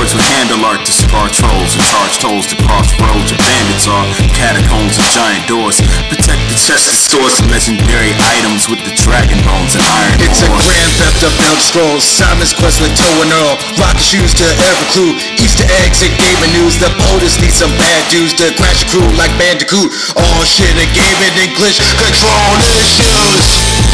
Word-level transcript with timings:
Androids 0.00 0.16
with 0.16 0.32
handle 0.32 0.64
art 0.64 0.80
to 0.88 0.96
scar 0.96 1.28
trolls 1.28 1.76
and 1.76 1.84
charge 1.84 2.16
tolls 2.24 2.48
to 2.48 2.56
crossroads 2.64 3.36
where 3.36 3.44
bandits 3.44 3.84
are. 3.84 4.08
Catacombs 4.32 4.96
and 4.96 5.04
giant 5.12 5.44
doors. 5.44 5.76
Protect 6.08 6.40
the 6.48 6.56
chest 6.56 6.88
and 6.88 6.96
stores 6.96 7.36
of 7.36 7.52
legendary 7.52 8.16
items 8.40 8.64
with 8.64 8.80
the 8.80 8.96
dragon 8.96 9.36
bones 9.44 9.76
and 9.76 9.84
iron 9.84 10.16
It's 10.24 10.40
a 10.40 10.48
grand 10.48 10.92
theft 10.96 11.20
of 11.20 11.36
Elder 11.44 11.60
Scrolls. 11.60 12.00
Simon's 12.00 12.56
quest 12.56 12.80
with 12.80 12.96
Toe 12.96 13.12
and 13.20 13.28
Earl. 13.28 13.60
Rocket 13.76 14.00
shoes 14.00 14.32
to 14.40 14.48
every 14.72 14.88
clue. 14.88 15.12
Easter 15.36 15.68
eggs 15.84 16.00
and 16.00 16.16
gaming 16.16 16.56
news. 16.56 16.80
The 16.80 16.88
POTUS 16.96 17.36
need 17.44 17.52
some 17.52 17.76
bad 17.76 18.02
dudes 18.08 18.32
to 18.40 18.56
crash 18.56 18.80
a 18.80 18.88
crew 18.88 19.04
like 19.20 19.36
Bandicoot. 19.36 19.92
All 20.16 20.42
shit 20.48 20.80
and 20.80 20.88
gaming 20.96 21.36
English. 21.44 21.76
Control 21.76 22.56
issues. 22.72 23.89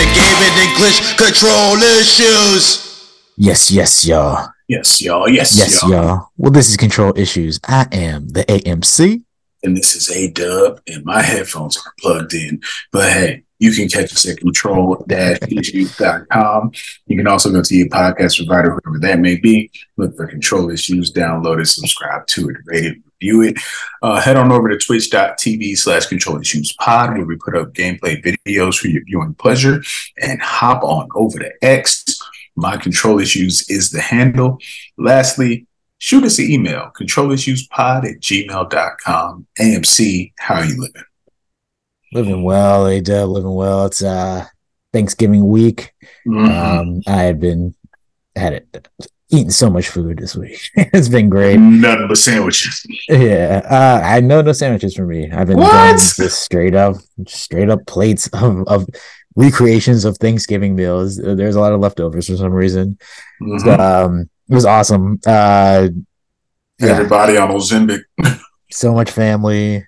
All 0.00 0.06
shit 0.06 0.08
and 0.08 0.16
gaming 0.16 0.70
English. 0.70 1.16
Control 1.16 1.76
issues. 2.00 2.86
Yes, 3.36 3.70
yes, 3.70 4.06
y'all. 4.06 4.48
Yes, 4.68 5.02
y'all. 5.02 5.28
Yes, 5.28 5.58
Yes, 5.58 5.82
y'all. 5.82 5.90
y'all. 5.90 6.28
Well, 6.36 6.50
this 6.50 6.68
is 6.68 6.76
Control 6.76 7.12
Issues. 7.16 7.58
I 7.66 7.86
am 7.92 8.28
the 8.28 8.44
AMC. 8.44 9.22
And 9.62 9.76
this 9.76 9.94
is 9.96 10.10
A 10.10 10.30
Dub, 10.30 10.80
and 10.86 11.04
my 11.04 11.20
headphones 11.22 11.76
are 11.78 11.92
plugged 11.98 12.32
in. 12.34 12.60
But 12.92 13.12
hey, 13.12 13.42
you 13.60 13.70
can 13.72 13.88
catch 13.88 14.12
us 14.12 14.26
at 14.26 14.38
control-issues.com. 14.38 16.72
You 17.06 17.16
can 17.16 17.28
also 17.28 17.52
go 17.52 17.62
to 17.62 17.74
your 17.74 17.88
podcast 17.88 18.38
provider, 18.38 18.70
whoever 18.70 18.98
that 19.00 19.18
may 19.20 19.36
be. 19.36 19.70
Look 19.98 20.16
for 20.16 20.26
Control 20.26 20.70
Issues, 20.70 21.12
download 21.12 21.60
it, 21.60 21.66
subscribe 21.66 22.26
to 22.28 22.48
it, 22.48 22.56
rate 22.64 22.86
it, 22.86 22.96
review 23.20 23.42
it. 23.42 23.58
Uh, 24.02 24.18
head 24.18 24.36
on 24.36 24.50
over 24.50 24.70
to 24.70 24.78
twitch.tv 24.78 25.76
slash 25.76 26.06
control 26.06 26.40
issues 26.40 26.72
pod, 26.72 27.12
where 27.12 27.26
we 27.26 27.36
put 27.36 27.54
up 27.54 27.74
gameplay 27.74 28.24
videos 28.24 28.78
for 28.78 28.88
your 28.88 29.04
viewing 29.04 29.34
pleasure. 29.34 29.82
And 30.22 30.40
hop 30.40 30.82
on 30.82 31.10
over 31.14 31.38
to 31.38 31.52
X. 31.62 32.18
My 32.56 32.78
control 32.78 33.20
issues 33.20 33.68
is 33.68 33.90
the 33.90 34.00
handle. 34.00 34.56
Lastly, 34.96 35.66
shoot 35.98 36.24
us 36.24 36.38
an 36.38 36.50
email, 36.50 36.92
controlissuespod 36.98 38.10
at 38.10 38.20
gmail.com. 38.20 39.46
AMC, 39.58 40.32
how 40.38 40.54
are 40.54 40.64
you 40.64 40.80
living? 40.80 41.02
Living 42.12 42.42
well, 42.42 42.86
A 42.86 43.00
Dub, 43.00 43.28
living 43.30 43.54
well. 43.54 43.86
It's 43.86 44.02
uh 44.02 44.46
Thanksgiving 44.92 45.46
week. 45.46 45.92
Mhm. 46.26 46.50
Um, 46.50 47.00
I 47.06 47.22
have 47.24 47.38
been 47.40 47.74
had 48.36 48.54
it 48.54 48.88
eating 49.32 49.50
so 49.50 49.70
much 49.70 49.88
food 49.88 50.18
this 50.18 50.34
week. 50.34 50.58
it's 50.76 51.08
been 51.08 51.28
great. 51.28 51.56
Nothing 51.58 52.08
but 52.08 52.18
sandwiches. 52.18 52.84
Yeah. 53.08 53.62
Uh 53.70 54.00
I 54.04 54.20
know 54.20 54.42
no 54.42 54.52
sandwiches 54.52 54.94
for 54.96 55.06
me. 55.06 55.30
I've 55.30 55.46
been 55.46 55.58
What? 55.58 55.92
just 55.98 56.42
straight 56.42 56.74
up 56.74 56.96
straight 57.28 57.70
up 57.70 57.86
plates 57.86 58.28
of, 58.32 58.64
of 58.66 58.86
recreations 59.36 60.04
of 60.04 60.16
Thanksgiving 60.18 60.74
meals. 60.74 61.16
There's 61.16 61.54
a 61.54 61.60
lot 61.60 61.72
of 61.72 61.80
leftovers 61.80 62.26
for 62.26 62.36
some 62.36 62.52
reason. 62.52 62.98
Mhm. 63.40 63.60
So, 63.60 63.72
um 63.78 64.30
it 64.48 64.54
was 64.54 64.64
awesome. 64.64 65.20
Uh 65.24 65.88
yeah. 66.80 66.88
Everybody 66.88 67.36
on 67.36 67.50
Ozempic. 67.50 68.00
so 68.72 68.92
much 68.94 69.10
family, 69.12 69.86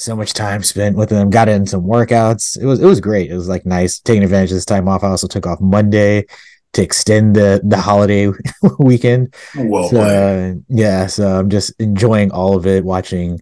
so 0.00 0.16
much 0.16 0.32
time 0.32 0.62
spent 0.62 0.96
with 0.96 1.10
them. 1.10 1.28
Got 1.30 1.48
in 1.48 1.66
some 1.66 1.82
workouts. 1.82 2.58
It 2.60 2.64
was 2.64 2.80
it 2.80 2.86
was 2.86 3.00
great. 3.00 3.30
It 3.30 3.36
was 3.36 3.48
like 3.48 3.66
nice 3.66 4.00
taking 4.00 4.22
advantage 4.22 4.50
of 4.50 4.56
this 4.56 4.64
time 4.64 4.88
off. 4.88 5.04
I 5.04 5.08
also 5.08 5.26
took 5.26 5.46
off 5.46 5.60
Monday 5.60 6.26
to 6.72 6.82
extend 6.82 7.36
the 7.36 7.60
the 7.62 7.76
holiday 7.76 8.32
weekend. 8.78 9.34
Well 9.56 9.88
so 9.88 10.00
uh, 10.00 10.54
yeah, 10.68 11.06
so 11.06 11.38
I'm 11.38 11.50
just 11.50 11.78
enjoying 11.78 12.32
all 12.32 12.56
of 12.56 12.66
it. 12.66 12.84
Watching 12.84 13.40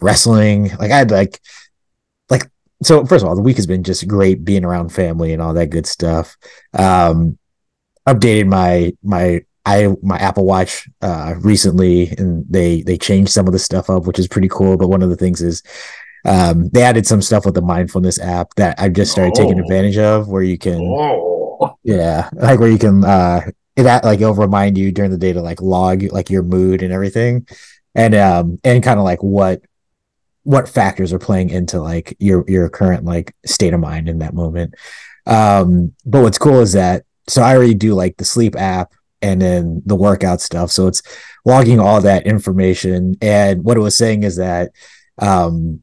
wrestling. 0.00 0.70
Like 0.78 0.90
I 0.90 0.98
had 0.98 1.10
like 1.12 1.40
like 2.28 2.50
so. 2.82 3.06
First 3.06 3.22
of 3.22 3.28
all, 3.28 3.36
the 3.36 3.42
week 3.42 3.56
has 3.56 3.66
been 3.66 3.84
just 3.84 4.08
great 4.08 4.44
being 4.44 4.64
around 4.64 4.88
family 4.88 5.32
and 5.32 5.40
all 5.40 5.54
that 5.54 5.70
good 5.70 5.86
stuff. 5.86 6.36
Um, 6.72 7.38
updated 8.08 8.48
my 8.48 8.94
my 9.02 9.42
I 9.66 9.94
my 10.02 10.16
Apple 10.18 10.44
Watch 10.44 10.88
uh 11.02 11.34
recently 11.40 12.08
and 12.18 12.44
they 12.48 12.82
they 12.82 12.98
changed 12.98 13.32
some 13.32 13.46
of 13.46 13.52
the 13.52 13.58
stuff 13.58 13.88
up 13.90 14.06
which 14.06 14.18
is 14.18 14.28
pretty 14.28 14.48
cool 14.48 14.76
but 14.76 14.88
one 14.88 15.02
of 15.02 15.10
the 15.10 15.16
things 15.16 15.40
is 15.42 15.62
um 16.26 16.68
they 16.70 16.82
added 16.82 17.06
some 17.06 17.22
stuff 17.22 17.44
with 17.44 17.54
the 17.54 17.62
mindfulness 17.62 18.18
app 18.20 18.54
that 18.56 18.78
I've 18.78 18.92
just 18.92 19.12
started 19.12 19.34
taking 19.34 19.58
Oh. 19.58 19.62
advantage 19.62 19.98
of 19.98 20.28
where 20.28 20.42
you 20.42 20.58
can 20.58 20.80
Oh. 20.80 21.76
yeah 21.82 22.28
like 22.34 22.58
where 22.60 22.70
you 22.70 22.78
can 22.78 23.04
uh 23.04 23.40
it 23.76 23.82
that 23.84 24.04
like 24.04 24.20
it'll 24.20 24.34
remind 24.34 24.76
you 24.78 24.92
during 24.92 25.10
the 25.10 25.18
day 25.18 25.32
to 25.32 25.40
like 25.40 25.60
log 25.62 26.02
like 26.12 26.30
your 26.30 26.42
mood 26.42 26.82
and 26.82 26.92
everything 26.92 27.46
and 27.94 28.14
um 28.14 28.58
and 28.64 28.82
kind 28.82 28.98
of 28.98 29.04
like 29.04 29.22
what 29.22 29.62
what 30.42 30.68
factors 30.68 31.12
are 31.12 31.18
playing 31.18 31.48
into 31.50 31.80
like 31.80 32.14
your 32.20 32.44
your 32.48 32.68
current 32.68 33.04
like 33.04 33.34
state 33.46 33.72
of 33.72 33.80
mind 33.80 34.08
in 34.10 34.18
that 34.18 34.34
moment 34.34 34.74
um 35.26 35.92
but 36.04 36.22
what's 36.22 36.38
cool 36.38 36.60
is 36.60 36.72
that 36.74 37.04
so 37.28 37.42
i 37.42 37.56
already 37.56 37.72
do 37.74 37.94
like 37.94 38.16
the 38.18 38.24
sleep 38.24 38.54
app 38.56 38.92
and 39.24 39.40
then 39.42 39.82
the 39.86 39.96
workout 40.06 40.40
stuff. 40.40 40.70
So 40.70 40.86
it's 40.86 41.02
logging 41.44 41.80
all 41.80 42.00
that 42.02 42.26
information. 42.26 43.16
And 43.22 43.64
what 43.64 43.76
it 43.78 43.80
was 43.80 43.96
saying 43.96 44.22
is 44.22 44.36
that 44.36 44.70
um 45.18 45.82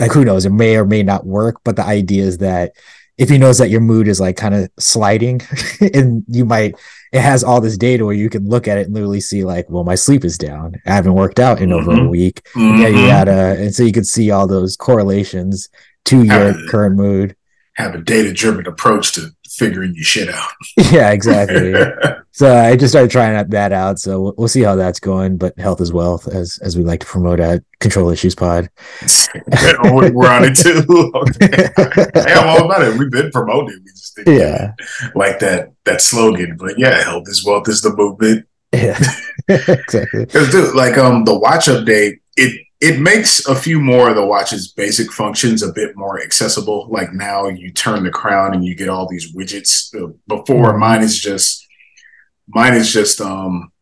like 0.00 0.12
who 0.12 0.24
knows? 0.24 0.44
It 0.46 0.50
may 0.52 0.76
or 0.76 0.84
may 0.84 1.02
not 1.02 1.26
work 1.26 1.56
but 1.64 1.76
the 1.76 1.84
idea 1.84 2.24
is 2.24 2.38
that 2.38 2.72
if 3.16 3.30
you 3.30 3.38
notice 3.38 3.58
that 3.58 3.70
your 3.74 3.80
mood 3.80 4.06
is 4.06 4.20
like 4.20 4.36
kind 4.36 4.54
of 4.54 4.70
sliding 4.78 5.40
and 5.94 6.24
you 6.28 6.44
might 6.44 6.74
it 7.12 7.20
has 7.20 7.42
all 7.42 7.60
this 7.60 7.76
data 7.78 8.04
where 8.04 8.14
you 8.22 8.28
can 8.30 8.46
look 8.48 8.68
at 8.68 8.78
it 8.78 8.86
and 8.86 8.94
literally 8.94 9.20
see 9.20 9.42
like 9.44 9.66
well 9.70 9.84
my 9.84 9.94
sleep 9.96 10.24
is 10.24 10.38
down. 10.38 10.74
I 10.86 10.92
haven't 10.94 11.14
worked 11.14 11.40
out 11.40 11.60
in 11.60 11.72
over 11.72 11.90
a 11.92 11.96
Mhm. 11.96 12.10
week. 12.10 12.42
Mhm. 12.54 12.78
yada 12.82 13.00
yada 13.10 13.40
and 13.62 13.74
so 13.74 13.82
you 13.82 13.92
can 13.92 14.04
see 14.04 14.30
all 14.30 14.46
those 14.46 14.76
correlations 14.76 15.68
to 16.04 16.22
your 16.22 16.54
current 16.70 16.96
mood. 16.96 17.34
Have 17.74 17.94
a 17.94 17.98
data 18.14 18.32
driven 18.32 18.66
approach 18.66 19.12
to 19.12 19.30
figuring 19.58 19.92
your 19.94 20.04
shit 20.04 20.28
out. 20.28 20.48
yeah 20.92 21.10
exactly 21.10 21.74
so 22.30 22.56
i 22.56 22.76
just 22.76 22.92
started 22.92 23.10
trying 23.10 23.48
that 23.48 23.72
out 23.72 23.98
so 23.98 24.20
we'll, 24.20 24.34
we'll 24.38 24.48
see 24.48 24.62
how 24.62 24.74
that's 24.76 25.00
going 25.00 25.36
but 25.36 25.58
health 25.58 25.80
is 25.80 25.92
wealth 25.92 26.28
as 26.28 26.58
as 26.58 26.76
we 26.76 26.84
like 26.84 27.00
to 27.00 27.06
promote 27.06 27.40
at 27.40 27.62
control 27.80 28.10
issues 28.10 28.34
pod 28.34 28.68
We're 29.82 30.28
on 30.28 30.44
it 30.44 30.56
too. 30.56 30.84
Okay. 31.14 31.68
Hey, 32.14 32.32
I'm 32.34 32.48
all 32.48 32.64
about 32.64 32.82
it. 32.82 32.98
We've 32.98 33.10
been 33.10 33.30
promoting. 33.30 33.78
We 33.84 33.90
just 33.90 34.16
didn't 34.16 34.38
yeah 34.38 34.72
like 35.14 35.38
that 35.40 35.72
that 35.84 36.00
slogan. 36.00 36.56
But 36.56 36.78
yeah, 36.78 37.02
health 37.02 37.24
is 37.28 37.44
wealth 37.44 37.68
is 37.68 37.82
the 37.82 37.94
movement. 37.94 38.46
yeah 38.72 38.98
exactly 39.48 40.24
Because 40.26 40.50
dude, 40.50 40.74
like 40.74 40.96
um 40.98 41.24
the 41.24 41.38
watch 41.38 41.66
update, 41.66 42.20
it 42.36 42.60
it 42.80 43.00
makes 43.00 43.46
a 43.46 43.56
few 43.56 43.80
more 43.80 44.08
of 44.08 44.14
the 44.14 44.24
watch's 44.24 44.68
basic 44.68 45.12
functions 45.12 45.62
a 45.62 45.72
bit 45.72 45.96
more 45.96 46.22
accessible. 46.22 46.86
Like 46.90 47.12
now 47.12 47.48
you 47.48 47.72
turn 47.72 48.04
the 48.04 48.10
crown 48.10 48.54
and 48.54 48.64
you 48.64 48.76
get 48.76 48.88
all 48.88 49.08
these 49.08 49.34
widgets. 49.34 49.92
Uh, 49.94 50.12
Before 50.28 50.78
mine 50.78 51.02
is 51.02 51.18
just 51.18 51.66
mine 52.46 52.74
is 52.74 52.92
just 52.92 53.20
um 53.20 53.72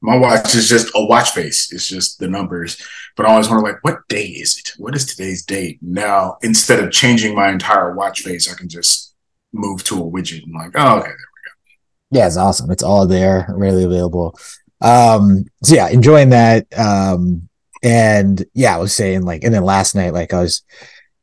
my 0.00 0.16
watch 0.16 0.54
is 0.54 0.68
just 0.68 0.88
a 0.94 1.04
watch 1.04 1.30
face. 1.30 1.72
It's 1.72 1.88
just 1.88 2.18
the 2.18 2.28
numbers. 2.28 2.80
But 3.16 3.26
I 3.26 3.30
always 3.30 3.48
wonder 3.48 3.62
like 3.62 3.82
what 3.82 4.06
day 4.08 4.26
is 4.26 4.58
it? 4.58 4.72
What 4.76 4.96
is 4.96 5.06
today's 5.06 5.44
date? 5.44 5.78
Now 5.80 6.38
instead 6.42 6.82
of 6.82 6.90
changing 6.90 7.36
my 7.36 7.50
entire 7.50 7.94
watch 7.94 8.22
face, 8.22 8.52
I 8.52 8.56
can 8.56 8.68
just 8.68 9.14
move 9.52 9.84
to 9.84 9.94
a 9.94 10.10
widget 10.10 10.42
and 10.42 10.54
like, 10.54 10.72
oh 10.74 10.98
okay. 10.98 11.06
There 11.06 11.12
we 11.12 12.16
go. 12.16 12.18
Yeah 12.18 12.26
it's 12.26 12.36
awesome 12.36 12.70
it's 12.72 12.82
all 12.82 13.06
there 13.06 13.46
readily 13.48 13.84
available 13.84 14.36
um 14.80 15.44
so 15.62 15.74
yeah 15.74 15.88
enjoying 15.88 16.30
that. 16.30 16.66
Um 16.78 17.48
and 17.80 18.44
yeah 18.54 18.74
i 18.74 18.78
was 18.78 18.92
saying 18.92 19.22
like 19.22 19.44
and 19.44 19.54
then 19.54 19.62
last 19.62 19.94
night 19.94 20.12
like 20.12 20.32
i 20.34 20.40
was 20.40 20.62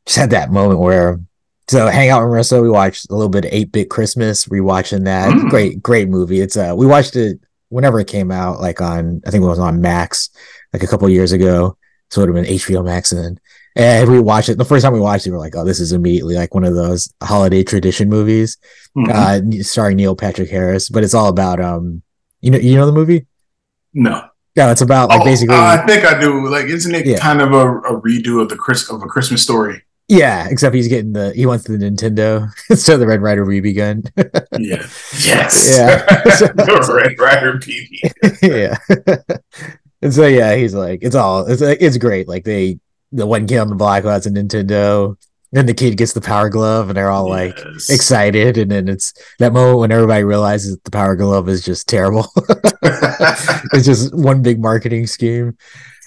just 0.05 0.17
had 0.17 0.29
that 0.29 0.51
moment 0.51 0.79
where 0.79 1.19
so 1.67 1.87
hang 1.87 2.09
out 2.09 2.21
with 2.23 2.31
marissa 2.31 2.61
we 2.61 2.69
watched 2.69 3.09
a 3.09 3.13
little 3.13 3.27
bit 3.27 3.43
of 3.43 3.51
8-bit 3.51 3.89
christmas 3.89 4.45
rewatching 4.45 5.03
that. 5.03 5.33
Mm. 5.33 5.49
great 5.49 5.83
great 5.83 6.07
movie. 6.07 6.39
It's 6.39 6.55
uh 6.55 6.73
we 6.77 6.85
watched 6.85 7.17
it 7.17 7.39
whenever 7.67 7.99
it 7.99 8.07
came 8.07 8.31
out 8.31 8.61
like 8.61 8.79
on 8.79 9.21
i 9.27 9.31
think 9.31 9.43
it 9.43 9.47
was 9.47 9.59
on 9.59 9.81
max 9.81 10.29
like 10.71 10.83
a 10.83 10.87
couple 10.87 11.09
years 11.09 11.33
ago. 11.33 11.77
So 12.09 12.21
it 12.21 12.27
would 12.29 12.35
have 12.37 12.45
been 12.45 12.55
hbo 12.55 12.85
max 12.85 13.09
then. 13.09 13.37
And 13.75 14.09
we 14.09 14.21
watched 14.21 14.47
it. 14.47 14.57
The 14.57 14.63
first 14.63 14.85
time 14.85 14.93
we 14.93 15.01
watched 15.01 15.27
it 15.27 15.31
we 15.31 15.35
are 15.35 15.39
like 15.39 15.57
oh 15.57 15.65
this 15.65 15.81
is 15.81 15.91
immediately 15.91 16.35
like 16.35 16.53
one 16.53 16.63
of 16.63 16.73
those 16.75 17.11
holiday 17.21 17.63
tradition 17.63 18.07
movies. 18.07 18.57
Mhm. 18.97 19.09
uh 19.09 19.63
starring 19.63 19.97
Neil 19.97 20.15
Patrick 20.15 20.49
Harris, 20.49 20.87
but 20.87 21.03
it's 21.03 21.13
all 21.13 21.27
about 21.27 21.59
um 21.59 22.01
you 22.39 22.49
know 22.51 22.59
you 22.59 22.77
know 22.77 22.85
the 22.85 22.93
movie? 22.93 23.25
No. 23.95 24.27
Yeah, 24.56 24.71
it's 24.71 24.81
about 24.81 25.09
like 25.09 25.21
Oh, 25.21 25.25
basically 25.25 25.56
I 25.56 25.83
think 25.88 26.06
I 26.06 26.19
do. 26.19 26.47
Like, 26.47 26.65
isn't 26.68 26.94
it 26.94 27.06
Yeah. 27.07 27.18
kind 27.18 27.42
of 27.42 27.51
a, 27.53 27.77
a 27.80 28.00
redo 28.01 28.42
of 28.42 28.50
the 28.50 28.56
Chris 28.56 28.89
of 28.89 29.01
a 29.01 29.07
Christmas 29.07 29.42
story? 29.42 29.81
yeah, 30.07 30.47
except 30.51 30.75
he's 30.75 30.88
getting 30.88 31.13
the 31.13 31.33
he 31.33 31.47
wants 31.47 31.63
the 31.63 31.74
Nintendo 31.77 32.47
instead 32.69 32.94
of 32.94 33.00
the 33.00 33.07
Red 33.07 33.21
Ryder 33.24 33.44
BB 33.45 33.75
gun. 33.75 34.03
Yeah. 34.59 34.86
Yes. 35.25 35.75
Yeah. 35.75 35.97
the 36.53 36.94
Red 36.94 37.18
Ryder 37.19 37.57
PV. 37.57 38.12
yeah. 38.44 38.77
and 40.01 40.13
so 40.13 40.27
yeah, 40.27 40.56
he's 40.56 40.74
like 40.75 41.00
it's 41.01 41.15
all 41.15 41.45
it's 41.48 41.62
it's 41.62 41.98
great. 41.98 42.27
Like 42.27 42.44
they 42.44 42.80
the 43.12 43.25
one 43.25 43.48
kid 43.48 43.57
on 43.57 43.69
the 43.69 43.75
block 43.75 44.03
who 44.03 44.09
has 44.09 44.25
a 44.27 44.30
Nintendo 44.31 45.18
then 45.55 45.65
the 45.65 45.73
kid 45.73 45.97
gets 45.97 46.13
the 46.13 46.21
power 46.21 46.49
glove 46.49 46.89
and 46.89 46.97
they're 46.97 47.09
all 47.09 47.29
like 47.29 47.57
Yes. 47.57 47.89
excited 47.89 48.57
and 48.57 48.69
then 48.71 48.87
it's 48.87 49.13
that 49.39 49.53
moment 49.53 49.79
when 49.79 49.91
everybody 49.91 50.23
realizes 50.23 50.77
the 50.83 50.91
power 50.91 51.15
glove 51.15 51.47
is 51.49 51.63
just 51.63 51.87
terrible 51.87 52.27
it's 52.83 53.85
just 53.85 54.13
one 54.13 54.41
big 54.41 54.59
marketing 54.61 55.07
scheme 55.07 55.57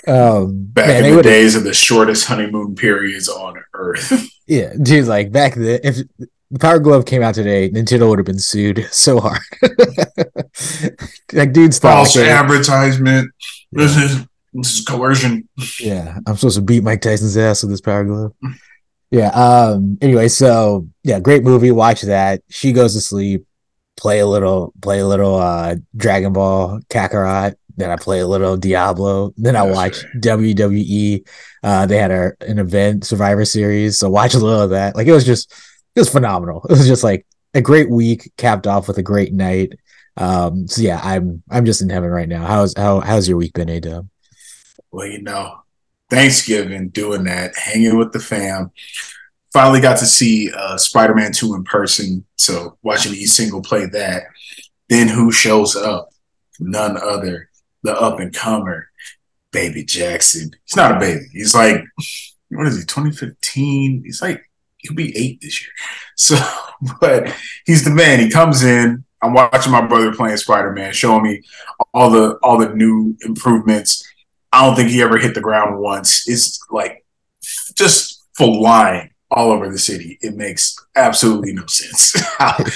um 0.06 0.64
Back 0.72 0.86
man, 0.88 1.04
in 1.06 1.16
the 1.16 1.22
days 1.22 1.54
of 1.56 1.64
the 1.64 1.74
shortest 1.74 2.26
honeymoon 2.26 2.74
periods 2.74 3.28
on 3.28 3.54
earth. 3.74 4.28
yeah 4.46 4.72
dude 4.80 5.06
like 5.06 5.32
back 5.32 5.54
then 5.54 5.80
if 5.82 5.96
the 6.50 6.58
power 6.58 6.78
glove 6.78 7.04
came 7.04 7.22
out 7.22 7.34
today 7.34 7.68
nintendo 7.70 8.08
would 8.08 8.18
have 8.18 8.26
been 8.26 8.38
sued 8.38 8.86
so 8.90 9.20
hard 9.20 9.40
like 11.32 11.52
dudes 11.52 11.78
False 11.78 12.16
like, 12.16 12.26
advertisement. 12.26 13.30
This 13.72 13.96
is 13.96 14.26
this 14.54 14.78
is 14.78 14.84
coercion. 14.84 15.46
Yeah, 15.78 16.16
I'm 16.26 16.36
supposed 16.36 16.56
to 16.56 16.62
beat 16.62 16.82
Mike 16.82 17.02
Tyson's 17.02 17.36
ass 17.36 17.62
with 17.62 17.70
this 17.70 17.82
power 17.82 18.02
glove. 18.04 18.32
Yeah. 19.10 19.28
Um. 19.28 19.98
Anyway, 20.00 20.28
so 20.28 20.88
yeah, 21.02 21.20
great 21.20 21.42
movie. 21.42 21.70
Watch 21.70 22.02
that. 22.02 22.42
She 22.48 22.72
goes 22.72 22.94
to 22.94 23.00
sleep. 23.00 23.46
Play 23.96 24.20
a 24.20 24.26
little. 24.26 24.72
Play 24.82 25.00
a 25.00 25.06
little. 25.06 25.36
Uh, 25.36 25.76
Dragon 25.96 26.32
Ball 26.32 26.80
Kakarot. 26.90 27.54
Then 27.76 27.90
I 27.90 27.96
play 27.96 28.20
a 28.20 28.26
little 28.26 28.56
Diablo. 28.56 29.32
Then 29.36 29.56
I 29.56 29.62
watch. 29.62 30.04
WWE. 30.16 31.26
Uh, 31.62 31.86
they 31.86 31.96
had 31.96 32.10
a, 32.10 32.32
an 32.40 32.58
event 32.58 33.04
Survivor 33.04 33.44
Series, 33.44 33.98
so 33.98 34.10
watch 34.10 34.34
a 34.34 34.38
little 34.38 34.62
of 34.62 34.70
that. 34.70 34.96
Like 34.96 35.06
it 35.06 35.12
was 35.12 35.24
just, 35.24 35.52
it 35.94 36.00
was 36.00 36.08
phenomenal. 36.08 36.64
It 36.68 36.72
was 36.72 36.86
just 36.86 37.04
like 37.04 37.26
a 37.54 37.60
great 37.60 37.88
week 37.88 38.30
capped 38.36 38.66
off 38.66 38.88
with 38.88 38.98
a 38.98 39.02
great 39.02 39.32
night. 39.32 39.78
Um. 40.16 40.68
So 40.68 40.82
yeah, 40.82 41.00
I'm 41.02 41.42
I'm 41.50 41.64
just 41.64 41.80
in 41.80 41.88
heaven 41.88 42.10
right 42.10 42.28
now. 42.28 42.44
How's 42.44 42.76
how 42.76 43.00
how's 43.00 43.28
your 43.28 43.38
week 43.38 43.54
been, 43.54 43.68
A 43.68 43.80
Dub? 43.80 44.08
Well, 44.90 45.06
you 45.06 45.22
know, 45.22 45.60
Thanksgiving, 46.10 46.88
doing 46.88 47.24
that, 47.24 47.56
hanging 47.56 47.96
with 47.98 48.12
the 48.12 48.20
fam. 48.20 48.70
Finally 49.52 49.80
got 49.80 49.98
to 49.98 50.06
see 50.06 50.50
uh, 50.52 50.76
Spider 50.76 51.14
Man 51.14 51.32
2 51.32 51.54
in 51.54 51.64
person. 51.64 52.24
So 52.36 52.78
watching 52.82 53.14
E 53.14 53.26
single 53.26 53.62
play 53.62 53.86
that. 53.86 54.24
Then 54.88 55.08
who 55.08 55.32
shows 55.32 55.76
up? 55.76 56.10
None 56.60 56.96
other, 56.96 57.50
the 57.82 57.94
up 57.94 58.20
and 58.20 58.34
comer, 58.34 58.90
Baby 59.52 59.84
Jackson. 59.84 60.50
He's 60.64 60.76
not 60.76 60.96
a 60.96 61.00
baby. 61.00 61.24
He's 61.32 61.54
like, 61.54 61.82
what 62.50 62.66
is 62.66 62.78
he, 62.78 62.84
2015? 62.84 64.02
He's 64.04 64.22
like, 64.22 64.42
he'll 64.78 64.94
be 64.94 65.16
eight 65.16 65.40
this 65.40 65.62
year. 65.62 65.70
So, 66.20 66.36
but 67.00 67.32
he's 67.64 67.84
the 67.84 67.90
man. 67.90 68.18
He 68.18 68.28
comes 68.28 68.64
in. 68.64 69.04
I'm 69.22 69.34
watching 69.34 69.70
my 69.70 69.86
brother 69.86 70.12
playing 70.12 70.36
Spider 70.38 70.72
Man, 70.72 70.92
showing 70.92 71.22
me 71.22 71.42
all 71.94 72.10
the 72.10 72.38
all 72.42 72.58
the 72.58 72.74
new 72.74 73.16
improvements. 73.20 74.04
I 74.52 74.64
don't 74.64 74.76
think 74.76 74.90
he 74.90 75.02
ever 75.02 75.18
hit 75.18 75.34
the 75.34 75.40
ground 75.40 75.78
once. 75.80 76.28
It's 76.28 76.58
like 76.70 77.04
just 77.74 78.24
flying 78.36 79.10
all 79.30 79.50
over 79.50 79.68
the 79.68 79.78
city. 79.78 80.18
It 80.22 80.36
makes 80.36 80.76
absolutely 80.96 81.52
no 81.52 81.66
sense. 81.66 82.14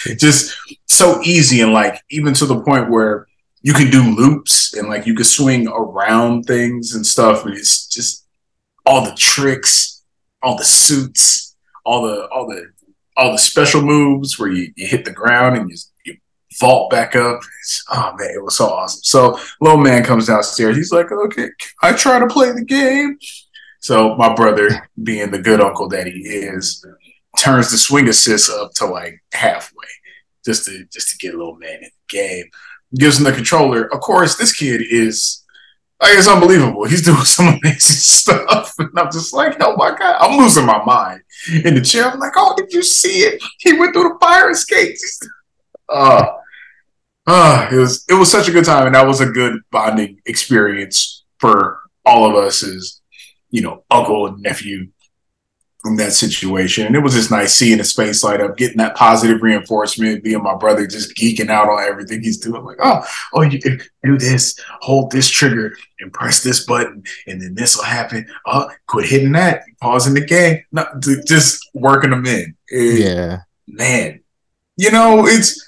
just 0.19 0.57
so 0.87 1.21
easy 1.23 1.61
and 1.61 1.73
like 1.73 2.03
even 2.11 2.35
to 2.35 2.47
the 2.47 2.61
point 2.61 2.91
where 2.91 3.27
you 3.63 3.73
can 3.73 3.91
do 3.91 4.03
loops 4.03 4.75
and 4.75 4.89
like 4.89 5.07
you 5.07 5.15
can 5.15 5.25
swing 5.25 5.69
around 5.69 6.45
things 6.45 6.95
and 6.95 7.07
stuff. 7.07 7.47
And 7.47 7.57
it's 7.57 7.87
just 7.87 8.27
all 8.85 9.05
the 9.05 9.15
tricks, 9.15 10.03
all 10.43 10.57
the 10.57 10.65
suits, 10.65 11.57
all 11.85 12.03
the 12.03 12.27
all 12.29 12.47
the 12.49 12.73
all 13.17 13.33
the 13.33 13.39
special 13.39 13.83
moves 13.83 14.39
where 14.39 14.51
you, 14.51 14.73
you 14.77 14.87
hit 14.87 15.05
the 15.05 15.13
ground 15.13 15.57
and 15.57 15.71
you, 15.71 15.77
vault 16.61 16.91
back 16.91 17.17
up. 17.17 17.41
Oh 17.91 18.15
man, 18.19 18.31
it 18.35 18.43
was 18.43 18.57
so 18.57 18.67
awesome. 18.67 19.01
So 19.03 19.39
little 19.61 19.81
man 19.81 20.05
comes 20.05 20.27
downstairs. 20.27 20.77
He's 20.77 20.93
like, 20.93 21.11
okay, 21.11 21.49
I 21.83 21.93
try 21.93 22.19
to 22.19 22.27
play 22.27 22.53
the 22.53 22.65
game. 22.65 23.19
So 23.81 24.15
my 24.17 24.35
brother, 24.35 24.89
being 25.03 25.31
the 25.31 25.41
good 25.41 25.61
uncle 25.61 25.89
that 25.89 26.07
he 26.07 26.21
is, 26.21 26.85
turns 27.39 27.71
the 27.71 27.77
swing 27.77 28.09
assist 28.09 28.51
up 28.51 28.73
to 28.75 28.87
like 28.87 29.23
halfway, 29.33 29.89
just 30.45 30.67
to 30.67 30.85
just 30.93 31.11
to 31.11 31.19
get 31.19 31.35
little 31.35 31.57
man 31.57 31.77
in 31.77 31.83
the 31.83 31.91
game. 32.09 32.45
Gives 32.95 33.19
him 33.19 33.25
the 33.25 33.33
controller. 33.33 33.93
Of 33.93 34.01
course, 34.01 34.37
this 34.37 34.53
kid 34.53 34.83
is 34.89 35.43
like 36.03 36.19
it's 36.19 36.29
unbelievable. 36.29 36.85
He's 36.85 37.05
doing 37.05 37.17
some 37.25 37.47
amazing 37.47 37.79
stuff, 37.81 38.75
and 38.79 38.91
I'm 38.97 39.11
just 39.11 39.33
like, 39.33 39.57
oh 39.61 39.77
my 39.77 39.91
god, 39.97 40.17
I'm 40.19 40.39
losing 40.39 40.67
my 40.67 40.85
mind 40.85 41.23
in 41.65 41.75
the 41.75 41.81
chair. 41.81 42.11
I'm 42.11 42.19
like, 42.19 42.33
oh, 42.37 42.55
did 42.57 42.73
you 42.73 42.83
see 42.83 43.21
it? 43.21 43.43
He 43.59 43.79
went 43.79 43.95
through 43.95 44.11
the 44.11 44.19
fire 44.21 44.51
escape. 44.51 44.97
Uh, 45.89 46.25
uh, 47.27 47.69
it 47.71 47.77
was 47.77 48.05
it 48.09 48.15
was 48.15 48.31
such 48.31 48.49
a 48.49 48.53
good 48.53 48.65
time, 48.65 48.87
and 48.87 48.95
that 48.95 49.07
was 49.07 49.21
a 49.21 49.27
good 49.27 49.61
bonding 49.71 50.21
experience 50.27 51.25
for 51.39 51.81
all 52.05 52.29
of 52.29 52.35
us 52.35 52.63
as 52.63 53.01
you 53.53 53.61
know, 53.61 53.85
uncle 53.91 54.27
and 54.27 54.43
nephew 54.43 54.89
in 55.85 55.97
that 55.97 56.13
situation. 56.13 56.87
And 56.87 56.97
it 56.97 57.01
was 57.01 57.15
just 57.15 57.31
nice 57.31 57.55
seeing 57.55 57.79
his 57.79 57.93
face 57.93 58.25
light 58.25 58.41
up, 58.41 58.57
getting 58.57 58.79
that 58.79 58.97
positive 58.97 59.43
reinforcement, 59.43 60.25
being 60.25 60.43
my 60.43 60.57
brother 60.57 60.87
just 60.87 61.15
geeking 61.17 61.51
out 61.51 61.69
on 61.69 61.83
everything 61.83 62.23
he's 62.23 62.39
doing. 62.39 62.65
Like, 62.65 62.79
oh, 62.81 63.05
oh, 63.35 63.43
you 63.43 63.61
can 63.61 63.81
do 64.03 64.17
this, 64.17 64.59
hold 64.81 65.11
this 65.11 65.29
trigger 65.29 65.77
and 66.01 66.13
press 66.13 66.43
this 66.43 66.65
button, 66.65 67.05
and 67.27 67.41
then 67.41 67.55
this 67.55 67.77
will 67.77 67.85
happen. 67.85 68.27
Oh, 68.47 68.71
quit 68.87 69.09
hitting 69.09 69.33
that, 69.33 69.63
pausing 69.81 70.15
the 70.15 70.25
game. 70.25 70.65
No, 70.73 70.87
just 71.27 71.69
working 71.75 72.11
them 72.11 72.27
in. 72.27 72.57
Yeah. 72.71 73.41
man, 73.67 74.21
you 74.77 74.91
know, 74.91 75.27
it's 75.27 75.63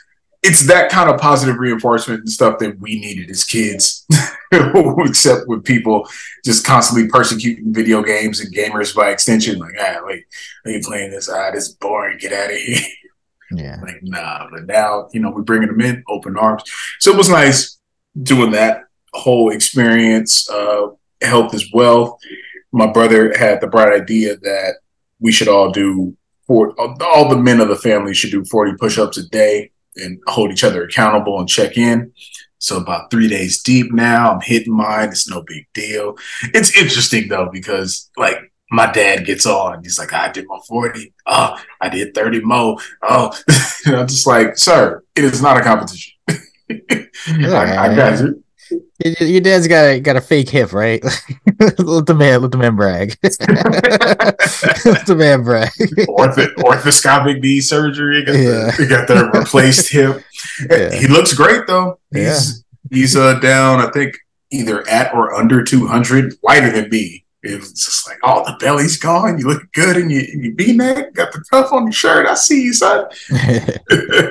it's 0.44 0.66
that 0.66 0.90
kind 0.90 1.10
of 1.10 1.18
positive 1.18 1.56
reinforcement 1.58 2.20
and 2.20 2.30
stuff 2.30 2.58
that 2.58 2.78
we 2.78 3.00
needed 3.00 3.30
as 3.30 3.44
kids, 3.44 4.06
except 4.52 5.48
with 5.48 5.64
people 5.64 6.06
just 6.44 6.66
constantly 6.66 7.08
persecuting 7.08 7.72
video 7.72 8.02
games 8.02 8.40
and 8.40 8.54
gamers 8.54 8.94
by 8.94 9.08
extension. 9.10 9.58
Like, 9.58 9.74
ah, 9.80 10.00
wait, 10.02 10.24
are 10.66 10.70
you 10.70 10.80
playing 10.82 11.10
this? 11.10 11.30
Ah, 11.30 11.50
this 11.50 11.68
is 11.68 11.74
boring. 11.74 12.18
Get 12.18 12.32
out 12.32 12.50
of 12.50 12.56
here. 12.56 12.78
Yeah. 13.52 13.78
like, 13.82 14.02
nah. 14.02 14.48
But 14.50 14.66
now, 14.66 15.08
you 15.12 15.20
know, 15.20 15.30
we're 15.30 15.42
bringing 15.42 15.68
them 15.68 15.80
in, 15.80 16.02
open 16.08 16.36
arms. 16.36 16.64
So 16.98 17.12
it 17.12 17.16
was 17.16 17.28
nice 17.28 17.78
doing 18.22 18.50
that 18.50 18.84
whole 19.12 19.50
experience. 19.50 20.48
Uh, 20.50 20.88
helped 21.22 21.54
as 21.54 21.64
well. 21.72 22.18
My 22.72 22.86
brother 22.86 23.32
had 23.36 23.60
the 23.60 23.66
bright 23.66 23.92
idea 23.92 24.36
that 24.36 24.74
we 25.20 25.32
should 25.32 25.48
all 25.48 25.70
do 25.70 26.16
for 26.46 26.74
all 26.78 27.28
the 27.28 27.38
men 27.38 27.60
of 27.60 27.68
the 27.68 27.76
family 27.76 28.12
should 28.12 28.30
do 28.30 28.44
40 28.44 28.74
push-ups 28.78 29.16
a 29.16 29.26
day 29.28 29.70
and 29.96 30.20
hold 30.26 30.50
each 30.50 30.64
other 30.64 30.84
accountable 30.84 31.38
and 31.38 31.48
check 31.48 31.76
in. 31.76 32.12
So 32.58 32.78
about 32.78 33.10
three 33.10 33.28
days 33.28 33.62
deep 33.62 33.92
now, 33.92 34.32
I'm 34.32 34.40
hitting 34.40 34.74
mine. 34.74 35.10
It's 35.10 35.28
no 35.28 35.42
big 35.46 35.66
deal. 35.74 36.16
It's 36.54 36.76
interesting 36.76 37.28
though, 37.28 37.48
because 37.52 38.10
like 38.16 38.38
my 38.70 38.90
dad 38.90 39.26
gets 39.26 39.46
on, 39.46 39.82
he's 39.82 39.98
like, 39.98 40.12
I 40.12 40.32
did 40.32 40.46
my 40.48 40.58
40. 40.66 41.12
Oh, 41.26 41.56
I 41.80 41.88
did 41.88 42.14
30 42.14 42.40
more. 42.40 42.78
Oh, 43.02 43.36
and 43.86 43.96
I'm 43.96 44.06
just 44.06 44.26
like, 44.26 44.56
sir, 44.56 45.02
it 45.14 45.24
is 45.24 45.42
not 45.42 45.58
a 45.58 45.62
competition. 45.62 46.14
I, 46.28 47.08
I 47.28 47.94
got 47.94 48.20
you. 48.20 48.43
Your, 49.20 49.40
dad's 49.40 49.66
got 49.68 49.84
a 49.84 50.00
got 50.00 50.16
a 50.16 50.20
fake 50.20 50.48
hip, 50.48 50.72
right? 50.72 51.02
let 51.78 52.06
the 52.06 52.14
man 52.16 52.42
let 52.42 52.50
the 52.52 52.58
man 52.58 52.76
brag. 52.76 53.16
let 53.22 53.38
the 55.06 55.14
man 55.16 55.42
brag. 55.42 55.70
Ortho, 56.08 56.54
orthoscopic 56.56 57.40
knee 57.40 57.60
surgery. 57.60 58.24
Got 58.24 58.34
Yeah. 58.36 58.70
the, 58.76 58.86
got 58.88 59.08
the 59.08 59.30
replaced 59.38 59.92
hip. 59.92 60.22
Yeah. 60.70 60.94
He 60.94 61.06
looks 61.08 61.32
great 61.34 61.66
though. 61.66 61.98
He's 62.12 62.64
he's 62.90 63.16
uh 63.16 63.38
down, 63.40 63.80
I 63.80 63.90
think, 63.90 64.16
either 64.50 64.86
at 64.88 65.12
or 65.14 65.34
under 65.34 65.62
200, 65.64 66.34
lighter 66.42 66.70
than 66.70 66.88
me. 66.90 67.24
It 67.42 67.60
was 67.60 67.72
just 67.74 68.08
like, 68.08 68.16
oh, 68.24 68.42
the 68.46 68.56
belly's 68.58 68.96
gone. 68.96 69.38
You 69.38 69.46
look 69.48 69.70
good 69.74 69.98
in 69.98 70.08
your, 70.08 70.22
in 70.22 70.44
your 70.44 70.54
V-neck. 70.54 71.12
Got 71.12 71.32
the 71.32 71.44
cuff 71.50 71.74
on 71.74 71.82
your 71.82 71.92
shirt. 71.92 72.26
I 72.26 72.32
see 72.36 72.62
you, 72.62 72.72
son. 72.72 73.04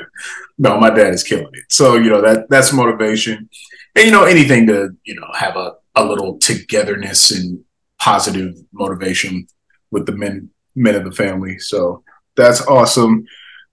no, 0.57 0.79
my 0.79 0.89
dad 0.89 1.13
is 1.13 1.21
killing 1.21 1.49
it. 1.53 1.65
So 1.69 1.95
you 1.95 2.09
know 2.09 2.21
that 2.21 2.49
that's 2.49 2.73
motivation, 2.73 3.49
and 3.95 4.05
you 4.05 4.11
know 4.11 4.23
anything 4.23 4.67
to 4.67 4.89
you 5.03 5.15
know 5.15 5.27
have 5.33 5.55
a 5.55 5.73
a 5.95 6.03
little 6.03 6.37
togetherness 6.39 7.31
and 7.31 7.63
positive 7.99 8.55
motivation 8.71 9.47
with 9.91 10.05
the 10.05 10.11
men 10.11 10.49
men 10.75 10.95
of 10.95 11.05
the 11.05 11.11
family. 11.11 11.59
So 11.59 12.03
that's 12.35 12.65
awesome. 12.67 13.25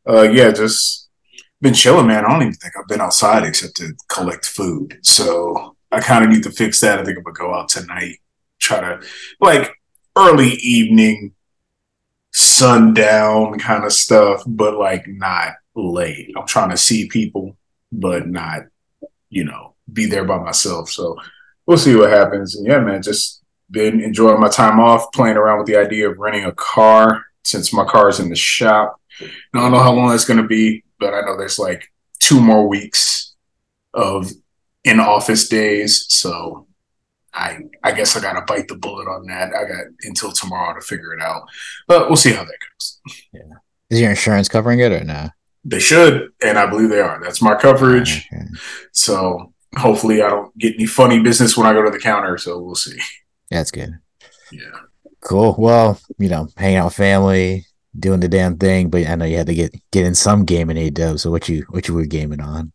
Uh, 0.08 0.22
yeah, 0.22 0.50
just 0.50 1.08
been 1.60 1.74
chilling, 1.74 2.06
man. 2.06 2.24
I 2.24 2.28
don't 2.28 2.42
even 2.42 2.54
think 2.54 2.74
I've 2.76 2.88
been 2.88 3.00
outside 3.00 3.44
except 3.44 3.76
to 3.76 3.92
collect 4.08 4.46
food. 4.46 4.98
So 5.02 5.76
I 5.90 6.00
kind 6.00 6.24
of 6.24 6.30
need 6.30 6.42
to 6.44 6.50
fix 6.50 6.80
that. 6.80 6.98
I 6.98 7.04
think 7.04 7.18
I'm 7.18 7.24
gonna 7.24 7.34
go 7.34 7.54
out 7.54 7.68
tonight, 7.68 8.16
try 8.58 8.80
to 8.80 9.00
like 9.40 9.72
early 10.16 10.52
evening, 10.62 11.32
sundown 12.32 13.58
kind 13.58 13.84
of 13.84 13.92
stuff, 13.92 14.42
but 14.46 14.78
like 14.78 15.06
not 15.06 15.54
late. 15.74 16.32
I'm 16.36 16.46
trying 16.46 16.70
to 16.70 16.76
see 16.76 17.08
people, 17.08 17.56
but 17.92 18.28
not, 18.28 18.62
you 19.28 19.44
know, 19.44 19.74
be 19.92 20.06
there 20.06 20.24
by 20.24 20.38
myself. 20.38 20.90
So 20.90 21.16
we'll 21.66 21.78
see 21.78 21.96
what 21.96 22.10
happens. 22.10 22.56
And 22.56 22.66
yeah, 22.66 22.80
man, 22.80 23.02
just 23.02 23.42
been 23.70 24.00
enjoying 24.00 24.40
my 24.40 24.48
time 24.48 24.80
off, 24.80 25.12
playing 25.12 25.36
around 25.36 25.58
with 25.58 25.66
the 25.66 25.76
idea 25.76 26.10
of 26.10 26.18
renting 26.18 26.44
a 26.44 26.52
car 26.52 27.24
since 27.44 27.72
my 27.72 27.84
car 27.84 28.08
is 28.08 28.20
in 28.20 28.28
the 28.28 28.36
shop. 28.36 29.00
Now, 29.52 29.60
I 29.60 29.62
don't 29.62 29.72
know 29.72 29.78
how 29.78 29.92
long 29.92 30.10
that's 30.10 30.24
going 30.24 30.40
to 30.40 30.46
be, 30.46 30.82
but 30.98 31.14
I 31.14 31.20
know 31.20 31.36
there's 31.36 31.58
like 31.58 31.90
two 32.18 32.40
more 32.40 32.66
weeks 32.68 33.34
of 33.94 34.30
in 34.84 35.00
office 35.00 35.48
days. 35.48 36.06
So 36.08 36.66
I 37.32 37.58
I 37.82 37.92
guess 37.92 38.16
I 38.16 38.20
gotta 38.20 38.42
bite 38.42 38.68
the 38.68 38.76
bullet 38.76 39.08
on 39.08 39.26
that. 39.26 39.54
I 39.54 39.64
got 39.64 39.84
until 40.02 40.32
tomorrow 40.32 40.78
to 40.78 40.84
figure 40.84 41.14
it 41.14 41.22
out, 41.22 41.42
but 41.86 42.08
we'll 42.08 42.16
see 42.16 42.32
how 42.32 42.44
that 42.44 42.58
goes. 42.72 43.00
Yeah. 43.32 43.40
Is 43.88 44.00
your 44.00 44.10
insurance 44.10 44.48
covering 44.48 44.80
it 44.80 44.92
or 44.92 45.04
not? 45.04 45.32
They 45.64 45.80
should, 45.80 46.30
and 46.42 46.58
I 46.58 46.66
believe 46.66 46.88
they 46.88 47.00
are. 47.00 47.20
That's 47.22 47.42
my 47.42 47.54
coverage. 47.54 48.26
Okay. 48.32 48.46
So 48.92 49.52
hopefully, 49.76 50.22
I 50.22 50.30
don't 50.30 50.56
get 50.58 50.74
any 50.74 50.86
funny 50.86 51.20
business 51.20 51.56
when 51.56 51.66
I 51.66 51.72
go 51.72 51.82
to 51.84 51.90
the 51.90 51.98
counter. 51.98 52.38
So 52.38 52.58
we'll 52.60 52.74
see. 52.74 52.98
That's 53.50 53.70
good. 53.70 53.98
Yeah. 54.50 54.80
Cool. 55.20 55.54
Well, 55.58 56.00
you 56.18 56.28
know, 56.28 56.48
hanging 56.56 56.78
out 56.78 56.86
with 56.86 56.94
family, 56.94 57.66
doing 57.98 58.20
the 58.20 58.28
damn 58.28 58.56
thing, 58.56 58.88
but 58.90 59.06
I 59.06 59.14
know 59.16 59.24
you 59.26 59.36
had 59.36 59.46
to 59.48 59.54
get 59.54 59.74
get 59.92 60.06
in 60.06 60.14
some 60.14 60.44
gaming 60.44 60.76
A 60.78 60.90
dub. 60.90 61.18
So 61.18 61.30
what 61.30 61.48
you 61.48 61.66
what 61.70 61.88
you 61.88 61.94
were 61.94 62.06
gaming 62.06 62.40
on? 62.40 62.72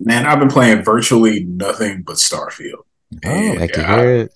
Man, 0.00 0.26
I've 0.26 0.38
been 0.38 0.50
playing 0.50 0.84
virtually 0.84 1.44
nothing 1.44 2.02
but 2.02 2.16
Starfield. 2.16 2.84
Oh, 3.24 3.28
And, 3.30 3.58
I 3.58 3.68
can 3.68 3.84
yeah, 3.84 3.88
hear 3.88 4.10
it. 4.16 4.32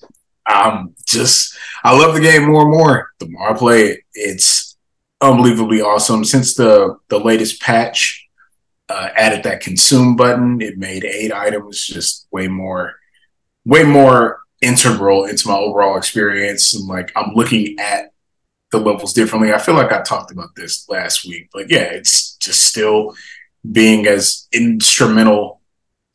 I'm 0.46 0.94
just 1.06 1.56
I 1.84 1.96
love 1.98 2.14
the 2.14 2.20
game 2.20 2.44
more 2.50 2.62
and 2.62 2.70
more. 2.70 3.10
The 3.20 3.28
more 3.28 3.50
I 3.50 3.56
play 3.56 3.82
it, 3.88 4.00
it's 4.14 4.76
unbelievably 5.20 5.82
awesome. 5.82 6.24
Since 6.24 6.54
the 6.54 6.96
the 7.08 7.20
latest 7.20 7.60
patch 7.62 8.21
uh, 8.92 9.08
added 9.16 9.42
that 9.44 9.62
consume 9.62 10.16
button, 10.16 10.60
it 10.60 10.76
made 10.76 11.04
aid 11.04 11.32
items 11.32 11.86
just 11.86 12.26
way 12.30 12.46
more 12.46 12.96
way 13.64 13.84
more 13.84 14.40
integral 14.60 15.24
into 15.24 15.48
my 15.48 15.56
overall 15.56 15.96
experience. 15.96 16.74
And 16.74 16.86
like 16.86 17.10
I'm 17.16 17.32
looking 17.34 17.78
at 17.78 18.12
the 18.70 18.78
levels 18.78 19.12
differently. 19.12 19.52
I 19.52 19.58
feel 19.58 19.74
like 19.74 19.92
I 19.92 20.02
talked 20.02 20.30
about 20.30 20.54
this 20.56 20.88
last 20.88 21.24
week, 21.26 21.48
but 21.52 21.70
yeah, 21.70 21.84
it's 21.84 22.36
just 22.36 22.64
still 22.64 23.14
being 23.70 24.06
as 24.06 24.48
instrumental 24.52 25.60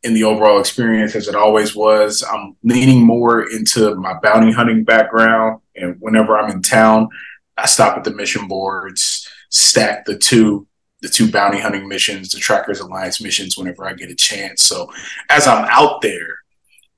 in 0.03 0.13
the 0.13 0.23
overall 0.23 0.59
experience 0.59 1.15
as 1.15 1.27
it 1.27 1.35
always 1.35 1.75
was. 1.75 2.23
I'm 2.23 2.55
leaning 2.63 3.01
more 3.01 3.49
into 3.49 3.95
my 3.95 4.13
bounty 4.21 4.51
hunting 4.51 4.83
background, 4.83 5.61
and 5.75 5.95
whenever 5.99 6.37
I'm 6.37 6.51
in 6.51 6.61
town, 6.61 7.09
I 7.57 7.65
stop 7.65 7.97
at 7.97 8.03
the 8.03 8.13
mission 8.13 8.47
boards, 8.47 9.27
stack 9.49 10.05
the 10.05 10.17
two 10.17 10.66
the 11.01 11.09
two 11.09 11.31
bounty 11.31 11.59
hunting 11.59 11.87
missions, 11.87 12.31
the 12.31 12.39
Trackers 12.39 12.79
Alliance 12.79 13.21
missions, 13.21 13.57
whenever 13.57 13.85
I 13.85 13.93
get 13.93 14.09
a 14.09 14.15
chance. 14.15 14.63
So 14.63 14.91
as 15.29 15.47
I'm 15.47 15.65
out 15.69 16.01
there 16.01 16.39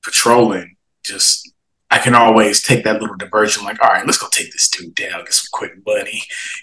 patrolling, 0.02 0.76
just 1.04 1.50
I 1.90 1.98
can 1.98 2.14
always 2.14 2.62
take 2.62 2.84
that 2.84 3.00
little 3.00 3.16
diversion, 3.16 3.64
like, 3.64 3.82
all 3.82 3.90
right, 3.90 4.06
let's 4.06 4.18
go 4.18 4.28
take 4.30 4.52
this 4.52 4.68
dude 4.68 4.94
down, 4.94 5.24
get 5.24 5.34
some 5.34 5.48
quick 5.52 5.72
money, 5.84 6.22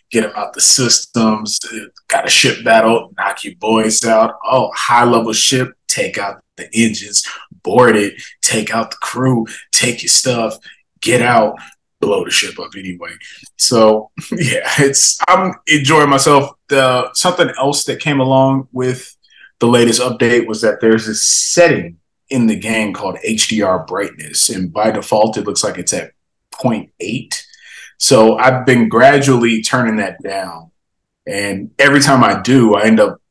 get 0.09 0.23
him 0.23 0.31
out 0.35 0.53
the 0.53 0.61
systems, 0.61 1.59
got 2.07 2.25
a 2.25 2.29
ship 2.29 2.63
battle, 2.63 3.13
knock 3.17 3.43
your 3.43 3.55
boys 3.55 4.05
out. 4.05 4.35
Oh, 4.45 4.71
high 4.73 5.03
level 5.03 5.33
ship, 5.33 5.73
take 5.89 6.17
out 6.17 6.41
the 6.55 6.69
engines, 6.73 7.27
board 7.63 7.97
it, 7.97 8.21
take 8.41 8.73
out 8.73 8.91
the 8.91 8.97
crew, 9.01 9.45
take 9.73 10.01
your 10.01 10.09
stuff, 10.09 10.57
get 11.01 11.21
out, 11.21 11.57
blow 11.99 12.23
the 12.23 12.31
ship 12.31 12.57
up 12.57 12.71
anyway. 12.77 13.11
So 13.57 14.11
yeah, 14.31 14.69
it's 14.79 15.19
I'm 15.27 15.53
enjoying 15.67 16.09
myself. 16.09 16.51
The 16.69 17.09
something 17.13 17.49
else 17.57 17.85
that 17.85 17.99
came 17.99 18.19
along 18.19 18.67
with 18.71 19.15
the 19.59 19.67
latest 19.67 20.01
update 20.01 20.47
was 20.47 20.61
that 20.61 20.81
there's 20.81 21.07
this 21.07 21.23
setting 21.23 21.97
in 22.29 22.47
the 22.47 22.59
game 22.59 22.93
called 22.93 23.17
HDR 23.25 23.87
brightness, 23.87 24.49
and 24.49 24.71
by 24.71 24.91
default 24.91 25.37
it 25.37 25.45
looks 25.45 25.63
like 25.63 25.77
it's 25.77 25.93
at 25.93 26.11
0.8. 26.53 27.43
So 27.97 28.37
I've 28.37 28.65
been 28.65 28.89
gradually 28.89 29.61
turning 29.61 29.97
that 29.97 30.21
down, 30.21 30.71
and 31.25 31.71
every 31.79 32.01
time 32.01 32.23
I 32.23 32.41
do, 32.41 32.75
I 32.75 32.83
end 32.83 32.99
up 32.99 33.21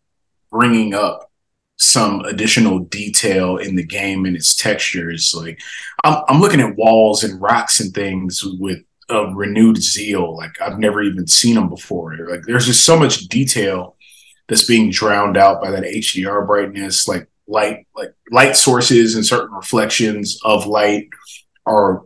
bringing 0.51 0.95
up 0.95 1.31
some 1.79 2.21
additional 2.21 2.81
detail 2.81 3.59
in 3.59 3.77
the 3.77 3.85
game 3.85 4.25
and 4.25 4.35
its 4.35 4.55
textures. 4.55 5.35
Like 5.37 5.61
I'm, 6.05 6.23
I'm 6.29 6.41
looking 6.41 6.61
at 6.61 6.77
walls 6.77 7.23
and 7.23 7.41
rocks 7.41 7.81
and 7.81 7.93
things 7.93 8.43
with 8.45 8.79
a 9.09 9.35
renewed 9.35 9.79
zeal. 9.79 10.37
Like 10.37 10.61
I've 10.61 10.79
never 10.79 11.03
even 11.03 11.27
seen 11.27 11.55
them 11.55 11.69
before. 11.69 12.17
Like 12.29 12.43
there's 12.47 12.67
just 12.67 12.85
so 12.85 12.99
much 12.99 13.29
detail 13.29 13.97
that's 14.49 14.65
being 14.65 14.91
drowned 14.91 15.37
out 15.37 15.61
by 15.61 15.71
that 15.71 15.85
HDR 15.85 16.47
brightness. 16.47 17.09
Like 17.09 17.29
light, 17.47 17.87
like 17.95 18.15
light 18.31 18.57
sources 18.57 19.15
and 19.15 19.25
certain 19.25 19.55
reflections 19.55 20.39
of 20.45 20.67
light 20.67 21.09
are 21.65 22.03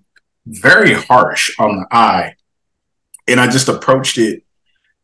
very 0.46 0.94
harsh 0.94 1.54
on 1.58 1.76
the 1.76 1.86
eye. 1.90 2.34
And 3.28 3.40
I 3.40 3.48
just 3.48 3.68
approached 3.68 4.18
it 4.18 4.42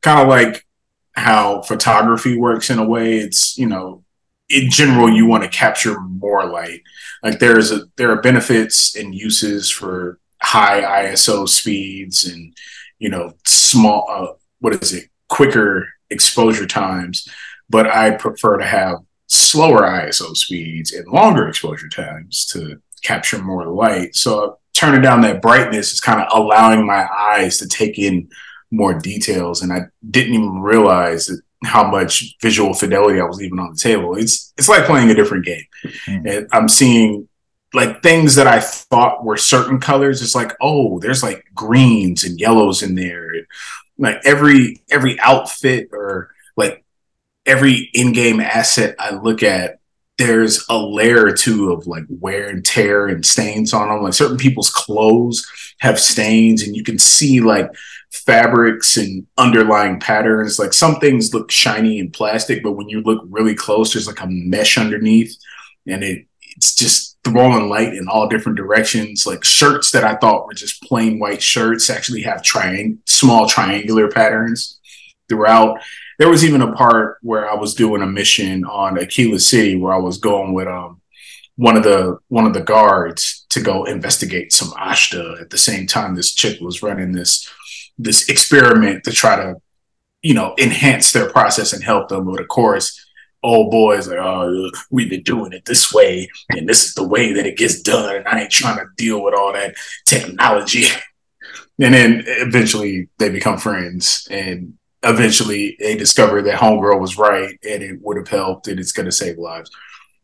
kind 0.02 0.20
of 0.20 0.28
like 0.28 0.66
how 1.12 1.62
photography 1.62 2.36
works 2.36 2.70
in 2.70 2.78
a 2.78 2.84
way. 2.84 3.18
It's, 3.18 3.56
you 3.56 3.66
know, 3.66 4.04
in 4.48 4.70
general, 4.70 5.10
you 5.10 5.26
want 5.26 5.44
to 5.44 5.48
capture 5.48 6.00
more 6.00 6.46
light. 6.46 6.82
Like 7.22 7.38
there's 7.38 7.72
a 7.72 7.82
there 7.96 8.10
are 8.12 8.20
benefits 8.20 8.94
and 8.94 9.14
uses 9.14 9.70
for 9.70 10.20
high 10.42 11.04
ISO 11.04 11.48
speeds 11.48 12.24
and 12.24 12.54
you 12.98 13.08
know 13.08 13.32
small 13.44 14.06
uh, 14.10 14.32
what 14.60 14.74
is 14.74 14.92
it 14.92 15.08
quicker 15.28 15.88
exposure 16.10 16.66
times, 16.66 17.28
but 17.68 17.86
I 17.86 18.12
prefer 18.12 18.58
to 18.58 18.64
have 18.64 18.98
slower 19.26 19.82
ISO 19.82 20.36
speeds 20.36 20.92
and 20.92 21.06
longer 21.08 21.48
exposure 21.48 21.88
times 21.88 22.46
to 22.52 22.80
capture 23.02 23.42
more 23.42 23.66
light. 23.66 24.14
So 24.14 24.58
turning 24.72 25.02
down 25.02 25.22
that 25.22 25.42
brightness 25.42 25.92
is 25.92 26.00
kind 26.00 26.20
of 26.20 26.28
allowing 26.32 26.86
my 26.86 27.08
eyes 27.12 27.58
to 27.58 27.68
take 27.68 27.98
in 27.98 28.28
more 28.70 28.94
details, 28.94 29.62
and 29.62 29.72
I 29.72 29.82
didn't 30.10 30.34
even 30.34 30.60
realize 30.60 31.26
that 31.26 31.40
how 31.64 31.90
much 31.90 32.36
visual 32.42 32.74
fidelity 32.74 33.20
I 33.20 33.24
was 33.24 33.38
leaving 33.38 33.58
on 33.58 33.72
the 33.72 33.78
table. 33.78 34.16
It's 34.16 34.52
it's 34.58 34.68
like 34.68 34.84
playing 34.84 35.10
a 35.10 35.14
different 35.14 35.44
game. 35.44 35.64
Mm. 36.06 36.30
And 36.30 36.48
I'm 36.52 36.68
seeing 36.68 37.28
like 37.76 38.02
things 38.02 38.36
that 38.36 38.46
I 38.46 38.58
thought 38.58 39.22
were 39.22 39.36
certain 39.36 39.78
colors. 39.78 40.22
It's 40.22 40.34
like, 40.34 40.52
oh, 40.62 40.98
there's 40.98 41.22
like 41.22 41.44
greens 41.54 42.24
and 42.24 42.40
yellows 42.40 42.82
in 42.82 42.94
there. 42.94 43.30
Like 43.98 44.16
every 44.24 44.82
every 44.90 45.20
outfit 45.20 45.90
or 45.92 46.30
like 46.56 46.82
every 47.44 47.90
in-game 47.92 48.40
asset 48.40 48.96
I 48.98 49.14
look 49.14 49.42
at, 49.42 49.78
there's 50.16 50.64
a 50.70 50.78
layer 50.78 51.26
or 51.26 51.32
two 51.32 51.70
of 51.70 51.86
like 51.86 52.04
wear 52.08 52.48
and 52.48 52.64
tear 52.64 53.08
and 53.08 53.26
stains 53.26 53.74
on 53.74 53.90
them. 53.90 54.02
Like 54.02 54.14
certain 54.14 54.38
people's 54.38 54.70
clothes 54.70 55.46
have 55.80 56.00
stains, 56.00 56.62
and 56.62 56.74
you 56.74 56.82
can 56.82 56.98
see 56.98 57.40
like 57.40 57.70
fabrics 58.10 58.96
and 58.96 59.26
underlying 59.36 60.00
patterns. 60.00 60.58
Like 60.58 60.72
some 60.72 60.96
things 60.96 61.34
look 61.34 61.50
shiny 61.50 62.00
and 62.00 62.10
plastic, 62.10 62.62
but 62.62 62.72
when 62.72 62.88
you 62.88 63.02
look 63.02 63.22
really 63.28 63.54
close, 63.54 63.92
there's 63.92 64.06
like 64.06 64.22
a 64.22 64.26
mesh 64.26 64.78
underneath, 64.78 65.36
and 65.86 66.02
it 66.02 66.26
it's 66.56 66.74
just 66.74 67.15
throwing 67.26 67.68
light 67.68 67.92
in 67.92 68.06
all 68.06 68.28
different 68.28 68.56
directions. 68.56 69.26
Like 69.26 69.44
shirts 69.44 69.90
that 69.90 70.04
I 70.04 70.14
thought 70.14 70.46
were 70.46 70.54
just 70.54 70.82
plain 70.82 71.18
white 71.18 71.42
shirts 71.42 71.90
actually 71.90 72.22
have 72.22 72.40
triang- 72.40 72.98
small 73.04 73.48
triangular 73.48 74.08
patterns 74.08 74.78
throughout. 75.28 75.80
There 76.20 76.30
was 76.30 76.44
even 76.44 76.62
a 76.62 76.72
part 76.72 77.18
where 77.22 77.50
I 77.50 77.56
was 77.56 77.74
doing 77.74 78.00
a 78.00 78.06
mission 78.06 78.64
on 78.64 78.96
Aquila 78.96 79.40
City 79.40 79.74
where 79.74 79.92
I 79.92 79.98
was 79.98 80.18
going 80.18 80.54
with 80.54 80.68
um 80.68 81.00
one 81.56 81.76
of 81.76 81.82
the 81.82 82.18
one 82.28 82.46
of 82.46 82.54
the 82.54 82.62
guards 82.62 83.44
to 83.50 83.60
go 83.60 83.84
investigate 83.84 84.52
some 84.52 84.70
Ashta. 84.70 85.40
At 85.40 85.50
the 85.50 85.58
same 85.58 85.86
time, 85.86 86.14
this 86.14 86.32
chick 86.32 86.60
was 86.60 86.82
running 86.82 87.12
this 87.12 87.50
this 87.98 88.28
experiment 88.28 89.02
to 89.04 89.10
try 89.10 89.36
to, 89.36 89.56
you 90.22 90.34
know, 90.34 90.54
enhance 90.58 91.12
their 91.12 91.28
process 91.28 91.72
and 91.72 91.82
help 91.82 92.08
them. 92.08 92.24
But 92.24 92.40
of 92.40 92.48
course, 92.48 93.04
old 93.46 93.70
boys 93.70 94.08
like, 94.08 94.18
oh, 94.18 94.70
we've 94.90 95.10
been 95.10 95.22
doing 95.22 95.52
it 95.52 95.64
this 95.64 95.92
way, 95.92 96.28
and 96.50 96.68
this 96.68 96.84
is 96.84 96.94
the 96.94 97.06
way 97.06 97.32
that 97.32 97.46
it 97.46 97.56
gets 97.56 97.80
done. 97.80 98.16
And 98.16 98.28
I 98.28 98.42
ain't 98.42 98.50
trying 98.50 98.78
to 98.78 98.86
deal 98.96 99.22
with 99.22 99.34
all 99.34 99.52
that 99.52 99.74
technology. 100.04 100.84
And 101.78 101.92
then 101.92 102.24
eventually 102.26 103.10
they 103.18 103.28
become 103.28 103.58
friends, 103.58 104.26
and 104.30 104.78
eventually 105.02 105.76
they 105.78 105.94
discover 105.94 106.40
that 106.40 106.58
homegirl 106.58 106.98
was 106.98 107.18
right, 107.18 107.58
and 107.68 107.82
it 107.82 108.00
would 108.00 108.16
have 108.16 108.28
helped, 108.28 108.66
and 108.68 108.80
it's 108.80 108.92
going 108.92 109.04
to 109.04 109.12
save 109.12 109.36
lives. 109.36 109.70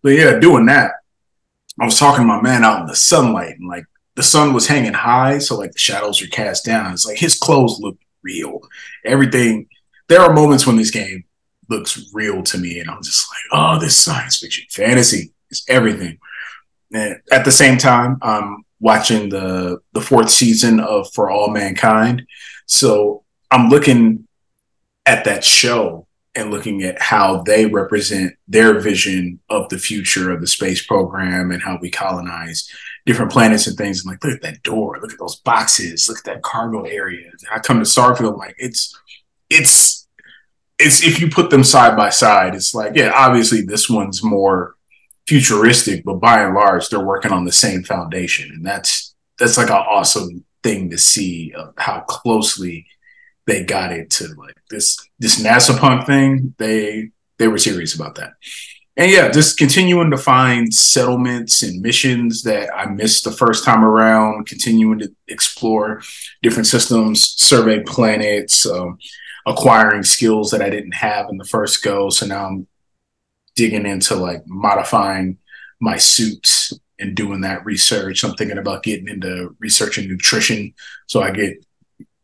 But 0.02 0.14
yeah, 0.14 0.38
doing 0.38 0.64
that, 0.64 0.93
I 1.79 1.85
was 1.85 1.99
talking 1.99 2.23
to 2.23 2.26
my 2.26 2.41
man 2.41 2.64
out 2.64 2.81
in 2.81 2.87
the 2.87 2.97
sunlight, 2.97 3.59
and 3.59 3.69
like 3.69 3.85
the 4.14 4.23
sun 4.23 4.55
was 4.55 4.67
hanging 4.67 4.95
high, 4.95 5.37
so 5.41 5.59
like 5.59 5.73
the 5.73 5.79
shadows 5.79 6.23
were 6.23 6.29
cast 6.29 6.64
down. 6.64 6.95
It's 6.95 7.05
like 7.05 7.19
his 7.19 7.38
clothes 7.38 7.79
look 7.79 7.99
real. 8.23 8.61
Everything. 9.05 9.69
There 10.09 10.23
are 10.23 10.33
moments 10.33 10.67
when 10.67 10.76
this 10.76 10.91
game 10.91 11.25
looks 11.69 12.11
real 12.12 12.42
to 12.42 12.59
me, 12.59 12.78
and 12.78 12.90
I'm 12.90 13.02
just 13.02 13.26
like, 13.31 13.59
oh, 13.59 13.78
this 13.78 13.97
science 13.97 14.38
fiction 14.38 14.66
fantasy 14.71 15.33
is 15.50 15.64
everything. 15.69 16.19
And 16.92 17.16
at 17.31 17.45
the 17.45 17.52
same 17.52 17.78
time, 17.78 18.19
I'm 18.23 18.64
watching 18.81 19.28
the 19.28 19.78
the 19.92 20.00
fourth 20.00 20.31
season 20.31 20.81
of 20.81 21.12
For 21.12 21.31
All 21.31 21.50
Mankind, 21.50 22.26
so 22.66 23.25
I'm 23.50 23.69
looking 23.69 24.26
at 25.07 25.25
that 25.25 25.45
show 25.45 26.07
and 26.35 26.50
looking 26.50 26.83
at 26.83 27.00
how 27.00 27.42
they 27.42 27.66
represent 27.66 28.35
their 28.49 28.81
vision 28.81 29.38
of 29.50 29.69
the 29.69 29.78
future 29.78 30.31
of 30.31 30.40
the 30.40 30.47
space 30.47 30.87
program 30.87 31.50
and 31.50 31.62
how 31.62 31.78
we 31.81 31.90
colonize 31.90 32.71
different 33.04 33.31
planets 33.31 33.66
and 33.66 33.76
things. 33.76 34.00
And 34.00 34.11
like, 34.11 34.25
look 34.25 34.35
at 34.35 34.42
that 34.42 34.62
door, 34.62 34.99
look 35.00 35.12
at 35.12 35.19
those 35.19 35.37
boxes, 35.37 36.09
look 36.09 36.19
at 36.19 36.25
that 36.25 36.42
cargo 36.42 36.83
area. 36.83 37.26
And 37.26 37.40
I 37.52 37.59
come 37.59 37.78
to 37.78 37.85
Starfield, 37.85 38.38
like 38.38 38.54
it's 38.59 38.99
it's 39.50 40.01
it's 40.82 41.02
if 41.02 41.20
you 41.20 41.30
put 41.30 41.50
them 41.50 41.64
side 41.64 41.96
by 41.96 42.10
side, 42.10 42.54
it's 42.54 42.74
like, 42.74 42.94
yeah, 42.94 43.12
obviously 43.14 43.62
this 43.62 43.88
one's 43.88 44.22
more 44.22 44.76
futuristic, 45.26 46.04
but 46.04 46.20
by 46.20 46.42
and 46.42 46.54
large, 46.54 46.88
they're 46.88 47.00
working 47.00 47.32
on 47.32 47.44
the 47.44 47.52
same 47.52 47.82
foundation. 47.82 48.50
And 48.52 48.64
that's 48.64 49.14
that's 49.38 49.56
like 49.56 49.70
an 49.70 49.76
awesome 49.76 50.44
thing 50.62 50.90
to 50.90 50.98
see 50.98 51.52
of 51.54 51.74
how 51.76 52.00
closely 52.00 52.86
they 53.46 53.64
got 53.64 53.92
it 53.92 54.10
to 54.10 54.28
like 54.34 54.56
this 54.70 54.98
this 55.18 55.42
NASA 55.42 55.78
punk 55.78 56.06
thing. 56.06 56.54
They 56.58 57.10
they 57.38 57.48
were 57.48 57.58
serious 57.58 57.94
about 57.94 58.16
that. 58.16 58.32
And 58.96 59.10
yeah, 59.10 59.30
just 59.30 59.56
continuing 59.56 60.10
to 60.10 60.18
find 60.18 60.72
settlements 60.72 61.62
and 61.62 61.80
missions 61.80 62.42
that 62.42 62.68
I 62.76 62.86
missed 62.86 63.24
the 63.24 63.30
first 63.30 63.64
time 63.64 63.82
around, 63.84 64.46
continuing 64.46 64.98
to 64.98 65.10
explore 65.28 66.02
different 66.42 66.66
systems, 66.66 67.26
survey 67.26 67.82
planets, 67.84 68.66
um, 68.66 68.98
acquiring 69.46 70.02
skills 70.02 70.50
that 70.50 70.62
I 70.62 70.70
didn't 70.70 70.94
have 70.94 71.28
in 71.30 71.38
the 71.38 71.44
first 71.44 71.82
go. 71.82 72.11
So 72.11 72.26
now 72.26 72.46
I'm 72.46 72.66
digging 73.54 73.87
into 73.87 74.16
like 74.16 74.46
modifying 74.46 75.38
my 75.80 75.96
suits 75.96 76.72
and 76.99 77.16
doing 77.16 77.40
that 77.40 77.64
research. 77.64 78.25
I'm 78.25 78.34
thinking 78.34 78.58
about 78.58 78.82
getting 78.82 79.08
into 79.08 79.56
researching 79.58 80.08
nutrition 80.08 80.75
so 81.06 81.22
I 81.22 81.30
get 81.32 81.64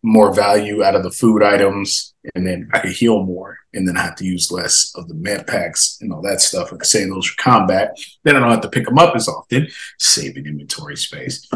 more 0.02 0.32
value 0.32 0.84
out 0.84 0.94
of 0.94 1.02
the 1.02 1.10
food 1.10 1.42
items 1.42 2.14
and 2.34 2.46
then 2.46 2.68
I 2.72 2.78
can 2.78 2.92
heal 2.92 3.24
more 3.24 3.58
and 3.74 3.86
then 3.86 3.96
I 3.96 4.02
have 4.02 4.14
to 4.16 4.24
use 4.24 4.52
less 4.52 4.92
of 4.94 5.08
the 5.08 5.14
med 5.14 5.46
packs 5.46 5.98
and 6.00 6.12
all 6.12 6.22
that 6.22 6.40
stuff. 6.40 6.72
I 6.72 6.84
save 6.84 7.10
those 7.10 7.26
for 7.26 7.42
combat. 7.42 7.98
Then 8.22 8.36
I 8.36 8.40
don't 8.40 8.50
have 8.50 8.60
to 8.60 8.70
pick 8.70 8.86
them 8.86 8.98
up 8.98 9.16
as 9.16 9.28
often, 9.28 9.68
saving 9.98 10.46
inventory 10.46 10.96
space. 10.96 11.48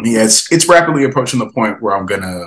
It's 0.00 0.52
it's 0.52 0.68
rapidly 0.68 1.04
approaching 1.04 1.38
the 1.38 1.52
point 1.52 1.80
where 1.80 1.96
I'm 1.96 2.06
gonna 2.06 2.46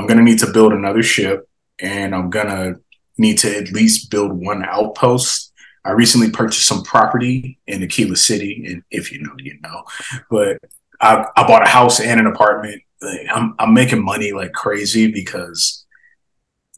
I'm 0.00 0.06
gonna 0.06 0.22
need 0.22 0.38
to 0.40 0.52
build 0.52 0.72
another 0.72 1.02
ship 1.02 1.48
and 1.80 2.14
I'm 2.14 2.30
gonna 2.30 2.76
need 3.18 3.38
to 3.38 3.56
at 3.56 3.72
least 3.72 4.10
build 4.10 4.32
one 4.32 4.64
outpost. 4.64 5.52
I 5.84 5.90
recently 5.90 6.30
purchased 6.30 6.66
some 6.66 6.82
property 6.82 7.58
in 7.66 7.82
Aquila 7.82 8.16
City, 8.16 8.64
and 8.66 8.82
if 8.90 9.12
you 9.12 9.22
know, 9.22 9.32
you 9.38 9.58
know. 9.62 9.84
But 10.30 10.58
I, 11.00 11.26
I 11.36 11.46
bought 11.46 11.62
a 11.62 11.68
house 11.68 12.00
and 12.00 12.20
an 12.20 12.26
apartment 12.26 12.82
I'm 13.02 13.54
I'm 13.58 13.74
making 13.74 14.04
money 14.04 14.32
like 14.32 14.52
crazy 14.52 15.10
because 15.10 15.86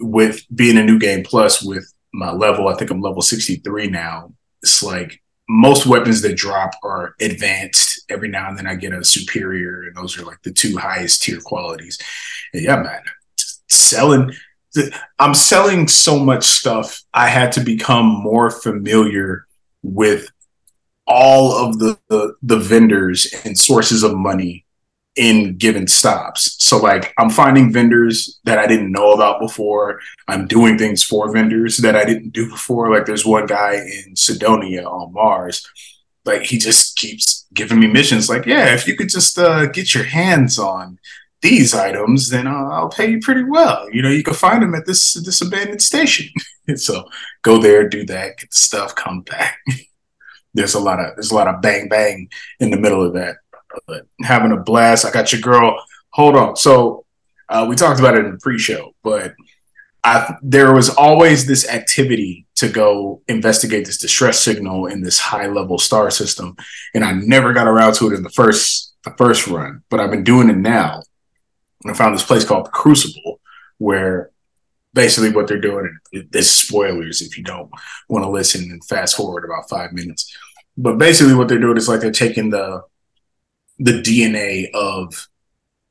with 0.01 0.45
being 0.55 0.79
a 0.79 0.85
new 0.85 0.99
game 0.99 1.25
plus 1.25 1.63
with 1.63 1.93
my 2.13 2.31
level, 2.31 2.69
I 2.69 2.75
think 2.75 2.91
I'm 2.91 3.01
level 3.01 3.23
63 3.23 3.89
now. 3.89 4.33
It's 4.63 4.83
like 4.83 5.21
most 5.49 5.87
weapons 5.87 6.23
that 6.23 6.37
drop 6.37 6.73
are 6.83 7.15
advanced. 7.21 7.92
Every 8.13 8.29
now 8.29 8.49
and 8.49 8.59
then 8.59 8.67
I 8.67 8.75
get 8.75 8.93
a 8.93 9.05
superior, 9.05 9.83
and 9.85 9.97
those 9.97 10.19
are 10.19 10.25
like 10.25 10.43
the 10.43 10.53
two 10.53 10.77
highest 10.77 11.23
tier 11.23 11.41
qualities. 11.41 11.99
And 12.53 12.63
yeah, 12.63 12.77
man, 12.77 13.03
selling. 13.69 14.33
I'm 15.19 15.35
selling 15.35 15.87
so 15.87 16.19
much 16.19 16.45
stuff. 16.45 17.03
I 17.13 17.29
had 17.29 17.53
to 17.53 17.61
become 17.61 18.07
more 18.07 18.51
familiar 18.51 19.47
with 19.83 20.31
all 21.07 21.53
of 21.53 21.79
the, 21.79 21.99
the, 22.09 22.35
the 22.43 22.59
vendors 22.59 23.33
and 23.45 23.59
sources 23.59 24.03
of 24.03 24.15
money 24.15 24.65
in 25.17 25.57
given 25.57 25.87
stops. 25.87 26.57
So 26.65 26.79
like 26.79 27.13
I'm 27.19 27.29
finding 27.29 27.73
vendors 27.73 28.41
that 28.45 28.59
I 28.59 28.67
didn't 28.67 28.93
know 28.93 29.13
about 29.13 29.41
before. 29.41 30.01
I'm 30.29 30.47
doing 30.47 30.79
things 30.79 31.03
for 31.03 31.31
vendors 31.31 31.79
that 31.79 31.97
I 31.97 32.05
didn't 32.05 32.31
do 32.31 32.49
before. 32.49 32.91
Like 32.91 33.05
there's 33.05 33.27
one 33.27 33.47
guy 33.47 33.75
in 33.75 34.17
Cydonia 34.17 34.85
on 34.85 35.13
Mars. 35.13 35.67
Like 36.25 36.43
he 36.43 36.59
just 36.59 36.97
keeps 36.97 37.47
giving 37.53 37.81
me 37.81 37.87
missions. 37.87 38.29
Like, 38.29 38.47
yeah, 38.47 38.75
if 38.75 38.87
you 38.87 38.97
could 38.97 39.09
just 39.09 39.39
uh, 39.39 39.67
get 39.67 39.95
your 39.95 40.05
hands 40.05 40.59
on 40.59 40.99
these 41.41 41.75
items, 41.75 42.29
then 42.31 42.47
I'll, 42.47 42.89
pay 42.89 43.11
you 43.11 43.21
pretty 43.21 43.43
well. 43.43 43.89
You 43.91 44.03
know, 44.03 44.11
you 44.11 44.23
can 44.23 44.35
find 44.35 44.63
them 44.63 44.75
at 44.75 44.87
this 44.87 45.15
this 45.15 45.41
abandoned 45.41 45.83
station. 45.83 46.29
so 46.77 47.05
go 47.43 47.59
there, 47.59 47.89
do 47.89 48.07
that, 48.07 48.39
get 48.39 48.51
the 48.51 48.61
stuff, 48.61 48.95
come 48.95 49.23
back. 49.23 49.59
there's 50.55 50.75
a 50.75 50.81
lot 50.81 51.01
of 51.01 51.17
there's 51.17 51.31
a 51.31 51.35
lot 51.35 51.49
of 51.49 51.63
bang 51.63 51.89
bang 51.89 52.29
in 52.61 52.71
the 52.71 52.77
middle 52.77 53.05
of 53.05 53.15
that 53.15 53.37
but 53.87 54.07
having 54.23 54.53
a 54.53 54.57
blast. 54.57 55.05
I 55.05 55.11
got 55.11 55.33
your 55.33 55.41
girl. 55.41 55.83
Hold 56.11 56.37
on. 56.37 56.57
So 56.57 57.05
uh, 57.49 57.67
we 57.69 57.77
talked 57.77 58.01
about 58.01 58.17
it 58.17 58.25
in 58.25 58.33
the 58.33 58.39
pre-show, 58.39 58.95
but 59.03 59.35
I, 60.05 60.35
there 60.43 60.75
was 60.75 60.89
always 60.89 61.47
this 61.47 61.69
activity 61.69 62.47
to 62.57 62.69
go 62.69 63.23
investigate 63.29 63.87
this 63.87 63.99
distress 63.99 64.41
signal 64.41 64.87
in 64.87 65.03
this 65.03 65.19
high-level 65.19 65.79
star 65.79 66.11
system, 66.11 66.57
and 66.95 67.05
I 67.05 67.13
never 67.13 67.53
got 67.53 67.69
around 67.69 67.95
to 67.95 68.11
it 68.11 68.15
in 68.15 68.23
the 68.23 68.31
first 68.31 68.95
the 69.05 69.15
first 69.17 69.47
run. 69.49 69.83
But 69.91 70.01
I've 70.01 70.11
been 70.11 70.25
doing 70.25 70.49
it 70.49 70.57
now, 70.57 71.03
and 71.83 71.93
I 71.93 71.95
found 71.95 72.15
this 72.15 72.25
place 72.25 72.45
called 72.45 72.67
the 72.67 72.71
Crucible, 72.71 73.41
where 73.79 74.31
basically 74.95 75.31
what 75.31 75.49
they're 75.49 75.61
doing. 75.61 75.99
There's 76.31 76.51
spoilers 76.51 77.23
if 77.23 77.39
you 77.39 77.45
don't 77.45 77.71
want 78.09 78.25
to 78.25 78.31
listen 78.31 78.71
and 78.71 78.85
fast 78.85 79.17
forward 79.17 79.45
about 79.45 79.69
five 79.69 79.93
minutes. 79.93 80.35
But 80.77 80.99
basically, 80.99 81.35
what 81.35 81.49
they're 81.49 81.59
doing 81.59 81.77
is 81.77 81.89
like 81.89 82.01
they're 82.01 82.11
taking 82.11 82.51
the 82.51 82.83
the 83.79 84.03
DNA 84.03 84.71
of 84.75 85.29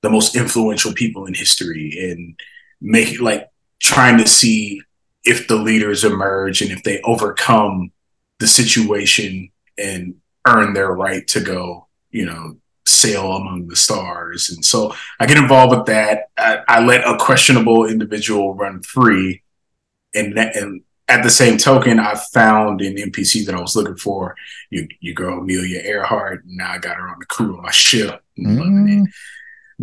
the 0.02 0.10
most 0.10 0.36
influential 0.36 0.94
people 0.94 1.26
in 1.26 1.34
history 1.34 1.96
and 2.00 2.40
make 2.80 3.20
like 3.20 3.51
trying 3.82 4.18
to 4.18 4.28
see 4.28 4.82
if 5.24 5.48
the 5.48 5.56
leaders 5.56 6.04
emerge 6.04 6.62
and 6.62 6.72
if 6.72 6.84
they 6.84 7.02
overcome 7.02 7.92
the 8.40 8.48
situation 8.48 9.52
and 9.78 10.16
earn 10.48 10.74
their 10.74 10.92
right 10.92 11.28
to 11.28 11.40
go, 11.40 11.88
you 12.10 12.26
know, 12.26 12.58
sail 12.88 13.34
among 13.34 13.68
the 13.68 13.76
stars. 13.76 14.50
And 14.50 14.66
so 14.66 14.96
I 15.20 15.26
get 15.26 15.38
involved 15.38 15.76
with 15.76 15.86
that. 15.88 16.30
I, 16.38 16.60
I 16.68 16.84
let 16.84 17.08
a 17.08 17.18
questionable 17.18 17.86
individual 17.86 18.56
run 18.56 18.82
free, 18.82 19.44
and 20.14 20.38
and 20.38 20.82
at 21.08 21.24
the 21.24 21.30
same 21.30 21.58
token, 21.58 22.00
I 22.00 22.16
found 22.34 22.82
an 22.82 22.96
NPC 22.96 23.46
that 23.46 23.56
I 23.56 23.62
was 23.62 23.76
looking 23.76 23.98
for. 23.98 24.36
You, 24.70 24.88
you 25.00 25.14
girl 25.14 25.40
Amelia 25.40 25.82
Earhart. 25.82 26.44
Now 26.46 26.72
I 26.72 26.78
got 26.78 26.96
her 26.96 27.08
on 27.08 27.20
the 27.20 27.26
crew 27.26 27.56
of 27.56 27.64
my 27.64 27.72
ship. 27.72 28.24
Mm. 28.40 29.06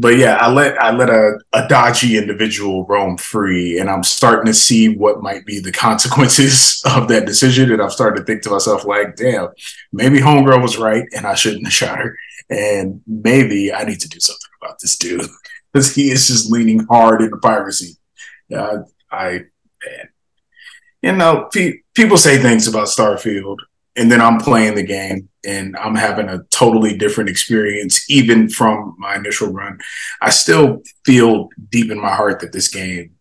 But 0.00 0.16
yeah, 0.16 0.36
I 0.36 0.48
let 0.48 0.80
I 0.80 0.92
let 0.92 1.10
a, 1.10 1.40
a 1.52 1.66
dodgy 1.66 2.16
individual 2.16 2.86
roam 2.86 3.16
free, 3.16 3.80
and 3.80 3.90
I'm 3.90 4.04
starting 4.04 4.46
to 4.46 4.54
see 4.54 4.94
what 4.94 5.22
might 5.22 5.44
be 5.44 5.58
the 5.58 5.72
consequences 5.72 6.80
of 6.96 7.08
that 7.08 7.26
decision. 7.26 7.72
And 7.72 7.82
I'm 7.82 7.90
starting 7.90 8.22
to 8.22 8.24
think 8.24 8.42
to 8.42 8.50
myself, 8.50 8.84
like, 8.84 9.16
damn, 9.16 9.48
maybe 9.92 10.20
Homegirl 10.20 10.62
was 10.62 10.78
right, 10.78 11.02
and 11.16 11.26
I 11.26 11.34
shouldn't 11.34 11.64
have 11.64 11.72
shot 11.82 11.98
her. 11.98 12.16
And 12.48 13.02
maybe 13.08 13.72
I 13.72 13.82
need 13.82 13.98
to 13.98 14.08
do 14.08 14.20
something 14.20 14.50
about 14.62 14.76
this 14.80 14.96
dude 14.96 15.26
because 15.72 15.92
he 15.92 16.12
is 16.12 16.28
just 16.28 16.48
leaning 16.48 16.86
hard 16.86 17.20
into 17.20 17.36
piracy. 17.38 17.96
Uh, 18.54 18.78
I 19.10 19.46
man, 19.84 20.08
you 21.02 21.12
know, 21.12 21.48
pe- 21.52 21.80
people 21.94 22.16
say 22.16 22.38
things 22.38 22.68
about 22.68 22.86
Starfield, 22.86 23.56
and 23.98 24.10
then 24.10 24.20
I'm 24.20 24.38
playing 24.38 24.76
the 24.76 24.82
game 24.82 25.28
and 25.44 25.76
I'm 25.76 25.96
having 25.96 26.28
a 26.28 26.44
totally 26.50 26.96
different 26.96 27.28
experience, 27.28 28.08
even 28.08 28.48
from 28.48 28.94
my 28.98 29.16
initial 29.16 29.52
run. 29.52 29.78
I 30.20 30.30
still 30.30 30.82
feel 31.04 31.48
deep 31.70 31.90
in 31.90 32.00
my 32.00 32.14
heart 32.14 32.40
that 32.40 32.52
this 32.52 32.68
game 32.68 33.16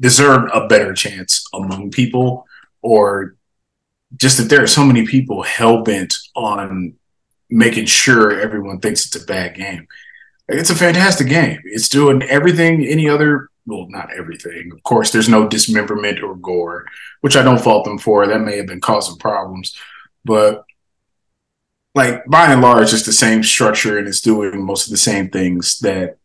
deserved 0.00 0.50
a 0.52 0.66
better 0.66 0.94
chance 0.94 1.44
among 1.52 1.90
people, 1.90 2.46
or 2.82 3.36
just 4.16 4.38
that 4.38 4.44
there 4.44 4.62
are 4.62 4.68
so 4.68 4.84
many 4.84 5.06
people 5.06 5.42
hell 5.42 5.82
bent 5.82 6.14
on 6.34 6.94
making 7.50 7.86
sure 7.86 8.40
everyone 8.40 8.80
thinks 8.80 9.06
it's 9.06 9.22
a 9.22 9.26
bad 9.26 9.54
game. 9.54 9.86
It's 10.48 10.70
a 10.70 10.74
fantastic 10.74 11.28
game. 11.28 11.60
It's 11.64 11.88
doing 11.88 12.22
everything 12.22 12.84
any 12.86 13.08
other 13.08 13.50
well, 13.66 13.86
not 13.88 14.12
everything. 14.12 14.70
Of 14.74 14.82
course, 14.82 15.10
there's 15.10 15.28
no 15.28 15.48
dismemberment 15.48 16.22
or 16.22 16.34
gore, 16.36 16.84
which 17.22 17.36
I 17.36 17.42
don't 17.42 17.60
fault 17.60 17.84
them 17.84 17.98
for. 17.98 18.26
That 18.26 18.42
may 18.42 18.58
have 18.58 18.66
been 18.66 18.80
causing 18.80 19.16
problems, 19.16 19.74
but 20.24 20.64
like 21.94 22.24
by 22.26 22.52
and 22.52 22.60
large, 22.60 22.92
it's 22.92 23.06
the 23.06 23.12
same 23.12 23.42
structure 23.42 23.98
and 23.98 24.08
it's 24.08 24.20
doing 24.20 24.64
most 24.64 24.86
of 24.86 24.90
the 24.90 24.96
same 24.96 25.30
things 25.30 25.78
that 25.80 26.18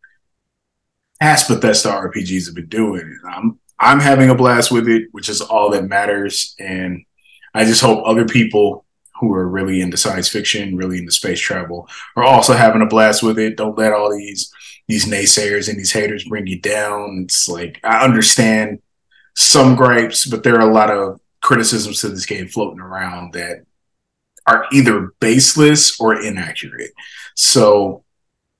past 1.21 1.47
Bethesda 1.47 1.89
RPGs 1.89 2.45
have 2.47 2.55
been 2.55 2.67
doing. 2.67 3.19
I'm 3.29 3.59
I'm 3.79 3.99
having 3.99 4.29
a 4.29 4.35
blast 4.35 4.71
with 4.71 4.89
it, 4.89 5.07
which 5.11 5.29
is 5.29 5.41
all 5.41 5.69
that 5.71 5.87
matters. 5.87 6.55
And 6.59 7.05
I 7.53 7.63
just 7.63 7.81
hope 7.81 8.03
other 8.05 8.25
people 8.25 8.85
who 9.19 9.33
are 9.33 9.47
really 9.47 9.81
into 9.81 9.97
science 9.97 10.27
fiction, 10.27 10.75
really 10.75 10.97
into 10.97 11.11
space 11.11 11.39
travel, 11.39 11.87
are 12.15 12.23
also 12.23 12.53
having 12.53 12.81
a 12.81 12.87
blast 12.87 13.23
with 13.23 13.39
it. 13.39 13.57
Don't 13.57 13.77
let 13.77 13.93
all 13.93 14.11
these 14.11 14.51
these 14.87 15.05
naysayers 15.05 15.69
and 15.69 15.77
these 15.77 15.91
haters 15.91 16.23
bring 16.25 16.47
you 16.47 16.59
down. 16.59 17.21
It's 17.25 17.47
like 17.47 17.79
I 17.83 18.03
understand 18.03 18.81
some 19.35 19.75
gripes, 19.75 20.25
but 20.25 20.43
there 20.43 20.55
are 20.55 20.67
a 20.67 20.73
lot 20.73 20.89
of 20.89 21.21
criticisms 21.41 22.01
to 22.01 22.09
this 22.09 22.25
game 22.25 22.47
floating 22.47 22.81
around 22.81 23.33
that 23.33 23.65
are 24.47 24.65
either 24.71 25.13
baseless 25.19 25.99
or 25.99 26.21
inaccurate. 26.21 26.91
So, 27.35 28.03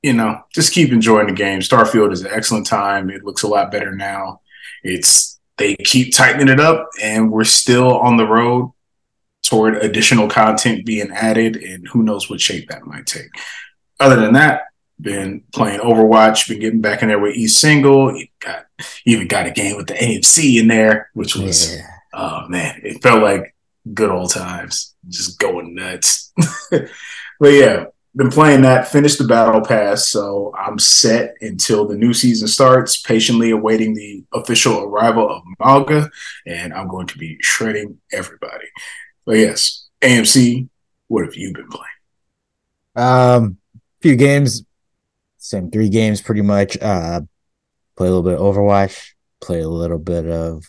you 0.01 0.13
know, 0.13 0.41
just 0.53 0.73
keep 0.73 0.91
enjoying 0.91 1.27
the 1.27 1.33
game. 1.33 1.59
Starfield 1.59 2.11
is 2.11 2.21
an 2.21 2.31
excellent 2.31 2.67
time. 2.67 3.09
It 3.09 3.23
looks 3.23 3.43
a 3.43 3.47
lot 3.47 3.71
better 3.71 3.95
now. 3.95 4.41
It's 4.83 5.39
they 5.57 5.75
keep 5.75 6.15
tightening 6.15 6.47
it 6.47 6.59
up 6.59 6.87
and 7.01 7.31
we're 7.31 7.43
still 7.43 7.99
on 7.99 8.17
the 8.17 8.25
road 8.25 8.71
toward 9.43 9.75
additional 9.75 10.29
content 10.29 10.85
being 10.85 11.11
added 11.11 11.57
and 11.57 11.87
who 11.87 12.03
knows 12.03 12.29
what 12.29 12.39
shape 12.39 12.69
that 12.69 12.85
might 12.85 13.05
take. 13.05 13.29
Other 13.99 14.15
than 14.15 14.33
that, 14.33 14.63
been 15.01 15.43
playing 15.53 15.79
Overwatch, 15.79 16.47
been 16.47 16.59
getting 16.59 16.81
back 16.81 17.01
in 17.01 17.09
there 17.09 17.19
with 17.19 17.35
East 17.35 17.59
Single. 17.59 18.15
You 18.15 18.27
got 18.39 18.65
even 19.05 19.27
got 19.27 19.47
a 19.47 19.51
game 19.51 19.77
with 19.77 19.87
the 19.87 19.93
AMC 19.93 20.59
in 20.59 20.67
there, 20.67 21.09
which 21.13 21.35
was 21.35 21.75
yeah. 21.75 21.87
oh 22.13 22.47
man, 22.47 22.81
it 22.83 23.01
felt 23.01 23.23
like 23.23 23.55
good 23.93 24.09
old 24.09 24.31
times, 24.31 24.95
just 25.07 25.39
going 25.39 25.75
nuts. 25.75 26.31
but 26.71 27.53
yeah, 27.53 27.85
been 28.15 28.29
playing 28.29 28.63
that, 28.63 28.87
finished 28.87 29.17
the 29.17 29.27
battle 29.27 29.61
pass, 29.61 30.09
so 30.09 30.53
I'm 30.57 30.79
set 30.79 31.35
until 31.41 31.87
the 31.87 31.95
new 31.95 32.13
season 32.13 32.47
starts, 32.47 33.01
patiently 33.01 33.51
awaiting 33.51 33.93
the 33.93 34.23
official 34.33 34.83
arrival 34.83 35.29
of 35.29 35.43
Mauga, 35.59 36.09
and 36.45 36.73
I'm 36.73 36.87
going 36.87 37.07
to 37.07 37.17
be 37.17 37.37
shredding 37.41 37.99
everybody. 38.11 38.67
But 39.25 39.37
yes, 39.37 39.87
AMC, 40.01 40.67
what 41.07 41.23
have 41.25 41.35
you 41.35 41.53
been 41.53 41.69
playing? 41.69 41.85
Um, 42.95 43.57
few 44.01 44.15
games, 44.15 44.63
same 45.37 45.69
three 45.69 45.89
games 45.89 46.21
pretty 46.21 46.41
much. 46.41 46.77
Uh, 46.81 47.21
play 47.95 48.07
a 48.07 48.11
little 48.11 48.23
bit 48.23 48.39
of 48.39 48.55
Overwatch, 48.55 49.11
play 49.39 49.61
a 49.61 49.69
little 49.69 49.99
bit 49.99 50.25
of 50.25 50.65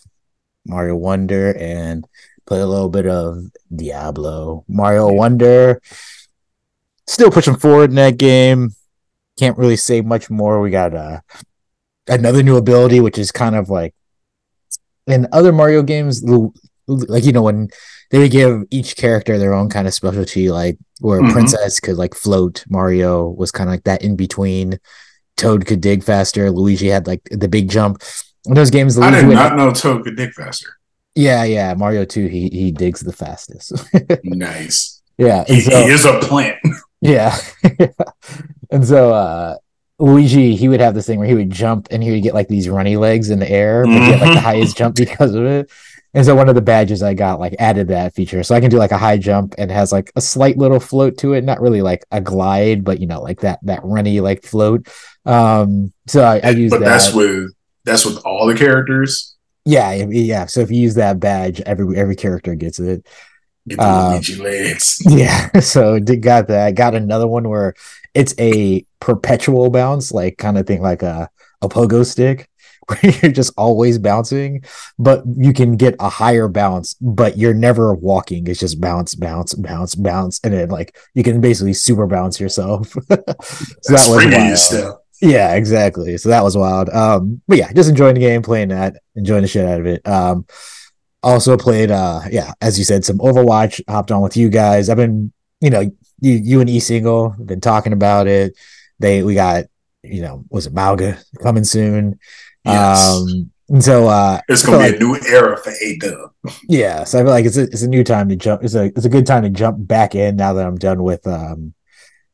Mario 0.66 0.96
Wonder, 0.96 1.56
and 1.56 2.04
play 2.50 2.60
a 2.60 2.66
little 2.66 2.88
bit 2.88 3.06
of 3.06 3.44
Diablo. 3.74 4.64
Mario 4.66 5.12
Wonder, 5.12 5.80
still 7.06 7.30
pushing 7.30 7.54
forward 7.54 7.90
in 7.90 7.96
that 7.96 8.18
game. 8.18 8.70
Can't 9.38 9.56
really 9.56 9.76
say 9.76 10.00
much 10.00 10.28
more. 10.30 10.60
We 10.60 10.70
got 10.70 10.92
uh, 10.92 11.20
another 12.08 12.42
new 12.42 12.56
ability, 12.56 12.98
which 12.98 13.18
is 13.18 13.30
kind 13.30 13.54
of 13.54 13.70
like 13.70 13.94
in 15.06 15.28
other 15.32 15.52
Mario 15.52 15.82
games, 15.82 16.24
like 16.88 17.24
you 17.24 17.30
know 17.30 17.42
when 17.42 17.68
they 18.10 18.18
would 18.18 18.32
give 18.32 18.64
each 18.72 18.96
character 18.96 19.38
their 19.38 19.54
own 19.54 19.70
kind 19.70 19.86
of 19.86 19.94
specialty, 19.94 20.50
like 20.50 20.76
where 20.98 21.20
mm-hmm. 21.20 21.32
Princess 21.32 21.78
could 21.78 21.96
like 21.96 22.16
float, 22.16 22.64
Mario 22.68 23.28
was 23.28 23.52
kind 23.52 23.70
of 23.70 23.74
like 23.74 23.84
that 23.84 24.02
in 24.02 24.16
between. 24.16 24.80
Toad 25.36 25.66
could 25.66 25.80
dig 25.80 26.02
faster. 26.02 26.50
Luigi 26.50 26.88
had 26.88 27.06
like 27.06 27.22
the 27.30 27.48
big 27.48 27.70
jump. 27.70 28.02
In 28.44 28.54
those 28.54 28.70
games, 28.70 28.98
Luigi 28.98 29.16
I 29.18 29.20
did 29.20 29.34
not 29.34 29.56
know 29.56 29.72
Toad 29.72 30.02
could 30.02 30.16
dig 30.16 30.32
faster. 30.32 30.79
Yeah, 31.14 31.44
yeah. 31.44 31.74
Mario 31.74 32.04
2, 32.04 32.26
he 32.26 32.48
he 32.48 32.70
digs 32.70 33.00
the 33.00 33.12
fastest. 33.12 33.72
nice. 34.24 35.02
Yeah. 35.18 35.44
He, 35.46 35.60
so, 35.60 35.70
he, 35.70 35.90
is 35.90 36.04
a 36.04 36.18
plant. 36.20 36.58
Yeah. 37.02 37.34
and 38.70 38.86
so 38.86 39.14
uh 39.14 39.56
Luigi, 39.98 40.54
he 40.54 40.68
would 40.68 40.80
have 40.80 40.94
this 40.94 41.06
thing 41.06 41.18
where 41.18 41.26
he 41.26 41.34
would 41.34 41.48
jump 41.48 41.88
and 41.90 42.02
he 42.02 42.10
would 42.10 42.22
get 42.22 42.34
like 42.34 42.48
these 42.48 42.68
runny 42.68 42.98
legs 42.98 43.30
in 43.30 43.38
the 43.38 43.50
air, 43.50 43.84
but 43.84 43.92
mm-hmm. 43.92 44.10
get 44.10 44.20
like 44.20 44.34
the 44.34 44.40
highest 44.40 44.76
jump 44.76 44.96
because 44.96 45.34
of 45.34 45.46
it. 45.46 45.70
And 46.12 46.26
so 46.26 46.34
one 46.34 46.50
of 46.50 46.56
the 46.56 46.60
badges 46.60 47.02
I 47.02 47.14
got 47.14 47.40
like 47.40 47.54
added 47.58 47.88
that 47.88 48.14
feature. 48.14 48.42
So 48.42 48.54
I 48.54 48.60
can 48.60 48.68
do 48.68 48.76
like 48.76 48.90
a 48.90 48.98
high 48.98 49.16
jump 49.16 49.54
and 49.56 49.70
has 49.70 49.92
like 49.92 50.12
a 50.14 50.20
slight 50.20 50.58
little 50.58 50.78
float 50.80 51.16
to 51.18 51.32
it, 51.32 51.42
not 51.42 51.60
really 51.60 51.80
like 51.80 52.04
a 52.10 52.20
glide, 52.20 52.84
but 52.84 53.00
you 53.00 53.06
know, 53.06 53.22
like 53.22 53.40
that 53.40 53.60
that 53.62 53.80
runny 53.82 54.20
like 54.20 54.42
float. 54.42 54.88
Um 55.24 55.92
so 56.06 56.22
I, 56.22 56.40
I 56.44 56.50
use 56.50 56.70
but 56.70 56.80
that. 56.80 56.86
that's 56.86 57.14
with 57.14 57.52
that's 57.84 58.04
with 58.04 58.18
all 58.26 58.46
the 58.46 58.56
characters. 58.56 59.36
Yeah, 59.64 59.92
yeah. 59.92 60.46
So 60.46 60.60
if 60.60 60.70
you 60.70 60.80
use 60.80 60.94
that 60.94 61.20
badge, 61.20 61.60
every 61.62 61.96
every 61.96 62.16
character 62.16 62.54
gets 62.54 62.78
it. 62.80 63.06
Uh, 63.78 64.20
Yeah. 65.08 65.50
So 65.60 66.00
got 66.00 66.48
that. 66.48 66.74
Got 66.74 66.94
another 66.94 67.28
one 67.28 67.48
where 67.48 67.74
it's 68.14 68.34
a 68.38 68.84
perpetual 69.00 69.70
bounce, 69.70 70.12
like 70.12 70.38
kind 70.38 70.58
of 70.58 70.66
thing 70.66 70.82
like 70.82 71.02
a, 71.02 71.30
a 71.62 71.68
pogo 71.68 72.04
stick 72.04 72.48
where 72.88 73.12
you're 73.22 73.32
just 73.32 73.52
always 73.56 73.98
bouncing, 73.98 74.64
but 74.98 75.22
you 75.36 75.52
can 75.52 75.76
get 75.76 75.94
a 76.00 76.08
higher 76.08 76.48
bounce, 76.48 76.94
but 77.00 77.38
you're 77.38 77.54
never 77.54 77.94
walking. 77.94 78.46
It's 78.46 78.60
just 78.60 78.80
bounce, 78.80 79.14
bounce, 79.14 79.54
bounce, 79.54 79.94
bounce, 79.94 80.40
and 80.44 80.54
then 80.54 80.68
like 80.70 80.96
you 81.14 81.22
can 81.22 81.40
basically 81.40 81.74
super 81.74 82.06
bounce 82.06 82.40
yourself. 82.40 82.88
so 83.08 83.94
that 83.94 84.06
was 84.08 84.26
wild. 84.26 84.99
Yeah, 85.20 85.54
exactly. 85.54 86.16
So 86.16 86.30
that 86.30 86.42
was 86.42 86.56
wild. 86.56 86.88
Um, 86.90 87.42
but 87.46 87.58
yeah, 87.58 87.72
just 87.72 87.90
enjoying 87.90 88.14
the 88.14 88.20
game, 88.20 88.42
playing 88.42 88.68
that, 88.68 88.96
enjoying 89.14 89.42
the 89.42 89.48
shit 89.48 89.66
out 89.66 89.80
of 89.80 89.86
it. 89.86 90.06
Um, 90.06 90.46
also 91.22 91.56
played 91.56 91.90
uh 91.90 92.22
yeah, 92.30 92.52
as 92.60 92.78
you 92.78 92.84
said, 92.84 93.04
some 93.04 93.18
Overwatch, 93.18 93.82
hopped 93.88 94.10
on 94.10 94.22
with 94.22 94.36
you 94.36 94.48
guys. 94.48 94.88
I've 94.88 94.96
been, 94.96 95.32
you 95.60 95.70
know, 95.70 95.80
you 95.80 96.32
you 96.32 96.60
and 96.60 96.70
E 96.70 96.80
single 96.80 97.34
been 97.44 97.60
talking 97.60 97.92
about 97.92 98.26
it. 98.26 98.56
They 98.98 99.22
we 99.22 99.34
got, 99.34 99.64
you 100.02 100.22
know, 100.22 100.44
was 100.50 100.66
it 100.66 100.74
Mauga 100.74 101.22
coming 101.42 101.64
soon? 101.64 102.18
Yes. 102.64 103.06
Um, 103.06 103.50
and 103.68 103.84
so 103.84 104.08
uh, 104.08 104.40
it's 104.48 104.64
gonna 104.64 104.78
be 104.78 104.84
like, 104.84 104.96
a 104.96 104.98
new 104.98 105.16
era 105.28 105.56
for 105.56 105.70
A 105.70 105.98
Dub. 105.98 106.32
Yeah, 106.68 107.04
so 107.04 107.18
I 107.18 107.22
feel 107.22 107.30
like 107.30 107.44
it's 107.44 107.56
a, 107.56 107.62
it's 107.62 107.82
a 107.82 107.88
new 107.88 108.02
time 108.02 108.28
to 108.28 108.36
jump. 108.36 108.64
It's 108.64 108.74
a 108.74 108.84
it's 108.84 109.04
a 109.04 109.10
good 109.10 109.26
time 109.26 109.44
to 109.44 109.50
jump 109.50 109.86
back 109.86 110.14
in 110.14 110.36
now 110.36 110.54
that 110.54 110.66
I'm 110.66 110.76
done 110.76 111.02
with 111.02 111.26
um, 111.26 111.74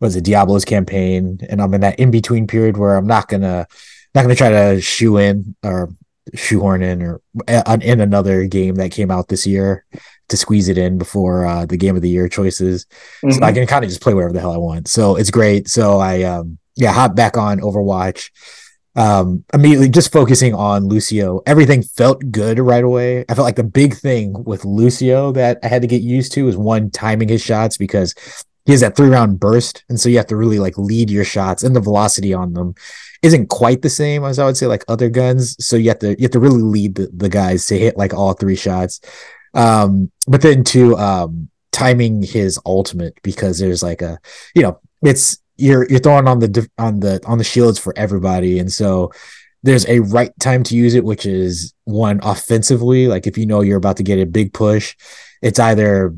was 0.00 0.16
it 0.16 0.24
Diablo's 0.24 0.64
campaign, 0.64 1.40
and 1.48 1.61
I'm 1.61 1.72
in 1.74 1.80
that 1.82 1.98
in 1.98 2.11
between 2.11 2.46
period 2.46 2.76
where 2.76 2.96
I'm 2.96 3.06
not 3.06 3.28
gonna 3.28 3.66
not 4.14 4.22
gonna 4.22 4.35
try 4.35 4.50
to 4.50 4.80
shoe 4.80 5.16
in 5.18 5.54
or 5.62 5.90
shoehorn 6.35 6.82
in 6.82 7.02
or 7.02 7.20
uh, 7.48 7.78
in 7.80 8.00
another 8.00 8.46
game 8.46 8.76
that 8.76 8.90
came 8.90 9.11
out 9.11 9.28
this 9.28 9.46
year 9.46 9.85
to 10.28 10.37
squeeze 10.37 10.68
it 10.68 10.76
in 10.76 10.98
before 10.98 11.46
uh, 11.46 11.66
the 11.66 11.76
game 11.76 11.94
of 11.94 12.02
the 12.02 12.09
year 12.09 12.28
choices. 12.28 12.85
Mm-hmm. 12.85 13.30
So 13.30 13.42
I 13.42 13.48
mm-hmm. 13.48 13.59
can 13.59 13.66
kind 13.66 13.85
of 13.85 13.90
just 13.90 14.02
play 14.02 14.12
wherever 14.12 14.32
the 14.32 14.40
hell 14.40 14.52
I 14.52 14.56
want. 14.56 14.88
So 14.88 15.16
it's 15.16 15.30
great. 15.30 15.68
So 15.68 15.98
I 15.98 16.22
um 16.22 16.59
yeah 16.74 16.92
hop 16.92 17.14
back 17.14 17.37
on 17.37 17.61
Overwatch 17.61 18.30
um, 18.96 19.44
immediately 19.52 19.90
just 19.90 20.11
focusing 20.11 20.54
on 20.54 20.88
Lucio, 20.88 21.42
everything 21.46 21.82
felt 21.82 22.30
good 22.30 22.59
right 22.59 22.82
away. 22.82 23.26
I 23.28 23.35
felt 23.35 23.44
like 23.44 23.56
the 23.56 23.62
big 23.62 23.94
thing 23.94 24.42
with 24.44 24.64
Lucio 24.64 25.32
that 25.32 25.59
I 25.62 25.68
had 25.68 25.82
to 25.82 25.88
get 25.88 26.00
used 26.00 26.32
to 26.32 26.48
is 26.48 26.56
one 26.56 26.90
timing 26.90 27.28
his 27.28 27.42
shots 27.42 27.76
because 27.76 28.14
he 28.66 28.72
has 28.72 28.81
that 28.81 28.96
three 28.96 29.09
round 29.09 29.40
burst, 29.40 29.85
and 29.88 29.98
so 29.98 30.09
you 30.09 30.16
have 30.16 30.26
to 30.26 30.37
really 30.37 30.59
like 30.59 30.76
lead 30.76 31.09
your 31.11 31.24
shots, 31.24 31.62
and 31.62 31.74
the 31.74 31.81
velocity 31.81 32.35
on 32.35 32.52
them 32.52 32.74
isn't 33.22 33.48
quite 33.48 33.83
the 33.83 33.90
same 33.90 34.24
as 34.24 34.38
I 34.38 34.44
would 34.44 34.57
say 34.57 34.66
like 34.66 34.85
other 34.88 35.09
guns. 35.09 35.57
So 35.64 35.76
you 35.76 35.88
have 35.88 36.00
to 36.00 36.11
you 36.11 36.22
have 36.22 36.33
to 36.33 36.40
really 36.40 36.62
lead 36.62 36.96
the, 36.96 37.09
the 37.14 37.29
guys 37.29 37.66
to 37.66 37.79
hit 37.79 37.96
like 37.96 38.12
all 38.12 38.33
three 38.35 38.57
shots. 38.57 39.00
Um, 39.55 40.11
but 40.26 40.42
then 40.42 40.64
to 40.64 40.96
um 40.96 41.48
timing 41.72 42.22
his 42.22 42.59
ultimate 42.66 43.18
because 43.22 43.59
there's 43.59 43.83
like 43.83 44.02
a 44.02 44.18
you 44.55 44.62
know 44.62 44.81
it's 45.02 45.38
you're 45.57 45.88
you're 45.88 46.00
throwing 46.00 46.26
on 46.26 46.38
the 46.38 46.68
on 46.79 47.00
the 47.00 47.20
on 47.26 47.38
the 47.38 47.44
shields 47.44 47.79
for 47.79 47.96
everybody, 47.96 48.59
and 48.59 48.72
so 48.72 49.12
there's 49.62 49.87
a 49.87 50.00
right 50.00 50.33
time 50.38 50.62
to 50.62 50.76
use 50.76 50.94
it, 50.94 51.05
which 51.05 51.26
is 51.26 51.74
one 51.85 52.20
offensively. 52.22 53.09
Like 53.09 53.26
if 53.26 53.37
you 53.38 53.46
know 53.46 53.62
you're 53.62 53.79
about 53.79 53.96
to 53.98 54.02
get 54.02 54.18
a 54.18 54.26
big 54.26 54.52
push, 54.52 54.94
it's 55.42 55.59
either 55.59 56.14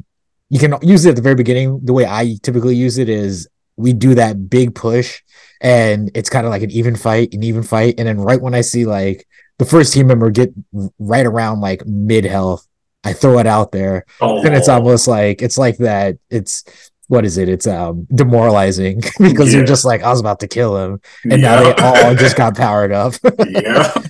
you 0.51 0.59
can 0.59 0.75
use 0.83 1.05
it 1.05 1.11
at 1.11 1.17
the 1.17 1.23
very 1.23 1.35
beginning. 1.35 1.81
The 1.85 1.93
way 1.93 2.07
I 2.07 2.37
typically 2.43 2.77
use 2.77 2.99
it 2.99 3.09
is 3.09 3.49
we 3.77 3.93
do 3.93 4.15
that 4.15 4.49
big 4.49 4.75
push, 4.75 5.23
and 5.61 6.11
it's 6.15 6.31
kind 6.31 6.47
of 6.47 6.51
like 6.51 6.63
an 6.63 6.71
even 6.71 6.97
fight, 6.97 7.33
an 7.35 7.43
even 7.43 7.63
fight, 7.63 7.95
and 7.99 8.09
then 8.09 8.19
right 8.19 8.41
when 8.41 8.55
I 8.55 8.63
see 8.63 8.87
like 8.87 9.27
the 9.59 9.65
first 9.65 9.93
team 9.93 10.07
member 10.07 10.31
get 10.31 10.53
right 10.99 11.27
around 11.27 11.61
like 11.61 11.87
mid 11.87 12.25
health, 12.25 12.67
I 13.05 13.13
throw 13.13 13.39
it 13.39 13.47
out 13.47 13.73
there, 13.73 14.05
oh. 14.21 14.45
and 14.45 14.55
it's 14.55 14.69
almost 14.69 15.07
like 15.07 15.43
it's 15.43 15.59
like 15.59 15.79
that. 15.79 16.19
It's 16.31 16.65
what 17.09 17.25
is 17.25 17.39
it? 17.39 17.49
It's 17.49 17.67
um 17.67 18.07
demoralizing 18.15 19.01
because 19.19 19.53
yeah. 19.53 19.59
you're 19.59 19.67
just 19.67 19.85
like 19.85 20.03
I 20.03 20.11
was 20.11 20.21
about 20.21 20.41
to 20.41 20.49
kill 20.49 20.77
him, 20.77 21.01
and 21.25 21.41
yeah. 21.43 21.61
now 21.61 21.63
they 21.63 21.83
all 21.83 22.15
just 22.17 22.37
got 22.37 22.57
powered 22.57 22.93
up. 22.93 23.15
yeah. 23.49 23.93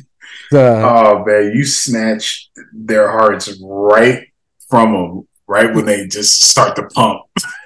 The, 0.50 0.82
oh 0.82 1.26
man, 1.26 1.52
you 1.54 1.62
snatch 1.66 2.48
their 2.72 3.10
hearts 3.10 3.54
right 3.60 4.28
from 4.70 4.92
them, 4.94 5.27
right 5.48 5.74
when 5.74 5.86
they 5.86 6.06
just 6.06 6.48
start 6.48 6.76
to 6.76 6.86
pump. 6.88 7.22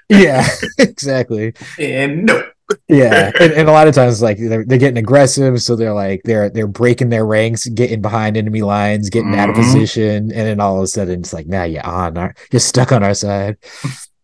yeah, 0.08 0.46
exactly. 0.78 1.54
And 1.78 2.26
no. 2.26 2.48
yeah, 2.88 3.30
and, 3.40 3.52
and, 3.52 3.68
a 3.68 3.72
lot 3.72 3.88
of 3.88 3.94
times 3.94 4.22
like 4.22 4.38
they're, 4.38 4.64
they're 4.64 4.78
getting 4.78 4.98
aggressive, 4.98 5.60
so 5.60 5.76
they're 5.76 5.92
like 5.92 6.22
they're 6.24 6.48
they're 6.48 6.66
breaking 6.66 7.10
their 7.10 7.26
ranks, 7.26 7.66
getting 7.66 8.00
behind 8.00 8.36
enemy 8.36 8.62
lines, 8.62 9.10
getting 9.10 9.32
mm-hmm. 9.32 9.40
out 9.40 9.50
of 9.50 9.56
mm-hmm. 9.56 9.64
position, 9.64 10.32
and 10.32 10.46
then 10.46 10.60
all 10.60 10.78
of 10.78 10.84
a 10.84 10.86
sudden 10.86 11.20
it's 11.20 11.32
like 11.32 11.46
now 11.46 11.64
you're 11.64 11.84
on 11.84 12.16
our, 12.16 12.34
you're 12.50 12.60
stuck 12.60 12.92
on 12.92 13.02
our 13.02 13.14
side 13.14 13.58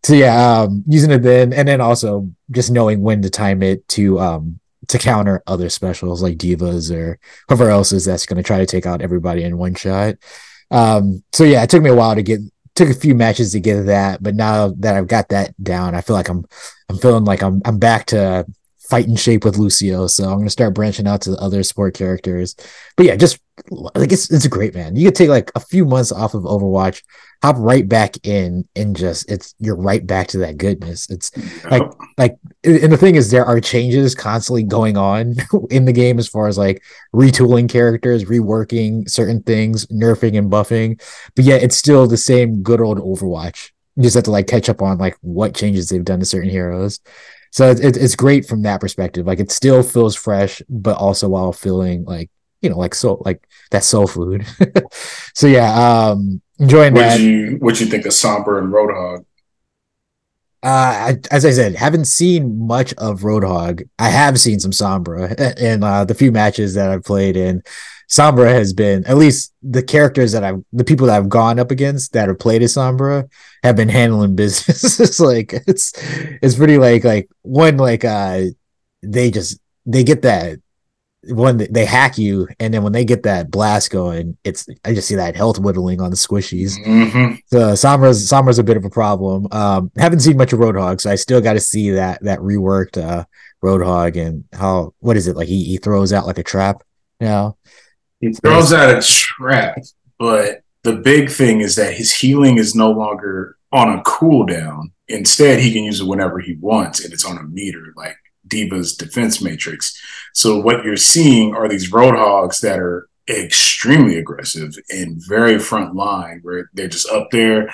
so 0.05 0.15
yeah, 0.15 0.61
um, 0.61 0.85
using 0.87 1.11
it 1.11 1.23
then, 1.23 1.53
and 1.53 1.67
then 1.69 1.81
also 1.81 2.31
just 2.51 2.71
knowing 2.71 3.03
when 3.03 3.23
to 3.23 3.31
time 3.31 3.63
it 3.63 3.87
to 3.89 4.19
um 4.21 4.61
to 4.87 4.99
counter 4.99 5.43
other 5.47 5.69
specials 5.69 6.23
like 6.23 6.39
D.Va's 6.39 6.91
or 6.91 7.19
whoever 7.47 7.69
else 7.69 7.93
is 7.93 8.07
that's 8.07 8.25
going 8.25 8.39
to 8.39 8.43
try 8.43 8.57
to 8.57 8.65
take 8.65 8.87
out 8.87 9.03
everybody 9.03 9.43
in 9.43 9.59
one 9.59 9.75
shot. 9.75 10.15
Um, 10.71 11.23
so 11.33 11.45
yeah, 11.45 11.63
it 11.63 11.69
took 11.69 11.83
me 11.83 11.91
a 11.91 11.95
while 11.95 12.15
to 12.15 12.23
get 12.23 12.41
took 12.79 12.89
a 12.89 12.95
few 12.95 13.15
matches 13.15 13.53
to 13.53 13.61
get 13.61 13.83
that, 13.87 14.23
but 14.23 14.35
now 14.35 14.69
that 14.79 14.95
I've 14.95 15.09
got 15.09 15.29
that 15.31 15.53
down, 15.63 15.95
I 15.95 16.01
feel 16.01 16.15
like 16.15 16.29
I'm 16.29 16.47
I'm 16.89 16.97
feeling 16.97 17.25
like 17.25 17.43
I'm 17.43 17.61
I'm 17.65 17.79
back 17.79 18.07
to 18.07 18.47
fighting 18.79 19.17
shape 19.17 19.45
with 19.45 19.59
Lucio. 19.59 20.07
So 20.07 20.31
I'm 20.31 20.39
gonna 20.39 20.49
start 20.49 20.75
branching 20.75 21.07
out 21.07 21.21
to 21.23 21.33
the 21.33 21.39
other 21.39 21.63
sport 21.65 21.95
characters. 21.95 22.55
But 22.97 23.07
yeah, 23.07 23.17
just 23.17 23.41
like 23.71 24.13
it's 24.13 24.31
it's 24.31 24.45
a 24.45 24.49
great 24.49 24.75
man. 24.75 24.97
You 24.97 25.07
could 25.07 25.17
take 25.17 25.29
like 25.29 25.51
a 25.57 25.61
few 25.61 25.85
months 25.85 26.13
off 26.13 26.35
of 26.35 26.45
Overwatch, 26.45 27.03
hop 27.43 27.57
right 27.59 27.89
back 27.89 28.17
in 28.27 28.67
and 28.75 28.97
just 28.97 29.31
it's 29.31 29.55
you're 29.59 29.77
right 29.77 30.05
back 30.07 30.27
to 30.29 30.39
that 30.39 30.57
goodness. 30.57 31.09
It's 31.09 31.31
like 31.71 31.83
like 32.17 32.37
and 32.65 32.93
the 32.93 32.97
thing 32.97 33.15
is 33.15 33.31
there 33.31 33.45
are 33.45 33.61
changes 33.61 34.15
constantly 34.15 34.65
going 34.65 34.97
on 34.97 35.37
in 35.71 35.85
the 35.85 35.93
game 35.93 36.19
as 36.19 36.29
far 36.29 36.49
as 36.49 36.59
like 36.59 36.83
retooling 37.15 37.69
characters, 37.69 38.25
reworking 38.25 39.09
certain 39.09 39.43
things, 39.43 39.87
nerfing 39.87 40.37
and 40.37 40.51
buffing. 40.51 41.01
But 41.37 41.45
yet 41.45 41.63
it's 41.63 41.77
still 41.77 42.07
the 42.07 42.17
same 42.17 42.63
good 42.63 42.81
old 42.81 42.99
Overwatch. 42.99 43.71
You 43.97 44.03
just 44.03 44.15
have 44.15 44.25
to 44.25 44.31
like 44.31 44.47
catch 44.47 44.69
up 44.69 44.83
on 44.83 44.99
like 44.99 45.17
what 45.21 45.55
changes 45.55 45.89
they've 45.89 46.05
done 46.05 46.21
to 46.21 46.27
certain 46.27 46.51
heroes. 46.51 47.01
So 47.53 47.71
it, 47.71 47.97
it's 47.97 48.17
great 48.17 48.47
from 48.47 48.63
that 48.63 48.81
perspective. 48.81 49.27
Like 49.27 49.41
it 49.41 49.51
still 49.51 49.83
feels 49.83 50.17
fresh, 50.17 50.61
but 50.69 50.97
also 50.99 51.29
while 51.29 51.53
feeling 51.53 52.05
like 52.05 52.31
you 52.63 52.69
know 52.69 52.79
like 52.79 52.97
so 52.97 53.23
like 53.25 53.47
that 53.71 53.85
soul 53.85 54.09
food. 54.09 54.45
so 55.35 55.47
yeah, 55.47 55.73
um 56.11 56.43
enjoying 56.59 56.95
what 56.95 57.01
that. 57.01 57.21
You, 57.21 57.57
what 57.61 57.81
you 57.81 57.87
think 57.87 58.07
of 58.07 58.13
Sombra 58.13 58.59
and 58.59 58.73
Roadhog? 58.73 59.25
uh, 60.63 61.15
as 61.31 61.45
I 61.45 61.51
said, 61.51 61.77
haven't 61.77 62.07
seen 62.07 62.67
much 62.67 62.93
of 62.95 63.21
Roadhog. 63.21 63.89
I 63.99 64.09
have 64.09 64.41
seen 64.41 64.59
some 64.59 64.73
Sombra 64.73 65.59
in 65.59 65.85
uh, 65.85 66.05
the 66.05 66.15
few 66.15 66.33
matches 66.33 66.75
that 66.75 66.91
I've 66.91 67.05
played 67.05 67.37
in. 67.37 67.63
Sombra 68.11 68.49
has 68.49 68.73
been 68.73 69.05
at 69.05 69.19
least 69.19 69.53
the 69.63 69.83
characters 69.83 70.33
that 70.33 70.43
I've 70.43 70.65
the 70.73 70.85
people 70.85 71.07
that 71.07 71.17
I've 71.17 71.29
gone 71.29 71.59
up 71.59 71.71
against 71.71 72.15
that 72.15 72.29
have 72.29 72.39
played 72.39 72.63
as 72.63 72.75
Sombra 72.75 73.29
have 73.63 73.77
been 73.77 73.91
handling 73.91 74.35
business. 74.35 74.99
it's 74.99 75.21
like 75.21 75.53
it's 75.67 75.93
it's 76.43 76.57
pretty 76.57 76.79
like 76.79 77.05
like 77.05 77.29
one 77.43 77.77
like 77.77 78.05
uh 78.05 78.45
they 79.03 79.31
just 79.31 79.61
they 79.85 80.05
get 80.05 80.23
that 80.23 80.59
when 81.25 81.57
they 81.71 81.85
hack 81.85 82.17
you 82.17 82.47
and 82.61 82.73
then 82.73 82.83
when 82.83 82.93
they 82.93 83.05
get 83.05 83.25
that 83.25 83.51
blast 83.51 83.91
going 83.91 84.37
it's 84.45 84.69
i 84.85 84.95
just 84.95 85.09
see 85.09 85.17
that 85.17 85.35
health 85.35 85.59
whittling 85.59 86.01
on 86.01 86.11
the 86.11 86.17
squishies. 86.17 86.79
Mm-hmm. 86.85 87.35
so 87.47 87.75
sombra's 87.75 88.29
sombra's 88.29 88.59
a 88.59 88.65
bit 88.65 88.77
of 88.77 88.85
a 88.85 88.91
problem. 88.91 89.49
Um 89.51 89.91
haven't 89.97 90.21
seen 90.21 90.37
much 90.37 90.53
of 90.53 90.61
roadhog 90.61 91.01
so 91.01 91.11
i 91.11 91.17
still 91.17 91.41
got 91.41 91.55
to 91.55 91.61
see 91.61 91.91
that 91.91 92.23
that 92.23 92.39
reworked 92.39 93.03
uh 93.03 93.25
roadhog 93.65 94.17
and 94.17 94.45
how 94.53 94.95
what 95.01 95.17
is 95.17 95.27
it 95.27 95.37
like 95.37 95.49
he, 95.49 95.65
he 95.65 95.77
throws 95.77 96.13
out 96.13 96.27
like 96.27 96.39
a 96.39 96.45
trap 96.45 96.83
now? 97.21 97.57
He 98.21 98.33
throws 98.33 98.73
out 98.73 98.97
a 98.97 99.03
trap 99.03 99.79
but 100.19 100.63
the 100.83 100.95
big 100.95 101.31
thing 101.31 101.61
is 101.61 101.75
that 101.77 101.95
his 101.95 102.15
healing 102.15 102.59
is 102.59 102.75
no 102.75 102.91
longer 102.91 103.57
on 103.73 103.99
a 103.99 104.03
cooldown. 104.03 104.91
Instead 105.09 105.59
he 105.59 105.73
can 105.73 105.85
use 105.85 106.01
it 106.01 106.07
whenever 106.07 106.39
he 106.39 106.57
wants 106.61 107.03
and 107.03 107.13
it's 107.13 107.25
on 107.25 107.39
a 107.39 107.43
meter. 107.43 107.93
Like 107.97 108.17
D.Va's 108.49 108.97
defense 108.97 109.43
matrix. 109.43 110.01
So 110.35 110.59
what 110.59 110.85
you're 110.85 110.97
seeing 110.97 111.55
are 111.55 111.69
these 111.69 111.91
roadhogs 111.91 112.61
that 112.61 112.79
are 112.79 113.09
extremely 113.29 114.17
aggressive 114.17 114.75
and 114.91 115.23
very 115.27 115.59
front 115.59 115.95
line, 115.95 116.41
where 116.43 116.71
they're 116.75 116.89
just 116.89 117.09
up 117.11 117.31
there 117.31 117.71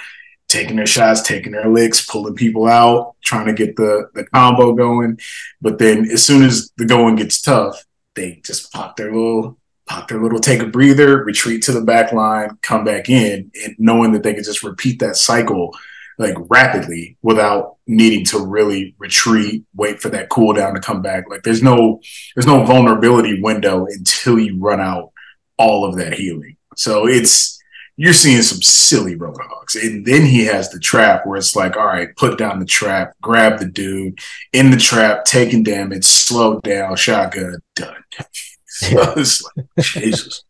taking 0.48 0.76
their 0.76 0.86
shots, 0.86 1.22
taking 1.22 1.52
their 1.52 1.68
licks, 1.68 2.06
pulling 2.06 2.34
people 2.34 2.66
out, 2.66 3.14
trying 3.24 3.46
to 3.46 3.52
get 3.52 3.76
the 3.76 4.08
the 4.14 4.24
combo 4.24 4.72
going. 4.72 5.18
But 5.60 5.78
then 5.78 6.10
as 6.10 6.22
soon 6.24 6.42
as 6.42 6.70
the 6.76 6.86
going 6.86 7.16
gets 7.16 7.40
tough, 7.40 7.84
they 8.14 8.40
just 8.44 8.72
pop 8.72 8.96
their 8.96 9.12
little 9.12 9.58
pop 9.86 10.08
their 10.08 10.22
little 10.22 10.40
take 10.40 10.60
a 10.60 10.66
breather, 10.66 11.24
retreat 11.24 11.62
to 11.62 11.72
the 11.72 11.82
back 11.82 12.12
line, 12.12 12.56
come 12.62 12.84
back 12.84 13.08
in, 13.08 13.50
and 13.64 13.76
knowing 13.78 14.12
that 14.12 14.22
they 14.22 14.34
can 14.34 14.44
just 14.44 14.62
repeat 14.62 15.00
that 15.00 15.16
cycle 15.16 15.74
like 16.18 16.34
rapidly 16.48 17.16
without 17.22 17.76
needing 17.86 18.24
to 18.26 18.38
really 18.38 18.94
retreat, 18.98 19.64
wait 19.74 20.00
for 20.00 20.08
that 20.10 20.30
cooldown 20.30 20.74
to 20.74 20.80
come 20.80 21.02
back. 21.02 21.28
Like 21.28 21.42
there's 21.42 21.62
no 21.62 22.00
there's 22.34 22.46
no 22.46 22.64
vulnerability 22.64 23.40
window 23.40 23.86
until 23.86 24.38
you 24.38 24.58
run 24.58 24.80
out 24.80 25.12
all 25.56 25.84
of 25.84 25.96
that 25.96 26.14
healing. 26.14 26.56
So 26.76 27.06
it's 27.06 27.58
you're 27.96 28.12
seeing 28.12 28.42
some 28.42 28.60
silly 28.60 29.16
roadhogs. 29.16 29.80
And 29.80 30.04
then 30.04 30.24
he 30.26 30.44
has 30.46 30.70
the 30.70 30.80
trap 30.80 31.24
where 31.24 31.36
it's 31.36 31.54
like, 31.54 31.76
all 31.76 31.86
right, 31.86 32.14
put 32.16 32.38
down 32.38 32.58
the 32.58 32.66
trap, 32.66 33.12
grab 33.22 33.60
the 33.60 33.66
dude 33.66 34.18
in 34.52 34.70
the 34.72 34.76
trap, 34.76 35.24
taking 35.24 35.62
damage, 35.62 36.04
slow 36.04 36.58
down, 36.60 36.96
shotgun, 36.96 37.60
done. 37.76 38.02
so 38.66 39.12
it's 39.16 39.44
like, 39.56 39.66
Jesus 39.78 40.42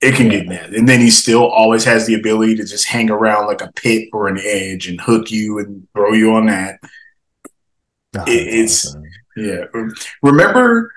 it 0.00 0.14
can 0.14 0.28
get 0.28 0.46
mad. 0.46 0.74
And 0.74 0.88
then 0.88 1.00
he 1.00 1.10
still 1.10 1.46
always 1.46 1.84
has 1.84 2.06
the 2.06 2.14
ability 2.14 2.56
to 2.56 2.64
just 2.64 2.86
hang 2.86 3.10
around 3.10 3.46
like 3.46 3.62
a 3.62 3.72
pit 3.72 4.08
or 4.12 4.28
an 4.28 4.38
edge 4.42 4.88
and 4.88 5.00
hook 5.00 5.30
you 5.30 5.58
and 5.58 5.86
throw 5.94 6.12
you 6.12 6.34
on 6.34 6.46
that. 6.46 6.78
Oh, 8.16 8.22
it, 8.26 8.30
it's 8.30 8.86
awesome. 8.86 9.04
yeah. 9.36 9.64
Remember, 10.22 10.92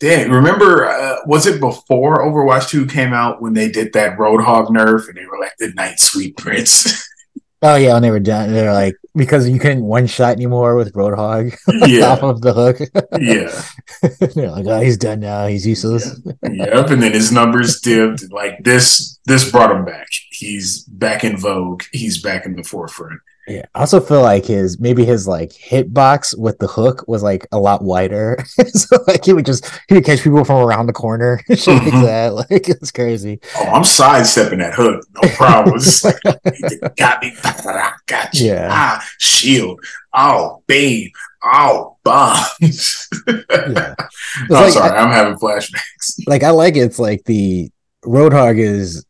Dan, 0.00 0.30
remember 0.30 0.86
uh, 0.86 1.16
was 1.26 1.46
it 1.46 1.60
before 1.60 2.24
Overwatch 2.24 2.68
2 2.68 2.86
came 2.86 3.12
out 3.12 3.42
when 3.42 3.52
they 3.52 3.70
did 3.70 3.92
that 3.92 4.18
Roadhog 4.18 4.68
nerf 4.68 5.08
and 5.08 5.16
they 5.16 5.26
were 5.26 5.38
like 5.38 5.56
the 5.58 5.72
Night 5.74 6.00
Sweep 6.00 6.36
Prince? 6.36 7.08
Oh 7.62 7.74
yeah, 7.76 7.94
when 7.94 8.02
they 8.02 8.10
were 8.10 8.20
done, 8.20 8.52
they're 8.52 8.72
like 8.72 8.96
because 9.16 9.48
you 9.48 9.58
couldn't 9.58 9.84
one 9.84 10.06
shot 10.06 10.32
anymore 10.32 10.76
with 10.76 10.92
Roadhog 10.92 11.56
yeah. 11.88 12.06
off 12.06 12.22
of 12.22 12.40
the 12.40 12.52
hook. 12.52 12.78
yeah, 13.20 13.62
they're 14.34 14.50
like, 14.50 14.66
oh, 14.66 14.80
he's 14.80 14.96
done 14.96 15.20
now. 15.20 15.46
He's 15.46 15.66
useless. 15.66 16.20
Yeah. 16.42 16.74
yep, 16.74 16.90
and 16.90 17.02
then 17.02 17.12
his 17.12 17.32
numbers 17.32 17.80
dipped. 17.80 18.30
Like 18.30 18.62
this, 18.62 19.18
this 19.24 19.50
brought 19.50 19.74
him 19.74 19.84
back. 19.84 20.08
He's 20.30 20.82
back 20.84 21.24
in 21.24 21.36
vogue. 21.36 21.82
He's 21.92 22.22
back 22.22 22.46
in 22.46 22.56
the 22.56 22.62
forefront. 22.62 23.20
Yeah, 23.48 23.64
I 23.74 23.80
also 23.80 24.00
feel 24.00 24.22
like 24.22 24.44
his 24.44 24.80
maybe 24.80 25.04
his 25.04 25.28
like 25.28 25.50
hitbox 25.50 26.36
with 26.36 26.58
the 26.58 26.66
hook 26.66 27.04
was 27.06 27.22
like 27.22 27.46
a 27.52 27.58
lot 27.58 27.82
wider. 27.82 28.38
so 28.68 28.98
like 29.06 29.24
he 29.24 29.32
would 29.32 29.46
just 29.46 29.68
he 29.88 29.94
would 29.94 30.04
catch 30.04 30.22
people 30.22 30.44
from 30.44 30.64
around 30.64 30.86
the 30.86 30.92
corner, 30.92 31.40
shit 31.48 31.60
mm-hmm. 31.60 31.84
like 31.84 32.04
that. 32.04 32.26
Like 32.50 32.68
it's 32.68 32.90
crazy. 32.90 33.40
Oh, 33.56 33.64
I'm 33.66 33.84
sidestepping 33.84 34.58
that 34.58 34.74
hook, 34.74 35.04
no 35.22 35.28
problem. 35.30 35.76
It's 35.76 36.02
got 36.96 37.22
me, 37.22 37.34
got 38.06 38.34
you. 38.34 38.46
Yeah. 38.46 38.68
Ah, 38.70 39.08
shield. 39.18 39.80
Oh, 40.12 40.62
babe. 40.66 41.12
Oh, 41.42 41.96
bombs. 42.04 43.08
yeah. 43.26 43.94
I'm 43.96 44.48
like, 44.48 44.72
sorry, 44.72 44.90
I, 44.90 44.96
I'm 44.96 45.10
having 45.10 45.38
flashbacks. 45.38 46.20
Like 46.26 46.42
I 46.42 46.50
like 46.50 46.76
it. 46.76 46.80
it's 46.80 46.98
like 46.98 47.24
the 47.24 47.70
Roadhog 48.04 48.58
is 48.58 49.04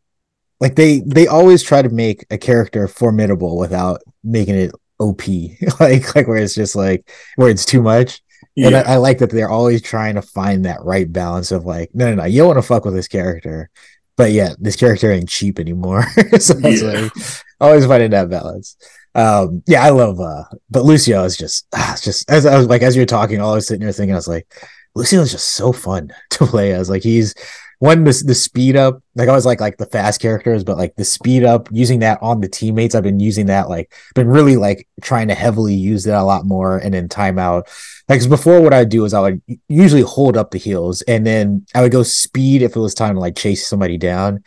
like 0.61 0.75
they 0.75 1.01
they 1.01 1.27
always 1.27 1.63
try 1.63 1.83
to 1.83 1.89
make 1.89 2.25
a 2.31 2.39
character 2.39 2.89
formidable 2.89 3.59
without 3.59 4.03
making 4.27 4.57
it 4.57 4.73
op 4.99 5.23
like 5.81 6.15
like 6.15 6.27
where 6.27 6.37
it's 6.37 6.55
just 6.55 6.77
like 6.77 7.11
where 7.37 7.51
it's 7.51 7.65
too 7.65 7.83
much. 7.83 8.23
Yeah. 8.55 8.69
and 8.69 8.77
I, 8.77 8.81
I, 8.81 8.97
like 8.97 9.19
that 9.19 9.31
they're 9.31 9.51
always 9.51 9.83
trying 9.83 10.15
to 10.15 10.23
find 10.23 10.65
that 10.65 10.83
right 10.83 11.11
balance 11.11 11.53
of 11.53 11.67
like 11.67 11.91
no 11.95 12.09
no 12.09 12.23
no 12.23 12.25
you 12.25 12.39
don't 12.39 12.49
want 12.49 12.59
to 12.59 12.63
fuck 12.63 12.87
with 12.87 12.95
this 12.95 13.09
character 13.09 13.69
but 14.17 14.33
yeah 14.33 14.55
this 14.59 14.77
character 14.77 15.13
ain't 15.13 15.29
cheap 15.29 15.59
anymore. 15.59 16.05
So 16.41 16.57
yeah. 16.59 17.01
like 17.01 17.13
always 17.61 17.87
finding 17.87 18.13
that 18.13 18.31
balance. 18.31 18.77
Um 19.15 19.63
yeah 19.67 19.83
i 19.85 19.91
love 19.91 20.21
uh 20.21 20.45
but 20.71 20.85
lucio 20.85 21.25
is 21.25 21.37
just 21.37 21.67
ah, 21.75 21.97
just 22.03 22.31
as 22.31 22.45
i 22.45 22.57
was 22.59 22.67
like 22.67 22.83
as 22.83 22.95
you're 22.95 23.07
talking 23.07 23.41
all 23.41 23.53
i 23.53 23.55
was 23.55 23.67
sitting 23.67 23.83
there 23.83 23.93
thinking 23.93 24.13
i 24.13 24.17
was 24.17 24.29
like 24.29 24.47
lucio 24.97 25.21
is 25.21 25.31
just 25.31 25.49
so 25.49 25.71
fun 25.71 26.13
to 26.31 26.47
play 26.47 26.73
as. 26.73 26.91
Like 26.91 27.03
he's 27.03 27.35
one 27.79 28.05
the, 28.05 28.23
the 28.27 28.35
speed 28.35 28.75
up 28.75 29.03
like 29.15 29.29
i 29.29 29.33
was 29.33 29.45
like 29.45 29.61
like 29.61 29.77
the 29.77 29.87
fast 29.87 30.21
characters 30.21 30.65
but 30.65 30.79
like 30.79 30.95
the 30.97 31.05
speed 31.05 31.45
up 31.45 31.69
using 31.71 31.99
that 32.01 32.19
on 32.23 32.41
the 32.41 32.49
teammates 32.49 32.95
i've 32.95 33.03
been 33.03 33.21
using 33.21 33.47
that 33.47 33.69
like 33.69 33.93
been 34.15 34.29
really 34.29 34.57
like 34.57 34.89
trying 35.03 35.29
to 35.29 35.35
heavily 35.35 35.75
use 35.75 36.05
that 36.05 36.21
a 36.21 36.25
lot 36.25 36.47
more 36.47 36.79
and 36.79 36.95
then 36.95 37.09
timeout. 37.09 37.65
Like 38.09 38.21
cause 38.21 38.27
before 38.27 38.61
what 38.61 38.73
i'd 38.73 38.89
do 38.89 39.05
is 39.05 39.13
i 39.13 39.21
would 39.21 39.43
usually 39.69 40.03
hold 40.03 40.37
up 40.37 40.51
the 40.51 40.59
heals 40.59 41.03
and 41.03 41.27
then 41.27 41.67
i 41.75 41.83
would 41.83 41.93
go 41.93 42.03
speed 42.03 42.63
if 42.63 42.77
it 42.77 42.81
was 42.81 42.95
time 42.95 43.15
to 43.15 43.21
like 43.21 43.37
chase 43.37 43.67
somebody 43.67 43.99
down. 43.99 44.43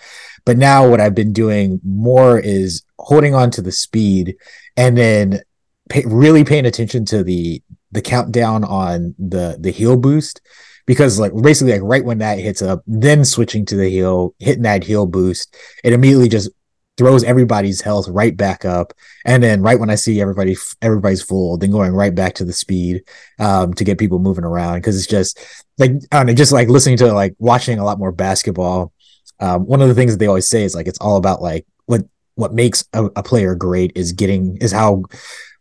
But 0.46 0.58
now 0.58 0.90
what 0.90 1.00
i've 1.00 1.16
been 1.16 1.34
doing 1.34 1.80
more 1.84 2.40
is 2.40 2.84
holding 2.98 3.36
on 3.36 3.52
to 3.52 3.62
the 3.62 3.72
speed 3.72 4.36
and 4.76 4.98
then 4.98 5.42
pay, 5.90 6.04
really 6.06 6.44
paying 6.44 6.66
attention 6.66 7.06
to 7.06 7.24
the 7.24 7.62
the 7.92 8.02
countdown 8.02 8.64
on 8.64 9.14
the 9.20 9.58
the 9.60 9.72
heal 9.72 9.98
boost 9.98 10.42
because 10.90 11.20
like 11.20 11.32
basically 11.44 11.74
like 11.74 11.84
right 11.84 12.04
when 12.04 12.18
that 12.18 12.40
hits 12.40 12.64
up, 12.64 12.82
then 12.88 13.24
switching 13.24 13.64
to 13.64 13.76
the 13.76 13.88
heal, 13.88 14.34
hitting 14.40 14.64
that 14.64 14.84
heal 14.84 15.06
boost, 15.06 15.56
it 15.84 15.94
immediately 15.94 16.28
just 16.28 16.50
throws 16.98 17.24
everybody's 17.24 17.80
health 17.80 18.08
right 18.08 18.36
back 18.36 18.66
up. 18.66 18.92
And 19.24 19.44
then 19.44 19.62
right 19.62 19.80
when 19.80 19.92
I 19.92 19.96
see 19.96 20.20
everybody 20.20 20.56
everybody's 20.82 21.22
full, 21.22 21.60
then 21.60 21.70
going 21.70 21.92
right 21.94 22.16
back 22.16 22.34
to 22.36 22.44
the 22.44 22.54
speed 22.54 23.04
um, 23.38 23.76
to 23.76 23.84
get 23.84 24.00
people 24.00 24.18
moving 24.18 24.44
around 24.44 24.80
because 24.80 24.98
it's 24.98 25.06
just 25.06 25.38
like 25.78 25.92
I 26.12 26.18
don't 26.18 26.26
know, 26.26 26.34
just 26.34 26.52
like 26.52 26.70
listening 26.70 26.98
to 26.98 27.14
like 27.14 27.36
watching 27.38 27.78
a 27.78 27.86
lot 27.86 28.00
more 28.00 28.12
basketball. 28.12 28.92
Um, 29.40 29.68
one 29.68 29.84
of 29.84 29.90
the 29.90 29.94
things 29.94 30.14
that 30.14 30.18
they 30.18 30.26
always 30.26 30.50
say 30.50 30.64
is 30.64 30.74
like 30.74 30.88
it's 30.88 30.98
all 30.98 31.18
about 31.18 31.40
like 31.40 31.68
what 31.86 32.02
what 32.34 32.52
makes 32.52 32.84
a, 32.94 33.06
a 33.16 33.22
player 33.22 33.54
great 33.54 33.92
is 33.94 34.12
getting 34.12 34.58
is 34.58 34.72
how 34.72 35.04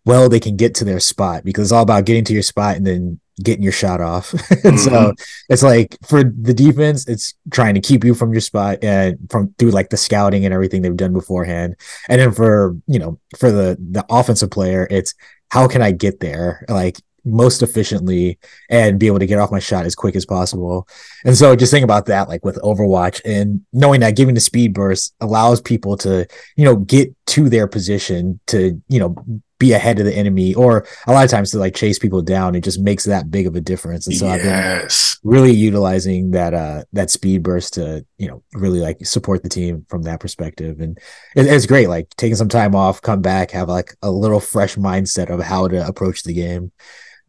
well 0.07 0.31
they 0.31 0.41
can 0.41 0.57
get 0.57 0.75
to 0.77 0.87
their 0.87 1.01
spot 1.01 1.45
because 1.45 1.64
it's 1.64 1.73
all 1.73 1.83
about 1.83 2.07
getting 2.07 2.25
to 2.25 2.33
your 2.33 2.43
spot 2.43 2.77
and 2.77 2.87
then 2.87 3.21
getting 3.42 3.62
your 3.62 3.72
shot 3.72 4.01
off. 4.01 4.33
and 4.33 4.40
mm-hmm. 4.40 4.77
so 4.77 5.14
it's 5.48 5.62
like 5.62 5.96
for 6.07 6.22
the 6.24 6.55
defense, 6.55 7.07
it's 7.09 7.35
trying 7.51 7.74
to 7.74 7.81
keep 7.81 8.05
you 8.05 8.14
from 8.14 8.33
your 8.33 8.40
spot 8.40 8.83
and 8.83 9.18
from 9.31 9.55
through 9.59 9.70
like 9.70 9.90
the 9.90 9.96
scouting 9.96 10.44
and 10.44 10.55
everything 10.55 10.83
they've 10.83 10.96
done 10.96 11.12
beforehand. 11.12 11.77
And 12.09 12.20
then 12.20 12.33
for, 12.33 12.77
you 12.87 12.98
know, 12.98 13.18
for 13.38 13.51
the 13.51 13.77
the 13.79 14.05
offensive 14.11 14.51
player, 14.51 14.87
it's 14.90 15.14
how 15.51 15.66
can 15.68 15.83
I 15.83 15.92
get 15.92 16.20
there? 16.20 16.64
Like 16.68 17.01
most 17.24 17.62
efficiently 17.62 18.38
and 18.70 18.98
be 18.98 19.07
able 19.07 19.18
to 19.18 19.27
get 19.27 19.38
off 19.38 19.51
my 19.51 19.59
shot 19.59 19.87
as 19.87 19.94
quick 19.94 20.16
as 20.16 20.24
possible. 20.24 20.88
And 21.24 21.37
so 21.37 21.55
just 21.55 21.70
think 21.70 21.85
about 21.85 22.07
that, 22.07 22.29
like 22.29 22.44
with 22.44 22.57
Overwatch 22.62 23.20
and 23.24 23.64
knowing 23.72 24.01
that 24.01 24.16
giving 24.16 24.35
the 24.35 24.40
speed 24.40 24.72
burst 24.72 25.14
allows 25.20 25.61
people 25.61 25.96
to, 25.98 26.27
you 26.57 26.64
know, 26.64 26.77
get 26.77 27.14
to 27.27 27.48
their 27.48 27.66
position 27.66 28.40
to, 28.46 28.81
you 28.88 29.01
know, 29.01 29.42
be 29.59 29.73
ahead 29.73 29.99
of 29.99 30.07
the 30.07 30.14
enemy 30.14 30.55
or 30.55 30.87
a 31.07 31.12
lot 31.12 31.25
of 31.25 31.31
times 31.31 31.51
to 31.51 31.59
like 31.59 31.75
chase 31.75 31.99
people 31.99 32.23
down 32.23 32.55
it 32.55 32.62
just 32.62 32.81
makes 32.81 33.05
that 33.05 33.31
big 33.31 33.47
of 33.47 33.57
a 33.57 33.61
difference 33.61 34.07
and 34.07 34.16
so 34.16 34.27
yes. 34.27 34.38
i've 34.38 35.23
been 35.23 35.31
really 35.31 35.53
utilizing 35.53 36.31
that 36.31 36.55
uh 36.55 36.83
that 36.92 37.11
speed 37.11 37.42
burst 37.42 37.75
to 37.75 38.05
you 38.18 38.29
know 38.29 38.42
really 38.55 38.81
like 38.81 39.05
support 39.05 39.42
the 39.42 39.49
team 39.49 39.85
from 39.88 40.03
that 40.03 40.21
perspective 40.21 40.81
and 40.81 40.99
it, 41.35 41.47
it's 41.47 41.66
great 41.66 41.88
like 41.88 42.09
taking 42.16 42.37
some 42.37 42.49
time 42.49 42.75
off 42.75 43.03
come 43.03 43.21
back 43.21 43.51
have 43.51 43.68
like 43.68 43.94
a 44.03 44.11
little 44.11 44.40
fresh 44.40 44.77
mindset 44.77 45.29
of 45.29 45.40
how 45.40 45.66
to 45.66 45.87
approach 45.87 46.23
the 46.23 46.33
game 46.33 46.71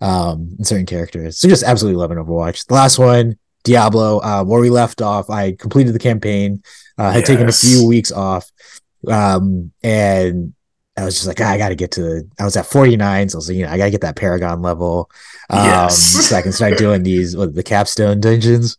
um 0.02 0.56
in 0.58 0.64
certain 0.64 0.86
characters 0.86 1.40
so 1.40 1.48
just 1.48 1.64
absolutely 1.64 2.00
loving 2.00 2.18
overwatch 2.18 2.66
the 2.68 2.74
last 2.74 3.00
one 3.00 3.38
diablo 3.64 4.20
uh 4.20 4.44
where 4.44 4.62
we 4.62 4.70
left 4.70 5.02
off 5.02 5.30
i 5.30 5.52
completed 5.54 5.94
the 5.94 6.00
campaign 6.00 6.62
uh 6.98 7.12
had 7.12 7.20
yes. 7.20 7.28
taken 7.28 7.50
a 7.50 7.52
few 7.52 7.88
weeks 7.88 8.12
off 8.12 8.50
um 9.08 9.72
and 9.84 10.54
I 11.00 11.06
was 11.06 11.16
just 11.16 11.28
like, 11.28 11.42
ah, 11.42 11.50
I 11.50 11.58
got 11.58 11.70
to 11.70 11.76
get 11.76 11.92
to. 11.94 12.24
I 12.40 12.44
was 12.46 12.58
at 12.58 12.66
49, 12.66 13.30
so 13.30 13.38
I 13.38 13.40
was 13.40 13.50
like, 13.50 13.58
you 13.58 13.66
know, 13.66 13.72
I 13.72 13.78
got 13.78 13.86
to 13.86 13.92
get 13.92 14.02
that 14.02 14.16
Paragon 14.16 14.62
level, 14.62 15.10
um, 15.50 15.60
Yes. 15.64 16.26
so 16.26 16.36
I 16.36 16.42
can 16.42 16.52
start 16.52 16.78
doing 16.78 17.04
these 17.04 17.36
what, 17.38 17.56
the 17.56 17.64
capstone 17.64 18.20
dungeons. 18.20 18.78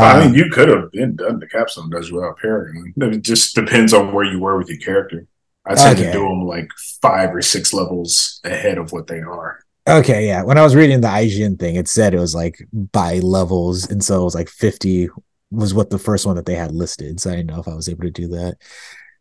I 0.00 0.18
Um, 0.22 0.24
mean, 0.24 0.34
you 0.34 0.50
could 0.50 0.68
have 0.68 0.90
been 0.92 1.16
done 1.16 1.40
the 1.40 1.46
capstone 1.46 1.90
does 1.90 2.10
without 2.10 2.38
Paragon. 2.38 2.92
It 2.96 3.22
just 3.22 3.54
depends 3.54 3.92
on 3.92 4.12
where 4.12 4.24
you 4.24 4.38
were 4.40 4.56
with 4.58 4.68
your 4.68 4.78
character. 4.78 5.26
I 5.66 5.74
tend 5.74 5.98
Okay. 5.98 6.06
to 6.06 6.10
do 6.10 6.22
them 6.22 6.46
like 6.46 6.70
five 7.02 7.34
or 7.34 7.42
six 7.42 7.72
levels 7.74 8.40
ahead 8.44 8.78
of 8.78 8.92
what 8.92 9.06
they 9.08 9.20
are. 9.20 9.60
Okay, 9.88 10.26
yeah. 10.26 10.42
When 10.42 10.58
I 10.58 10.62
was 10.62 10.76
reading 10.76 11.00
the 11.00 11.08
IGN 11.08 11.56
thing, 11.56 11.76
it 11.76 11.88
said 11.88 12.14
it 12.14 12.18
was 12.18 12.34
like 12.34 12.62
by 12.72 13.18
levels, 13.18 13.88
and 13.90 14.02
so 14.04 14.20
it 14.20 14.24
was 14.24 14.34
like 14.34 14.48
50 14.48 15.08
was 15.50 15.74
what 15.74 15.90
the 15.90 15.98
first 15.98 16.26
one 16.26 16.36
that 16.36 16.46
they 16.46 16.54
had 16.54 16.72
listed. 16.72 17.18
So 17.20 17.30
I 17.30 17.36
didn't 17.36 17.48
know 17.50 17.60
if 17.60 17.66
I 17.68 17.74
was 17.74 17.88
able 17.88 18.02
to 18.04 18.10
do 18.10 18.28
that. 18.28 18.56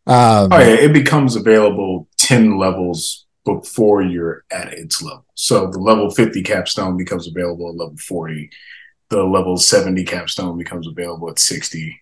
Um, 0.08 0.52
Oh 0.52 0.60
yeah, 0.60 0.76
it 0.76 0.94
becomes 0.94 1.36
available 1.36 2.08
ten 2.30 2.60
levels 2.60 3.26
before 3.44 4.04
you're 4.04 4.44
at 4.52 4.72
its 4.72 5.02
level. 5.02 5.26
So 5.34 5.68
the 5.72 5.80
level 5.80 6.12
fifty 6.12 6.44
capstone 6.44 6.96
becomes 6.96 7.28
available 7.28 7.70
at 7.70 7.76
level 7.76 7.98
forty. 7.98 8.52
The 9.10 9.24
level 9.24 9.58
seventy 9.58 10.04
capstone 10.04 10.56
becomes 10.58 10.86
available 10.88 11.32
at 11.32 11.40
sixty. 11.40 12.00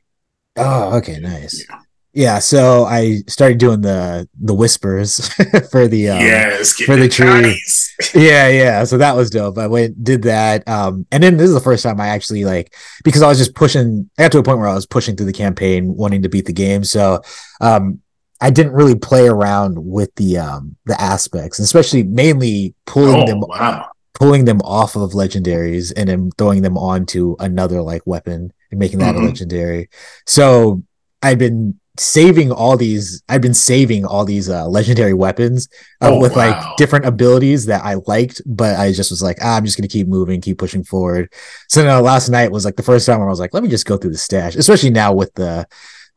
oh, 0.57 0.97
okay, 0.97 1.19
nice. 1.19 1.65
Yeah, 1.69 1.79
yeah 2.11 2.39
so 2.39 2.83
I 2.83 3.19
started 3.29 3.57
doing 3.57 3.79
the 3.79 4.27
the 4.37 4.53
whispers 4.53 5.29
for 5.71 5.87
the 5.87 6.09
um, 6.09 6.19
yes, 6.19 6.73
for 6.73 6.97
the 6.97 7.07
tree. 7.07 7.25
nice. 7.25 7.95
yeah 8.13 8.47
yeah 8.49 8.83
so 8.83 8.95
that 8.95 9.15
was 9.15 9.31
dope 9.31 9.57
i 9.57 9.65
went 9.65 10.03
did 10.03 10.21
that 10.21 10.67
um 10.67 11.03
and 11.11 11.23
then 11.23 11.35
this 11.35 11.47
is 11.47 11.55
the 11.55 11.59
first 11.59 11.81
time 11.81 11.99
i 11.99 12.09
actually 12.09 12.45
like 12.45 12.75
because 13.03 13.23
i 13.23 13.27
was 13.27 13.39
just 13.39 13.55
pushing 13.55 14.07
i 14.19 14.21
got 14.21 14.31
to 14.31 14.37
a 14.37 14.43
point 14.43 14.59
where 14.59 14.67
i 14.67 14.73
was 14.75 14.85
pushing 14.85 15.15
through 15.15 15.25
the 15.25 15.33
campaign 15.33 15.95
wanting 15.95 16.21
to 16.21 16.29
beat 16.29 16.45
the 16.45 16.53
game 16.53 16.83
so 16.83 17.19
um 17.59 17.99
i 18.41 18.49
didn't 18.49 18.73
really 18.73 18.95
play 18.95 19.27
around 19.27 19.75
with 19.77 20.13
the 20.15 20.37
um 20.37 20.75
the 20.85 20.99
aspects 21.01 21.59
especially 21.59 22.03
mainly 22.03 22.73
pulling 22.85 23.21
Oh 23.21 23.25
them 23.25 23.39
wow! 23.41 23.89
pulling 24.13 24.45
them 24.45 24.61
off 24.61 24.95
of 24.95 25.11
legendaries 25.11 25.93
and 25.95 26.09
then 26.09 26.31
throwing 26.37 26.61
them 26.63 26.77
onto 26.77 27.35
another 27.39 27.81
like 27.81 28.01
weapon 28.07 28.51
and 28.71 28.79
making 28.79 28.99
that 28.99 29.13
Mhm. 29.15 29.19
a 29.21 29.25
legendary. 29.25 29.89
So 30.25 30.81
I've 31.21 31.37
been 31.37 31.79
saving 31.99 32.51
all 32.51 32.77
these 32.77 33.21
I've 33.29 33.41
been 33.41 33.53
saving 33.53 34.05
all 34.05 34.25
these 34.25 34.49
uh 34.49 34.67
legendary 34.67 35.13
weapons 35.13 35.67
uh, 36.01 36.09
Oh, 36.11 36.19
with 36.19 36.35
wow. 36.35 36.49
like 36.49 36.77
different 36.77 37.05
abilities 37.05 37.65
that 37.67 37.83
I 37.85 37.95
liked, 38.07 38.41
but 38.45 38.79
I 38.79 38.91
just 38.91 39.11
was 39.11 39.21
like, 39.21 39.37
ah, 39.41 39.55
I'm 39.57 39.65
just 39.65 39.77
gonna 39.77 39.87
keep 39.87 40.07
moving, 40.07 40.41
keep 40.41 40.57
pushing 40.57 40.83
forward. 40.83 41.31
So 41.69 41.83
now 41.83 42.01
last 42.01 42.29
night 42.29 42.51
was 42.51 42.65
like 42.65 42.75
the 42.75 42.83
first 42.83 43.05
time 43.05 43.19
where 43.19 43.27
I 43.27 43.31
was 43.31 43.39
like, 43.39 43.53
let 43.53 43.61
me 43.63 43.69
just 43.69 43.85
go 43.85 43.97
through 43.97 44.11
the 44.11 44.17
stash, 44.17 44.55
especially 44.55 44.89
now 44.91 45.13
with 45.13 45.33
the 45.35 45.67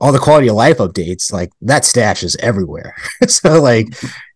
all 0.00 0.12
the 0.12 0.18
quality 0.18 0.48
of 0.48 0.56
life 0.56 0.78
updates, 0.78 1.32
like 1.32 1.52
that 1.60 1.84
stash 1.84 2.22
is 2.22 2.36
everywhere. 2.36 2.94
so 3.28 3.60
like 3.60 3.88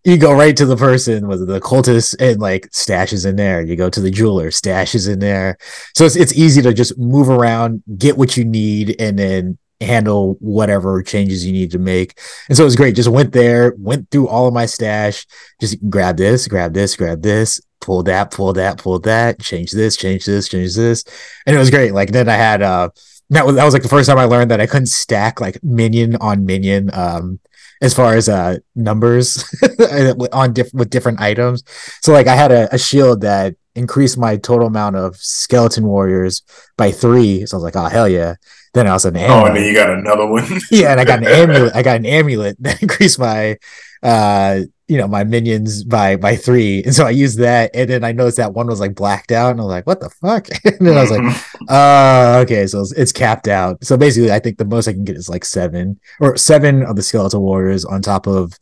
you 0.04 0.18
go 0.18 0.34
right 0.34 0.56
to 0.56 0.66
the 0.66 0.76
person 0.76 1.26
with 1.26 1.46
the 1.46 1.60
cultist 1.60 2.14
and 2.20 2.40
like 2.40 2.68
stash 2.72 3.12
is 3.12 3.24
in 3.24 3.36
there. 3.36 3.62
You 3.62 3.74
go 3.74 3.88
to 3.88 4.00
the 4.00 4.10
jeweler, 4.10 4.50
stash 4.50 4.94
is 4.94 5.08
in 5.08 5.20
there. 5.20 5.56
So 5.96 6.04
it's 6.04 6.16
it's 6.16 6.34
easy 6.34 6.60
to 6.62 6.74
just 6.74 6.98
move 6.98 7.30
around, 7.30 7.82
get 7.96 8.18
what 8.18 8.36
you 8.36 8.44
need, 8.44 8.96
and 9.00 9.18
then 9.18 9.58
handle 9.80 10.36
whatever 10.40 11.02
changes 11.02 11.44
you 11.44 11.52
need 11.52 11.70
to 11.70 11.78
make. 11.78 12.18
And 12.48 12.56
so 12.56 12.64
it 12.64 12.66
was 12.66 12.76
great. 12.76 12.94
Just 12.94 13.08
went 13.08 13.32
there, 13.32 13.74
went 13.78 14.10
through 14.10 14.28
all 14.28 14.46
of 14.46 14.54
my 14.54 14.66
stash, 14.66 15.26
just 15.60 15.78
grab 15.88 16.16
this, 16.16 16.46
grab 16.46 16.74
this, 16.74 16.96
grab 16.96 17.22
this, 17.22 17.60
pull 17.80 18.02
that, 18.04 18.30
pull 18.30 18.52
that, 18.54 18.78
pull 18.78 18.98
that, 19.00 19.40
change 19.40 19.72
this, 19.72 19.96
change 19.96 20.26
this, 20.26 20.48
change 20.48 20.74
this. 20.74 21.04
And 21.46 21.56
it 21.56 21.58
was 21.58 21.70
great. 21.70 21.92
Like 21.92 22.12
then 22.12 22.28
I 22.28 22.34
had 22.34 22.62
uh 22.62 22.90
that 23.34 23.46
was 23.46 23.56
that 23.56 23.64
was 23.64 23.74
like 23.74 23.82
the 23.82 23.88
first 23.88 24.08
time 24.08 24.18
I 24.18 24.24
learned 24.24 24.50
that 24.50 24.60
I 24.60 24.66
couldn't 24.66 24.86
stack 24.86 25.40
like 25.40 25.62
minion 25.62 26.16
on 26.16 26.44
minion 26.46 26.90
um 26.92 27.40
as 27.82 27.92
far 27.94 28.14
as 28.14 28.28
uh 28.28 28.58
numbers 28.74 29.44
on 30.32 30.52
diff- 30.52 30.72
with 30.74 30.90
different 30.90 31.20
items. 31.20 31.62
So 32.00 32.12
like 32.12 32.26
I 32.26 32.34
had 32.36 32.52
a, 32.52 32.72
a 32.74 32.78
shield 32.78 33.20
that 33.22 33.56
increased 33.74 34.16
my 34.16 34.36
total 34.36 34.68
amount 34.68 34.96
of 34.96 35.16
skeleton 35.16 35.84
warriors 35.84 36.42
by 36.76 36.92
three. 36.92 37.44
So 37.46 37.56
I 37.56 37.58
was 37.58 37.64
like, 37.64 37.76
oh 37.76 37.88
hell 37.88 38.08
yeah. 38.08 38.34
Then 38.72 38.86
I 38.86 38.90
also 38.90 39.08
had 39.12 39.16
an 39.16 39.30
Oh, 39.30 39.44
and 39.44 39.56
then 39.56 39.64
you 39.64 39.74
got 39.74 39.90
another 39.90 40.26
one. 40.26 40.44
yeah, 40.70 40.90
and 40.92 41.00
I 41.00 41.04
got 41.04 41.20
an 41.20 41.28
amulet. 41.28 41.74
I 41.74 41.82
got 41.82 41.96
an 41.96 42.06
amulet 42.06 42.56
that 42.60 42.82
increased 42.82 43.18
my 43.18 43.58
uh 44.02 44.60
you 44.88 44.98
know 44.98 45.08
my 45.08 45.24
minions 45.24 45.82
by 45.84 46.16
by 46.16 46.36
three. 46.36 46.82
And 46.84 46.94
so 46.94 47.06
I 47.06 47.10
used 47.10 47.38
that 47.38 47.70
and 47.74 47.88
then 47.88 48.04
I 48.04 48.12
noticed 48.12 48.36
that 48.36 48.52
one 48.52 48.66
was 48.66 48.80
like 48.80 48.94
blacked 48.94 49.32
out 49.32 49.52
and 49.52 49.60
I 49.60 49.64
was 49.64 49.70
like, 49.70 49.86
what 49.86 50.00
the 50.00 50.10
fuck? 50.10 50.48
and 50.64 50.86
then 50.86 50.96
I 50.96 51.00
was 51.00 51.10
like, 51.10 51.44
uh 51.68 52.42
okay, 52.44 52.66
so 52.66 52.80
it's, 52.80 52.92
it's 52.92 53.12
capped 53.12 53.48
out. 53.48 53.82
So 53.84 53.96
basically 53.96 54.30
I 54.30 54.38
think 54.38 54.58
the 54.58 54.64
most 54.64 54.86
I 54.88 54.92
can 54.92 55.04
get 55.04 55.16
is 55.16 55.28
like 55.28 55.44
seven 55.44 55.98
or 56.20 56.36
seven 56.36 56.82
of 56.82 56.96
the 56.96 57.02
skeletal 57.02 57.42
warriors 57.42 57.84
on 57.84 58.02
top 58.02 58.26
of 58.26 58.58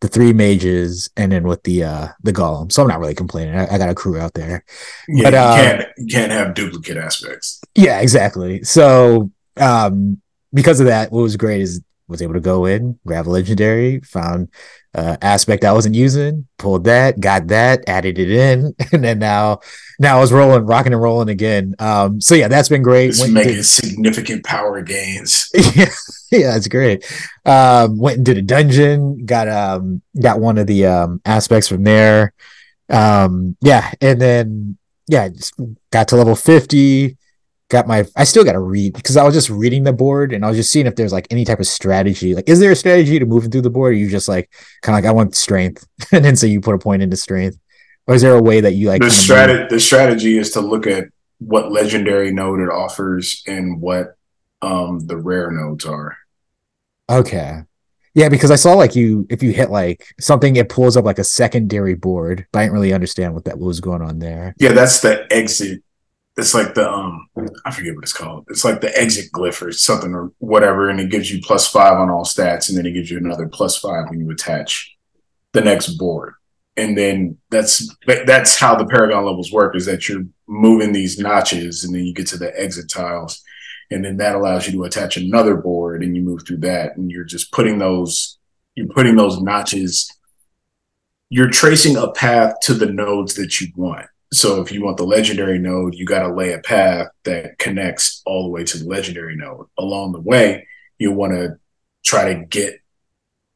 the 0.00 0.08
three 0.08 0.32
mages 0.32 1.08
and 1.16 1.32
then 1.32 1.46
with 1.46 1.62
the 1.64 1.84
uh 1.84 2.08
the 2.22 2.32
golem. 2.32 2.72
So 2.72 2.82
I'm 2.82 2.88
not 2.88 3.00
really 3.00 3.14
complaining. 3.14 3.56
I, 3.56 3.74
I 3.74 3.78
got 3.78 3.90
a 3.90 3.94
crew 3.94 4.18
out 4.18 4.34
there. 4.34 4.64
yeah, 5.08 5.24
But, 5.24 5.34
uh, 5.34 5.54
can't 5.56 5.88
you 5.98 6.06
can't 6.06 6.32
have 6.32 6.54
duplicate 6.54 6.96
aspects. 6.96 7.60
Yeah, 7.74 8.00
exactly. 8.00 8.62
So 8.64 9.30
um 9.58 10.20
because 10.54 10.80
of 10.80 10.86
that, 10.86 11.12
what 11.12 11.20
was 11.20 11.36
great 11.36 11.60
is 11.60 11.82
was 12.08 12.22
able 12.22 12.34
to 12.34 12.40
go 12.40 12.66
in, 12.66 12.98
grab 13.04 13.26
a 13.26 13.30
legendary, 13.30 14.00
found 14.00 14.48
uh 14.96 15.16
aspect 15.22 15.64
I 15.64 15.72
wasn't 15.72 15.94
using, 15.94 16.46
pulled 16.58 16.84
that, 16.84 17.20
got 17.20 17.46
that, 17.48 17.84
added 17.88 18.18
it 18.18 18.30
in, 18.30 18.74
and 18.92 19.04
then 19.04 19.18
now 19.18 19.60
now 19.98 20.16
I 20.16 20.20
was 20.20 20.32
rolling, 20.32 20.66
rocking 20.66 20.92
and 20.92 21.00
rolling 21.02 21.28
again. 21.28 21.74
Um 21.78 22.20
so 22.20 22.34
yeah, 22.34 22.48
that's 22.48 22.68
been 22.68 22.82
great. 22.82 23.14
Went 23.18 23.28
and 23.28 23.36
did- 23.36 23.46
making 23.46 23.62
significant 23.62 24.44
power 24.44 24.82
gains. 24.82 25.50
yeah, 25.54 25.90
yeah, 26.32 26.56
it's 26.56 26.68
great. 26.68 27.04
Um, 27.44 27.98
went 27.98 28.16
and 28.16 28.26
did 28.26 28.38
a 28.38 28.42
dungeon, 28.42 29.24
got 29.24 29.48
um 29.48 30.02
got 30.20 30.40
one 30.40 30.58
of 30.58 30.66
the 30.66 30.86
um 30.86 31.20
aspects 31.24 31.68
from 31.68 31.84
there. 31.84 32.32
Um, 32.88 33.56
yeah, 33.60 33.92
and 34.00 34.20
then 34.20 34.78
yeah, 35.08 35.28
just 35.28 35.54
got 35.90 36.08
to 36.08 36.16
level 36.16 36.34
50, 36.34 37.16
got 37.68 37.86
my 37.86 38.06
I 38.16 38.24
still 38.24 38.44
gotta 38.44 38.60
read 38.60 38.94
because 38.94 39.16
I 39.16 39.24
was 39.24 39.34
just 39.34 39.50
reading 39.50 39.84
the 39.84 39.92
board 39.92 40.32
and 40.32 40.44
I 40.44 40.48
was 40.48 40.56
just 40.56 40.70
seeing 40.70 40.86
if 40.86 40.96
there's 40.96 41.12
like 41.12 41.26
any 41.30 41.44
type 41.44 41.60
of 41.60 41.66
strategy. 41.66 42.34
Like, 42.34 42.48
is 42.48 42.60
there 42.60 42.72
a 42.72 42.76
strategy 42.76 43.18
to 43.18 43.26
moving 43.26 43.50
through 43.50 43.62
the 43.62 43.70
board? 43.70 43.92
Or 43.92 43.96
you 43.96 44.08
just 44.08 44.28
like 44.28 44.52
kind 44.82 44.96
of 44.96 45.04
like 45.04 45.08
I 45.08 45.12
want 45.12 45.34
strength, 45.34 45.86
and 46.12 46.24
then 46.24 46.36
so 46.36 46.46
you 46.46 46.60
put 46.60 46.74
a 46.74 46.78
point 46.78 47.02
into 47.02 47.16
strength, 47.16 47.58
or 48.06 48.14
is 48.14 48.22
there 48.22 48.36
a 48.36 48.42
way 48.42 48.60
that 48.60 48.74
you 48.74 48.88
like 48.88 49.02
the 49.02 49.10
strategy 49.10 49.66
the 49.68 49.80
strategy 49.80 50.38
is 50.38 50.50
to 50.52 50.60
look 50.60 50.86
at 50.86 51.04
what 51.38 51.70
legendary 51.70 52.32
node 52.32 52.60
it 52.60 52.70
offers 52.70 53.42
and 53.46 53.80
what 53.80 54.16
um 54.62 55.06
the 55.06 55.16
rare 55.16 55.50
nodes 55.50 55.84
are. 55.84 56.16
Okay. 57.08 57.62
Yeah, 58.14 58.30
because 58.30 58.50
I 58.50 58.56
saw 58.56 58.72
like 58.72 58.96
you 58.96 59.26
if 59.28 59.42
you 59.42 59.52
hit 59.52 59.70
like 59.70 60.14
something, 60.18 60.56
it 60.56 60.70
pulls 60.70 60.96
up 60.96 61.04
like 61.04 61.18
a 61.18 61.24
secondary 61.24 61.94
board, 61.94 62.46
but 62.50 62.60
I 62.60 62.62
didn't 62.62 62.74
really 62.74 62.94
understand 62.94 63.34
what 63.34 63.44
that 63.44 63.58
what 63.58 63.66
was 63.66 63.80
going 63.80 64.00
on 64.00 64.18
there. 64.18 64.54
Yeah, 64.58 64.72
that's 64.72 65.00
the 65.00 65.26
exit. 65.30 65.82
It's 66.36 66.54
like 66.54 66.74
the 66.74 66.90
um 66.90 67.28
I 67.64 67.70
forget 67.70 67.94
what 67.94 68.04
it's 68.04 68.12
called. 68.12 68.46
It's 68.50 68.64
like 68.64 68.80
the 68.80 68.96
exit 68.98 69.32
glyph 69.32 69.62
or 69.62 69.72
something 69.72 70.14
or 70.14 70.32
whatever, 70.38 70.90
and 70.90 71.00
it 71.00 71.10
gives 71.10 71.30
you 71.30 71.40
plus 71.42 71.66
five 71.66 71.98
on 71.98 72.10
all 72.10 72.24
stats, 72.24 72.68
and 72.68 72.76
then 72.76 72.86
it 72.86 72.92
gives 72.92 73.10
you 73.10 73.16
another 73.18 73.48
plus 73.48 73.78
five 73.78 74.10
when 74.10 74.20
you 74.20 74.30
attach 74.30 74.94
the 75.52 75.62
next 75.62 75.94
board. 75.96 76.34
And 76.76 76.96
then 76.96 77.38
that's 77.50 77.88
that's 78.26 78.56
how 78.56 78.76
the 78.76 78.84
Paragon 78.84 79.24
levels 79.24 79.50
work, 79.50 79.74
is 79.74 79.86
that 79.86 80.08
you're 80.08 80.26
moving 80.46 80.92
these 80.92 81.18
notches 81.18 81.84
and 81.84 81.94
then 81.94 82.04
you 82.04 82.12
get 82.12 82.26
to 82.28 82.36
the 82.36 82.52
exit 82.60 82.90
tiles. 82.90 83.42
And 83.90 84.04
then 84.04 84.18
that 84.18 84.34
allows 84.34 84.66
you 84.66 84.72
to 84.72 84.84
attach 84.84 85.16
another 85.16 85.56
board 85.56 86.02
and 86.02 86.14
you 86.16 86.22
move 86.22 86.42
through 86.46 86.58
that. 86.58 86.96
And 86.96 87.10
you're 87.10 87.24
just 87.24 87.52
putting 87.52 87.78
those, 87.78 88.36
you're 88.74 88.88
putting 88.88 89.16
those 89.16 89.40
notches, 89.40 90.12
you're 91.30 91.50
tracing 91.50 91.96
a 91.96 92.10
path 92.10 92.56
to 92.62 92.74
the 92.74 92.86
nodes 92.86 93.34
that 93.36 93.60
you 93.60 93.68
want. 93.74 94.06
So 94.32 94.60
if 94.60 94.72
you 94.72 94.84
want 94.84 94.96
the 94.96 95.04
legendary 95.04 95.58
node, 95.58 95.94
you 95.94 96.04
got 96.04 96.26
to 96.26 96.34
lay 96.34 96.52
a 96.52 96.58
path 96.58 97.08
that 97.24 97.58
connects 97.58 98.22
all 98.26 98.42
the 98.44 98.50
way 98.50 98.64
to 98.64 98.78
the 98.78 98.88
legendary 98.88 99.36
node. 99.36 99.66
Along 99.78 100.12
the 100.12 100.20
way, 100.20 100.66
you 100.98 101.12
want 101.12 101.34
to 101.34 101.58
try 102.04 102.34
to 102.34 102.44
get 102.44 102.80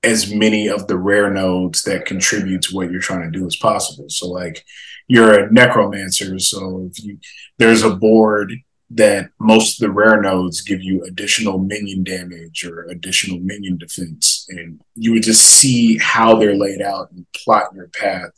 as 0.03 0.33
many 0.33 0.69
of 0.69 0.87
the 0.87 0.97
rare 0.97 1.31
nodes 1.31 1.83
that 1.83 2.07
contribute 2.07 2.63
to 2.63 2.75
what 2.75 2.91
you're 2.91 3.01
trying 3.01 3.31
to 3.31 3.39
do 3.39 3.47
as 3.47 3.57
possible. 3.57 4.09
So 4.09 4.29
like 4.29 4.65
you're 5.09 5.47
a 5.47 5.53
necromancer, 5.53 6.39
so 6.39 6.89
if 6.91 7.05
you 7.05 7.19
there's 7.59 7.83
a 7.83 7.95
board 7.95 8.55
that 8.91 9.31
most 9.39 9.81
of 9.81 9.87
the 9.87 9.93
rare 9.93 10.21
nodes 10.21 10.63
give 10.63 10.83
you 10.83 11.03
additional 11.05 11.59
minion 11.59 12.03
damage 12.03 12.65
or 12.65 12.83
additional 12.85 13.39
minion 13.39 13.79
defense 13.79 14.47
and 14.49 14.81
you 14.97 15.13
would 15.13 15.23
just 15.23 15.45
see 15.45 15.97
how 15.99 16.37
they're 16.37 16.57
laid 16.57 16.83
out 16.83 17.11
and 17.13 17.25
plot 17.33 17.67
your 17.75 17.87
path 17.89 18.31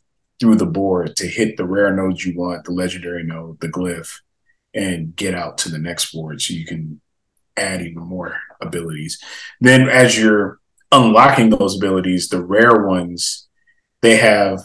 through 0.43 0.57
the 0.57 0.67
board 0.67 1.15
to 1.15 1.25
hit 1.29 1.57
the 1.57 1.65
rare 1.65 1.95
nodes 1.95 2.27
you 2.27 2.37
want, 2.37 2.65
the 2.65 2.73
legendary 2.73 3.23
node, 3.23 3.61
the 3.61 3.69
glyph, 3.69 4.19
and 4.75 5.15
get 5.15 5.37
out 5.37 5.57
to 5.57 5.71
the 5.71 5.79
next 5.79 6.13
board 6.13 6.43
so 6.43 6.53
you 6.53 6.67
can 6.67 7.01
add 7.57 7.81
even 7.81 8.03
more 8.03 8.37
abilities. 8.61 9.23
Then 9.61 9.89
as 9.89 10.19
you're 10.19 10.59
unlocking 10.91 11.51
those 11.51 11.77
abilities, 11.77 12.29
the 12.29 12.43
rare 12.43 12.85
ones, 12.85 13.47
they 14.01 14.17
have 14.17 14.63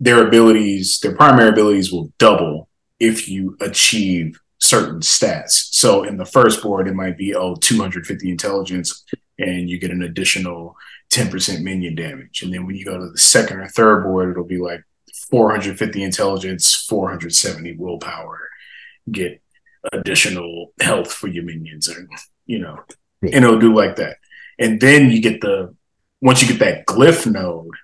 their 0.00 0.26
abilities, 0.26 0.98
their 0.98 1.14
primary 1.14 1.50
abilities 1.50 1.92
will 1.92 2.12
double 2.18 2.68
if 2.98 3.28
you 3.28 3.56
achieve 3.60 4.40
certain 4.58 4.98
stats. 4.98 5.68
So 5.70 6.02
in 6.02 6.16
the 6.16 6.26
first 6.26 6.60
board, 6.60 6.88
it 6.88 6.94
might 6.94 7.16
be, 7.16 7.36
oh, 7.36 7.54
250 7.54 8.28
intelligence, 8.28 9.04
and 9.38 9.70
you 9.70 9.78
get 9.78 9.92
an 9.92 10.02
additional 10.02 10.76
10% 11.12 11.62
minion 11.62 11.94
damage. 11.94 12.42
And 12.42 12.52
then 12.52 12.66
when 12.66 12.74
you 12.74 12.84
go 12.84 12.98
to 12.98 13.10
the 13.10 13.18
second 13.18 13.60
or 13.60 13.68
third 13.68 14.02
board, 14.02 14.32
it'll 14.32 14.42
be 14.42 14.58
like 14.58 14.82
450 15.30 16.02
intelligence, 16.02 16.74
470 16.88 17.76
willpower, 17.76 18.48
get 19.10 19.40
additional 19.92 20.72
health 20.80 21.12
for 21.12 21.28
your 21.28 21.44
minions, 21.44 21.88
and 21.88 22.08
you 22.46 22.58
know, 22.58 22.80
and 23.22 23.44
it'll 23.44 23.58
do 23.58 23.74
like 23.74 23.96
that. 23.96 24.16
And 24.58 24.80
then 24.80 25.10
you 25.10 25.20
get 25.20 25.40
the 25.40 25.74
once 26.20 26.40
you 26.40 26.48
get 26.48 26.60
that 26.60 26.86
glyph 26.86 27.30
node, 27.30 27.74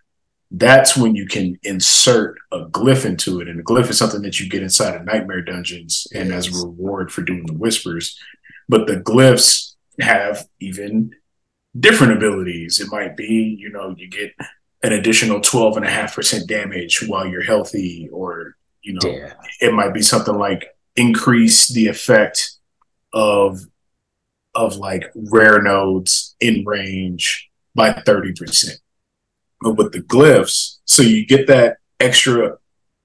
that's 0.50 0.96
when 0.96 1.14
you 1.14 1.26
can 1.26 1.58
insert 1.62 2.38
a 2.52 2.64
glyph 2.66 3.04
into 3.04 3.40
it. 3.40 3.48
And 3.48 3.60
a 3.60 3.62
glyph 3.62 3.90
is 3.90 3.98
something 3.98 4.22
that 4.22 4.40
you 4.40 4.48
get 4.48 4.62
inside 4.62 4.96
of 4.96 5.04
nightmare 5.04 5.42
dungeons 5.42 6.06
and 6.14 6.32
as 6.32 6.48
a 6.48 6.66
reward 6.66 7.12
for 7.12 7.22
doing 7.22 7.46
the 7.46 7.54
whispers. 7.54 8.18
But 8.68 8.86
the 8.86 8.96
glyphs 8.96 9.74
have 10.00 10.46
even 10.60 11.14
different 11.78 12.14
abilities. 12.14 12.80
It 12.80 12.90
might 12.90 13.16
be, 13.16 13.56
you 13.58 13.70
know, 13.70 13.94
you 13.96 14.08
get 14.08 14.32
an 14.82 14.92
additional 14.92 15.40
12.5% 15.40 16.46
damage 16.46 17.04
while 17.06 17.26
you're 17.26 17.42
healthy, 17.42 18.08
or, 18.12 18.56
you 18.82 18.94
know, 18.94 19.10
yeah. 19.10 19.34
it 19.60 19.74
might 19.74 19.92
be 19.92 20.02
something 20.02 20.36
like 20.36 20.74
increase 20.96 21.68
the 21.68 21.86
effect 21.86 22.52
of 23.12 23.60
of 24.54 24.76
like 24.76 25.04
rare 25.14 25.62
nodes 25.62 26.34
in 26.40 26.64
range 26.64 27.48
by 27.74 27.92
30%. 27.92 28.78
But 29.60 29.74
with 29.74 29.92
the 29.92 30.00
glyphs, 30.00 30.78
so 30.84 31.02
you 31.02 31.24
get 31.24 31.46
that 31.46 31.76
extra 32.00 32.58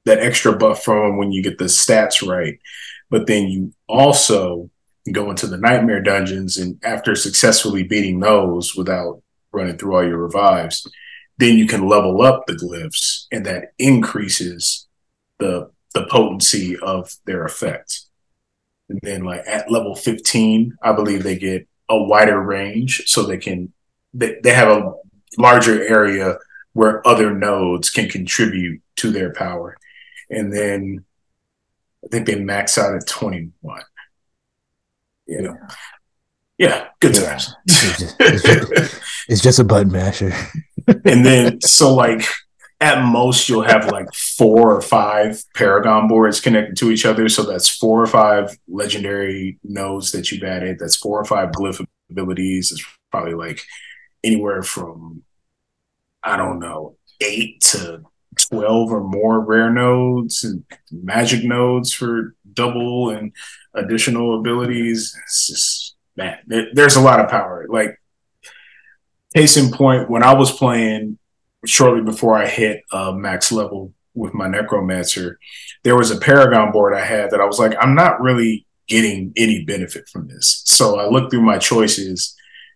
that 0.06 0.20
extra 0.20 0.56
buff 0.56 0.84
from 0.84 1.18
when 1.18 1.32
you 1.32 1.44
get 1.44 1.58
the 1.58 1.66
stats 1.66 2.26
right. 2.28 2.60
But 3.10 3.28
then 3.28 3.48
you 3.48 3.74
also 3.88 4.70
go 5.12 5.30
into 5.30 5.48
the 5.48 5.58
nightmare 5.58 6.02
dungeons 6.02 6.58
and 6.58 6.80
after 6.84 7.16
successfully 7.16 7.84
beating 7.84 8.20
those 8.20 8.76
without 8.76 9.22
running 9.52 9.78
through 9.78 9.96
all 9.96 10.06
your 10.06 10.18
revives, 10.18 10.88
then 11.38 11.58
you 11.58 11.68
can 11.68 11.88
level 11.88 12.22
up 12.22 12.46
the 12.48 12.54
glyphs 12.54 13.26
and 13.32 13.46
that 13.46 13.74
increases 13.78 14.88
the 15.40 15.70
the 15.94 16.06
potency 16.08 16.78
of 16.78 17.14
their 17.26 17.46
effect. 17.46 18.02
And 18.90 19.00
then 19.02 19.24
like 19.24 19.42
at 19.48 19.72
level 19.72 19.96
15, 19.96 20.78
I 20.82 20.92
believe 20.92 21.24
they 21.24 21.38
get 21.38 21.68
a 21.90 21.98
wider 21.98 22.40
range 22.40 23.04
so 23.06 23.24
they 23.24 23.38
can 23.38 23.74
they, 24.14 24.38
they 24.44 24.54
have 24.54 24.70
a 24.70 24.94
larger 25.38 25.86
area 25.88 26.38
where 26.74 27.06
other 27.08 27.34
nodes 27.34 27.90
can 27.90 28.10
contribute 28.10 28.82
to 28.98 29.12
their 29.12 29.34
power. 29.34 29.78
And 30.30 30.52
then 30.52 31.06
I 32.04 32.08
think 32.08 32.28
they 32.28 32.36
max 32.36 32.78
out 32.78 32.96
at 32.96 33.08
21. 33.08 33.82
You 35.28 35.42
Yeah. 35.42 35.68
Yeah, 36.58 36.88
good 37.02 37.16
yeah. 37.16 37.22
times. 37.22 37.54
It's, 37.66 38.00
just, 38.00 39.00
it's 39.28 39.42
just 39.42 39.60
a 39.60 39.64
button 39.66 39.92
masher. 39.92 40.32
and 40.88 41.26
then 41.26 41.62
so 41.62 41.94
like 41.94 42.26
at 42.82 43.04
most 43.06 43.48
you'll 43.48 43.62
have 43.62 43.92
like 43.92 44.14
four 44.14 44.76
or 44.76 44.82
five 44.82 45.42
paragon 45.56 46.08
boards 46.08 46.42
connected 46.42 46.76
to 46.78 46.92
each 46.92 47.06
other. 47.06 47.30
So 47.30 47.44
that's 47.44 47.70
four 47.70 48.02
or 48.02 48.08
five 48.08 48.58
legendary 48.68 49.58
nodes 49.64 50.12
that 50.12 50.32
you've 50.32 50.44
added. 50.44 50.78
That's 50.80 50.98
four 50.98 51.20
or 51.20 51.26
five 51.26 51.52
glyph 51.52 51.84
abilities. 52.10 52.72
It's 52.72 52.86
probably 53.12 53.34
like 53.34 53.62
anywhere 54.24 54.64
from 54.64 55.22
i 56.24 56.36
don't 56.36 56.58
know 56.58 56.98
eight 57.22 57.62
to 57.62 58.02
12 58.50 58.92
or 58.92 59.04
more 59.04 59.40
rare 59.40 59.72
nodes 59.72 60.44
and 60.44 60.64
magic 60.92 61.44
nodes 61.44 61.94
for 61.94 62.36
double 62.54 63.10
and 63.10 63.32
additional 63.74 64.40
abilities. 64.40 65.16
It's 65.24 65.48
just 65.48 65.96
man 66.18 66.40
there's 66.74 66.96
a 66.96 67.02
lot 67.02 67.20
of 67.20 67.30
power. 67.30 67.66
Like 67.70 68.00
case 69.36 69.58
in 69.58 69.72
point 69.72 70.10
when 70.10 70.24
i 70.24 70.34
was 70.34 70.52
playing 70.52 71.18
shortly 71.68 72.02
before 72.02 72.38
I 72.38 72.48
hit 72.48 72.84
uh, 72.92 73.12
max 73.12 73.52
level 73.52 73.94
with 74.14 74.34
my 74.34 74.48
necromancer, 74.48 75.40
there 75.84 75.98
was 75.98 76.12
a 76.12 76.18
paragon 76.18 76.72
board 76.72 76.94
I 76.94 77.04
had 77.04 77.32
that 77.32 77.42
I 77.42 77.46
was 77.46 77.60
like, 77.60 77.76
I'm 77.80 77.96
not 77.96 78.22
really 78.22 78.66
getting 78.88 79.34
any 79.36 79.66
benefit 79.66 80.08
from 80.10 80.28
this. 80.28 80.62
So 80.66 81.00
I 81.00 81.08
looked 81.08 81.32
through 81.32 81.42
my 81.42 81.58
choices, 81.58 82.36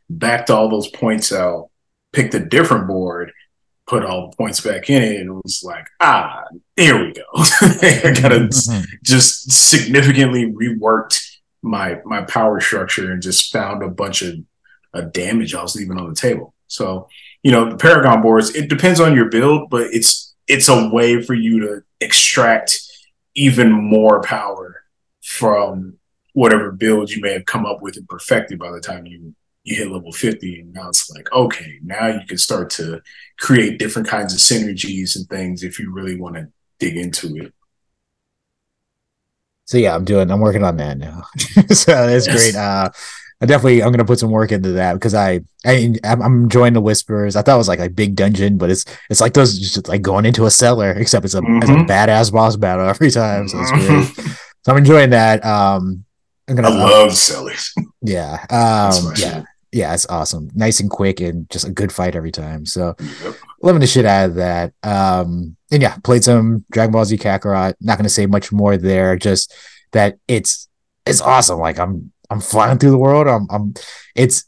backed 0.10 0.50
all 0.50 0.70
those 0.70 0.90
points 0.90 1.32
out, 1.32 1.70
picked 2.12 2.34
a 2.34 2.40
different 2.40 2.88
board, 2.88 3.32
put 3.88 4.04
all 4.04 4.30
the 4.30 4.38
points 4.38 4.60
back 4.60 4.90
in 4.90 5.02
it, 5.02 5.22
and 5.22 5.30
it 5.30 5.44
was 5.44 5.64
like, 5.64 5.88
ah, 6.00 6.44
there 6.76 6.98
we 6.98 7.14
go. 7.14 7.24
I 7.36 8.14
gotta 8.22 8.40
mm-hmm. 8.40 8.84
just 9.04 9.52
significantly 9.52 10.52
reworked 10.52 11.26
my 11.62 12.00
my 12.06 12.22
power 12.22 12.60
structure 12.60 13.12
and 13.12 13.22
just 13.22 13.52
found 13.52 13.84
a 13.84 13.90
bunch 13.90 14.22
of, 14.22 14.36
of 14.94 15.14
damage 15.14 15.54
I 15.56 15.62
was 15.62 15.76
leaving 15.76 15.98
on 15.98 16.10
the 16.10 16.16
table. 16.16 16.54
So 16.68 17.08
you 17.44 17.52
know, 17.52 17.70
the 17.70 17.78
Paragon 17.78 18.22
boards, 18.22 18.54
it 18.54 18.70
depends 18.70 19.00
on 19.00 19.16
your 19.16 19.30
build, 19.30 19.70
but 19.70 19.88
it's 19.92 20.36
it's 20.48 20.68
a 20.68 20.90
way 20.90 21.22
for 21.22 21.34
you 21.34 21.60
to 21.62 21.84
extract 22.02 22.82
even 23.36 23.72
more 23.72 24.22
power 24.22 24.84
from 25.22 25.98
whatever 26.34 26.72
build 26.72 27.12
you 27.12 27.22
may 27.22 27.34
have 27.34 27.46
come 27.46 27.66
up 27.66 27.82
with 27.82 27.98
and 27.98 28.08
perfected 28.08 28.60
by 28.60 28.72
the 28.72 28.82
time 28.82 29.06
you 29.06 29.34
you 29.64 29.76
hit 29.76 29.92
level 29.92 30.12
50 30.12 30.62
and 30.62 30.74
now 30.74 30.90
it's 30.90 31.10
like 31.12 31.32
okay 31.34 31.80
now 31.84 32.08
you 32.08 32.22
can 32.28 32.38
start 32.38 32.70
to 32.72 33.02
create 33.40 33.78
different 33.78 34.08
kinds 34.08 34.34
of 34.34 34.40
synergies 34.40 35.16
and 35.16 35.28
things 35.28 35.64
if 35.64 35.78
you 35.80 35.92
really 35.92 36.20
want 36.20 36.36
to 36.36 36.48
dig 36.80 36.96
into 36.96 37.36
it 37.36 37.54
so 39.66 39.78
yeah 39.78 39.94
i'm 39.94 40.06
doing 40.06 40.32
i'm 40.32 40.40
working 40.40 40.64
on 40.64 40.78
that 40.78 40.98
now 40.98 41.24
so 41.70 42.08
that's 42.08 42.26
yes. 42.26 42.36
great 42.36 42.56
uh 42.56 42.90
I 43.42 43.46
definitely 43.46 43.82
I'm 43.82 43.92
gonna 43.92 44.06
put 44.06 44.20
some 44.20 44.32
work 44.32 44.52
into 44.52 44.74
that 44.74 44.94
because 44.94 45.14
I, 45.14 45.40
I 45.66 45.96
I'm 46.04 46.44
enjoying 46.44 46.74
the 46.74 46.82
whispers. 46.82 47.38
I 47.38 47.42
thought 47.42 47.56
it 47.56 47.58
was 47.58 47.70
like 47.70 47.80
a 47.80 47.90
big 47.90 48.16
dungeon, 48.16 48.58
but 48.58 48.70
it's 48.70 48.84
it's 49.10 49.22
like 49.22 49.34
those 49.34 49.58
just 49.58 49.88
like 49.88 50.02
going 50.02 50.26
into 50.26 50.46
a 50.46 50.52
cellar, 50.52 50.92
except 50.92 51.24
it's 51.24 51.36
a, 51.36 51.42
mm-hmm. 51.42 51.58
it's 51.58 51.70
a 51.70 51.86
badass 51.86 52.34
boss 52.34 52.58
battle 52.58 52.88
every 52.90 53.12
time. 53.12 53.48
So 53.48 53.60
it's 53.62 53.72
great. 53.72 54.26
so 54.64 54.72
I'm 54.72 54.78
enjoying 54.78 55.12
that. 55.12 55.46
Um, 55.46 56.04
I'm 56.50 56.56
gonna 56.56 56.70
I 56.70 56.72
love 56.72 57.16
cellars. 57.16 57.74
Yeah, 58.02 58.46
um, 58.50 59.14
yeah, 59.18 59.44
yeah. 59.74 59.94
It's 59.94 60.08
awesome, 60.08 60.50
nice 60.54 60.80
and 60.80 60.90
quick, 60.90 61.20
and 61.20 61.50
just 61.50 61.68
a 61.68 61.72
good 61.72 61.92
fight 61.92 62.16
every 62.16 62.32
time. 62.32 62.66
So 62.66 62.96
yep. 63.24 63.36
loving 63.62 63.82
the 63.82 63.88
shit 63.88 64.06
out 64.06 64.30
of 64.30 64.36
that. 64.36 64.74
Um, 64.84 65.58
and 65.70 65.82
yeah, 65.82 65.98
played 66.04 66.24
some 66.24 66.64
Dragon 66.72 66.94
Ball 66.94 67.04
Z 67.04 67.18
Kakarot. 67.18 67.76
Not 67.82 67.98
gonna 67.98 68.08
say 68.08 68.26
much 68.26 68.54
more 68.54 68.78
there. 68.78 69.18
Just 69.18 69.54
that 69.92 70.18
it's 70.30 70.70
it's 71.06 71.20
awesome. 71.20 71.60
Like 71.60 71.78
I'm 71.78 72.14
I'm 72.30 72.42
flying 72.42 72.78
through 72.78 72.92
the 72.92 72.98
world. 72.98 73.28
I'm 73.28 73.48
I'm 73.50 73.74
it's 74.16 74.46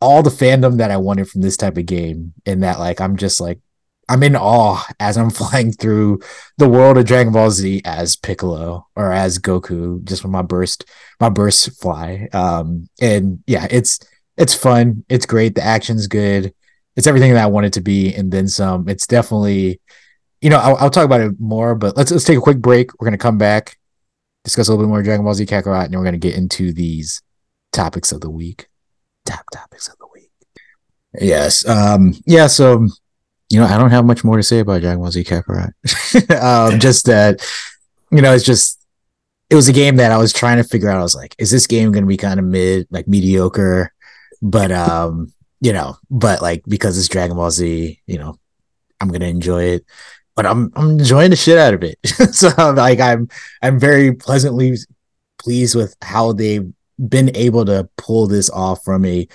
all 0.00 0.22
the 0.22 0.30
fandom 0.30 0.78
that 0.78 0.90
I 0.90 0.96
wanted 0.96 1.28
from 1.28 1.40
this 1.40 1.56
type 1.56 1.76
of 1.76 1.86
game. 1.86 2.34
In 2.44 2.60
that 2.60 2.78
like 2.78 3.00
I'm 3.00 3.16
just 3.16 3.40
like 3.40 3.60
I'm 4.08 4.22
in 4.22 4.36
awe 4.36 4.84
as 5.00 5.16
I'm 5.16 5.30
flying 5.40 5.72
through 5.72 6.20
the 6.58 6.68
world 6.68 6.98
of 6.98 7.06
Dragon 7.06 7.32
Ball 7.32 7.50
Z 7.50 7.82
as 7.84 8.16
Piccolo 8.16 8.86
or 8.96 9.12
as 9.12 9.38
Goku, 9.38 10.02
just 10.04 10.22
with 10.22 10.32
my 10.32 10.42
burst, 10.42 10.84
my 11.20 11.28
burst 11.28 11.80
fly. 11.80 12.28
Um, 12.32 12.88
and 13.00 13.42
yeah, 13.46 13.66
it's 13.70 14.00
it's 14.36 14.54
fun. 14.54 15.04
It's 15.08 15.26
great. 15.26 15.54
The 15.54 15.64
action's 15.64 16.06
good. 16.06 16.54
It's 16.96 17.06
everything 17.06 17.32
that 17.32 17.42
I 17.42 17.46
want 17.46 17.66
it 17.66 17.72
to 17.74 17.80
be, 17.80 18.14
and 18.14 18.30
then 18.30 18.46
some. 18.46 18.88
It's 18.88 19.06
definitely, 19.06 19.80
you 20.40 20.50
know, 20.50 20.58
I'll, 20.58 20.76
I'll 20.76 20.90
talk 20.90 21.04
about 21.04 21.20
it 21.20 21.40
more. 21.40 21.74
But 21.74 21.96
let's 21.96 22.10
let's 22.10 22.24
take 22.24 22.38
a 22.38 22.42
quick 22.42 22.58
break. 22.58 22.90
We're 23.00 23.06
gonna 23.06 23.18
come 23.18 23.38
back 23.38 23.78
discuss 24.44 24.68
a 24.68 24.72
little 24.72 24.84
bit 24.84 24.88
more 24.88 25.02
Dragon 25.02 25.24
Ball 25.24 25.34
Z 25.34 25.46
Kakarot, 25.46 25.86
and 25.86 25.94
we're 25.94 26.02
going 26.02 26.12
to 26.12 26.18
get 26.18 26.36
into 26.36 26.72
these 26.72 27.22
topics 27.72 28.12
of 28.12 28.20
the 28.20 28.30
week. 28.30 28.68
Top 29.24 29.44
topics 29.52 29.88
of 29.88 29.96
the 29.98 30.06
week. 30.12 30.30
Yes. 31.20 31.66
Um, 31.66 32.14
yeah. 32.26 32.46
So, 32.46 32.86
you 33.48 33.60
know, 33.60 33.66
I 33.66 33.78
don't 33.78 33.90
have 33.90 34.04
much 34.04 34.22
more 34.24 34.36
to 34.36 34.42
say 34.42 34.58
about 34.58 34.82
Dragon 34.82 35.00
Ball 35.00 35.10
Z 35.10 35.24
Kakarot. 35.24 35.72
um, 36.42 36.78
just 36.78 37.06
that, 37.06 37.44
you 38.10 38.20
know, 38.20 38.34
it's 38.34 38.44
just, 38.44 38.80
it 39.50 39.54
was 39.54 39.68
a 39.68 39.72
game 39.72 39.96
that 39.96 40.12
I 40.12 40.18
was 40.18 40.32
trying 40.32 40.58
to 40.58 40.64
figure 40.64 40.90
out. 40.90 40.98
I 40.98 41.02
was 41.02 41.14
like, 41.14 41.34
is 41.38 41.50
this 41.50 41.66
game 41.66 41.92
going 41.92 42.04
to 42.04 42.08
be 42.08 42.16
kind 42.16 42.38
of 42.38 42.46
mid, 42.46 42.86
like 42.90 43.08
mediocre? 43.08 43.92
But, 44.42 44.72
um, 44.72 45.32
you 45.60 45.72
know, 45.72 45.96
but 46.10 46.42
like 46.42 46.62
because 46.66 46.98
it's 46.98 47.08
Dragon 47.08 47.36
Ball 47.36 47.50
Z, 47.50 48.00
you 48.06 48.18
know, 48.18 48.38
I'm 49.00 49.08
going 49.08 49.20
to 49.20 49.26
enjoy 49.26 49.64
it 49.64 49.86
but 50.36 50.46
I'm 50.46 50.72
I'm 50.76 50.98
enjoying 50.98 51.30
the 51.30 51.36
shit 51.36 51.58
out 51.58 51.74
of 51.74 51.82
it. 51.82 51.98
so 52.34 52.48
like 52.72 53.00
I'm 53.00 53.28
I'm 53.62 53.78
very 53.78 54.14
pleasantly 54.14 54.76
pleased 55.38 55.74
with 55.74 55.96
how 56.02 56.32
they've 56.32 56.70
been 57.08 57.34
able 57.36 57.64
to 57.66 57.88
pull 57.96 58.26
this 58.26 58.50
off 58.50 58.84
from 58.84 59.04
a 59.04 59.28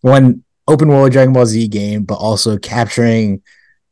one 0.00 0.44
open 0.68 0.88
world 0.88 1.12
Dragon 1.12 1.32
Ball 1.32 1.46
Z 1.46 1.68
game, 1.68 2.04
but 2.04 2.16
also 2.16 2.58
capturing 2.58 3.42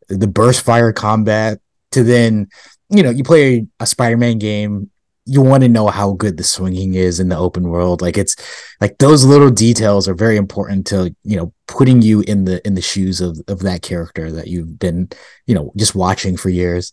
the 0.08 0.28
burst 0.28 0.62
fire 0.62 0.92
combat 0.92 1.60
to 1.92 2.02
then 2.02 2.48
you 2.90 3.02
know 3.02 3.10
you 3.10 3.24
play 3.24 3.66
a 3.80 3.86
Spider-Man 3.86 4.38
game 4.38 4.90
you 5.24 5.40
want 5.40 5.62
to 5.62 5.68
know 5.68 5.86
how 5.88 6.12
good 6.12 6.36
the 6.36 6.44
swinging 6.44 6.94
is 6.94 7.20
in 7.20 7.28
the 7.28 7.36
open 7.36 7.68
world 7.68 8.02
like 8.02 8.18
it's 8.18 8.36
like 8.80 8.98
those 8.98 9.24
little 9.24 9.50
details 9.50 10.08
are 10.08 10.14
very 10.14 10.36
important 10.36 10.86
to 10.86 11.14
you 11.22 11.36
know 11.36 11.52
putting 11.68 12.02
you 12.02 12.20
in 12.22 12.44
the 12.44 12.64
in 12.66 12.74
the 12.74 12.82
shoes 12.82 13.20
of 13.20 13.40
of 13.48 13.60
that 13.60 13.82
character 13.82 14.32
that 14.32 14.48
you've 14.48 14.78
been 14.78 15.08
you 15.46 15.54
know 15.54 15.72
just 15.76 15.94
watching 15.94 16.36
for 16.36 16.50
years. 16.50 16.92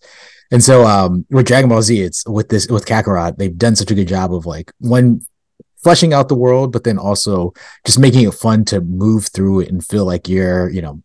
And 0.51 0.63
so 0.63 0.85
um 0.85 1.25
with 1.29 1.47
dragon 1.47 1.69
ball 1.69 1.81
z 1.81 2.01
it's 2.01 2.27
with 2.27 2.49
this 2.49 2.67
with 2.67 2.85
kakarot 2.85 3.37
they've 3.37 3.57
done 3.57 3.75
such 3.75 3.91
a 3.91 3.95
good 3.95 4.07
job 4.07 4.33
of 4.33 4.45
like 4.45 4.71
one 4.79 5.21
fleshing 5.83 6.13
out 6.13 6.27
the 6.27 6.35
world 6.35 6.71
but 6.71 6.83
then 6.83 6.97
also 6.97 7.53
just 7.85 7.99
making 7.99 8.27
it 8.27 8.33
fun 8.33 8.65
to 8.65 8.81
move 8.81 9.27
through 9.27 9.61
it 9.61 9.69
and 9.69 9.85
feel 9.85 10.05
like 10.05 10.27
you're 10.27 10.69
you 10.69 10.81
know 10.81 11.01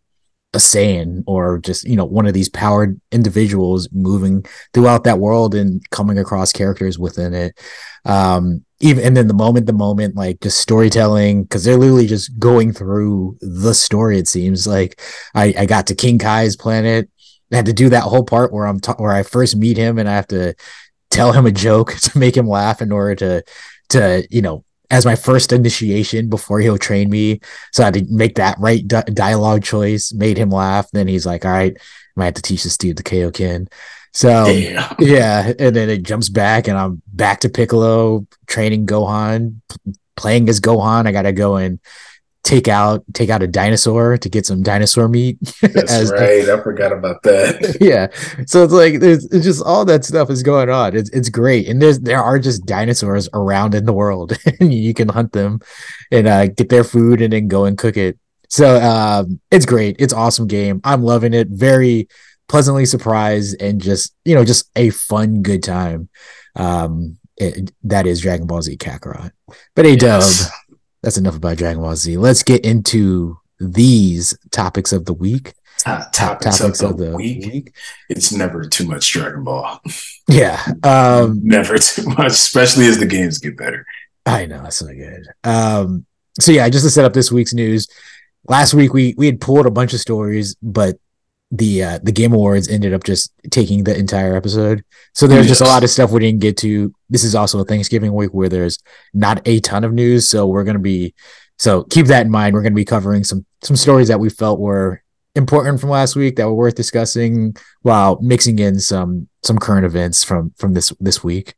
a 0.55 0.57
Saiyan 0.57 1.23
or 1.27 1.59
just 1.59 1.83
you 1.83 1.95
know 1.95 2.05
one 2.05 2.25
of 2.25 2.33
these 2.33 2.49
powered 2.49 2.99
individuals 3.11 3.89
moving 3.91 4.45
throughout 4.73 5.03
that 5.03 5.19
world 5.19 5.53
and 5.53 5.87
coming 5.91 6.17
across 6.17 6.51
characters 6.51 6.97
within 6.97 7.33
it. 7.33 7.59
Um 8.05 8.63
even 8.79 9.03
and 9.03 9.15
then 9.15 9.27
the 9.27 9.33
moment 9.33 9.67
the 9.67 9.73
moment 9.73 10.15
like 10.15 10.39
just 10.41 10.57
storytelling 10.59 11.43
because 11.43 11.63
they're 11.63 11.77
literally 11.77 12.07
just 12.07 12.37
going 12.39 12.71
through 12.73 13.37
the 13.41 13.73
story 13.73 14.17
it 14.17 14.27
seems. 14.27 14.65
Like 14.65 15.01
i 15.35 15.53
i 15.57 15.65
got 15.65 15.87
to 15.87 15.95
king 15.95 16.17
kai's 16.17 16.55
planet. 16.55 17.09
I 17.51 17.57
had 17.57 17.67
to 17.67 17.73
do 17.73 17.89
that 17.89 18.03
whole 18.03 18.23
part 18.23 18.51
where 18.51 18.65
i'm 18.65 18.79
ta- 18.79 18.95
where 18.97 19.13
i 19.13 19.23
first 19.23 19.55
meet 19.55 19.77
him 19.77 19.99
and 19.99 20.09
i 20.09 20.13
have 20.15 20.27
to 20.27 20.55
tell 21.11 21.31
him 21.31 21.45
a 21.45 21.51
joke 21.51 21.93
to 22.05 22.17
make 22.17 22.35
him 22.35 22.47
laugh 22.47 22.81
in 22.81 22.91
order 22.91 23.15
to 23.15 23.43
to 23.89 24.27
you 24.31 24.41
know 24.41 24.63
as 24.91 25.05
my 25.05 25.15
first 25.15 25.51
initiation 25.51 26.29
before 26.29 26.59
he'll 26.59 26.77
train 26.77 27.09
me. 27.09 27.39
So 27.71 27.83
I 27.83 27.87
had 27.87 27.93
to 27.95 28.05
make 28.09 28.35
that 28.35 28.57
right 28.59 28.87
di- 28.87 29.03
dialogue 29.13 29.63
choice, 29.63 30.13
made 30.13 30.37
him 30.37 30.49
laugh. 30.49 30.89
Then 30.91 31.07
he's 31.07 31.25
like, 31.25 31.45
all 31.45 31.51
right, 31.51 31.75
I 31.75 31.81
might 32.15 32.25
have 32.25 32.33
to 32.35 32.41
teach 32.41 32.63
this 32.63 32.77
dude 32.77 32.97
the 32.97 33.03
Kaioken. 33.03 33.67
So 34.13 34.45
Damn. 34.45 34.95
yeah, 34.99 35.51
and 35.59 35.75
then 35.75 35.89
it 35.89 36.03
jumps 36.03 36.29
back 36.29 36.67
and 36.67 36.77
I'm 36.77 37.01
back 37.07 37.41
to 37.41 37.49
Piccolo 37.49 38.25
training 38.47 38.85
Gohan, 38.85 39.55
p- 39.69 39.93
playing 40.15 40.47
as 40.47 40.61
Gohan. 40.61 41.05
I 41.05 41.11
gotta 41.11 41.33
go 41.33 41.57
and 41.57 41.79
take 42.45 42.67
out 42.67 43.03
take 43.13 43.31
out 43.31 43.41
a 43.41 43.47
dinosaur 43.47 44.17
to 44.17 44.29
get 44.29 44.45
some 44.45 44.61
dinosaur 44.61 45.09
meat. 45.09 45.37
That's 45.61 45.91
as- 45.91 46.11
right. 46.11 46.47
I 46.47 46.61
forgot 46.61 46.93
about 46.93 47.23
that. 47.23 47.77
yeah. 47.81 48.07
So 48.45 48.63
it's 48.63 48.71
like 48.71 48.99
there's 48.99 49.25
it's 49.25 49.43
just 49.43 49.63
all 49.65 49.83
that 49.85 50.05
stuff 50.05 50.29
is 50.29 50.43
going 50.43 50.69
on. 50.69 50.95
It's 50.95 51.09
it's 51.09 51.29
great. 51.29 51.67
And 51.67 51.81
there's 51.81 51.99
there 51.99 52.23
are 52.23 52.37
just 52.39 52.65
dinosaurs 52.65 53.27
around 53.33 53.73
in 53.73 53.85
the 53.85 53.93
world 53.93 54.37
and 54.59 54.71
you 54.73 54.93
can 54.93 55.09
hunt 55.09 55.33
them 55.33 55.59
and 56.11 56.27
uh 56.27 56.47
get 56.47 56.69
their 56.69 56.83
food 56.83 57.21
and 57.21 57.33
then 57.33 57.47
go 57.47 57.65
and 57.65 57.77
cook 57.77 57.97
it. 57.97 58.17
So 58.47 58.79
um 58.79 59.41
it's 59.49 59.65
great. 59.65 59.95
It's 59.97 60.13
awesome 60.13 60.45
game. 60.47 60.81
I'm 60.83 61.01
loving 61.01 61.33
it. 61.33 61.47
Very 61.49 62.07
pleasantly 62.47 62.85
surprised 62.85 63.59
and 63.59 63.81
just 63.81 64.13
you 64.23 64.35
know 64.35 64.45
just 64.45 64.69
a 64.75 64.91
fun 64.91 65.41
good 65.41 65.63
time. 65.63 66.09
Um 66.55 67.17
it, 67.37 67.73
that 67.83 68.07
is 68.07 68.21
Dragon 68.21 68.47
Ball 68.47 68.61
Z 68.61 68.77
Kakarot. 68.77 69.31
But 69.75 69.85
a 69.85 69.95
dub 69.97 70.21
Yes. 70.21 70.49
That's 71.05 71.17
enough 71.17 71.35
about 71.35 71.57
Dragon 71.57 71.83
Ball 71.83 71.95
Z. 71.95 72.17
Let's 72.17 72.41
get 72.41 72.65
into 72.65 73.37
these 73.59 74.35
topics 74.49 74.91
of 74.91 75.05
the 75.05 75.13
week. 75.13 75.53
Top 75.77 76.11
Top 76.11 76.39
topics, 76.39 76.81
of 76.81 76.97
the, 76.97 77.15
week. 77.15 77.71
It's 78.09 78.31
never 78.31 78.67
too 78.67 78.87
much 78.87 79.09
Dragon 79.13 79.43
Ball. 79.43 79.79
Yeah. 80.27 80.59
Um, 80.81 81.41
Never 81.43 81.77
too 81.77 82.09
much, 82.09 82.31
especially 82.31 82.87
as 82.87 82.97
the 82.97 83.05
games 83.05 83.37
get 83.37 83.55
better. 83.55 83.85
I 84.25 84.47
know 84.47 84.63
that's 84.63 84.81
not 84.81 84.95
good. 84.95 85.27
Um, 85.43 86.07
so 86.39 86.51
yeah, 86.51 86.67
just 86.67 86.83
to 86.83 86.89
set 86.89 87.05
up 87.05 87.13
this 87.13 87.31
week's 87.31 87.53
news. 87.53 87.87
Last 88.47 88.73
week 88.73 88.91
we 88.91 89.13
we 89.19 89.27
had 89.27 89.39
pulled 89.39 89.67
a 89.67 89.71
bunch 89.71 89.93
of 89.93 89.99
stories, 89.99 90.55
but 90.63 90.97
the 91.51 91.83
uh, 91.83 91.99
the 92.01 92.11
Game 92.11 92.33
Awards 92.33 92.67
ended 92.67 92.93
up 92.93 93.03
just 93.03 93.31
taking 93.51 93.83
the 93.83 93.97
entire 93.97 94.35
episode. 94.35 94.83
So 95.13 95.27
there's 95.27 95.47
just 95.47 95.61
a 95.61 95.65
lot 95.65 95.83
of 95.83 95.89
stuff 95.89 96.11
we 96.11 96.19
didn't 96.19 96.41
get 96.41 96.57
to. 96.57 96.93
This 97.09 97.23
is 97.23 97.35
also 97.35 97.59
a 97.59 97.65
Thanksgiving 97.65 98.13
week 98.13 98.33
where 98.33 98.49
there's 98.49 98.79
not 99.13 99.41
a 99.45 99.59
ton 99.59 99.83
of 99.83 99.93
news, 99.93 100.27
so 100.27 100.47
we're 100.47 100.63
gonna 100.63 100.79
be 100.79 101.13
so 101.57 101.83
keep 101.83 102.07
that 102.07 102.25
in 102.25 102.31
mind. 102.31 102.53
We're 102.53 102.63
gonna 102.63 102.75
be 102.75 102.85
covering 102.85 103.23
some 103.23 103.45
some 103.61 103.75
stories 103.75 104.07
that 104.07 104.19
we 104.19 104.29
felt 104.29 104.59
were 104.59 105.03
important 105.35 105.81
from 105.81 105.89
last 105.89 106.15
week 106.15 106.37
that 106.37 106.47
were 106.47 106.55
worth 106.55 106.75
discussing 106.75 107.55
while 107.81 108.19
mixing 108.21 108.57
in 108.59 108.79
some 108.79 109.27
some 109.43 109.59
current 109.59 109.85
events 109.85 110.23
from 110.23 110.51
from 110.57 110.73
this 110.73 110.91
this 110.99 111.23
week. 111.23 111.53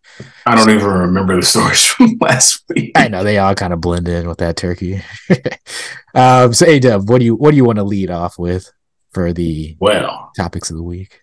I 0.46 0.56
don't 0.56 0.70
even 0.70 0.88
remember 0.88 1.36
the 1.36 1.46
stories 1.46 1.86
from 1.86 2.18
last 2.20 2.64
week. 2.70 2.92
I 2.96 3.08
know 3.08 3.24
they 3.24 3.38
all 3.38 3.56
kind 3.56 3.74
of 3.74 3.80
blend 3.80 4.08
in 4.08 4.28
with 4.28 4.40
that 4.40 4.58
turkey. 4.58 5.02
um, 6.14 6.54
so, 6.54 6.66
hey, 6.66 6.80
Dub, 6.80 7.10
what 7.10 7.20
do 7.20 7.26
you 7.26 7.36
what 7.36 7.52
do 7.52 7.58
you 7.58 7.66
want 7.66 7.78
to 7.78 7.84
lead 7.84 8.10
off 8.10 8.38
with 8.38 8.72
for 9.18 9.34
the 9.34 9.76
Well, 9.80 10.32
topics 10.38 10.70
of 10.70 10.78
the 10.78 10.84
week? 10.84 11.22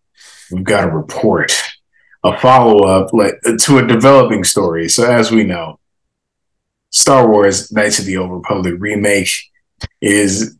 we've 0.51 0.64
got 0.64 0.82
a 0.88 0.90
report, 0.90 1.53
a 2.24 2.36
follow 2.38 2.88
up 2.88 3.12
like 3.12 3.34
to 3.61 3.78
a 3.78 3.86
developing 3.86 4.42
story. 4.42 4.88
So 4.88 5.09
as 5.09 5.30
we 5.30 5.45
know, 5.45 5.78
Star 6.90 7.30
Wars 7.30 7.70
Knights 7.70 8.01
of 8.01 8.05
the 8.07 8.16
Old 8.16 8.32
Republic 8.32 8.74
remake 8.78 9.30
is 10.01 10.59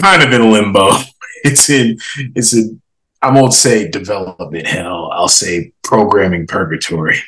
kind 0.00 0.22
of 0.22 0.32
in 0.32 0.52
limbo. 0.52 0.90
It's 1.46 1.68
in 1.68 1.98
it's 2.34 2.54
in 2.54 2.80
I 3.20 3.30
won't 3.30 3.52
say 3.52 3.86
development 3.90 4.66
hell. 4.66 5.10
I'll 5.12 5.28
say 5.28 5.72
programming 5.82 6.46
purgatory. 6.46 7.18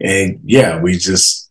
And 0.00 0.40
yeah, 0.44 0.80
we 0.80 0.96
just 0.96 1.50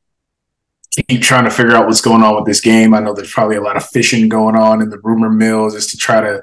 keep 1.07 1.21
trying 1.21 1.43
to 1.43 1.51
figure 1.51 1.75
out 1.75 1.85
what's 1.85 2.01
going 2.01 2.23
on 2.23 2.35
with 2.35 2.45
this 2.45 2.61
game. 2.61 2.95
I 2.95 2.99
know 2.99 3.13
there's 3.13 3.31
probably 3.31 3.57
a 3.57 3.61
lot 3.61 3.77
of 3.77 3.85
fishing 3.85 4.27
going 4.27 4.55
on 4.55 4.81
in 4.81 4.89
the 4.89 4.97
rumor 5.03 5.29
mill 5.29 5.69
just 5.69 5.91
to 5.91 5.97
try 5.97 6.19
to 6.19 6.41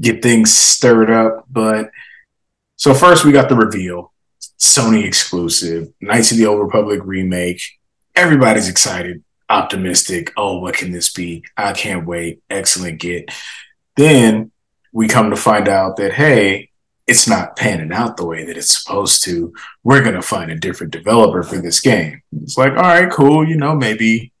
get 0.00 0.22
things 0.22 0.54
stirred 0.54 1.10
up. 1.10 1.44
But 1.50 1.90
so 2.76 2.94
first 2.94 3.24
we 3.24 3.32
got 3.32 3.48
the 3.48 3.56
reveal, 3.56 4.12
Sony 4.58 5.04
exclusive, 5.04 5.92
Knights 6.00 6.32
of 6.32 6.38
the 6.38 6.46
Old 6.46 6.60
Republic 6.60 7.00
remake. 7.04 7.62
Everybody's 8.14 8.68
excited, 8.68 9.22
optimistic. 9.48 10.32
Oh, 10.36 10.58
what 10.58 10.74
can 10.74 10.92
this 10.92 11.12
be? 11.12 11.44
I 11.56 11.72
can't 11.72 12.06
wait. 12.06 12.42
Excellent 12.50 13.00
get. 13.00 13.30
Then 13.96 14.50
we 14.92 15.08
come 15.08 15.30
to 15.30 15.36
find 15.36 15.68
out 15.68 15.96
that 15.96 16.12
hey, 16.12 16.70
it's 17.06 17.28
not 17.28 17.56
panning 17.56 17.92
out 17.92 18.16
the 18.16 18.26
way 18.26 18.44
that 18.44 18.56
it's 18.56 18.82
supposed 18.82 19.24
to. 19.24 19.52
We're 19.82 20.02
gonna 20.02 20.22
find 20.22 20.50
a 20.50 20.56
different 20.56 20.92
developer 20.92 21.42
for 21.42 21.58
this 21.58 21.80
game. 21.80 22.22
It's 22.42 22.56
like, 22.56 22.72
all 22.72 22.82
right, 22.82 23.10
cool. 23.10 23.46
You 23.46 23.56
know, 23.56 23.74
maybe 23.74 24.32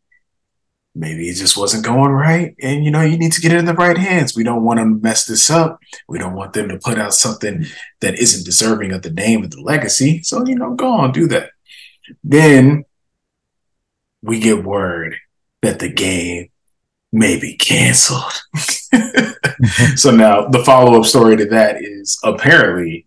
maybe 1.00 1.28
it 1.28 1.34
just 1.34 1.56
wasn't 1.56 1.84
going 1.84 2.12
right 2.12 2.54
and 2.62 2.84
you 2.84 2.90
know 2.90 3.00
you 3.00 3.18
need 3.18 3.32
to 3.32 3.40
get 3.40 3.52
it 3.52 3.58
in 3.58 3.64
the 3.64 3.74
right 3.74 3.98
hands. 3.98 4.36
We 4.36 4.44
don't 4.44 4.64
want 4.64 4.78
them 4.78 4.96
to 4.96 5.02
mess 5.02 5.24
this 5.24 5.50
up. 5.50 5.80
We 6.08 6.18
don't 6.18 6.34
want 6.34 6.52
them 6.52 6.68
to 6.68 6.78
put 6.78 6.98
out 6.98 7.14
something 7.14 7.66
that 8.00 8.18
isn't 8.18 8.44
deserving 8.44 8.92
of 8.92 9.02
the 9.02 9.10
name 9.10 9.42
of 9.42 9.50
the 9.50 9.60
legacy. 9.60 10.22
So 10.22 10.46
you 10.46 10.54
know 10.54 10.74
go 10.74 10.92
on 10.92 11.12
do 11.12 11.26
that. 11.28 11.50
Then 12.22 12.84
we 14.22 14.38
get 14.38 14.64
word 14.64 15.16
that 15.62 15.78
the 15.78 15.88
game 15.88 16.50
may 17.12 17.40
be 17.40 17.56
canceled. 17.56 18.42
So 19.96 20.10
now 20.10 20.48
the 20.48 20.64
follow-up 20.64 21.04
story 21.04 21.36
to 21.36 21.44
that 21.46 21.76
is 21.82 22.18
apparently 22.24 23.06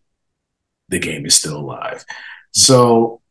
the 0.90 1.00
game 1.00 1.26
is 1.26 1.36
still 1.36 1.58
alive. 1.58 2.06
So 2.52 3.22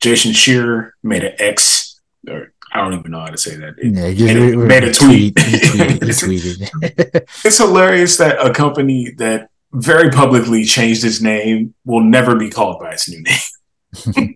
Jason 0.00 0.32
Schreier 0.32 0.90
made 1.02 1.22
an 1.22 1.34
x 1.38 2.00
or 2.28 2.51
i 2.74 2.78
don't 2.80 2.94
even 2.98 3.10
know 3.10 3.20
how 3.20 3.26
to 3.26 3.38
say 3.38 3.56
that 3.56 3.74
It- 3.78 3.94
Yeah, 4.16 4.34
made 4.34 4.54
a- 4.54 4.56
made 4.56 4.84
a 4.84 4.92
tweet. 4.92 5.38
He 5.38 5.78
it's 7.44 7.58
hilarious 7.58 8.16
that 8.18 8.44
a 8.44 8.52
company 8.52 9.12
that 9.18 9.48
very 9.72 10.10
publicly 10.10 10.64
changed 10.64 11.04
its 11.04 11.20
name 11.20 11.74
will 11.84 12.02
never 12.02 12.36
be 12.36 12.50
called 12.50 12.80
by 12.80 12.92
its 12.92 13.08
new 13.08 13.22
name. 13.22 14.34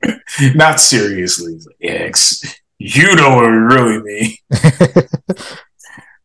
Not 0.55 0.81
seriously. 0.81 1.59
X, 1.83 2.43
you 2.79 3.15
know 3.17 3.37
what 3.37 3.45
we 3.51 3.57
really 3.57 4.03
mean. 4.03 4.37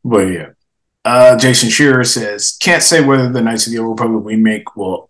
But 0.04 0.20
yeah. 0.28 0.48
Uh, 1.04 1.38
Jason 1.38 1.70
Schreier 1.70 2.06
says, 2.06 2.58
can't 2.62 2.84
say 2.84 3.04
whether 3.04 3.30
the 3.32 3.42
Knights 3.42 3.66
of 3.68 3.74
the 3.74 3.80
Old 3.80 4.00
Republic 4.00 4.24
remake 4.26 4.76
will 4.76 5.10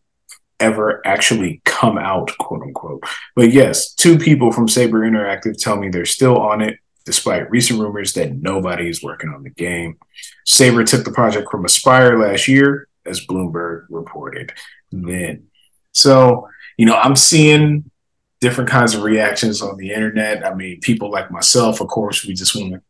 ever 0.60 1.06
actually 1.06 1.62
come 1.66 1.98
out, 1.98 2.32
quote 2.40 2.62
unquote. 2.62 3.04
But 3.36 3.52
yes, 3.52 3.94
two 3.94 4.18
people 4.18 4.52
from 4.52 4.68
Saber 4.70 5.02
Interactive 5.02 5.58
tell 5.58 5.76
me 5.76 5.90
they're 5.90 6.06
still 6.06 6.38
on 6.40 6.62
it, 6.62 6.78
despite 7.06 7.50
recent 7.50 7.80
rumors 7.80 8.14
that 8.14 8.34
nobody 8.34 8.90
is 8.90 9.04
working 9.04 9.30
on 9.30 9.44
the 9.44 9.50
game. 9.50 9.98
Saber 10.46 10.84
took 10.84 11.04
the 11.04 11.12
project 11.12 11.50
from 11.50 11.64
Aspyr 11.64 12.22
last 12.22 12.48
year, 12.48 12.88
as 13.06 13.26
Bloomberg 13.26 13.86
reported 13.90 14.52
then. 14.92 15.48
So, 15.94 16.48
you 16.78 16.86
know, 16.86 16.96
I'm 16.96 17.16
seeing 17.16 17.90
different 18.40 18.70
kinds 18.70 18.96
of 18.96 19.04
reactions 19.04 19.62
on 19.62 19.78
the 19.78 19.92
internet. 19.92 20.46
I 20.46 20.54
mean, 20.54 20.80
people 20.82 21.12
like 21.12 21.32
myself, 21.32 21.82
of 21.82 21.88
course, 21.88 22.26
we 22.26 22.34
just 22.34 22.56
want 22.56 22.84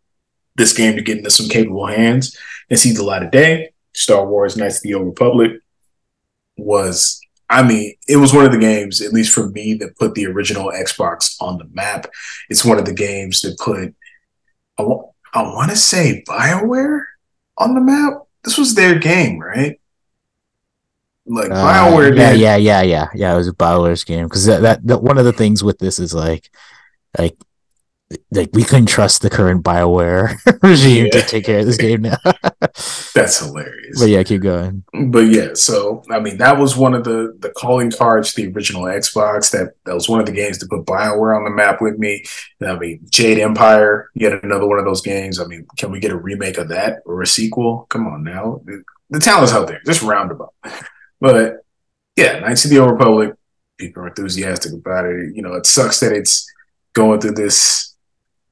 this 0.56 0.74
game 0.74 0.96
to 0.96 1.02
get 1.02 1.18
into 1.18 1.30
some 1.30 1.50
capable 1.50 1.88
hands 1.88 2.38
and 2.70 2.80
see 2.80 2.94
the 2.94 3.04
light 3.04 3.24
of 3.24 3.32
day. 3.32 3.74
Star 3.94 4.26
Wars 4.26 4.56
Knights 4.56 4.78
of 4.78 4.84
the 4.84 4.94
Old 4.94 5.08
Republic 5.08 5.54
was, 6.58 7.20
I 7.50 7.64
mean, 7.64 7.96
it 8.08 8.18
was 8.18 8.34
one 8.34 8.46
of 8.46 8.52
the 8.52 8.58
games, 8.58 9.02
at 9.02 9.12
least 9.14 9.34
for 9.34 9.50
me, 9.50 9.74
that 9.76 9.98
put 9.98 10.16
the 10.16 10.26
original 10.28 10.72
Xbox 10.72 11.36
on 11.42 11.58
the 11.58 11.68
map. 11.74 12.08
It's 12.50 12.64
one 12.64 12.80
of 12.80 12.86
the 12.86 12.94
games 12.94 13.42
that 13.42 13.60
put, 13.60 13.94
I 14.78 15.44
want 15.44 15.72
to 15.72 15.78
say 15.78 16.24
BioWare 16.28 17.04
on 17.58 17.76
the 17.76 17.82
map. 17.82 18.24
This 18.44 18.58
was 18.58 18.76
their 18.76 18.98
game, 18.98 19.40
right? 19.40 19.80
Like 21.26 21.52
Uh, 21.52 21.56
BioWare 21.56 22.18
yeah, 22.18 22.32
did. 22.32 22.40
yeah, 22.42 22.56
yeah, 22.56 22.82
yeah, 22.82 23.08
yeah. 23.14 23.34
It 23.34 23.38
was 23.38 23.48
a 23.48 23.54
Bioware's 23.54 24.04
game 24.04 24.26
because 24.26 24.46
that, 24.46 24.62
that 24.62 24.88
that 24.88 25.04
one 25.04 25.18
of 25.18 25.26
the 25.26 25.34
things 25.34 25.64
with 25.64 25.78
this 25.78 26.00
is 26.00 26.14
like, 26.14 26.50
like, 27.18 27.38
like 28.32 28.50
we 28.54 28.64
couldn't 28.64 28.88
trust 28.88 29.22
the 29.22 29.30
current 29.30 29.64
Bioware 29.64 30.36
regime 30.64 31.10
to 31.12 31.22
take 31.22 31.46
care 31.46 31.60
of 31.60 31.66
this 31.66 31.78
game 31.78 32.02
now. 32.02 32.18
That's 33.14 33.40
hilarious. 33.40 34.00
but 34.00 34.10
yeah, 34.10 34.24
keep 34.24 34.42
going. 34.42 34.84
but 35.08 35.26
yeah, 35.26 35.50
so 35.54 36.04
I 36.10 36.20
mean 36.20 36.38
that 36.38 36.58
was 36.58 36.76
one 36.78 36.94
of 36.94 37.04
the 37.04 37.36
the 37.40 37.50
calling 37.50 37.92
cards 37.92 38.34
the 38.34 38.48
original 38.48 38.84
Xbox. 38.84 39.52
That 39.52 39.74
that 39.86 39.94
was 39.94 40.10
one 40.10 40.20
of 40.20 40.26
the 40.26 40.32
games 40.32 40.58
to 40.60 40.68
put 40.68 40.86
Bioware 40.86 41.36
on 41.36 41.44
the 41.44 41.50
map 41.50 41.82
with 41.82 41.98
me. 41.98 42.24
I 42.66 42.78
mean 42.78 43.02
Jade 43.10 43.40
Empire, 43.40 44.10
yet 44.16 44.44
another 44.44 44.68
one 44.68 44.80
of 44.80 44.86
those 44.86 45.02
games. 45.02 45.40
I 45.40 45.46
mean, 45.46 45.68
can 45.78 45.92
we 45.92 46.00
get 46.00 46.12
a 46.12 46.18
remake 46.18 46.58
of 46.58 46.70
that 46.70 47.02
or 47.06 47.22
a 47.22 47.28
sequel? 47.28 47.86
Come 47.90 48.08
on 48.08 48.24
now. 48.24 48.62
the 49.10 49.20
talent's 49.20 49.54
out 49.54 49.68
there, 49.68 49.82
just 49.86 50.02
roundabout. 50.02 50.54
But 51.20 51.58
yeah, 52.16 52.40
Knights 52.40 52.66
of 52.66 52.72
the 52.72 52.80
Old 52.80 52.92
Republic, 52.92 53.34
people 53.78 54.04
are 54.04 54.08
enthusiastic 54.08 54.74
about 54.74 55.06
it. 55.06 55.36
You 55.36 55.42
know, 55.42 55.54
it 55.54 55.66
sucks 55.66 56.00
that 56.00 56.12
it's 56.12 56.52
going 56.94 57.22
through 57.22 57.32
this 57.34 57.91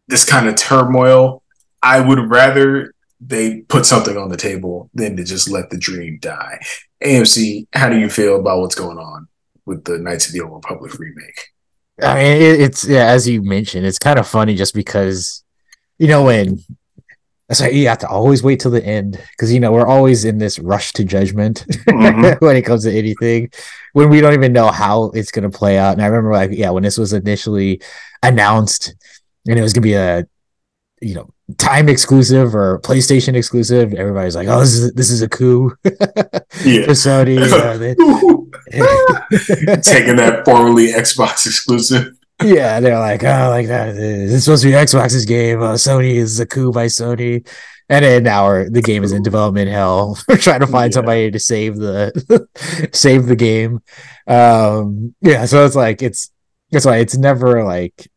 this 0.09 0.25
kind 0.25 0.47
of 0.47 0.55
turmoil. 0.55 1.43
I 1.81 2.01
would 2.01 2.29
rather 2.29 2.93
they 3.21 3.61
put 3.61 3.85
something 3.85 4.17
on 4.17 4.29
the 4.29 4.37
table 4.37 4.89
than 4.93 5.15
to 5.17 5.23
just 5.23 5.49
let 5.49 5.69
the 5.69 5.77
dream 5.77 6.19
die. 6.21 6.59
AMC, 7.03 7.67
how 7.73 7.89
do 7.89 7.97
you 7.97 8.09
feel 8.09 8.39
about 8.39 8.59
what's 8.59 8.75
going 8.75 8.97
on 8.97 9.27
with 9.65 9.85
the 9.85 9.97
Knights 9.97 10.27
of 10.27 10.33
the 10.33 10.41
Old 10.41 10.53
Republic 10.53 10.97
remake? 10.99 11.39
I 12.01 12.15
mean, 12.15 12.41
it's 12.41 12.87
yeah, 12.87 13.05
as 13.07 13.27
you 13.27 13.41
mentioned, 13.41 13.85
it's 13.85 13.99
kind 13.99 14.19
of 14.19 14.27
funny 14.27 14.55
just 14.55 14.73
because 14.73 15.43
you 15.97 16.07
know 16.07 16.23
when 16.23 16.59
that's 17.47 17.61
why 17.61 17.69
you 17.69 17.87
have 17.87 17.97
to 17.99 18.07
always 18.07 18.41
wait 18.41 18.59
till 18.59 18.71
the 18.71 18.85
end 18.85 19.19
because 19.31 19.51
you 19.51 19.59
know 19.59 19.71
we're 19.71 19.87
always 19.87 20.23
in 20.23 20.37
this 20.37 20.59
rush 20.59 20.93
to 20.93 21.03
judgment 21.03 21.65
mm-hmm. 21.67 22.45
when 22.45 22.55
it 22.55 22.61
comes 22.61 22.83
to 22.83 22.91
anything 22.91 23.49
when 23.93 24.09
we 24.09 24.21
don't 24.21 24.33
even 24.33 24.53
know 24.53 24.69
how 24.69 25.05
it's 25.11 25.31
going 25.31 25.49
to 25.49 25.57
play 25.57 25.77
out. 25.77 25.93
And 25.93 26.01
I 26.01 26.05
remember 26.05 26.31
like 26.31 26.51
yeah, 26.53 26.69
when 26.69 26.83
this 26.83 26.97
was 26.97 27.11
initially 27.11 27.81
announced 28.23 28.95
and 29.49 29.59
it 29.59 29.61
was 29.61 29.73
going 29.73 29.81
to 29.81 29.87
be 29.87 29.93
a 29.93 30.25
you 31.01 31.15
know 31.15 31.29
time 31.57 31.89
exclusive 31.89 32.55
or 32.55 32.79
PlayStation 32.79 33.35
exclusive, 33.35 33.93
everybody's 33.93 34.35
like, 34.35 34.47
"Oh, 34.47 34.59
this 34.59 34.73
is 34.73 34.93
this 34.93 35.09
is 35.09 35.21
a 35.21 35.29
coup." 35.29 35.75
yeah, 35.83 36.85
for 36.85 36.95
Sony. 36.95 37.39
Taking 39.83 40.15
that 40.17 40.43
formerly 40.45 40.87
Xbox 40.87 41.45
exclusive. 41.45 42.13
Yeah, 42.43 42.79
they're 42.79 42.99
like, 42.99 43.23
"Oh, 43.23 43.49
like 43.49 43.67
that. 43.67 43.95
It's 43.95 44.45
supposed 44.45 44.63
to 44.63 44.69
be 44.69 44.73
Xbox's 44.73 45.25
game. 45.25 45.61
Uh, 45.61 45.73
Sony 45.73 46.15
is 46.15 46.39
a 46.39 46.45
coup 46.45 46.71
by 46.71 46.85
Sony." 46.85 47.47
And 47.91 48.05
then 48.05 48.23
now 48.23 48.65
the 48.69 48.83
game 48.83 49.03
is 49.03 49.11
in 49.11 49.23
development 49.23 49.69
hell. 49.69 50.17
We're 50.27 50.37
trying 50.37 50.59
to 50.59 50.67
find 50.67 50.91
yeah. 50.91 50.95
somebody 50.95 51.31
to 51.31 51.39
save 51.39 51.77
the 51.77 52.47
save 52.93 53.25
the 53.25 53.35
game. 53.35 53.81
Um, 54.27 55.15
yeah, 55.21 55.45
so 55.45 55.65
it's 55.65 55.75
like 55.75 56.03
it's 56.03 56.31
that's 56.71 56.85
why 56.85 56.97
it's 56.97 57.17
never 57.17 57.63
like. 57.63 58.09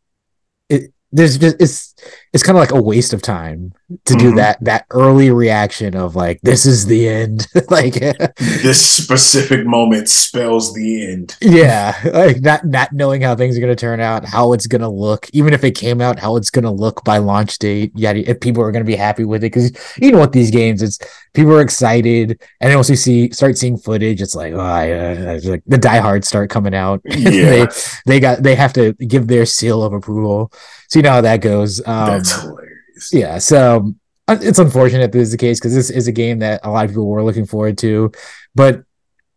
There's 1.13 1.39
just 1.39 1.57
it's 1.61 1.93
it's 2.33 2.43
kind 2.43 2.57
of 2.57 2.61
like 2.61 2.73
a 2.73 2.83
waste 2.83 3.13
of 3.13 3.21
time 3.21 3.73
to 4.07 4.15
do 4.15 4.29
mm-hmm. 4.29 4.37
that 4.37 4.65
that 4.65 4.87
early 4.91 5.31
reaction 5.31 5.95
of 5.95 6.17
like 6.17 6.41
this 6.41 6.65
is 6.65 6.87
the 6.87 7.09
end 7.09 7.47
like 7.71 7.95
this 8.37 8.81
specific 8.81 9.67
moment 9.67 10.09
spells 10.09 10.73
the 10.73 11.13
end 11.13 11.37
yeah 11.41 11.95
like 12.13 12.41
not 12.41 12.65
not 12.65 12.93
knowing 12.93 13.21
how 13.21 13.37
things 13.37 13.57
are 13.57 13.61
going 13.61 13.75
to 13.75 13.77
turn 13.77 14.01
out 14.01 14.25
how 14.25 14.53
it's 14.53 14.67
going 14.67 14.81
to 14.81 14.89
look 14.89 15.29
even 15.33 15.53
if 15.53 15.63
it 15.63 15.73
came 15.73 16.01
out 16.01 16.19
how 16.19 16.37
it's 16.37 16.51
going 16.51 16.65
to 16.65 16.71
look 16.71 17.05
by 17.05 17.19
launch 17.19 17.59
date 17.59 17.93
yeah 17.95 18.13
if 18.13 18.41
people 18.41 18.63
are 18.63 18.73
going 18.73 18.85
to 18.85 18.91
be 18.91 18.97
happy 18.97 19.25
with 19.25 19.45
it 19.45 19.53
because 19.53 19.71
you 20.01 20.11
know 20.11 20.19
what 20.19 20.33
these 20.33 20.51
games 20.51 20.83
it's 20.83 20.99
people 21.35 21.53
are 21.53 21.63
excited 21.63 22.31
and 22.61 22.71
then 22.71 22.77
once 22.77 22.89
you 22.89 22.97
see 22.97 23.31
start 23.31 23.59
seeing 23.59 23.77
footage 23.77 24.23
it's 24.23 24.35
like 24.35 24.55
oh 24.55 24.61
I, 24.61 24.91
uh, 24.91 25.41
like 25.45 25.63
the 25.67 25.79
diehards 25.79 26.29
start 26.29 26.51
coming 26.51 26.75
out 26.75 27.03
yeah. 27.05 27.51
they 27.51 27.67
they 28.07 28.21
got 28.21 28.43
they 28.43 28.55
have 28.55 28.73
to 28.75 28.95
give 28.95 29.27
their 29.27 29.45
seal 29.45 29.83
of 29.83 29.93
approval 29.93 30.51
so 30.93 30.99
you 30.99 31.05
know 31.05 31.13
how 31.13 31.21
that 31.23 31.39
goes 31.39 31.81
um, 31.87 32.07
that's 32.07 32.43
hilarious. 32.43 33.11
Yeah, 33.15 33.39
so 33.39 33.95
uh, 34.29 34.37
it's 34.43 34.59
unfortunate 34.59 35.11
this 35.11 35.23
is 35.23 35.31
the 35.31 35.39
case 35.39 35.59
because 35.59 35.75
this 35.75 35.89
is 35.89 36.07
a 36.07 36.13
game 36.13 36.41
that 36.41 36.61
a 36.65 36.71
lot 36.71 36.85
of 36.85 36.91
people 36.91 37.07
were 37.07 37.25
looking 37.25 37.47
forward 37.47 37.79
to, 37.79 38.13
but 38.55 38.83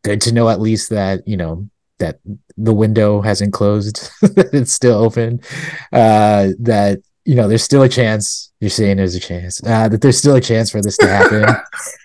good 0.03 0.19
to 0.19 0.33
know 0.33 0.49
at 0.49 0.59
least 0.59 0.89
that 0.89 1.25
you 1.25 1.37
know 1.37 1.69
that 1.99 2.19
the 2.57 2.73
window 2.73 3.21
hasn't 3.21 3.53
closed, 3.53 4.09
it's 4.21 4.73
still 4.73 4.97
open, 4.97 5.39
uh, 5.93 6.49
that 6.59 6.99
you 7.23 7.35
know 7.35 7.47
there's 7.47 7.63
still 7.63 7.83
a 7.83 7.89
chance. 7.89 8.51
You're 8.59 8.69
saying 8.69 8.97
there's 8.97 9.15
a 9.15 9.21
chance 9.21 9.63
uh, 9.63 9.87
that 9.87 10.01
there's 10.01 10.17
still 10.17 10.35
a 10.35 10.41
chance 10.41 10.69
for 10.69 10.81
this 10.81 10.97
to 10.97 11.07
happen. 11.07 11.55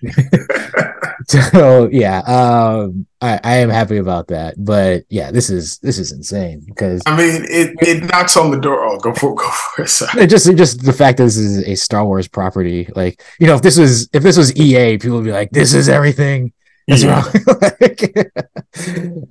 so 1.53 1.89
yeah, 1.93 2.19
um, 2.21 3.07
I, 3.21 3.39
I 3.45 3.57
am 3.59 3.69
happy 3.69 3.99
about 3.99 4.29
that. 4.29 4.55
But 4.59 5.05
yeah, 5.09 5.31
this 5.31 5.49
is 5.49 5.79
this 5.79 5.99
is 5.99 6.11
insane 6.11 6.65
because 6.67 7.03
I 7.07 7.17
mean 7.17 7.45
it 7.45 7.77
it 7.81 8.11
knocks 8.11 8.37
on 8.37 8.51
the 8.51 8.59
door. 8.59 8.85
Oh, 8.85 8.99
go 8.99 9.15
for 9.15 9.33
it, 9.33 9.37
go 9.37 9.49
for 9.49 9.83
it. 9.83 10.25
it 10.25 10.31
just 10.31 10.49
it 10.49 10.57
just 10.57 10.83
the 10.83 10.93
fact 10.93 11.19
that 11.19 11.25
this 11.25 11.37
is 11.37 11.67
a 11.69 11.77
Star 11.77 12.05
Wars 12.05 12.27
property, 12.27 12.89
like 12.97 13.23
you 13.39 13.47
know, 13.47 13.55
if 13.55 13.63
this 13.63 13.79
was 13.79 14.09
if 14.13 14.25
this 14.25 14.37
was 14.37 14.55
EA, 14.57 14.99
people 14.99 15.19
would 15.19 15.25
be 15.25 15.33
like, 15.33 15.51
this 15.51 15.73
is 15.73 15.89
everything. 15.89 16.53
That's 16.89 17.05
yeah. 17.05 17.23
wrong. 17.23 17.71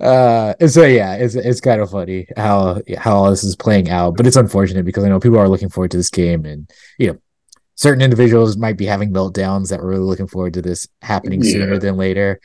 uh, 0.00 0.54
and 0.58 0.70
so 0.70 0.84
yeah, 0.84 1.16
it's 1.16 1.34
it's 1.34 1.60
kind 1.60 1.82
of 1.82 1.90
funny 1.90 2.26
how 2.36 2.80
how 2.96 3.16
all 3.16 3.30
this 3.30 3.44
is 3.44 3.56
playing 3.56 3.90
out, 3.90 4.16
but 4.16 4.26
it's 4.26 4.36
unfortunate 4.36 4.86
because 4.86 5.04
I 5.04 5.08
know 5.08 5.20
people 5.20 5.38
are 5.38 5.48
looking 5.48 5.68
forward 5.68 5.90
to 5.90 5.98
this 5.98 6.08
game, 6.08 6.46
and 6.46 6.70
you 6.98 7.08
know, 7.08 7.18
certain 7.80 8.02
individuals 8.02 8.58
might 8.58 8.76
be 8.76 8.84
having 8.84 9.10
meltdowns 9.10 9.70
that 9.70 9.80
we're 9.80 9.88
really 9.88 10.04
looking 10.04 10.26
forward 10.26 10.52
to 10.52 10.60
this 10.60 10.86
happening 11.00 11.42
yeah. 11.42 11.50
sooner 11.50 11.78
than 11.78 11.96
later. 11.96 12.38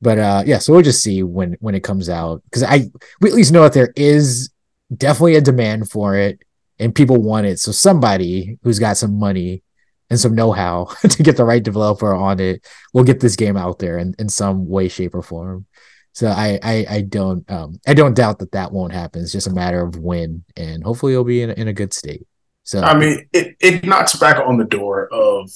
But 0.00 0.18
uh, 0.18 0.42
yeah, 0.46 0.58
so 0.58 0.72
we'll 0.72 0.82
just 0.82 1.02
see 1.02 1.24
when 1.24 1.56
when 1.58 1.74
it 1.74 1.82
comes 1.82 2.08
out 2.08 2.40
because 2.44 2.62
I 2.62 2.88
we 3.20 3.28
at 3.28 3.34
least 3.34 3.52
know 3.52 3.62
that 3.62 3.72
there 3.72 3.92
is 3.96 4.50
definitely 4.96 5.34
a 5.34 5.40
demand 5.40 5.90
for 5.90 6.14
it 6.14 6.38
and 6.78 6.94
people 6.94 7.20
want 7.20 7.46
it. 7.46 7.58
So 7.58 7.72
somebody 7.72 8.58
who's 8.62 8.78
got 8.78 8.96
some 8.96 9.18
money 9.18 9.64
and 10.08 10.20
some 10.20 10.36
know-how 10.36 10.84
to 11.08 11.22
get 11.24 11.36
the 11.36 11.44
right 11.44 11.62
developer 11.62 12.14
on 12.14 12.38
it 12.38 12.64
will 12.92 13.02
get 13.02 13.18
this 13.18 13.34
game 13.34 13.56
out 13.56 13.80
there 13.80 13.98
in, 13.98 14.14
in 14.20 14.28
some 14.28 14.68
way, 14.68 14.86
shape, 14.86 15.16
or 15.16 15.22
form. 15.22 15.66
So 16.12 16.28
I, 16.28 16.60
I, 16.62 16.86
I 16.88 17.00
don't 17.02 17.50
um 17.50 17.80
I 17.88 17.94
don't 17.94 18.14
doubt 18.14 18.38
that 18.38 18.52
that 18.52 18.70
won't 18.70 18.92
happen. 18.92 19.22
It's 19.22 19.32
just 19.32 19.48
a 19.48 19.52
matter 19.52 19.82
of 19.82 19.98
when, 19.98 20.44
and 20.56 20.84
hopefully 20.84 21.14
it'll 21.14 21.24
be 21.24 21.42
in, 21.42 21.50
in 21.50 21.66
a 21.66 21.72
good 21.72 21.92
state. 21.92 22.28
So 22.66 22.80
I 22.80 22.98
mean, 22.98 23.28
it, 23.32 23.56
it 23.60 23.84
knocks 23.84 24.16
back 24.16 24.44
on 24.44 24.58
the 24.58 24.64
door 24.64 25.06
of 25.12 25.50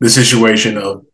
the 0.00 0.10
situation 0.10 0.76
of 0.76 1.06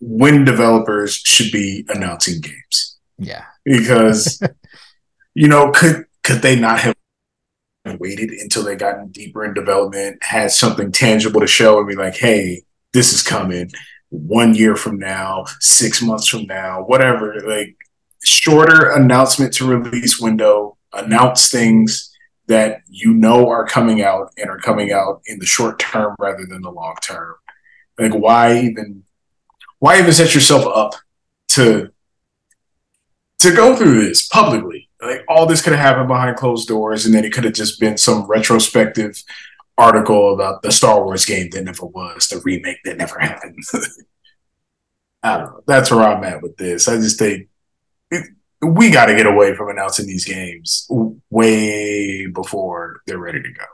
when 0.00 0.44
developers 0.44 1.14
should 1.14 1.50
be 1.50 1.86
announcing 1.88 2.42
games. 2.42 2.98
Yeah. 3.16 3.44
Because 3.64 4.40
you 5.34 5.48
know, 5.48 5.72
could 5.72 6.04
could 6.22 6.42
they 6.42 6.60
not 6.60 6.80
have 6.80 6.94
waited 7.98 8.30
until 8.32 8.64
they 8.64 8.76
gotten 8.76 9.08
deeper 9.08 9.46
in 9.46 9.54
development, 9.54 10.22
had 10.22 10.50
something 10.50 10.92
tangible 10.92 11.40
to 11.40 11.46
show 11.46 11.78
and 11.78 11.88
be 11.88 11.96
like, 11.96 12.16
hey, 12.16 12.62
this 12.92 13.14
is 13.14 13.22
coming 13.22 13.70
one 14.10 14.54
year 14.54 14.76
from 14.76 14.98
now, 14.98 15.46
six 15.60 16.02
months 16.02 16.28
from 16.28 16.44
now, 16.44 16.82
whatever. 16.82 17.40
Like 17.46 17.76
shorter 18.22 18.90
announcement 18.90 19.54
to 19.54 19.66
release 19.66 20.20
window, 20.20 20.76
announce 20.92 21.50
things 21.50 22.12
that 22.48 22.82
you 22.88 23.12
know 23.12 23.48
are 23.48 23.66
coming 23.66 24.02
out 24.02 24.32
and 24.36 24.48
are 24.48 24.58
coming 24.58 24.92
out 24.92 25.22
in 25.26 25.38
the 25.38 25.46
short 25.46 25.78
term 25.78 26.14
rather 26.18 26.46
than 26.46 26.62
the 26.62 26.70
long 26.70 26.96
term. 27.02 27.34
Like 27.98 28.12
why 28.12 28.58
even 28.58 29.04
why 29.78 29.98
even 29.98 30.12
set 30.12 30.34
yourself 30.34 30.66
up 30.66 30.94
to 31.48 31.90
to 33.40 33.54
go 33.54 33.76
through 33.76 34.00
this 34.00 34.26
publicly? 34.28 34.88
Like 35.00 35.24
all 35.28 35.46
this 35.46 35.62
could 35.62 35.72
have 35.72 35.82
happened 35.82 36.08
behind 36.08 36.36
closed 36.36 36.68
doors, 36.68 37.04
and 37.04 37.14
then 37.14 37.24
it 37.24 37.32
could 37.32 37.44
have 37.44 37.52
just 37.52 37.80
been 37.80 37.98
some 37.98 38.26
retrospective 38.26 39.22
article 39.78 40.32
about 40.32 40.62
the 40.62 40.72
Star 40.72 41.04
Wars 41.04 41.24
game 41.24 41.50
that 41.50 41.64
never 41.64 41.84
was, 41.86 42.28
the 42.28 42.40
remake 42.44 42.78
that 42.84 42.96
never 42.96 43.18
happened. 43.18 43.58
I 45.22 45.38
don't 45.38 45.46
know. 45.46 45.62
That's 45.66 45.90
where 45.90 46.02
I'm 46.02 46.24
at 46.24 46.42
with 46.42 46.56
this. 46.56 46.88
I 46.88 46.96
just 46.96 47.18
think 47.18 47.48
we 48.66 48.90
got 48.90 49.06
to 49.06 49.14
get 49.14 49.26
away 49.26 49.54
from 49.54 49.70
announcing 49.70 50.06
these 50.06 50.24
games 50.24 50.88
way 51.30 52.26
before 52.26 53.02
they're 53.06 53.18
ready 53.18 53.42
to 53.42 53.52
go. 53.52 53.64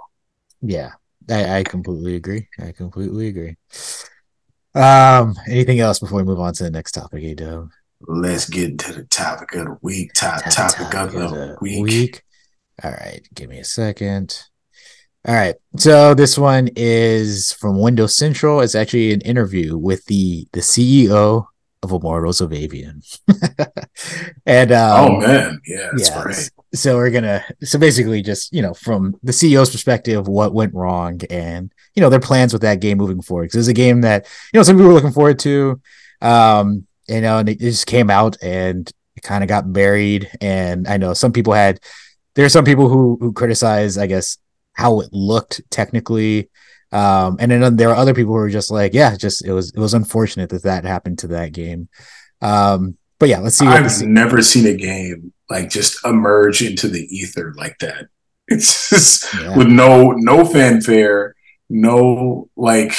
Yeah, 0.60 0.92
I, 1.28 1.58
I 1.58 1.62
completely 1.64 2.16
agree. 2.16 2.48
I 2.60 2.72
completely 2.72 3.28
agree. 3.28 3.56
Um, 4.74 5.34
anything 5.48 5.80
else 5.80 5.98
before 5.98 6.18
we 6.18 6.24
move 6.24 6.40
on 6.40 6.54
to 6.54 6.64
the 6.64 6.70
next 6.70 6.92
topic, 6.92 7.22
A 7.40 7.68
Let's 8.00 8.48
get 8.48 8.70
into 8.70 8.92
the 8.92 9.04
topic 9.04 9.54
of 9.54 9.66
the 9.66 9.78
week. 9.82 10.12
Top 10.14 10.42
topic, 10.44 10.90
topic 10.90 10.96
of 10.96 11.12
the, 11.12 11.28
the 11.28 11.56
week. 11.60 11.82
week. 11.84 12.22
All 12.82 12.90
right, 12.90 13.20
give 13.34 13.48
me 13.48 13.58
a 13.58 13.64
second. 13.64 14.42
All 15.24 15.34
right, 15.34 15.54
so 15.76 16.14
this 16.14 16.36
one 16.36 16.68
is 16.74 17.52
from 17.52 17.80
Windows 17.80 18.16
Central. 18.16 18.60
It's 18.60 18.74
actually 18.74 19.12
an 19.12 19.20
interview 19.20 19.76
with 19.76 20.04
the 20.06 20.48
the 20.52 20.60
CEO 20.60 21.46
of 21.82 21.92
Immortals 21.92 22.40
of 22.40 22.50
Aveum. 22.50 23.02
and 24.46 24.72
um, 24.72 25.00
oh 25.00 25.20
man, 25.20 25.60
yeah, 25.66 25.88
that's 25.92 26.10
yeah, 26.10 26.22
great. 26.22 26.50
So 26.74 26.96
we're 26.96 27.10
gonna 27.10 27.44
so 27.62 27.78
basically 27.78 28.22
just 28.22 28.52
you 28.52 28.62
know 28.62 28.74
from 28.74 29.18
the 29.22 29.32
CEO's 29.32 29.70
perspective, 29.70 30.28
what 30.28 30.54
went 30.54 30.74
wrong 30.74 31.20
and 31.28 31.72
you 31.94 32.00
know 32.00 32.08
their 32.08 32.20
plans 32.20 32.52
with 32.52 32.62
that 32.62 32.80
game 32.80 32.98
moving 32.98 33.20
forward. 33.20 33.44
Because 33.44 33.68
it's 33.68 33.68
a 33.68 33.74
game 33.74 34.02
that 34.02 34.26
you 34.52 34.58
know 34.58 34.62
some 34.62 34.76
people 34.76 34.88
were 34.88 34.94
looking 34.94 35.12
forward 35.12 35.38
to, 35.40 35.80
um, 36.20 36.86
you 37.08 37.20
know, 37.20 37.38
and 37.38 37.48
it 37.48 37.58
just 37.58 37.86
came 37.86 38.10
out 38.10 38.36
and 38.42 38.90
it 39.16 39.22
kind 39.22 39.42
of 39.42 39.48
got 39.48 39.72
buried. 39.72 40.30
And 40.40 40.86
I 40.86 40.96
know 40.96 41.14
some 41.14 41.32
people 41.32 41.52
had 41.52 41.80
there 42.34 42.46
are 42.46 42.50
some 42.50 42.64
people 42.64 42.88
who 42.88 43.18
who 43.20 43.32
criticize, 43.32 43.98
I 43.98 44.06
guess, 44.06 44.38
how 44.72 45.00
it 45.00 45.12
looked 45.12 45.60
technically 45.70 46.48
um, 46.92 47.36
and 47.40 47.50
then 47.50 47.76
there 47.76 47.90
are 47.90 47.96
other 47.96 48.14
people 48.14 48.32
who 48.32 48.38
are 48.38 48.50
just 48.50 48.70
like, 48.70 48.94
yeah, 48.94 49.16
just 49.16 49.44
it 49.44 49.52
was 49.52 49.70
it 49.70 49.78
was 49.78 49.94
unfortunate 49.94 50.50
that 50.50 50.62
that 50.64 50.84
happened 50.84 51.18
to 51.20 51.28
that 51.28 51.52
game. 51.52 51.88
Um, 52.40 52.96
but 53.18 53.28
yeah, 53.28 53.38
let's 53.38 53.56
see. 53.56 53.66
I've 53.66 54.02
never 54.02 54.42
seen 54.42 54.66
a 54.66 54.74
game 54.74 55.32
like 55.48 55.70
just 55.70 56.04
emerge 56.04 56.62
into 56.62 56.88
the 56.88 57.04
ether 57.14 57.54
like 57.56 57.78
that. 57.78 58.06
It's 58.48 58.90
just 58.90 59.32
yeah. 59.34 59.56
with 59.56 59.68
no 59.68 60.10
no 60.10 60.44
fanfare, 60.44 61.36
no 61.70 62.50
like 62.56 62.92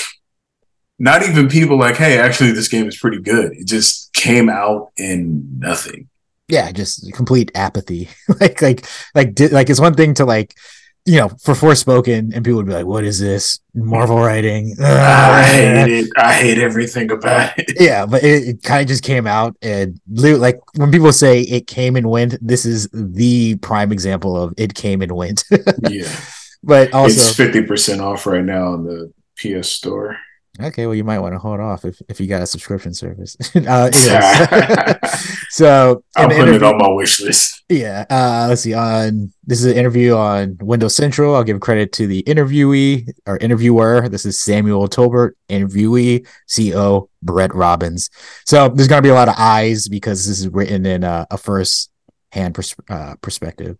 not 0.98 1.28
even 1.28 1.50
people 1.50 1.78
like, 1.78 1.98
hey, 1.98 2.18
actually, 2.18 2.54
this 2.54 2.70
game 2.70 2.88
is 2.88 2.98
pretty 2.98 3.20
good. 3.20 3.52
It 3.54 3.68
just 3.68 4.14
came 4.14 4.50
out 4.50 4.92
in 4.96 5.60
nothing. 5.60 6.10
Yeah, 6.48 6.72
just 6.72 7.12
complete 7.14 7.52
apathy. 7.56 8.10
like, 8.40 8.62
like, 8.62 8.86
like, 9.14 9.36
di- 9.36 9.50
like 9.50 9.70
it's 9.70 9.82
one 9.82 9.96
thing 9.96 10.14
to 10.16 10.26
like, 10.26 10.56
you 11.06 11.18
know, 11.18 11.30
for 11.30 11.54
Forspoken, 11.54 12.34
and 12.34 12.46
people 12.46 12.56
would 12.58 12.66
be 12.66 12.74
like, 12.74 12.86
"What 12.86 13.04
is 13.04 13.20
this 13.20 13.60
Marvel 13.74 14.18
writing?" 14.18 14.76
I 14.80 15.44
hate 15.44 15.88
it. 16.00 16.10
I 16.18 16.34
hate 16.34 16.58
everything 16.60 17.12
about 17.12 17.58
it. 17.58 17.74
yeah, 17.80 18.06
but 18.06 18.24
it, 18.24 18.48
it 18.48 18.64
kind 18.64 18.82
of 18.82 18.88
just 18.88 19.04
came 19.04 19.28
out 19.28 19.56
and 19.62 20.00
li- 20.10 20.36
like 20.36 20.60
when 20.78 20.92
people 20.92 21.12
say 21.12 21.42
it 21.42 21.68
came 21.68 21.96
and 21.98 22.10
went, 22.10 22.38
this 22.46 22.66
is 22.66 22.88
the 22.94 23.56
prime 23.58 23.92
example 23.92 24.42
of 24.42 24.54
it 24.58 24.74
came 24.74 25.02
and 25.02 25.12
went. 25.12 25.44
Yeah, 25.90 26.10
but 26.64 26.88
it's 26.88 26.96
also, 26.96 27.34
fifty 27.34 27.64
percent 27.64 28.00
off 28.00 28.26
right 28.26 28.44
now 28.44 28.74
on 28.74 28.86
the 28.86 29.12
PS 29.38 29.70
Store. 29.70 30.18
Okay, 30.62 30.86
well, 30.86 30.94
you 30.94 31.04
might 31.04 31.18
want 31.18 31.34
to 31.34 31.40
hold 31.40 31.60
off 31.60 31.84
if, 31.84 32.00
if 32.08 32.22
you 32.22 32.28
got 32.28 32.44
a 32.44 32.46
subscription 32.46 32.94
service. 32.94 33.36
uh, 33.56 33.90
so, 35.50 36.04
I'm 36.16 36.30
putting 36.30 36.54
it 36.54 36.62
on 36.62 36.78
my 36.78 36.90
wish 36.90 37.22
list. 37.22 37.64
Yeah. 37.70 38.06
Uh, 38.08 38.46
let's 38.50 38.62
see. 38.62 38.76
On 38.76 39.34
this 39.44 39.60
is 39.60 39.66
an 39.66 39.76
interview 39.76 40.14
on 40.16 40.58
Windows 40.62 40.96
Central. 40.96 41.36
I'll 41.36 41.44
give 41.44 41.60
credit 41.60 41.92
to 41.94 42.06
the 42.06 42.22
interviewee 42.24 43.10
or 43.26 43.38
interviewer. 43.38 44.08
This 44.10 44.28
is 44.28 44.40
Samuel 44.40 44.88
Tolbert. 44.88 45.32
Interviewee, 45.50 46.28
CEO 46.48 47.10
Bret 47.24 47.54
Robbins. 47.56 48.12
So 48.46 48.70
there's 48.70 48.88
going 48.88 49.02
to 49.02 49.08
be 49.08 49.12
a 49.12 49.16
lot 49.16 49.30
of 49.30 49.36
eyes 49.40 49.88
because 49.88 50.28
this 50.28 50.40
is 50.40 50.48
written 50.50 50.86
in 50.86 51.04
a, 51.04 51.26
a 51.32 51.38
first 51.38 51.90
hand 52.32 52.54
pers- 52.54 52.76
uh, 52.90 53.16
perspective. 53.22 53.78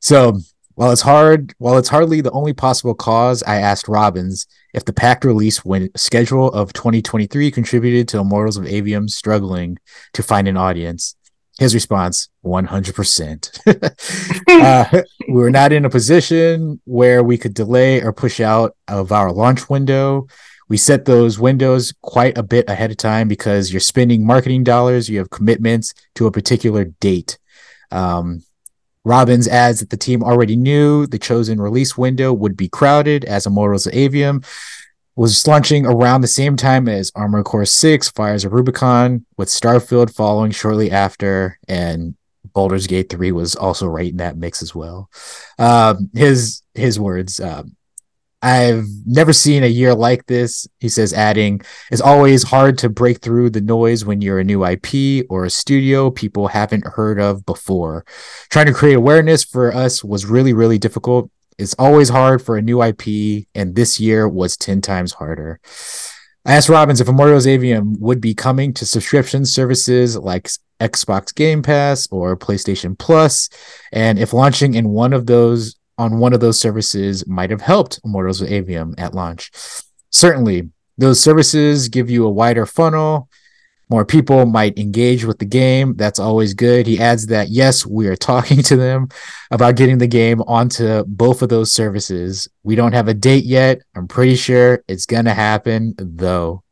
So 0.00 0.38
while 0.80 0.92
it's 0.92 1.02
hard, 1.02 1.52
while 1.58 1.76
it's 1.76 1.90
hardly 1.90 2.22
the 2.22 2.30
only 2.30 2.54
possible 2.54 2.94
cause, 2.94 3.42
I 3.42 3.56
asked 3.56 3.86
Robbins 3.86 4.46
if 4.72 4.82
the 4.86 4.94
packed 4.94 5.26
release 5.26 5.62
when 5.62 5.90
schedule 5.94 6.50
of 6.52 6.72
2023 6.72 7.50
contributed 7.50 8.08
to 8.08 8.18
Immortals 8.18 8.56
of 8.56 8.64
Aveum 8.64 9.10
struggling 9.10 9.76
to 10.14 10.22
find 10.22 10.48
an 10.48 10.56
audience. 10.56 11.16
His 11.58 11.74
response 11.74 12.30
100%. 12.46 13.92
uh, 14.48 15.02
we 15.28 15.34
were 15.34 15.50
not 15.50 15.70
in 15.70 15.84
a 15.84 15.90
position 15.90 16.80
where 16.86 17.22
we 17.22 17.36
could 17.36 17.52
delay 17.52 18.00
or 18.00 18.14
push 18.14 18.40
out 18.40 18.74
of 18.88 19.12
our 19.12 19.30
launch 19.32 19.68
window. 19.68 20.28
We 20.70 20.78
set 20.78 21.04
those 21.04 21.38
windows 21.38 21.92
quite 22.00 22.38
a 22.38 22.42
bit 22.42 22.70
ahead 22.70 22.90
of 22.90 22.96
time 22.96 23.28
because 23.28 23.70
you're 23.70 23.80
spending 23.80 24.24
marketing 24.24 24.64
dollars, 24.64 25.10
you 25.10 25.18
have 25.18 25.28
commitments 25.28 25.92
to 26.14 26.26
a 26.26 26.32
particular 26.32 26.86
date. 26.86 27.38
Um, 27.90 28.44
Robbins 29.04 29.48
adds 29.48 29.80
that 29.80 29.90
the 29.90 29.96
team 29.96 30.22
already 30.22 30.56
knew 30.56 31.06
the 31.06 31.18
chosen 31.18 31.60
release 31.60 31.96
window 31.96 32.32
would 32.32 32.56
be 32.56 32.68
crowded 32.68 33.24
as 33.24 33.46
Immortals 33.46 33.86
of 33.86 33.92
Aveum 33.94 34.44
was 35.16 35.46
launching 35.46 35.86
around 35.86 36.20
the 36.20 36.26
same 36.28 36.56
time 36.56 36.88
as 36.88 37.12
Armor 37.14 37.42
Core 37.42 37.64
6, 37.64 38.10
Fires 38.10 38.44
of 38.44 38.52
Rubicon, 38.52 39.26
with 39.36 39.48
Starfield 39.48 40.14
following 40.14 40.50
shortly 40.50 40.90
after, 40.90 41.58
and 41.68 42.14
Baldur's 42.54 42.86
Gate 42.86 43.10
3 43.10 43.32
was 43.32 43.54
also 43.54 43.86
right 43.86 44.10
in 44.10 44.18
that 44.18 44.36
mix 44.36 44.62
as 44.62 44.74
well. 44.74 45.10
Um, 45.58 46.10
his 46.14 46.62
his 46.74 46.98
words, 46.98 47.40
um, 47.40 47.76
I've 48.42 48.86
never 49.04 49.32
seen 49.32 49.64
a 49.64 49.68
year 49.68 49.94
like 49.94 50.26
this, 50.26 50.66
he 50.78 50.88
says, 50.88 51.12
adding, 51.12 51.60
it's 51.90 52.00
always 52.00 52.42
hard 52.44 52.78
to 52.78 52.88
break 52.88 53.20
through 53.20 53.50
the 53.50 53.60
noise 53.60 54.04
when 54.04 54.22
you're 54.22 54.38
a 54.38 54.44
new 54.44 54.64
IP 54.64 55.26
or 55.28 55.44
a 55.44 55.50
studio 55.50 56.10
people 56.10 56.48
haven't 56.48 56.86
heard 56.86 57.20
of 57.20 57.44
before. 57.44 58.06
Trying 58.48 58.66
to 58.66 58.72
create 58.72 58.94
awareness 58.94 59.44
for 59.44 59.74
us 59.74 60.02
was 60.02 60.24
really, 60.24 60.54
really 60.54 60.78
difficult. 60.78 61.30
It's 61.58 61.74
always 61.78 62.08
hard 62.08 62.40
for 62.40 62.56
a 62.56 62.62
new 62.62 62.82
IP, 62.82 63.46
and 63.54 63.74
this 63.74 64.00
year 64.00 64.26
was 64.26 64.56
10 64.56 64.80
times 64.80 65.12
harder. 65.12 65.60
I 66.46 66.54
asked 66.54 66.70
Robbins 66.70 67.02
if 67.02 67.08
Immortals 67.08 67.44
Aveum 67.44 67.98
would 67.98 68.22
be 68.22 68.32
coming 68.32 68.72
to 68.74 68.86
subscription 68.86 69.44
services 69.44 70.16
like 70.16 70.48
Xbox 70.80 71.34
Game 71.34 71.62
Pass 71.62 72.08
or 72.10 72.34
PlayStation 72.38 72.98
Plus, 72.98 73.50
and 73.92 74.18
if 74.18 74.32
launching 74.32 74.72
in 74.72 74.88
one 74.88 75.12
of 75.12 75.26
those 75.26 75.76
on 76.00 76.18
one 76.18 76.32
of 76.32 76.40
those 76.40 76.58
services 76.58 77.26
might 77.26 77.50
have 77.50 77.60
helped 77.60 78.00
Immortals 78.04 78.40
Aveum 78.40 78.94
at 78.98 79.14
launch. 79.14 79.50
Certainly, 80.08 80.70
those 80.96 81.20
services 81.20 81.90
give 81.90 82.08
you 82.08 82.24
a 82.24 82.30
wider 82.30 82.64
funnel. 82.64 83.28
More 83.90 84.06
people 84.06 84.46
might 84.46 84.78
engage 84.78 85.26
with 85.26 85.38
the 85.38 85.44
game. 85.44 85.96
That's 85.96 86.18
always 86.18 86.54
good. 86.54 86.86
He 86.86 86.98
adds 86.98 87.26
that 87.26 87.50
yes, 87.50 87.84
we 87.84 88.06
are 88.06 88.16
talking 88.16 88.62
to 88.70 88.76
them 88.76 89.08
about 89.50 89.76
getting 89.76 89.98
the 89.98 90.06
game 90.06 90.40
onto 90.42 91.04
both 91.04 91.42
of 91.42 91.50
those 91.50 91.70
services. 91.70 92.48
We 92.62 92.76
don't 92.76 92.94
have 92.94 93.08
a 93.08 93.14
date 93.14 93.44
yet. 93.44 93.82
I'm 93.94 94.08
pretty 94.08 94.36
sure 94.36 94.82
it's 94.88 95.04
gonna 95.04 95.34
happen 95.34 95.94
though. 95.98 96.62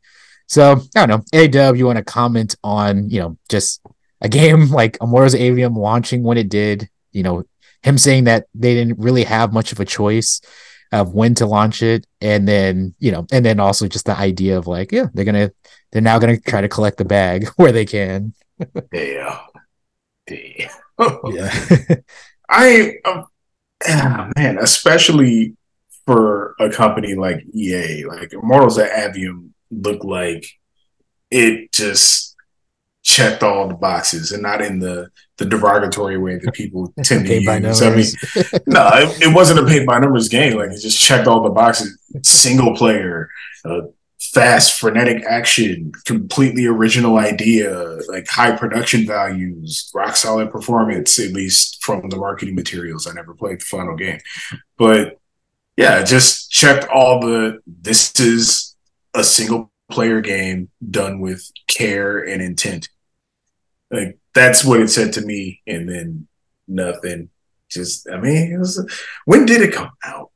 So 0.47 0.81
I 0.97 1.07
don't 1.07 1.09
know. 1.11 1.25
A 1.39 1.49
Dub, 1.49 1.77
you 1.77 1.85
want 1.85 1.99
to 1.99 2.05
comment 2.05 2.57
on 2.65 3.11
you 3.11 3.21
know 3.21 3.37
just 3.51 3.83
a 4.23 4.29
game 4.41 4.71
like 4.71 4.97
Immortals 5.03 5.35
Aveum 5.35 5.77
launching 5.77 6.23
when 6.23 6.39
it 6.39 6.49
did? 6.49 6.89
You 7.13 7.25
know 7.25 7.45
him 7.83 7.99
saying 7.99 8.25
that 8.25 8.47
they 8.55 8.75
didn't 8.75 8.99
really 8.99 9.25
have 9.25 9.53
much 9.53 9.73
of 9.73 9.81
a 9.81 9.85
choice 9.85 10.41
of 10.93 11.13
when 11.13 11.35
to 11.35 11.47
launch 11.47 11.83
it, 11.83 12.07
and 12.21 12.49
then 12.49 12.95
you 12.99 13.13
know, 13.13 13.27
and 13.31 13.45
then 13.45 13.61
also 13.61 13.87
just 13.87 14.07
the 14.07 14.17
idea 14.17 14.59
of 14.59 14.67
like, 14.67 14.93
yeah, 14.93 15.07
they're 15.15 15.25
gonna 15.25 15.51
they're 15.93 16.03
now 16.03 16.19
gonna 16.19 16.39
try 16.41 16.61
to 16.61 16.69
collect 16.69 16.97
the 16.99 17.05
bag 17.05 17.49
where 17.57 17.73
they 17.73 17.85
can. 17.85 18.35
Damn. 18.91 19.39
Yeah. 20.31 20.71
I 22.49 22.95
um, 23.05 23.25
ah, 23.87 24.31
man, 24.37 24.59
especially 24.59 25.55
for 26.07 26.55
a 26.59 26.71
company 26.71 27.15
like 27.15 27.45
EA, 27.55 28.05
like 28.05 28.33
Immortals 28.33 28.79
at 28.79 29.15
Aveum 29.15 29.51
look 29.71 30.03
like 30.05 30.47
it 31.31 31.71
just 31.73 32.18
checked 33.09 33.43
all 33.43 33.67
the 33.67 33.75
boxes 33.75 34.33
and 34.33 34.43
not 34.43 34.61
in 34.61 34.79
the 34.79 35.09
the 35.39 35.47
derogatory 35.47 36.19
way 36.19 36.37
that 36.37 36.53
people 36.53 36.93
tend 37.03 37.27
to 37.27 37.41
use. 37.41 37.83
I 37.83 37.95
mean, 37.95 38.05
no, 38.67 38.91
it, 38.93 39.23
it 39.23 39.35
wasn't 39.35 39.61
a 39.61 39.65
paid 39.65 39.87
by 39.87 39.99
numbers 39.99 40.29
game. 40.29 40.59
Like 40.59 40.71
it 40.71 40.81
just 40.81 41.01
checked 41.01 41.27
all 41.27 41.43
the 41.43 41.51
boxes. 41.51 41.99
Single 42.23 42.77
player, 42.77 43.31
uh, 43.65 43.83
fast, 44.21 44.79
frenetic 44.79 45.25
action, 45.25 45.93
completely 46.05 46.67
original 46.67 47.17
idea, 47.17 47.99
like 48.09 48.29
high 48.29 48.55
production 48.55 49.07
values, 49.07 49.91
rock 49.95 50.15
solid 50.15 50.51
performance. 50.51 51.19
At 51.19 51.33
least 51.33 51.83
from 51.83 52.11
the 52.11 52.17
marketing 52.17 52.57
materials. 52.57 53.07
I 53.07 53.15
never 53.15 53.33
played 53.33 53.61
the 53.61 53.65
final 53.65 53.97
game, 53.97 54.21
but 54.77 55.19
yeah, 55.79 56.03
just 56.03 56.51
checked 56.51 56.87
all 56.89 57.21
the. 57.21 57.61
This 57.67 58.13
is 58.21 58.77
a 59.15 59.25
single 59.25 59.73
player 59.91 60.21
game 60.21 60.69
done 60.91 61.21
with 61.21 61.51
care 61.69 62.19
and 62.19 62.43
intent. 62.43 62.91
Like 63.91 64.19
that's 64.35 64.65
what 64.65 64.81
it 64.81 64.89
said 64.89 65.15
to 65.15 65.23
me, 65.23 65.63
and 65.67 65.89
then 65.89 66.29
nothing. 66.67 67.31
Just, 67.71 68.09
I 68.11 68.19
mean, 68.19 68.53
it 68.53 68.59
was. 68.59 68.81
When 69.25 69.47
did 69.47 69.63
it 69.63 69.75
come 69.75 69.91
out? 70.05 70.31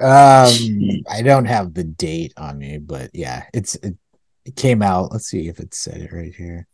Um, 0.00 1.02
I 1.10 1.22
don't 1.22 1.44
have 1.44 1.74
the 1.74 1.84
date 1.84 2.32
on 2.36 2.58
me, 2.58 2.78
but 2.78 3.10
yeah, 3.12 3.44
it's 3.52 3.74
it, 3.76 3.96
it 4.44 4.56
came 4.56 4.82
out. 4.82 5.12
Let's 5.12 5.26
see 5.26 5.48
if 5.48 5.60
it 5.60 5.74
said 5.74 6.00
it 6.00 6.12
right 6.12 6.34
here. 6.34 6.66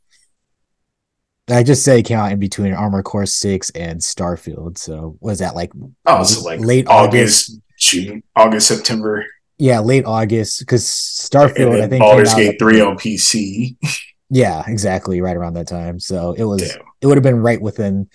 I 1.50 1.62
just 1.62 1.82
say 1.82 2.00
it 2.00 2.04
came 2.04 2.18
out 2.18 2.30
in 2.30 2.38
between 2.38 2.74
Armor 2.74 3.02
Core 3.02 3.26
Six 3.26 3.70
and 3.70 4.00
Starfield. 4.00 4.78
So 4.78 5.16
was 5.20 5.38
that 5.38 5.54
like 5.54 5.72
Oh, 6.06 6.22
so 6.22 6.42
like 6.42 6.60
late 6.60 6.86
August, 6.88 7.50
August? 7.50 7.60
June, 7.78 8.22
August, 8.36 8.68
September. 8.68 9.24
Yeah, 9.56 9.80
late 9.80 10.04
August 10.04 10.60
because 10.60 10.84
Starfield 10.84 11.82
I 11.82 11.88
think 11.88 12.00
Baldur's 12.00 12.34
Gate 12.34 12.58
3 12.58 12.80
on 12.80 12.96
PC. 12.96 13.76
Yeah, 14.30 14.62
exactly, 14.66 15.20
right 15.20 15.36
around 15.36 15.54
that 15.54 15.66
time. 15.68 15.98
So 16.00 16.32
it 16.34 16.44
was 16.44 16.60
Damn. 16.68 16.82
it 17.00 17.06
would 17.06 17.16
have 17.16 17.22
been 17.24 17.40
right 17.40 17.60
within. 17.60 18.08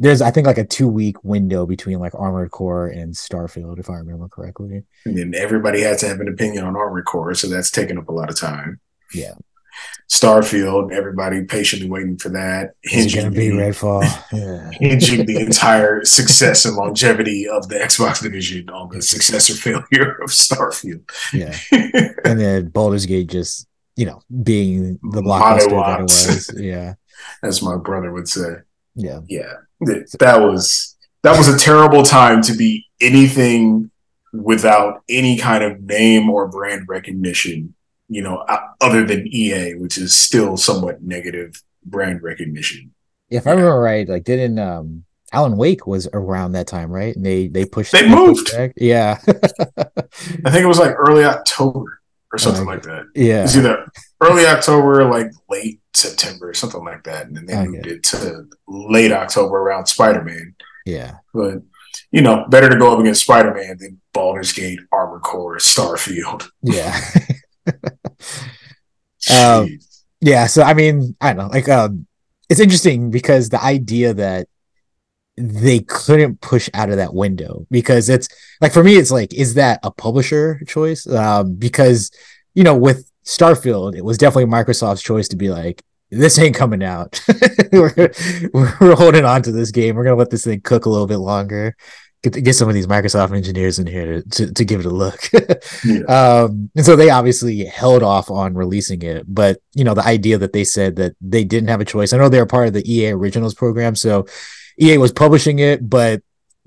There's 0.00 0.22
I 0.22 0.30
think 0.30 0.46
like 0.46 0.58
a 0.58 0.64
two 0.64 0.88
week 0.88 1.22
window 1.24 1.66
between 1.66 1.98
like 1.98 2.14
Armored 2.14 2.50
Core 2.52 2.86
and 2.86 3.12
Starfield, 3.14 3.78
if 3.80 3.90
I 3.90 3.94
remember 3.94 4.28
correctly. 4.28 4.84
And 5.04 5.18
then 5.18 5.34
everybody 5.36 5.80
had 5.82 5.98
to 5.98 6.08
have 6.08 6.20
an 6.20 6.28
opinion 6.28 6.64
on 6.64 6.76
Armored 6.76 7.04
Core, 7.04 7.34
so 7.34 7.48
that's 7.48 7.70
taking 7.70 7.98
up 7.98 8.08
a 8.08 8.12
lot 8.12 8.30
of 8.30 8.36
time. 8.38 8.80
Yeah. 9.12 9.32
Starfield, 10.10 10.92
everybody 10.92 11.44
patiently 11.44 11.88
waiting 11.88 12.16
for 12.16 12.30
that. 12.30 12.72
It 12.82 13.14
gonna 13.14 13.30
be 13.30 13.50
the- 13.50 13.56
Redfall? 13.56 14.02
Yeah. 14.32 14.70
hinging 14.72 15.26
the 15.26 15.38
entire 15.40 16.04
success 16.04 16.64
and 16.64 16.76
longevity 16.76 17.46
of 17.48 17.68
the 17.68 17.76
Xbox 17.76 18.22
division 18.22 18.68
on 18.70 18.88
the 18.90 19.02
success 19.02 19.50
or 19.50 19.54
failure 19.54 20.16
of 20.22 20.30
Starfield. 20.30 21.08
Yeah. 21.32 21.56
and 22.24 22.40
then 22.40 22.68
Baldur's 22.70 23.06
Gate 23.06 23.28
just 23.28 23.67
you 23.98 24.06
know 24.06 24.20
being 24.42 24.98
the 25.02 25.20
blockbuster 25.20 25.70
that 25.84 26.00
it 26.00 26.02
was. 26.02 26.54
Yeah, 26.56 26.94
As 27.42 27.60
my 27.62 27.76
brother 27.76 28.12
would 28.12 28.28
say. 28.28 28.50
yeah, 28.94 29.20
Yeah. 29.28 29.52
That 30.20 30.40
was 30.40 30.96
that 31.24 31.36
was 31.36 31.48
a 31.48 31.58
terrible 31.58 32.02
time 32.04 32.42
to 32.42 32.54
be 32.54 32.86
anything 33.00 33.90
without 34.32 35.02
any 35.08 35.36
kind 35.38 35.62
of 35.64 35.80
name 35.82 36.28
or 36.30 36.48
brand 36.48 36.82
recognition, 36.88 37.74
you 38.08 38.22
know, 38.22 38.44
other 38.80 39.04
than 39.04 39.26
EA, 39.28 39.74
which 39.74 39.98
is 39.98 40.16
still 40.16 40.56
somewhat 40.56 41.02
negative 41.02 41.62
brand 41.84 42.22
recognition. 42.22 42.92
if 43.30 43.46
I 43.46 43.50
remember 43.50 43.80
right, 43.80 44.08
like 44.08 44.24
didn't 44.24 44.58
um 44.58 45.04
Alan 45.32 45.56
Wake 45.56 45.86
was 45.86 46.08
around 46.12 46.52
that 46.52 46.66
time, 46.66 46.90
right? 46.90 47.14
And 47.14 47.24
they 47.26 47.48
they 47.48 47.64
pushed 47.64 47.92
They 47.92 48.08
moved. 48.08 48.50
Yeah, 48.76 49.18
I 49.26 50.50
think 50.50 50.64
it 50.64 50.72
was 50.74 50.78
like 50.78 50.94
early 50.96 51.24
October. 51.24 52.00
Or 52.32 52.38
something 52.38 52.66
like 52.66 52.82
that. 52.82 53.06
Yeah. 53.14 53.44
It's 53.44 53.56
either 53.56 53.90
early 54.20 54.46
October, 54.46 55.04
like 55.04 55.30
late 55.48 55.80
September, 55.94 56.52
something 56.54 56.84
like 56.84 57.04
that, 57.04 57.26
and 57.26 57.36
then 57.36 57.46
they 57.46 57.66
moved 57.66 57.86
it 57.86 58.02
to 58.04 58.46
late 58.66 59.12
October 59.12 59.56
around 59.56 59.86
Spider 59.86 60.22
Man. 60.22 60.54
Yeah. 60.84 61.16
But 61.32 61.62
you 62.10 62.22
know, 62.22 62.46
better 62.48 62.68
to 62.68 62.78
go 62.78 62.92
up 62.92 63.00
against 63.00 63.22
Spider 63.22 63.54
Man 63.54 63.76
than 63.78 64.00
Baldur's 64.12 64.52
Gate, 64.52 64.80
Armor 64.92 65.20
Core, 65.20 65.58
Starfield. 65.58 66.48
Yeah. 66.62 66.98
Um, 69.36 69.78
yeah. 70.20 70.46
So 70.46 70.62
I 70.62 70.74
mean, 70.74 71.16
I 71.20 71.32
don't 71.32 71.48
know. 71.48 71.52
Like, 71.52 71.68
um, 71.68 72.06
it's 72.48 72.60
interesting 72.60 73.10
because 73.10 73.48
the 73.48 73.62
idea 73.62 74.14
that 74.14 74.48
they 75.38 75.80
couldn't 75.80 76.40
push 76.40 76.68
out 76.74 76.90
of 76.90 76.96
that 76.96 77.14
window 77.14 77.66
because 77.70 78.08
it's 78.08 78.28
like 78.60 78.72
for 78.72 78.82
me, 78.82 78.96
it's 78.96 79.10
like, 79.10 79.32
is 79.32 79.54
that 79.54 79.80
a 79.82 79.90
publisher 79.90 80.60
choice? 80.66 81.06
Um, 81.06 81.54
because 81.54 82.10
you 82.54 82.64
know, 82.64 82.76
with 82.76 83.10
Starfield, 83.24 83.96
it 83.96 84.04
was 84.04 84.18
definitely 84.18 84.50
Microsoft's 84.50 85.02
choice 85.02 85.28
to 85.28 85.36
be 85.36 85.50
like, 85.50 85.82
this 86.10 86.38
ain't 86.38 86.56
coming 86.56 86.82
out. 86.82 87.20
we're, 87.72 88.12
we're 88.52 88.96
holding 88.96 89.24
on 89.24 89.42
to 89.42 89.52
this 89.52 89.70
game. 89.70 89.94
We're 89.94 90.04
gonna 90.04 90.16
let 90.16 90.30
this 90.30 90.44
thing 90.44 90.60
cook 90.62 90.86
a 90.86 90.90
little 90.90 91.06
bit 91.06 91.18
longer. 91.18 91.76
Get 92.22 92.42
get 92.42 92.54
some 92.54 92.68
of 92.68 92.74
these 92.74 92.86
Microsoft 92.86 93.36
engineers 93.36 93.78
in 93.78 93.86
here 93.86 94.22
to 94.22 94.28
to, 94.30 94.52
to 94.54 94.64
give 94.64 94.80
it 94.80 94.86
a 94.86 94.90
look. 94.90 95.20
Yeah. 95.84 96.02
Um, 96.02 96.70
and 96.74 96.84
so 96.84 96.96
they 96.96 97.10
obviously 97.10 97.64
held 97.64 98.02
off 98.02 98.30
on 98.30 98.54
releasing 98.54 99.02
it, 99.02 99.24
but 99.28 99.60
you 99.74 99.84
know, 99.84 99.94
the 99.94 100.04
idea 100.04 100.38
that 100.38 100.52
they 100.52 100.64
said 100.64 100.96
that 100.96 101.14
they 101.20 101.44
didn't 101.44 101.68
have 101.68 101.80
a 101.80 101.84
choice. 101.84 102.12
I 102.12 102.16
know 102.16 102.28
they're 102.28 102.46
part 102.46 102.66
of 102.66 102.74
the 102.74 102.92
EA 102.92 103.12
Originals 103.12 103.54
program, 103.54 103.94
so 103.94 104.26
EA 104.80 104.98
was 104.98 105.12
publishing 105.12 105.58
it, 105.58 105.88
but 105.88 106.22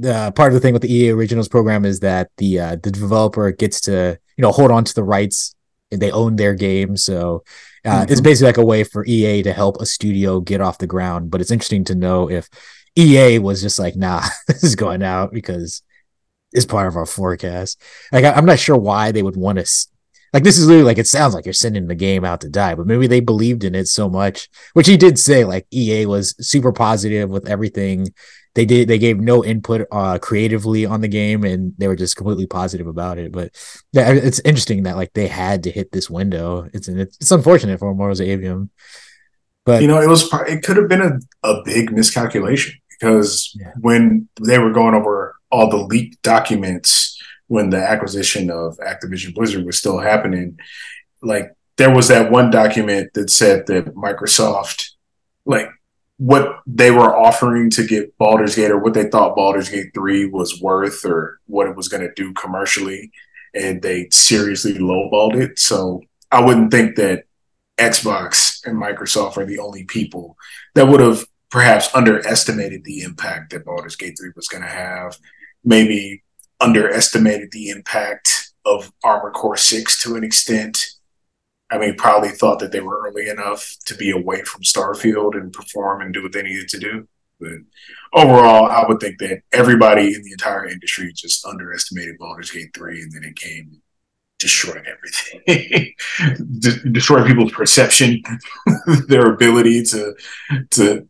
uh, 0.05 0.31
part 0.31 0.49
of 0.49 0.53
the 0.55 0.59
thing 0.59 0.73
with 0.73 0.81
the 0.81 0.93
EA 0.93 1.11
Originals 1.11 1.47
program 1.47 1.85
is 1.85 1.99
that 1.99 2.29
the 2.37 2.59
uh, 2.59 2.75
the 2.81 2.91
developer 2.91 3.51
gets 3.51 3.81
to 3.81 4.17
you 4.37 4.41
know 4.41 4.51
hold 4.51 4.71
on 4.71 4.83
to 4.83 4.93
the 4.95 5.03
rights 5.03 5.55
and 5.91 6.01
they 6.01 6.11
own 6.11 6.35
their 6.37 6.53
game. 6.55 6.97
So 6.97 7.43
uh, 7.85 8.05
it's 8.09 8.21
Mhm. 8.21 8.23
basically 8.23 8.47
like 8.47 8.57
a 8.57 8.65
way 8.65 8.83
for 8.83 9.05
EA 9.05 9.43
to 9.43 9.53
help 9.53 9.77
a 9.81 9.85
studio 9.85 10.39
get 10.39 10.61
off 10.61 10.77
the 10.77 10.87
ground. 10.87 11.29
But 11.29 11.41
it's 11.41 11.51
interesting 11.51 11.83
to 11.85 11.95
know 11.95 12.29
if 12.29 12.49
EA 12.97 13.39
was 13.39 13.61
just 13.61 13.77
like, 13.79 13.95
nah, 13.95 14.23
this 14.47 14.63
is 14.63 14.75
going 14.75 15.03
out 15.03 15.31
because 15.33 15.81
it's 16.53 16.65
part 16.65 16.87
of 16.87 16.95
our 16.95 17.05
forecast. 17.05 17.81
Like 18.11 18.25
I, 18.25 18.31
I'm 18.31 18.45
not 18.45 18.59
sure 18.59 18.77
why 18.77 19.11
they 19.11 19.23
would 19.23 19.37
want 19.37 19.59
to. 19.59 19.65
Like 20.33 20.43
this 20.43 20.57
is 20.57 20.65
literally 20.67 20.85
like 20.85 20.97
it 20.97 21.07
sounds 21.07 21.33
like 21.33 21.45
you're 21.45 21.53
sending 21.53 21.87
the 21.87 21.95
game 21.95 22.23
out 22.23 22.41
to 22.41 22.49
die, 22.49 22.73
but 22.75 22.87
maybe 22.87 23.05
they 23.07 23.19
believed 23.19 23.63
in 23.63 23.75
it 23.75 23.87
so 23.87 24.09
much, 24.09 24.49
which 24.73 24.87
he 24.87 24.95
did 24.97 25.19
say. 25.19 25.43
Like 25.43 25.67
EA 25.73 26.05
was 26.05 26.35
super 26.45 26.71
positive 26.71 27.29
with 27.29 27.49
everything 27.49 28.07
they 28.55 28.65
did. 28.65 28.87
They 28.87 28.97
gave 28.97 29.19
no 29.19 29.43
input 29.43 29.87
uh 29.91 30.19
creatively 30.19 30.85
on 30.85 31.01
the 31.01 31.07
game, 31.09 31.43
and 31.43 31.73
they 31.77 31.87
were 31.89 31.95
just 31.97 32.15
completely 32.15 32.47
positive 32.47 32.87
about 32.87 33.17
it. 33.17 33.31
But 33.33 33.51
yeah, 33.91 34.09
it's 34.11 34.39
interesting 34.45 34.83
that 34.83 34.95
like 34.95 35.11
they 35.13 35.27
had 35.27 35.63
to 35.63 35.71
hit 35.71 35.91
this 35.91 36.09
window. 36.09 36.69
It's 36.73 36.87
it's, 36.87 37.17
it's 37.17 37.31
unfortunate 37.31 37.79
for 37.79 37.93
Mortals 37.93 38.21
Aveum, 38.21 38.69
but 39.65 39.81
you 39.81 39.87
know, 39.87 39.99
it 40.01 40.07
was 40.07 40.29
it 40.47 40.63
could 40.63 40.77
have 40.77 40.87
been 40.87 41.01
a, 41.01 41.19
a 41.47 41.61
big 41.65 41.91
miscalculation 41.91 42.73
because 42.89 43.53
Yeah. 43.59 43.71
when 43.79 44.29
they 44.41 44.59
were 44.59 44.71
going 44.71 44.95
over 44.95 45.35
all 45.51 45.69
the 45.69 45.77
leaked 45.77 46.21
documents 46.21 47.10
when 47.51 47.69
the 47.69 47.77
acquisition 47.77 48.49
of 48.49 48.77
Activision 48.77 49.35
Blizzard 49.35 49.65
was 49.65 49.77
still 49.77 49.99
happening, 49.99 50.57
like 51.21 51.51
there 51.75 51.93
was 51.93 52.07
that 52.07 52.31
one 52.31 52.49
document 52.49 53.13
that 53.13 53.29
said 53.29 53.67
that 53.67 53.93
Microsoft, 53.93 54.91
like 55.43 55.69
what 56.15 56.61
they 56.65 56.91
were 56.91 57.13
offering 57.13 57.69
to 57.71 57.85
get 57.85 58.17
Baldur's 58.17 58.55
Gate 58.55 58.71
or 58.71 58.77
what 58.77 58.93
they 58.93 59.09
thought 59.09 59.35
Baldur's 59.35 59.67
Gate 59.67 59.91
3 59.93 60.27
was 60.27 60.61
worth 60.61 61.03
or 61.03 61.41
what 61.45 61.67
it 61.67 61.75
was 61.75 61.89
going 61.89 62.07
to 62.07 62.13
do 62.15 62.31
commercially, 62.31 63.11
and 63.53 63.81
they 63.81 64.07
seriously 64.11 64.75
lowballed 64.75 65.35
it. 65.35 65.59
So 65.59 66.03
I 66.31 66.39
wouldn't 66.39 66.71
think 66.71 66.95
that 66.95 67.25
Xbox 67.77 68.65
and 68.65 68.81
Microsoft 68.81 69.35
are 69.35 69.45
the 69.45 69.59
only 69.59 69.83
people 69.83 70.37
that 70.75 70.87
would 70.87 71.01
have 71.01 71.25
perhaps 71.49 71.93
underestimated 71.93 72.85
the 72.85 73.01
impact 73.01 73.51
that 73.51 73.65
Baldur's 73.65 73.97
Gate 73.97 74.17
3 74.17 74.29
was 74.37 74.47
going 74.47 74.63
to 74.63 74.69
have, 74.69 75.17
maybe 75.65 76.23
underestimated 76.61 77.49
the 77.51 77.69
impact 77.69 78.53
of 78.65 78.91
Armor 79.03 79.31
Core 79.31 79.57
6 79.57 80.01
to 80.03 80.15
an 80.15 80.23
extent. 80.23 80.85
I 81.69 81.77
mean, 81.77 81.95
probably 81.95 82.29
thought 82.29 82.59
that 82.59 82.71
they 82.71 82.81
were 82.81 83.01
early 83.07 83.29
enough 83.29 83.75
to 83.85 83.95
be 83.95 84.11
away 84.11 84.43
from 84.43 84.61
Starfield 84.61 85.35
and 85.35 85.53
perform 85.53 86.01
and 86.01 86.13
do 86.13 86.21
what 86.21 86.33
they 86.33 86.43
needed 86.43 86.67
to 86.69 86.79
do. 86.79 87.07
But 87.39 87.53
overall, 88.13 88.65
I 88.67 88.85
would 88.87 88.99
think 88.99 89.17
that 89.19 89.41
everybody 89.51 90.13
in 90.13 90.21
the 90.23 90.31
entire 90.31 90.67
industry 90.67 91.11
just 91.15 91.45
underestimated 91.45 92.17
Baldur's 92.19 92.51
Gate 92.51 92.71
3 92.75 93.01
and 93.01 93.11
then 93.11 93.23
it 93.23 93.35
came 93.35 93.69
and 93.71 93.81
destroyed 94.41 94.85
everything. 94.85 95.93
De- 96.59 97.25
people's 97.25 97.51
perception, 97.51 98.21
their 99.07 99.33
ability 99.33 99.83
to 99.83 100.13
to 100.71 101.07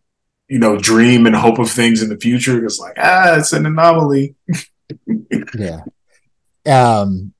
you 0.47 0.60
know 0.60 0.78
dream 0.78 1.26
and 1.26 1.36
hope 1.36 1.60
of 1.60 1.72
things 1.72 2.04
in 2.04 2.10
the 2.10 2.18
future. 2.18 2.64
It's 2.64 2.80
like, 2.80 2.97
ah, 2.97 3.38
it's 3.38 3.54
an 3.54 3.66
anomaly. 3.66 4.36
yeah. 5.58 5.82
Um 6.66 7.34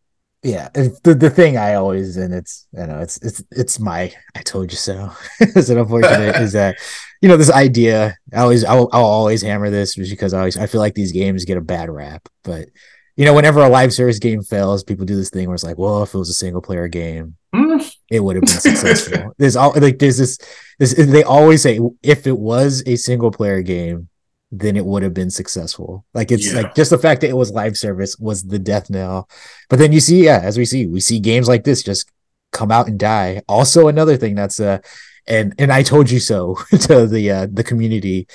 yeah 0.44 0.70
the, 0.74 1.14
the 1.14 1.30
thing 1.30 1.56
i 1.56 1.76
always 1.76 2.18
and 2.18 2.34
it's 2.34 2.68
you 2.72 2.88
know 2.88 2.98
it's 2.98 3.18
it's 3.18 3.44
it's 3.52 3.80
my 3.80 4.12
i 4.36 4.42
told 4.42 4.72
you 4.72 4.78
so. 4.78 5.12
Is 5.40 5.70
it 5.70 5.78
unfortunate? 5.78 6.36
Is 6.42 6.54
that 6.54 6.78
you 7.22 7.30
know 7.30 7.38
this 7.38 7.52
idea 7.52 8.18
i 8.34 8.40
always 8.40 8.64
I'll, 8.66 8.90
I'll 8.92 9.06
always 9.06 9.44
hammer 9.44 9.70
this 9.70 9.94
just 9.94 10.10
because 10.10 10.34
i 10.34 10.40
always 10.40 10.58
i 10.58 10.66
feel 10.66 10.82
like 10.82 10.96
these 10.96 11.12
games 11.12 11.46
get 11.46 11.58
a 11.58 11.62
bad 11.62 11.92
rap 11.92 12.28
but 12.44 12.70
you 13.16 13.26
know 13.26 13.36
whenever 13.36 13.62
a 13.62 13.70
live 13.70 13.94
service 13.94 14.18
game 14.18 14.42
fails 14.42 14.84
people 14.84 15.06
do 15.06 15.16
this 15.16 15.30
thing 15.30 15.48
where 15.48 15.54
it's 15.54 15.64
like 15.64 15.78
well 15.78 16.02
if 16.02 16.16
it 16.16 16.18
was 16.18 16.30
a 16.30 16.34
single 16.34 16.62
player 16.62 16.88
game 16.88 17.38
Hmm. 17.54 17.80
it 18.10 18.22
would 18.22 18.38
have 18.38 18.44
been 18.44 18.48
successful. 18.48 19.34
There's 19.38 19.58
all 19.58 19.74
like 19.76 20.00
there's 20.00 20.18
this 20.18 20.38
this 20.80 20.94
they 20.94 21.22
always 21.24 21.62
say 21.62 21.82
if 22.02 22.26
it 22.26 22.38
was 22.38 22.82
a 22.86 22.96
single 22.96 23.30
player 23.30 23.62
game 23.62 24.08
then 24.52 24.76
it 24.76 24.86
would 24.86 25.02
have 25.04 25.14
been 25.14 25.32
successful. 25.32 26.06
Like 26.14 26.32
it's 26.32 26.48
Yeah. 26.48 26.62
like 26.62 26.76
just 26.76 26.90
the 26.90 26.98
fact 26.98 27.22
that 27.22 27.30
it 27.30 27.38
was 27.38 27.52
live 27.52 27.78
service 27.78 28.18
was 28.20 28.44
the 28.44 28.60
death 28.60 28.90
knell. 28.90 29.30
But 29.70 29.80
then 29.80 29.92
you 29.94 30.00
see, 30.02 30.26
yeah, 30.26 30.42
as 30.44 30.58
we 30.58 30.66
see, 30.66 30.88
we 30.88 31.00
see 31.00 31.20
games 31.20 31.48
like 31.48 31.64
this 31.64 31.84
just 31.84 32.10
come 32.52 32.72
out 32.72 32.88
and 32.88 33.00
die. 33.00 33.42
Also, 33.48 33.88
another 33.88 34.18
thing 34.18 34.36
that's 34.36 34.60
uh 34.60 34.80
and 35.28 35.54
and 35.58 35.72
I 35.72 35.84
told 35.84 36.10
you 36.12 36.20
so 36.20 36.58
to 36.72 37.08
the 37.08 37.32
uh 37.32 37.48
the 37.52 37.64
community. 37.64 38.28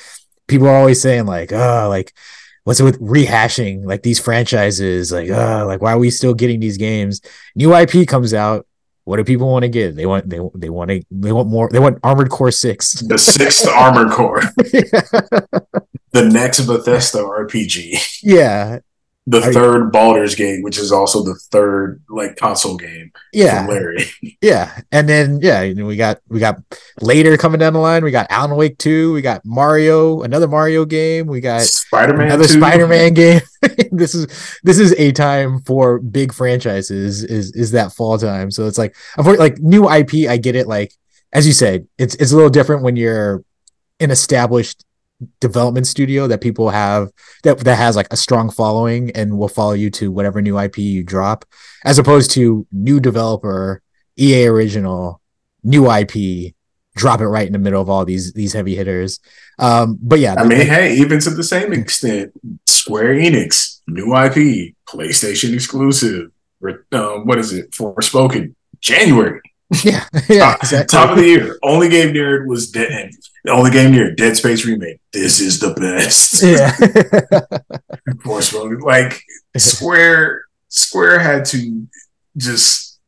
People 0.49 0.69
are 0.69 0.77
always 0.77 1.03
saying 1.03 1.27
like, 1.27 1.53
oh, 1.53 1.87
like 1.89 2.13
what's 2.65 2.81
it 2.81 2.85
with 2.85 3.01
rehashing 3.01 3.85
like 3.85 4.03
these 4.03 4.19
franchises? 4.19 5.13
Like, 5.13 5.29
uh, 5.31 5.67
like 5.67 5.81
why 5.83 5.93
are 5.93 5.99
we 5.99 6.11
still 6.11 6.35
getting 6.35 6.61
these 6.61 6.79
games? 6.79 7.21
New 7.55 7.75
IP 7.75 8.09
comes 8.09 8.33
out. 8.33 8.67
What 9.07 9.19
do 9.19 9.25
people 9.25 9.49
want 9.49 9.63
to 9.63 9.69
get? 9.69 9.95
They 9.95 10.05
want 10.05 10.29
they 10.29 10.41
they 10.57 10.69
want 10.69 10.91
to 10.91 11.01
they 11.13 11.31
want 11.31 11.49
more. 11.49 11.69
They 11.71 11.79
want 11.79 12.01
Armored 12.03 12.29
Core 12.29 12.51
Six. 12.51 13.03
The 13.03 13.17
sixth 13.17 13.69
Armored 13.69 14.11
Core, 14.11 14.41
the 14.57 16.29
next 16.29 16.67
Bethesda 16.67 17.19
RPG, 17.19 18.21
yeah, 18.25 18.81
the 19.29 19.43
Are 19.43 19.47
you- 19.47 19.53
third 19.53 19.93
Baldur's 19.93 20.35
Gate, 20.35 20.63
which 20.63 20.79
is 20.79 20.93
also 20.93 21.23
the 21.25 21.35
third 21.51 22.01
like 22.09 22.37
console 22.37 22.77
game 22.77 23.11
yeah. 23.33 23.65
from 23.65 23.75
Larian. 23.75 24.09
Yeah, 24.43 24.81
and 24.93 25.09
then 25.09 25.41
yeah, 25.43 25.63
you 25.63 25.85
we 25.85 25.97
got 25.97 26.21
we 26.29 26.39
got 26.39 26.63
later 27.01 27.37
coming 27.37 27.59
down 27.59 27.73
the 27.73 27.81
line. 27.81 28.05
We 28.05 28.13
got 28.13 28.31
Alan 28.31 28.57
Wake 28.57 28.79
two. 28.79 29.13
We 29.13 29.23
got 29.23 29.41
Mario, 29.45 30.23
another 30.23 30.47
Mario 30.47 30.85
game. 30.85 31.27
We 31.27 31.41
got 31.41 31.63
Spider-Man, 31.63 32.27
another 32.27 32.47
Spider 32.47 32.87
Man 32.87 33.15
game. 33.15 33.41
this 33.91 34.15
is 34.15 34.27
this 34.63 34.79
is 34.79 34.93
a 34.99 35.11
time 35.11 35.61
for 35.63 35.99
big 35.99 36.33
franchises. 36.33 37.25
Is 37.25 37.53
is 37.53 37.73
that 37.73 37.93
fall 37.93 38.19
time? 38.19 38.51
So 38.53 38.67
it's 38.67 38.79
like 38.79 38.95
like 39.17 39.59
new 39.59 39.91
IP. 39.91 40.29
I 40.29 40.37
get 40.37 40.55
it. 40.55 40.69
Like 40.69 40.93
as 41.33 41.47
you 41.47 41.53
said, 41.53 41.89
it's 41.99 42.15
it's 42.17 42.31
a 42.31 42.37
little 42.37 42.51
different 42.51 42.83
when 42.83 42.95
you're 42.95 43.43
an 43.99 44.11
established 44.11 44.85
development 45.41 45.87
studio 45.87 46.27
that 46.27 46.41
people 46.41 46.71
have 46.71 47.11
that 47.43 47.59
that 47.61 47.77
has 47.77 47.97
like 47.97 48.09
a 48.11 48.17
strong 48.17 48.51
following 48.51 49.11
and 49.13 49.39
will 49.39 49.49
follow 49.49 49.73
you 49.73 49.91
to 49.91 50.11
whatever 50.11 50.43
new 50.43 50.59
IP 50.59 50.79
you 50.79 51.03
drop, 51.03 51.45
as 51.85 51.99
opposed 51.99 52.31
to 52.33 52.67
new 52.73 53.01
developer, 53.01 53.83
EA 54.19 54.47
original, 54.47 55.21
new 55.63 55.91
IP, 55.91 56.55
drop 56.97 57.21
it 57.21 57.29
right 57.29 57.47
in 57.47 57.53
the 57.53 57.59
middle 57.59 57.81
of 57.81 57.89
all 57.89 58.05
these 58.05 58.33
these 58.33 58.53
heavy 58.53 58.75
hitters. 58.75 59.21
Um, 59.59 59.99
but 60.01 60.19
yeah, 60.19 60.35
I 60.37 60.45
mean, 60.45 60.67
hey, 60.67 60.97
even 60.97 61.21
to 61.21 61.31
the 61.31 61.45
same 61.45 61.73
extent, 61.73 62.33
Square 62.67 63.15
Enix, 63.15 63.81
new 63.87 64.17
IP, 64.17 64.75
PlayStation 64.89 65.55
exclusive. 65.55 66.31
Um, 66.93 67.27
what 67.27 67.39
is 67.39 67.53
it? 67.53 67.71
Forspoken, 67.71 68.55
January. 68.81 69.41
yeah, 69.85 70.07
yeah, 70.29 70.39
Top- 70.39 70.59
exactly. 70.63 70.99
Top 70.99 71.11
of 71.11 71.17
the 71.17 71.27
year. 71.27 71.59
Only 71.63 71.89
game 71.89 72.13
near 72.13 72.43
it 72.43 72.49
was 72.49 72.71
Dead. 72.71 73.11
The 73.47 73.53
only 73.53 73.71
game 73.71 73.93
near 73.93 74.13
Dead 74.13 74.37
Space 74.37 74.67
remake. 74.67 74.99
This 75.13 75.41
is 75.41 75.61
the 75.61 75.73
best. 75.75 76.43
yeah. 76.43 76.73
Forspoken. 78.25 78.81
Like 78.83 79.23
Square, 79.57 80.47
Square 80.67 81.21
had 81.21 81.45
to 81.47 81.87
just 82.37 82.99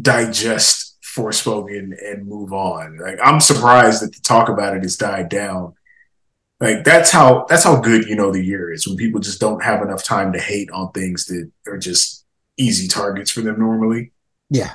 digest 0.00 0.96
Forspoken 1.02 1.96
and 2.00 2.28
move 2.28 2.52
on. 2.52 2.98
Like 2.98 3.18
I'm 3.20 3.40
surprised 3.40 4.00
that 4.04 4.14
the 4.14 4.20
talk 4.20 4.48
about 4.48 4.76
it 4.76 4.84
has 4.84 4.96
died 4.96 5.28
down. 5.28 5.74
Like 6.60 6.84
that's 6.84 7.10
how 7.10 7.46
that's 7.48 7.64
how 7.64 7.80
good 7.80 8.06
you 8.06 8.14
know 8.14 8.30
the 8.30 8.44
year 8.44 8.72
is 8.72 8.86
when 8.86 8.96
people 8.96 9.20
just 9.20 9.40
don't 9.40 9.64
have 9.64 9.82
enough 9.82 10.04
time 10.04 10.32
to 10.32 10.38
hate 10.38 10.70
on 10.70 10.92
things 10.92 11.26
that 11.26 11.50
are 11.66 11.78
just 11.78 12.24
easy 12.56 12.86
targets 12.86 13.32
for 13.32 13.40
them 13.40 13.58
normally. 13.58 14.12
Yeah. 14.48 14.74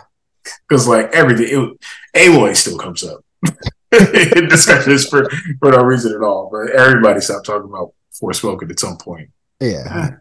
because 0.68 0.86
like 0.86 1.14
everything, 1.14 1.48
it, 1.50 2.30
Aloy 2.30 2.58
still 2.58 2.78
comes 2.78 3.06
up 3.06 3.24
discussions 4.50 5.08
for 5.08 5.30
for 5.60 5.72
no 5.72 5.84
reason 5.84 6.14
at 6.14 6.22
all. 6.22 6.50
But 6.52 6.72
everybody 6.72 7.22
stopped 7.22 7.46
talking 7.46 7.70
about 7.70 7.94
Forspoken 8.22 8.70
at 8.70 8.80
some 8.80 8.98
point. 8.98 9.30
Yeah. 9.60 10.18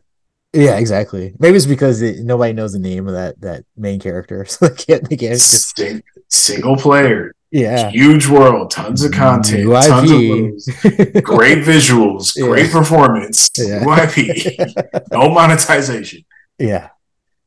Yeah, 0.54 0.76
exactly. 0.78 1.34
Maybe 1.38 1.56
it's 1.56 1.64
because 1.64 2.02
it, 2.02 2.20
nobody 2.24 2.52
knows 2.52 2.74
the 2.74 2.78
name 2.78 3.08
of 3.08 3.14
that 3.14 3.40
that 3.40 3.64
main 3.76 3.98
character, 4.00 4.44
so 4.48 4.68
they 4.68 4.74
can't. 4.74 5.08
They 5.08 5.16
can't 5.16 5.32
just 5.32 5.76
Sing, 5.78 6.02
single 6.28 6.76
player, 6.76 7.34
yeah. 7.50 7.88
huge 7.90 8.26
world, 8.26 8.70
tons 8.70 9.02
of 9.02 9.12
content, 9.12 9.64
New 9.64 9.72
tons 9.72 10.10
of 10.10 10.20
moves, 10.20 10.66
great 11.22 11.58
visuals, 11.64 12.36
Yeah. 12.36 12.46
great 12.48 12.70
performance, 12.70 13.48
Yeah. 13.56 13.78
new 13.82 13.92
IP, 13.94 15.02
no 15.10 15.30
monetization. 15.30 16.22
Yeah, 16.58 16.90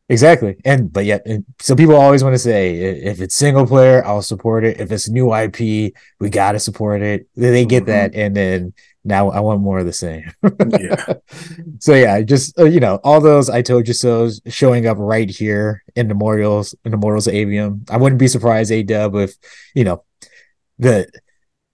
exactly. 0.09 0.57
And 0.65 0.91
but 0.91 1.05
yet, 1.05 1.25
so 1.59 1.75
people 1.75 1.95
always 1.95 2.23
want 2.23 2.33
to 2.35 2.39
say, 2.39 2.75
if 2.75 3.21
it's 3.21 3.35
single 3.35 3.65
player, 3.65 4.05
I'll 4.05 4.21
support 4.21 4.63
it. 4.63 4.79
If 4.79 4.91
it's 4.91 5.09
new 5.09 5.33
IP, 5.33 5.93
we 6.19 6.29
gotta 6.29 6.59
support 6.59 7.01
it. 7.01 7.27
They 7.35 7.65
get 7.65 7.83
Mhm. 7.83 7.87
that, 7.87 8.15
and 8.15 8.35
then 8.35 8.73
now 9.03 9.29
I 9.29 9.39
want 9.39 9.61
more 9.61 9.79
of 9.79 9.85
the 9.85 9.93
same. 9.93 10.31
Yeah, 10.67 11.13
so 11.79 11.93
yeah, 11.93 12.21
just 12.21 12.57
uh, 12.59 12.65
you 12.65 12.79
know, 12.79 12.99
all 13.03 13.21
those 13.21 13.49
I 13.49 13.61
told 13.61 13.87
you 13.87 13.93
so's 13.93 14.41
showing 14.47 14.87
up 14.87 14.97
right 14.99 15.29
here 15.29 15.83
in 15.95 16.07
Memorials 16.07 16.75
in 16.85 16.91
Memorials 16.91 17.27
of 17.27 17.33
Aveum. 17.33 17.89
I 17.89 17.97
wouldn't 17.97 18.19
be 18.19 18.27
surprised, 18.27 18.71
A 18.71 18.83
Dub, 18.83 19.15
if 19.15 19.35
you 19.73 19.83
know 19.83 20.03
the 20.79 21.07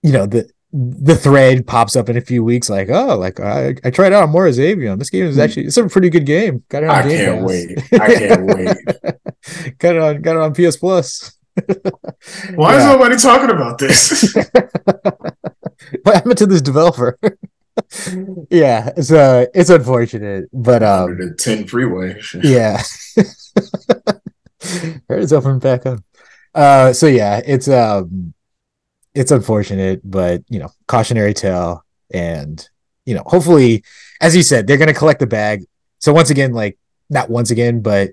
you 0.04 0.12
know 0.12 0.26
the 0.26 0.50
the 0.74 1.15
thread 1.15 1.67
pops 1.67 1.95
up 1.95 2.09
in 2.09 2.17
a 2.17 2.22
few 2.22 2.43
weeks, 2.43 2.69
like 2.69 2.89
oh, 2.89 3.17
like 3.17 3.39
I 3.39 3.76
I 3.84 3.89
tried 3.89 4.13
out 4.13 4.30
more 4.30 4.45
as 4.47 4.57
Aveum. 4.57 4.97
This 4.99 5.09
game 5.09 5.26
is 5.26 5.38
actually 5.38 5.65
it's 5.65 5.78
a 5.78 5.88
pretty 5.88 6.09
good 6.09 6.26
game. 6.26 6.63
Got 6.69 6.84
it 6.84 6.89
on 6.89 6.95
I 6.95 7.07
Game 7.07 7.17
can't 7.17 7.45
wait. 7.45 7.80
I 7.93 8.15
can't 8.15 8.45
wait. 8.45 9.78
got 9.78 9.95
it 9.95 10.01
on 10.01 10.22
got 10.22 10.36
it 10.36 10.41
on 10.41 10.53
PS 10.53 10.78
Plus. 10.78 11.38
Why 12.55 12.78
is 12.78 12.86
nobody 12.86 13.17
talking 13.17 13.49
about 13.49 13.78
this? 13.78 14.34
what 16.03 16.15
happened 16.15 16.38
to 16.38 16.45
this 16.45 16.61
developer? 16.61 17.19
yeah, 18.49 18.93
so 19.01 19.47
it's 19.53 19.69
unfortunate, 19.69 20.49
but 20.53 20.84
um 20.84 21.17
the 21.17 21.36
10 21.38 21.67
freeway. 21.67 22.22
yeah 22.41 22.82
heard 25.09 25.22
it's 25.24 25.32
open 25.32 25.59
back 25.59 25.86
up 25.86 25.99
uh 26.53 26.93
so 26.93 27.07
yeah 27.07 27.41
it's 27.45 27.67
um 27.67 28.34
it's 29.14 29.32
unfortunate 29.32 30.01
but 30.03 30.43
you 30.49 30.59
know 30.59 30.72
cautionary 30.88 31.34
tale. 31.34 31.84
And 32.14 32.68
you 33.05 33.16
know 33.16 33.24
hopefully 33.26 33.84
as 34.20 34.36
you 34.36 34.43
said 34.43 34.68
they're 34.68 34.78
gonna 34.78 34.93
collect 34.93 35.20
the 35.20 35.28
bag. 35.28 35.66
So 35.99 36.14
once 36.14 36.30
again 36.30 36.53
like 36.53 36.78
not 37.09 37.30
once 37.30 37.51
again 37.51 37.82
but 37.82 38.12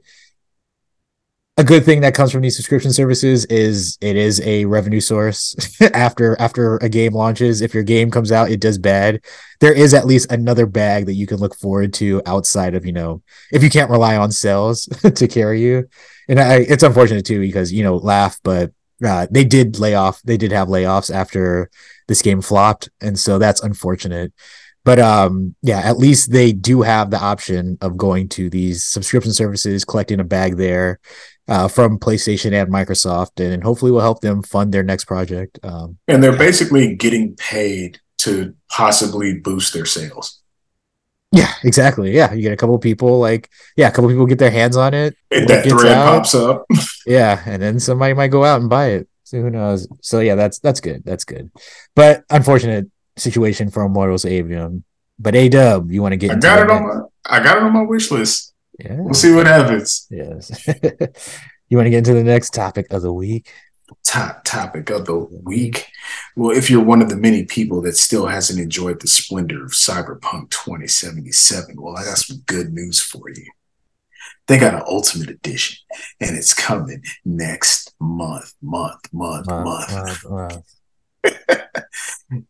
a 1.59 1.64
good 1.64 1.84
thing 1.84 2.03
that 2.03 2.14
comes 2.14 2.30
from 2.30 2.42
these 2.42 2.55
subscription 2.55 2.92
services 2.92 3.44
is 3.46 3.99
it 4.01 4.14
is 4.14 4.40
a 4.42 4.64
revenue 4.64 5.01
source 5.01 5.57
after 5.92 6.40
after 6.40 6.76
a 6.76 6.88
game 6.88 7.14
launches. 7.14 7.61
If 7.61 7.74
your 7.74 7.82
game 7.82 8.12
comes 8.12 8.30
out 8.30 8.51
it 8.51 8.61
does 8.61 8.78
bad. 8.78 9.20
There 9.61 9.72
is 9.72 9.92
at 9.92 10.07
least 10.07 10.30
another 10.30 10.66
bag 10.66 11.07
that 11.07 11.14
you 11.14 11.26
can 11.26 11.38
look 11.38 11.57
forward 11.57 11.92
to 11.94 12.22
outside 12.26 12.76
of 12.76 12.86
you 12.86 12.92
know 12.92 13.22
if 13.51 13.64
you 13.64 13.70
can't 13.70 13.90
rely 13.90 14.16
on 14.16 14.30
sales 14.30 14.86
to 15.14 15.28
carry 15.28 15.61
you. 15.61 15.88
And 16.28 16.38
I, 16.38 16.59
it's 16.59 16.84
unfortunate 16.84 17.26
too 17.26 17.40
because 17.40 17.72
you 17.72 17.82
know 17.82 17.96
laugh 17.96 18.38
but 18.44 18.72
uh, 19.05 19.26
they 19.30 19.44
did 19.44 19.78
lay 19.78 19.94
off 19.94 20.20
they 20.22 20.36
did 20.36 20.53
have 20.53 20.68
layoffs 20.68 21.12
after 21.14 21.70
this 22.09 22.22
game 22.22 22.40
flopped 22.40 22.88
and 23.01 23.18
so 23.18 23.38
that's 23.38 23.62
unfortunate 23.62 24.32
but 24.84 24.99
um 24.99 25.55
yeah 25.62 25.80
at 25.80 25.99
least 25.99 26.32
they 26.32 26.53
do 26.53 26.82
have 26.82 27.11
the 27.11 27.18
option 27.18 27.78
of 27.80 27.96
going 27.96 28.28
to 28.28 28.51
these 28.51 28.84
subscription 28.84 29.32
services 29.32 29.84
collecting 29.84 30.20
a 30.20 30.24
bag 30.24 30.57
there 30.57 30.99
uh, 31.49 31.66
from 31.66 31.99
PlayStation 31.99 32.53
and 32.53 32.70
Microsoft, 32.70 33.40
and 33.40 33.64
hopefully 33.64 33.90
will 33.90 34.01
help 34.01 34.20
them 34.20 34.42
fund 34.42 34.72
their 34.72 34.82
next 34.82 35.07
project. 35.07 35.59
Um, 35.62 35.99
And 36.07 36.22
they're 36.22 36.36
basically 36.36 36.94
getting 36.94 37.34
paid 37.36 38.01
to 38.18 38.55
possibly 38.68 39.38
boost 39.38 39.72
their 39.72 39.86
sales. 39.86 40.38
Yeah, 41.31 41.53
exactly. 41.62 42.14
Yeah, 42.14 42.33
you 42.33 42.43
get 42.43 42.53
a 42.53 42.57
couple 42.57 42.79
people 42.79 43.18
like 43.18 43.51
yeah, 43.76 43.89
a 43.89 43.91
couple 43.93 44.09
people 44.09 44.26
get 44.26 44.39
their 44.39 44.51
hands 44.51 44.76
on 44.76 44.95
it. 44.95 45.16
And 45.31 45.49
that 45.49 45.68
thread 45.68 45.93
out, 45.93 46.16
pops 46.16 46.35
up. 46.35 46.64
Yeah, 47.07 47.43
and 47.47 47.62
then 47.62 47.81
somebody 47.81 48.12
might 48.14 48.29
go 48.29 48.45
out 48.45 48.61
and 48.61 48.68
buy 48.68 48.89
it. 48.89 49.09
So 49.24 49.41
who 49.41 49.51
knows? 49.51 49.89
So 50.01 50.20
yeah, 50.20 50.35
that's 50.35 50.59
that's 50.59 50.81
good. 50.81 51.05
That's 51.05 51.24
good. 51.24 51.51
But 51.95 52.24
unfortunate 52.31 52.91
situation 53.16 53.70
for 53.70 53.85
Immortals 53.85 54.24
Aveum. 54.24 54.85
But 55.18 55.35
A 55.35 55.49
Dub, 55.49 55.91
you 55.91 56.01
want 56.01 56.12
to 56.12 56.16
get 56.16 56.31
I 56.31 56.39
got 56.39 56.62
it 56.62 56.70
on 56.70 56.83
my 56.83 57.01
I 57.26 57.43
got 57.43 57.57
it 57.59 57.62
on 57.62 57.72
my 57.72 57.83
wish 57.83 58.11
list. 58.11 58.55
Yeah. 58.79 58.97
We'll 58.99 59.14
see 59.14 59.35
what 59.35 59.47
happens. 59.47 60.07
Yes. 60.11 60.66
you 61.68 61.76
want 61.76 61.87
to 61.87 61.91
get 61.91 61.99
into 61.99 62.14
the 62.14 62.24
next 62.24 62.55
topic 62.55 62.93
of 62.93 63.03
the 63.03 63.12
week? 63.12 63.53
Top 64.05 64.45
topic 64.45 64.91
of 64.91 65.07
the 65.07 65.16
week. 65.18 65.86
Well, 66.36 66.57
if 66.57 66.68
you're 66.70 66.82
one 66.84 67.01
of 67.03 67.09
the 67.09 67.16
many 67.16 67.45
people 67.45 67.80
that 67.82 67.97
still 67.97 68.26
hasn't 68.26 68.61
enjoyed 68.61 69.01
the 69.01 69.09
splendor 69.09 69.64
of 69.64 69.72
Cyberpunk 69.72 70.51
2077, 70.51 71.74
well, 71.78 71.97
I 71.97 72.05
got 72.05 72.18
some 72.18 72.39
good 72.47 72.72
news 72.72 73.01
for 73.01 73.28
you. 73.30 73.47
They 74.47 74.59
got 74.59 74.74
an 74.74 74.82
Ultimate 74.86 75.30
Edition, 75.30 75.78
and 76.20 76.36
it's 76.36 76.55
coming 76.55 77.03
next 77.24 77.95
month, 78.01 78.55
month, 78.62 79.12
month, 79.12 79.49
Uh, 79.51 79.64
month. 79.64 80.24
uh, 80.26 80.59
uh, 81.24 81.61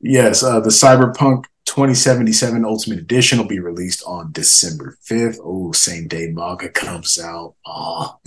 Yes, 0.01 0.43
uh, 0.43 0.61
the 0.61 0.71
Cyberpunk 0.71 1.45
2077 1.67 2.65
Ultimate 2.65 2.99
Edition 2.99 3.39
will 3.39 3.47
be 3.47 3.61
released 3.61 4.03
on 4.07 4.33
December 4.33 4.97
5th. 5.09 5.39
Oh, 5.43 5.71
same 5.73 6.09
day 6.09 6.29
manga 6.33 6.69
comes 6.69 7.19
out. 7.19 7.55
Aw. 7.67 8.17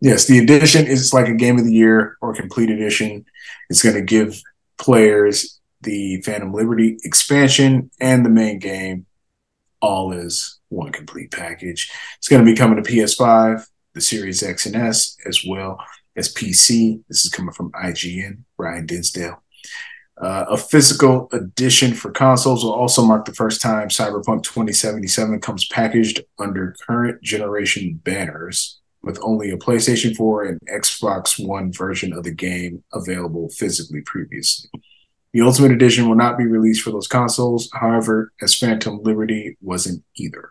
yes, 0.00 0.26
the 0.26 0.38
edition 0.38 0.86
is 0.86 1.12
like 1.12 1.28
a 1.28 1.34
game 1.34 1.58
of 1.58 1.64
the 1.64 1.72
year 1.72 2.16
or 2.20 2.34
complete 2.34 2.70
edition. 2.70 3.24
It's 3.70 3.82
going 3.82 3.96
to 3.96 4.02
give 4.02 4.40
players 4.78 5.60
the 5.82 6.20
Phantom 6.22 6.52
Liberty 6.52 6.98
expansion 7.04 7.90
and 8.00 8.24
the 8.24 8.30
main 8.30 8.58
game 8.58 9.06
all 9.80 10.12
as 10.12 10.58
one 10.68 10.92
complete 10.92 11.30
package. 11.30 11.90
It's 12.16 12.28
going 12.28 12.44
to 12.44 12.50
be 12.50 12.56
coming 12.56 12.82
to 12.82 12.90
PS5, 12.90 13.66
the 13.92 14.00
Series 14.00 14.42
X 14.42 14.66
and 14.66 14.76
S, 14.76 15.16
as 15.26 15.44
well 15.46 15.78
as 16.16 16.32
PC. 16.32 17.02
This 17.08 17.24
is 17.24 17.30
coming 17.30 17.52
from 17.52 17.70
IGN, 17.72 18.38
Ryan 18.56 18.86
Dinsdale. 18.86 19.42
Uh, 20.20 20.44
a 20.48 20.56
physical 20.56 21.28
edition 21.32 21.92
for 21.92 22.10
consoles 22.10 22.62
will 22.62 22.72
also 22.72 23.04
mark 23.04 23.24
the 23.24 23.34
first 23.34 23.60
time 23.60 23.88
Cyberpunk 23.88 24.44
2077 24.44 25.40
comes 25.40 25.66
packaged 25.66 26.20
under 26.38 26.74
current 26.86 27.20
generation 27.20 28.00
banners, 28.04 28.80
with 29.04 29.18
only 29.22 29.50
a 29.50 29.56
PlayStation 29.56 30.16
4 30.16 30.44
and 30.44 30.60
Xbox 30.68 31.44
One 31.44 31.72
version 31.72 32.12
of 32.12 32.24
the 32.24 32.32
game 32.32 32.82
available 32.92 33.50
physically 33.50 34.00
previously. 34.02 34.70
The 35.32 35.40
Ultimate 35.40 35.72
Edition 35.72 36.08
will 36.08 36.16
not 36.16 36.38
be 36.38 36.46
released 36.46 36.82
for 36.82 36.90
those 36.90 37.08
consoles, 37.08 37.68
however, 37.72 38.32
as 38.40 38.54
Phantom 38.54 39.00
Liberty 39.02 39.56
wasn't 39.60 40.04
either. 40.16 40.50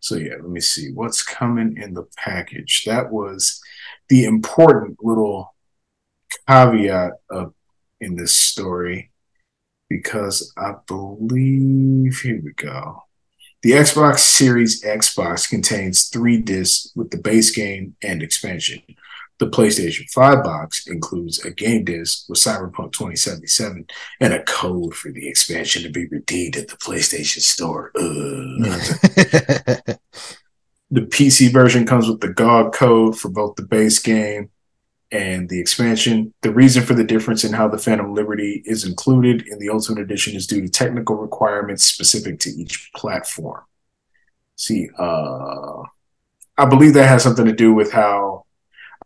So, 0.00 0.16
yeah, 0.16 0.34
let 0.34 0.50
me 0.50 0.60
see 0.60 0.90
what's 0.92 1.22
coming 1.22 1.76
in 1.80 1.94
the 1.94 2.06
package. 2.16 2.84
That 2.84 3.10
was 3.10 3.60
the 4.08 4.24
important 4.24 4.98
little 5.02 5.54
caveat 6.46 7.12
of 7.30 7.54
in 8.00 8.16
this 8.16 8.32
story 8.32 9.12
because 9.88 10.52
I 10.58 10.74
believe 10.86 12.20
here 12.20 12.40
we 12.44 12.52
go. 12.52 13.04
The 13.64 13.70
Xbox 13.70 14.18
Series 14.18 14.84
Xbox 14.84 15.48
contains 15.48 16.10
three 16.10 16.36
discs 16.36 16.92
with 16.94 17.10
the 17.10 17.16
base 17.16 17.50
game 17.50 17.96
and 18.02 18.22
expansion. 18.22 18.82
The 19.38 19.46
PlayStation 19.46 20.06
5 20.10 20.44
box 20.44 20.86
includes 20.86 21.42
a 21.46 21.50
game 21.50 21.86
disc 21.86 22.28
with 22.28 22.38
Cyberpunk 22.38 22.92
2077 22.92 23.86
and 24.20 24.34
a 24.34 24.42
code 24.42 24.94
for 24.94 25.10
the 25.10 25.26
expansion 25.26 25.82
to 25.82 25.88
be 25.88 26.06
redeemed 26.08 26.58
at 26.58 26.68
the 26.68 26.76
PlayStation 26.76 27.40
Store. 27.40 27.90
The 30.90 31.00
PC 31.00 31.52
version 31.52 31.86
comes 31.86 32.08
with 32.08 32.20
the 32.20 32.32
GOG 32.32 32.72
code 32.72 33.18
for 33.18 33.28
both 33.28 33.56
the 33.56 33.64
base 33.64 33.98
game 33.98 34.50
and 35.14 35.48
the 35.48 35.60
expansion. 35.60 36.34
The 36.42 36.52
reason 36.52 36.82
for 36.82 36.94
the 36.94 37.04
difference 37.04 37.44
in 37.44 37.52
how 37.52 37.68
the 37.68 37.78
Phantom 37.78 38.12
Liberty 38.12 38.62
is 38.66 38.84
included 38.84 39.46
in 39.46 39.60
the 39.60 39.70
Ultimate 39.70 40.00
Edition 40.00 40.34
is 40.34 40.46
due 40.46 40.60
to 40.60 40.68
technical 40.68 41.14
requirements 41.14 41.84
specific 41.84 42.40
to 42.40 42.50
each 42.50 42.90
platform. 42.96 43.62
See, 44.56 44.90
uh, 44.98 45.82
I 46.58 46.64
believe 46.68 46.94
that 46.94 47.08
has 47.08 47.22
something 47.22 47.46
to 47.46 47.52
do 47.52 47.72
with 47.72 47.92
how 47.92 48.44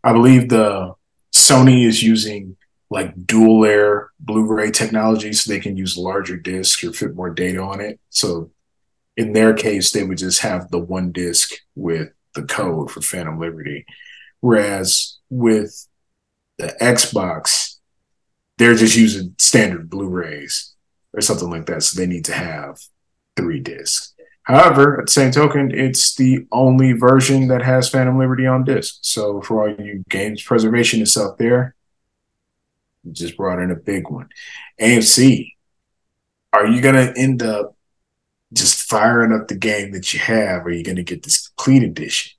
I 0.02 0.12
believe 0.14 0.48
the 0.48 0.94
Sony 1.34 1.86
is 1.86 2.02
using 2.02 2.56
like 2.90 3.26
dual 3.26 3.60
layer 3.60 4.10
Blu-ray 4.18 4.70
technology 4.70 5.34
so 5.34 5.50
they 5.50 5.60
can 5.60 5.76
use 5.76 5.98
larger 5.98 6.38
discs 6.38 6.82
or 6.82 6.94
fit 6.94 7.14
more 7.14 7.30
data 7.30 7.60
on 7.60 7.82
it. 7.82 8.00
So 8.08 8.50
in 9.18 9.34
their 9.34 9.52
case, 9.52 9.92
they 9.92 10.04
would 10.04 10.18
just 10.18 10.40
have 10.40 10.70
the 10.70 10.78
one 10.78 11.12
disc 11.12 11.52
with 11.74 12.08
the 12.34 12.44
code 12.44 12.90
for 12.90 13.02
Phantom 13.02 13.38
Liberty. 13.38 13.84
Whereas 14.40 15.18
with 15.28 15.86
the 16.58 16.76
Xbox, 16.80 17.76
they're 18.58 18.74
just 18.74 18.96
using 18.96 19.34
standard 19.38 19.88
Blu-rays 19.88 20.74
or 21.12 21.20
something 21.20 21.50
like 21.50 21.66
that. 21.66 21.82
So 21.82 22.00
they 22.00 22.06
need 22.06 22.24
to 22.26 22.34
have 22.34 22.80
three 23.36 23.60
discs. 23.60 24.14
However, 24.42 25.00
at 25.00 25.06
the 25.06 25.12
same 25.12 25.30
token, 25.30 25.70
it's 25.72 26.14
the 26.14 26.46
only 26.50 26.92
version 26.92 27.48
that 27.48 27.62
has 27.62 27.90
Phantom 27.90 28.18
Liberty 28.18 28.46
on 28.46 28.64
disc. 28.64 28.98
So 29.02 29.42
for 29.42 29.68
all 29.68 29.74
you 29.74 30.04
games 30.08 30.42
preservationists 30.42 31.22
out 31.22 31.38
there, 31.38 31.74
just 33.12 33.36
brought 33.36 33.60
in 33.60 33.70
a 33.70 33.76
big 33.76 34.08
one. 34.08 34.28
AMC, 34.80 35.54
are 36.52 36.66
you 36.66 36.80
gonna 36.80 37.12
end 37.16 37.42
up 37.42 37.76
just 38.52 38.88
firing 38.88 39.32
up 39.32 39.48
the 39.48 39.54
game 39.54 39.92
that 39.92 40.14
you 40.14 40.20
have, 40.20 40.62
or 40.62 40.70
are 40.70 40.72
you 40.72 40.82
gonna 40.82 41.02
get 41.02 41.22
this 41.22 41.48
complete 41.48 41.82
edition? 41.82 42.37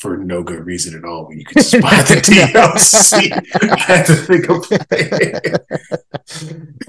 For 0.00 0.16
no 0.16 0.42
good 0.42 0.64
reason 0.64 0.96
at 0.96 1.04
all, 1.04 1.28
when 1.28 1.38
you 1.38 1.44
could 1.44 1.58
just 1.58 1.72
buy 1.72 1.90
the 2.02 2.14
DLC. 2.24 3.30
I 3.70 3.78
had 3.78 4.06
to 4.06 4.14
think 4.14 4.48
of 4.48 4.66
it. 4.70 5.60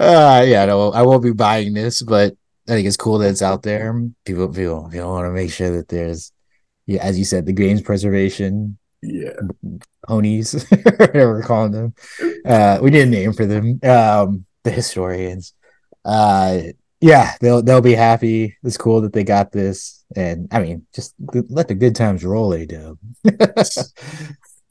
uh, 0.00 0.44
yeah, 0.46 0.64
no, 0.64 0.92
I 0.92 1.02
won't 1.02 1.22
be 1.22 1.32
buying 1.32 1.74
this, 1.74 2.00
but 2.00 2.34
I 2.68 2.72
think 2.72 2.86
it's 2.86 2.96
cool 2.96 3.18
that 3.18 3.28
it's 3.28 3.42
out 3.42 3.62
there. 3.62 3.92
People, 4.24 4.48
people, 4.48 4.88
people 4.90 5.10
want 5.10 5.26
to 5.26 5.30
make 5.30 5.52
sure 5.52 5.70
that 5.76 5.88
there's, 5.88 6.32
yeah, 6.86 7.02
as 7.02 7.18
you 7.18 7.26
said, 7.26 7.44
the 7.44 7.52
games 7.52 7.82
preservation. 7.82 8.78
Yeah, 9.02 9.32
ponies, 10.08 10.64
whatever 10.70 11.32
we're 11.32 11.42
calling 11.42 11.72
them. 11.72 11.94
Uh, 12.46 12.78
we 12.80 12.90
need 12.90 13.00
a 13.02 13.06
name 13.06 13.32
for 13.32 13.44
them. 13.44 13.78
Um, 13.82 14.46
the 14.62 14.70
historians. 14.70 15.54
Uh, 16.04 16.62
yeah, 17.02 17.34
they'll 17.40 17.62
they'll 17.62 17.80
be 17.80 17.94
happy. 17.94 18.56
It's 18.62 18.76
cool 18.76 19.00
that 19.00 19.12
they 19.12 19.24
got 19.24 19.50
this, 19.50 20.04
and 20.14 20.48
I 20.52 20.60
mean, 20.60 20.86
just 20.94 21.14
let 21.18 21.66
the 21.66 21.74
good 21.74 21.96
times 21.96 22.24
roll. 22.24 22.50
They 22.50 22.64
do. 22.64 22.96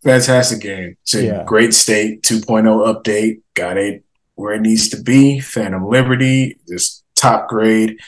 Fantastic 0.04 0.62
game. 0.62 0.98
It's 1.04 1.14
in 1.14 1.26
yeah. 1.26 1.44
great 1.44 1.74
state. 1.74 2.24
2.0 2.24 3.04
update. 3.04 3.42
Got 3.54 3.78
it 3.78 4.04
where 4.36 4.54
it 4.54 4.62
needs 4.62 4.90
to 4.90 5.02
be. 5.02 5.40
Phantom 5.40 5.88
Liberty. 5.88 6.58
Just 6.68 7.04
top 7.16 7.50
grade 7.50 8.00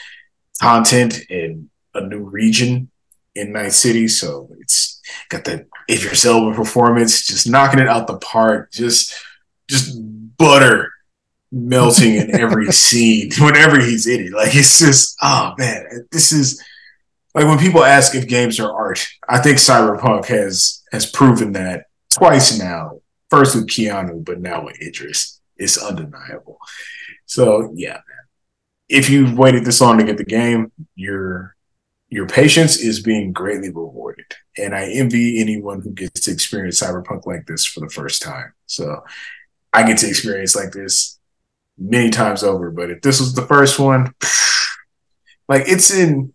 content 0.60 1.20
in 1.28 1.68
a 1.94 2.00
new 2.00 2.22
region 2.22 2.90
in 3.34 3.52
Night 3.52 3.72
City. 3.72 4.08
So 4.08 4.48
it's 4.58 5.00
got 5.28 5.44
that 5.44 5.66
Idris 5.88 6.24
Elba 6.24 6.56
performance, 6.56 7.26
just 7.26 7.46
knocking 7.46 7.78
it 7.78 7.88
out 7.88 8.06
the 8.06 8.18
park. 8.18 8.72
Just 8.72 9.14
just 9.68 9.94
butter 10.36 10.93
melting 11.54 12.16
in 12.16 12.34
every 12.40 12.70
scene 12.72 13.30
whenever 13.40 13.80
he's 13.80 14.06
in 14.06 14.26
it. 14.26 14.32
Like 14.32 14.54
it's 14.54 14.78
just, 14.78 15.16
oh 15.22 15.54
man, 15.56 16.06
this 16.10 16.32
is 16.32 16.62
like 17.34 17.46
when 17.46 17.58
people 17.58 17.84
ask 17.84 18.14
if 18.14 18.28
games 18.28 18.60
are 18.60 18.72
art. 18.72 19.04
I 19.28 19.38
think 19.38 19.58
Cyberpunk 19.58 20.26
has 20.26 20.82
has 20.92 21.10
proven 21.10 21.52
that 21.52 21.86
twice 22.12 22.58
now. 22.58 23.00
First 23.30 23.56
with 23.56 23.68
Keanu, 23.68 24.24
but 24.24 24.40
now 24.40 24.64
with 24.64 24.80
Idris. 24.80 25.40
It's 25.56 25.78
undeniable. 25.78 26.58
So 27.26 27.72
yeah, 27.74 28.00
if 28.88 29.08
you've 29.08 29.36
waited 29.38 29.64
this 29.64 29.80
long 29.80 29.98
to 29.98 30.04
get 30.04 30.18
the 30.18 30.24
game, 30.24 30.70
your 30.94 31.56
your 32.08 32.26
patience 32.28 32.76
is 32.76 33.02
being 33.02 33.32
greatly 33.32 33.70
rewarded. 33.70 34.26
And 34.56 34.74
I 34.74 34.84
envy 34.90 35.40
anyone 35.40 35.80
who 35.80 35.90
gets 35.90 36.20
to 36.22 36.30
experience 36.30 36.80
cyberpunk 36.80 37.26
like 37.26 37.46
this 37.46 37.64
for 37.64 37.80
the 37.80 37.88
first 37.88 38.22
time. 38.22 38.52
So 38.66 39.02
I 39.72 39.84
get 39.84 39.98
to 39.98 40.08
experience 40.08 40.54
like 40.54 40.70
this 40.70 41.13
many 41.78 42.10
times 42.10 42.42
over. 42.42 42.70
But 42.70 42.90
if 42.90 43.02
this 43.02 43.20
was 43.20 43.34
the 43.34 43.46
first 43.46 43.78
one, 43.78 44.14
like 45.48 45.64
it's 45.66 45.92
in 45.92 46.32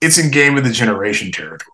it's 0.00 0.18
in 0.18 0.30
game 0.30 0.56
of 0.56 0.64
the 0.64 0.72
generation 0.72 1.32
territory. 1.32 1.70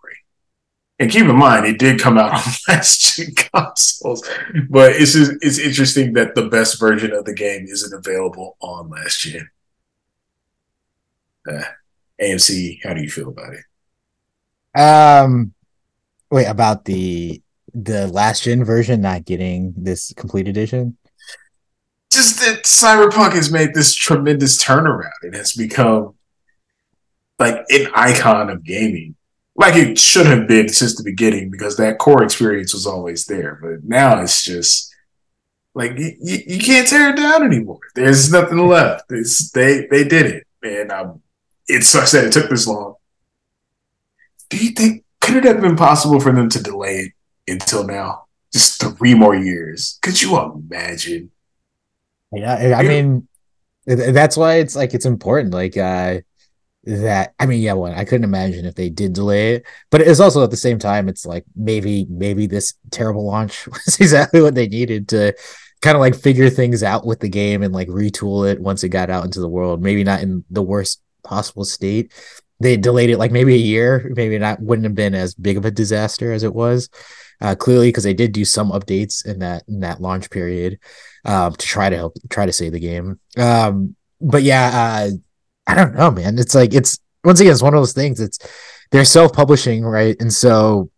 And 0.98 1.10
keep 1.10 1.24
in 1.24 1.36
mind, 1.36 1.64
it 1.64 1.78
did 1.78 1.98
come 1.98 2.18
out 2.18 2.32
on 2.46 2.52
last 2.68 3.16
gen 3.16 3.34
consoles, 3.34 4.28
but 4.68 4.92
it's 4.92 5.14
just, 5.14 5.32
it's 5.40 5.58
interesting 5.58 6.12
that 6.12 6.34
the 6.34 6.46
best 6.48 6.78
version 6.78 7.12
of 7.12 7.24
the 7.24 7.32
game 7.32 7.64
isn't 7.64 7.94
available 7.94 8.58
on 8.60 8.90
last 8.90 9.20
gen 9.20 9.48
uh, 11.48 11.62
AMC, 12.20 12.80
how 12.82 12.94
do 12.94 13.02
you 13.02 13.10
feel 13.10 13.28
about 13.28 13.54
it? 13.54 14.78
Um, 14.78 15.54
wait 16.30 16.46
about 16.46 16.84
the 16.84 17.42
the 17.72 18.08
last 18.08 18.42
gen 18.42 18.64
version 18.64 19.00
not 19.00 19.24
getting 19.24 19.74
this 19.76 20.12
complete 20.16 20.48
edition. 20.48 20.96
Just 22.20 22.40
that 22.40 22.64
Cyberpunk 22.64 23.32
has 23.32 23.50
made 23.50 23.72
this 23.72 23.94
tremendous 23.94 24.62
turnaround. 24.62 25.08
It 25.22 25.34
has 25.34 25.54
become 25.54 26.16
like 27.38 27.64
an 27.70 27.86
icon 27.94 28.50
of 28.50 28.62
gaming, 28.62 29.16
like 29.54 29.74
it 29.74 29.98
should 29.98 30.26
have 30.26 30.46
been 30.46 30.68
since 30.68 30.94
the 30.94 31.02
beginning, 31.02 31.50
because 31.50 31.78
that 31.78 31.96
core 31.96 32.22
experience 32.22 32.74
was 32.74 32.86
always 32.86 33.24
there. 33.24 33.58
But 33.62 33.84
now 33.84 34.20
it's 34.20 34.44
just 34.44 34.94
like 35.72 35.92
you, 35.96 36.12
you 36.20 36.58
can't 36.58 36.86
tear 36.86 37.08
it 37.08 37.16
down 37.16 37.42
anymore. 37.42 37.80
There's 37.94 38.30
nothing 38.30 38.58
left. 38.68 39.10
It's, 39.10 39.50
they 39.52 39.86
they 39.90 40.04
did 40.04 40.26
it, 40.26 40.46
and 40.62 40.92
I'm 40.92 41.22
it 41.68 41.84
sucks 41.84 42.12
that 42.12 42.26
it 42.26 42.34
took 42.34 42.50
this 42.50 42.66
long. 42.66 42.96
Do 44.50 44.58
you 44.58 44.72
think 44.72 45.04
could 45.22 45.36
it 45.36 45.44
have 45.44 45.62
been 45.62 45.76
possible 45.76 46.20
for 46.20 46.32
them 46.32 46.50
to 46.50 46.62
delay 46.62 47.14
it 47.46 47.50
until 47.50 47.86
now? 47.86 48.26
Just 48.52 48.78
three 48.98 49.14
more 49.14 49.34
years. 49.34 49.98
Could 50.02 50.20
you 50.20 50.38
imagine? 50.38 51.30
Yeah, 52.32 52.76
I 52.78 52.82
mean, 52.82 53.28
that's 53.86 54.36
why 54.36 54.56
it's 54.56 54.76
like 54.76 54.94
it's 54.94 55.06
important. 55.06 55.54
Like 55.54 55.76
uh 55.76 56.20
that 56.84 57.34
I 57.40 57.46
mean, 57.46 57.62
yeah, 57.62 57.74
one, 57.74 57.92
I 57.94 58.04
couldn't 58.04 58.24
imagine 58.24 58.66
if 58.66 58.74
they 58.76 58.90
did 58.90 59.14
delay 59.14 59.56
it, 59.56 59.66
but 59.90 60.02
it's 60.02 60.20
also 60.20 60.44
at 60.44 60.50
the 60.50 60.56
same 60.58 60.78
time, 60.78 61.08
it's 61.08 61.26
like 61.26 61.44
maybe 61.56 62.06
maybe 62.10 62.46
this 62.46 62.74
terrible 62.90 63.26
launch 63.26 63.66
was 63.68 63.98
exactly 64.00 64.42
what 64.42 64.54
they 64.54 64.68
needed 64.68 65.08
to 65.10 65.34
kind 65.82 65.96
of 65.96 66.00
like 66.00 66.14
figure 66.16 66.50
things 66.50 66.82
out 66.82 67.06
with 67.06 67.20
the 67.20 67.28
game 67.28 67.62
and 67.62 67.74
like 67.74 67.88
retool 67.88 68.50
it 68.50 68.60
once 68.60 68.84
it 68.84 68.90
got 68.90 69.10
out 69.10 69.24
into 69.24 69.40
the 69.40 69.48
world. 69.48 69.82
Maybe 69.82 70.04
not 70.04 70.22
in 70.22 70.44
the 70.50 70.62
worst 70.62 71.02
possible 71.24 71.64
state. 71.64 72.12
They 72.60 72.76
delayed 72.76 73.10
it 73.10 73.18
like 73.18 73.32
maybe 73.32 73.54
a 73.54 73.58
year, 73.58 74.12
maybe 74.16 74.38
not 74.38 74.60
wouldn't 74.62 74.84
have 74.86 74.94
been 74.94 75.14
as 75.14 75.34
big 75.34 75.56
of 75.56 75.64
a 75.64 75.70
disaster 75.70 76.32
as 76.32 76.44
it 76.44 76.54
was. 76.54 76.90
Uh, 77.40 77.54
clearly, 77.54 77.88
because 77.88 78.04
they 78.04 78.12
did 78.12 78.32
do 78.32 78.44
some 78.44 78.70
updates 78.70 79.24
in 79.24 79.38
that 79.38 79.62
in 79.66 79.80
that 79.80 80.00
launch 80.00 80.28
period 80.28 80.78
um, 81.24 81.52
to 81.52 81.66
try 81.66 81.88
to 81.88 81.96
help 81.96 82.14
try 82.28 82.44
to 82.44 82.52
save 82.52 82.72
the 82.72 82.80
game. 82.80 83.18
Um, 83.38 83.96
but 84.20 84.42
yeah, 84.42 84.70
uh, 84.74 85.10
I 85.66 85.74
don't 85.74 85.94
know, 85.94 86.10
man. 86.10 86.38
It's 86.38 86.54
like 86.54 86.74
it's 86.74 86.98
once 87.24 87.40
again, 87.40 87.52
it's 87.52 87.62
one 87.62 87.74
of 87.74 87.80
those 87.80 87.94
things. 87.94 88.20
It's 88.20 88.38
they're 88.90 89.04
self 89.04 89.32
publishing, 89.32 89.84
right? 89.84 90.16
And 90.20 90.32
so 90.32 90.90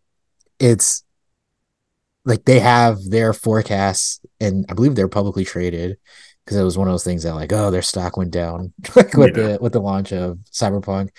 it's 0.58 1.04
like 2.24 2.44
they 2.44 2.60
have 2.60 2.98
their 3.08 3.32
forecasts, 3.32 4.20
and 4.40 4.66
I 4.68 4.74
believe 4.74 4.94
they're 4.94 5.08
publicly 5.08 5.44
traded 5.44 5.98
because 6.44 6.56
it 6.56 6.64
was 6.64 6.78
one 6.78 6.88
of 6.88 6.92
those 6.92 7.04
things 7.04 7.22
that 7.22 7.34
like 7.34 7.52
oh 7.52 7.70
their 7.70 7.82
stock 7.82 8.16
went 8.16 8.30
down 8.30 8.72
like 8.96 9.14
with 9.14 9.36
yeah. 9.36 9.42
the 9.42 9.58
with 9.60 9.72
the 9.72 9.80
launch 9.80 10.12
of 10.12 10.38
cyberpunk 10.50 11.10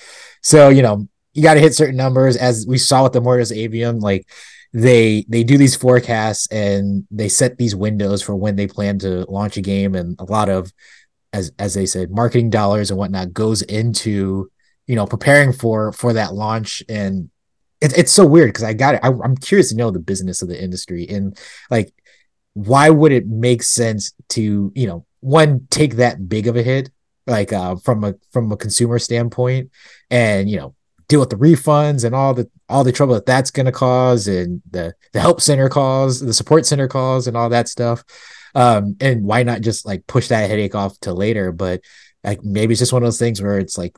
so 0.42 0.70
you 0.70 0.82
know 0.82 1.08
you 1.34 1.42
got 1.42 1.54
to 1.54 1.60
hit 1.60 1.74
certain 1.74 1.96
numbers 1.96 2.36
as 2.36 2.66
we 2.68 2.78
saw 2.78 3.04
with 3.04 3.14
the 3.14 3.22
mortis 3.22 3.52
Aveum 3.52 4.02
like 4.02 4.28
they 4.74 5.26
they 5.30 5.44
do 5.44 5.58
these 5.58 5.76
forecasts 5.76 6.48
and 6.48 7.06
they 7.12 7.30
set 7.30 7.58
these 7.58 7.76
windows 7.76 8.22
for 8.22 8.36
when 8.36 8.56
they 8.56 8.68
plan 8.68 9.00
to 9.00 9.26
launch 9.30 9.58
a 9.58 9.62
game. 9.62 9.96
And 9.96 10.16
a 10.20 10.26
lot 10.26 10.50
of 10.50 10.72
as 11.32 11.52
as 11.60 11.74
they 11.74 11.86
said 11.86 12.12
marketing 12.12 12.50
dollars 12.50 12.90
and 12.90 12.98
whatnot 12.98 13.34
goes 13.34 13.62
into 13.62 14.50
you 14.88 14.96
know 14.96 15.06
preparing 15.06 15.54
for 15.54 15.92
for 15.92 16.14
that 16.14 16.34
launch. 16.34 16.84
And 16.90 17.30
it, 17.84 17.98
it's 17.98 18.12
so 18.12 18.26
weird 18.26 18.50
because 18.50 18.64
i 18.64 18.74
got 18.74 18.96
it. 18.96 19.02
I, 19.04 19.10
i'm 19.10 19.36
curious 19.36 19.70
to 19.70 19.76
know 19.76 19.92
the 19.92 20.00
business 20.00 20.42
of 20.42 20.48
the 20.48 20.62
industry 20.62 21.06
and 21.08 21.38
like 21.70 21.94
why 22.54 22.90
would 22.90 23.12
it 23.12 23.28
make 23.28 23.62
sense 23.62 24.14
to 24.30 24.72
you 24.74 24.88
know 24.88 25.06
one 25.20 25.68
take 25.70 25.98
that 25.98 26.30
big 26.30 26.48
of 26.48 26.56
a 26.56 26.64
hit 26.64 26.90
like 27.28 27.52
uh 27.52 27.76
from 27.76 28.04
a 28.04 28.16
from 28.32 28.52
a 28.52 28.58
consumer 28.58 29.00
standpoint 29.00 29.70
and 30.10 30.50
you 30.50 30.58
know 30.58 30.74
deal 31.14 31.20
with 31.20 31.30
the 31.30 31.36
refunds 31.36 32.04
and 32.04 32.16
all 32.16 32.34
the 32.34 32.50
all 32.70 32.84
the 32.84 32.92
trouble 32.92 33.14
that 33.14 33.28
that's 33.28 33.52
going 33.52 33.68
to 33.68 33.72
cause 33.72 34.28
and 34.28 34.64
the 34.72 34.96
the 35.12 35.20
help 35.20 35.40
center 35.40 35.70
calls 35.70 36.20
the 36.20 36.34
support 36.34 36.66
center 36.66 36.88
calls 36.88 37.28
and 37.28 37.38
all 37.38 37.50
that 37.50 37.70
stuff. 37.70 38.04
Um 38.56 38.96
and 39.00 39.24
why 39.24 39.44
not 39.44 39.62
just 39.62 39.86
like 39.86 40.08
push 40.08 40.30
that 40.30 40.50
headache 40.50 40.74
off 40.74 41.00
to 41.02 41.14
later? 41.14 41.52
But 41.52 41.82
like 42.24 42.44
maybe 42.44 42.72
it's 42.74 42.80
just 42.80 42.94
one 42.94 43.04
of 43.04 43.06
those 43.06 43.20
things 43.20 43.44
where 43.44 43.60
it's 43.60 43.78
like 43.78 43.96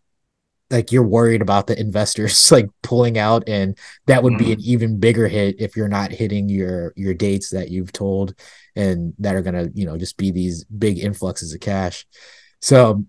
like 0.69 0.91
you're 0.91 1.07
worried 1.07 1.41
about 1.41 1.67
the 1.67 1.79
investors 1.79 2.51
like 2.51 2.67
pulling 2.83 3.17
out 3.17 3.47
and 3.47 3.77
that 4.07 4.21
would 4.21 4.37
be 4.37 4.51
an 4.51 4.59
mm-hmm. 4.59 4.71
even 4.71 4.99
bigger 4.99 5.29
hit 5.29 5.55
if 5.57 5.77
you're 5.77 5.87
not 5.87 6.11
hitting 6.11 6.49
your 6.49 6.91
your 6.97 7.13
dates 7.13 7.51
that 7.51 7.69
you've 7.69 7.93
told 7.93 8.37
and 8.75 9.13
that 9.19 9.35
are 9.35 9.41
going 9.41 9.53
to 9.53 9.71
you 9.73 9.85
know 9.85 9.97
just 9.97 10.17
be 10.17 10.31
these 10.31 10.65
big 10.65 10.99
influxes 10.99 11.53
of 11.53 11.61
cash. 11.61 12.05
So 12.59 13.05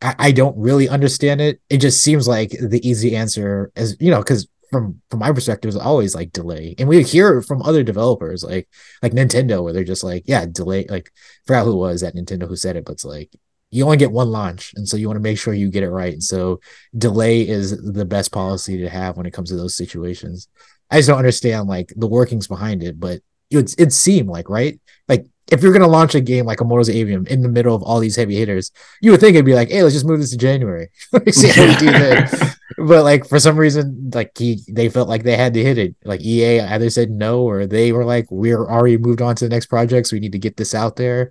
I, 0.00 0.14
I 0.18 0.32
don't 0.32 0.56
really 0.56 0.88
understand 0.88 1.40
it. 1.40 1.60
It 1.68 1.78
just 1.78 2.02
seems 2.02 2.28
like 2.28 2.50
the 2.50 2.86
easy 2.88 3.16
answer 3.16 3.72
is 3.76 3.96
you 4.00 4.10
know 4.10 4.18
because 4.18 4.48
from 4.70 5.00
from 5.10 5.20
my 5.20 5.32
perspective 5.32 5.68
is 5.68 5.76
always 5.76 6.14
like 6.14 6.32
delay. 6.32 6.74
And 6.78 6.88
we 6.88 7.02
hear 7.02 7.42
from 7.42 7.62
other 7.62 7.82
developers 7.82 8.44
like 8.44 8.68
like 9.02 9.12
nintendo 9.12 9.62
where 9.62 9.72
they're 9.72 9.84
just 9.84 10.04
like 10.04 10.24
yeah 10.26 10.46
delay 10.46 10.86
like 10.88 11.10
forgot 11.46 11.64
who 11.64 11.76
was 11.76 12.02
at 12.02 12.14
nintendo 12.14 12.46
who 12.46 12.56
said 12.56 12.76
it 12.76 12.84
but 12.84 12.92
it's 12.92 13.04
like 13.04 13.30
you 13.70 13.84
only 13.84 13.96
get 13.96 14.12
one 14.12 14.30
launch 14.30 14.72
and 14.76 14.88
so 14.88 14.96
you 14.96 15.06
want 15.06 15.16
to 15.16 15.22
make 15.22 15.38
sure 15.38 15.52
you 15.52 15.70
get 15.70 15.82
it 15.82 15.90
right. 15.90 16.14
And 16.14 16.22
so 16.22 16.60
delay 16.96 17.46
is 17.46 17.92
the 17.92 18.06
best 18.06 18.32
policy 18.32 18.78
to 18.78 18.88
have 18.88 19.16
when 19.16 19.26
it 19.26 19.32
comes 19.32 19.50
to 19.50 19.56
those 19.56 19.76
situations. 19.76 20.48
I 20.90 20.96
just 20.96 21.08
don't 21.08 21.18
understand 21.18 21.68
like 21.68 21.92
the 21.96 22.06
workings 22.06 22.46
behind 22.46 22.82
it 22.82 22.98
but 22.98 23.20
it 23.50 23.74
it 23.78 23.92
seemed 23.92 24.28
like 24.28 24.48
right? 24.48 24.80
Like 25.08 25.26
if 25.50 25.62
you're 25.62 25.72
gonna 25.72 25.88
launch 25.88 26.14
a 26.14 26.20
game 26.20 26.46
like 26.46 26.60
Immortals 26.60 26.88
Aveum 26.88 27.26
in 27.28 27.42
the 27.42 27.48
middle 27.48 27.74
of 27.74 27.82
all 27.82 28.00
these 28.00 28.16
heavy 28.16 28.36
hitters, 28.36 28.70
you 29.00 29.10
would 29.10 29.20
think 29.20 29.34
it'd 29.34 29.46
be 29.46 29.54
like, 29.54 29.70
hey, 29.70 29.82
let's 29.82 29.94
just 29.94 30.06
move 30.06 30.20
this 30.20 30.30
to 30.30 30.36
January. 30.36 30.88
See 31.30 31.48
how 31.48 31.66
we 31.66 31.74
do 31.76 31.86
that. 31.86 32.56
But 32.76 33.02
like 33.02 33.26
for 33.26 33.40
some 33.40 33.56
reason, 33.56 34.10
like 34.14 34.36
he 34.36 34.60
they 34.68 34.88
felt 34.88 35.08
like 35.08 35.22
they 35.22 35.36
had 35.36 35.54
to 35.54 35.62
hit 35.62 35.78
it. 35.78 35.96
Like 36.04 36.20
EA 36.20 36.60
either 36.60 36.90
said 36.90 37.10
no 37.10 37.42
or 37.42 37.66
they 37.66 37.92
were 37.92 38.04
like, 38.04 38.26
we're 38.30 38.68
already 38.68 38.98
moved 38.98 39.22
on 39.22 39.34
to 39.36 39.44
the 39.44 39.54
next 39.54 39.66
project, 39.66 40.06
so 40.06 40.16
we 40.16 40.20
need 40.20 40.32
to 40.32 40.38
get 40.38 40.56
this 40.56 40.74
out 40.74 40.96
there. 40.96 41.30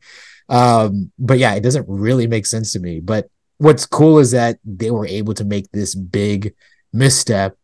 Um, 0.49 1.11
but 1.19 1.37
yeah, 1.37 1.53
it 1.53 1.61
doesn't 1.61 1.85
really 1.87 2.27
make 2.27 2.45
sense 2.45 2.71
to 2.73 2.79
me. 2.79 2.99
But 2.99 3.29
what's 3.57 3.85
cool 3.85 4.19
is 4.19 4.31
that 4.31 4.57
they 4.65 4.91
were 4.91 5.05
able 5.05 5.33
to 5.35 5.45
make 5.45 5.71
this 5.71 5.93
big 5.95 6.53
misstep, 6.91 7.57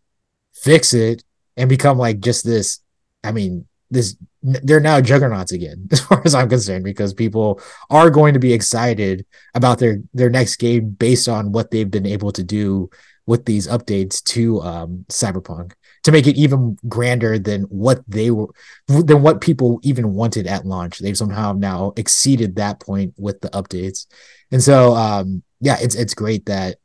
fix 0.53 0.93
it, 0.93 1.23
and 1.57 1.69
become 1.69 1.97
like 1.97 2.19
just 2.19 2.45
this. 2.45 2.79
I 3.23 3.31
mean, 3.31 3.67
this 3.89 4.15
they're 4.43 4.79
now 4.79 4.99
juggernauts 5.01 5.51
again, 5.51 5.87
as 5.91 6.01
far 6.01 6.21
as 6.25 6.35
I'm 6.35 6.49
concerned, 6.49 6.83
because 6.83 7.13
people 7.13 7.61
are 7.89 8.09
going 8.09 8.33
to 8.33 8.39
be 8.39 8.53
excited 8.53 9.25
about 9.55 9.79
their 9.79 9.99
their 10.13 10.29
next 10.29 10.57
game 10.57 10.89
based 10.89 11.27
on 11.27 11.51
what 11.51 11.71
they've 11.71 11.89
been 11.89 12.05
able 12.05 12.31
to 12.33 12.43
do 12.43 12.89
with 13.25 13.45
these 13.45 13.67
updates 13.67 14.21
to 14.23 14.61
um, 14.61 15.05
Cyberpunk 15.09 15.73
to 16.03 16.11
make 16.11 16.27
it 16.27 16.35
even 16.35 16.77
grander 16.89 17.39
than 17.39 17.61
what 17.63 18.01
they 18.07 18.29
were 18.29 18.47
than 18.87 19.21
what 19.21 19.41
people 19.41 19.79
even 19.83 20.13
wanted 20.13 20.47
at 20.47 20.65
launch. 20.65 20.99
They've 20.99 21.17
somehow 21.17 21.53
now 21.53 21.93
exceeded 21.95 22.57
that 22.57 22.81
point 22.81 23.13
with 23.17 23.39
the 23.41 23.49
updates. 23.49 24.07
And 24.51 24.61
so 24.61 24.95
um, 24.95 25.43
yeah, 25.61 25.77
it's 25.79 25.95
it's 25.95 26.13
great 26.13 26.45
that 26.47 26.77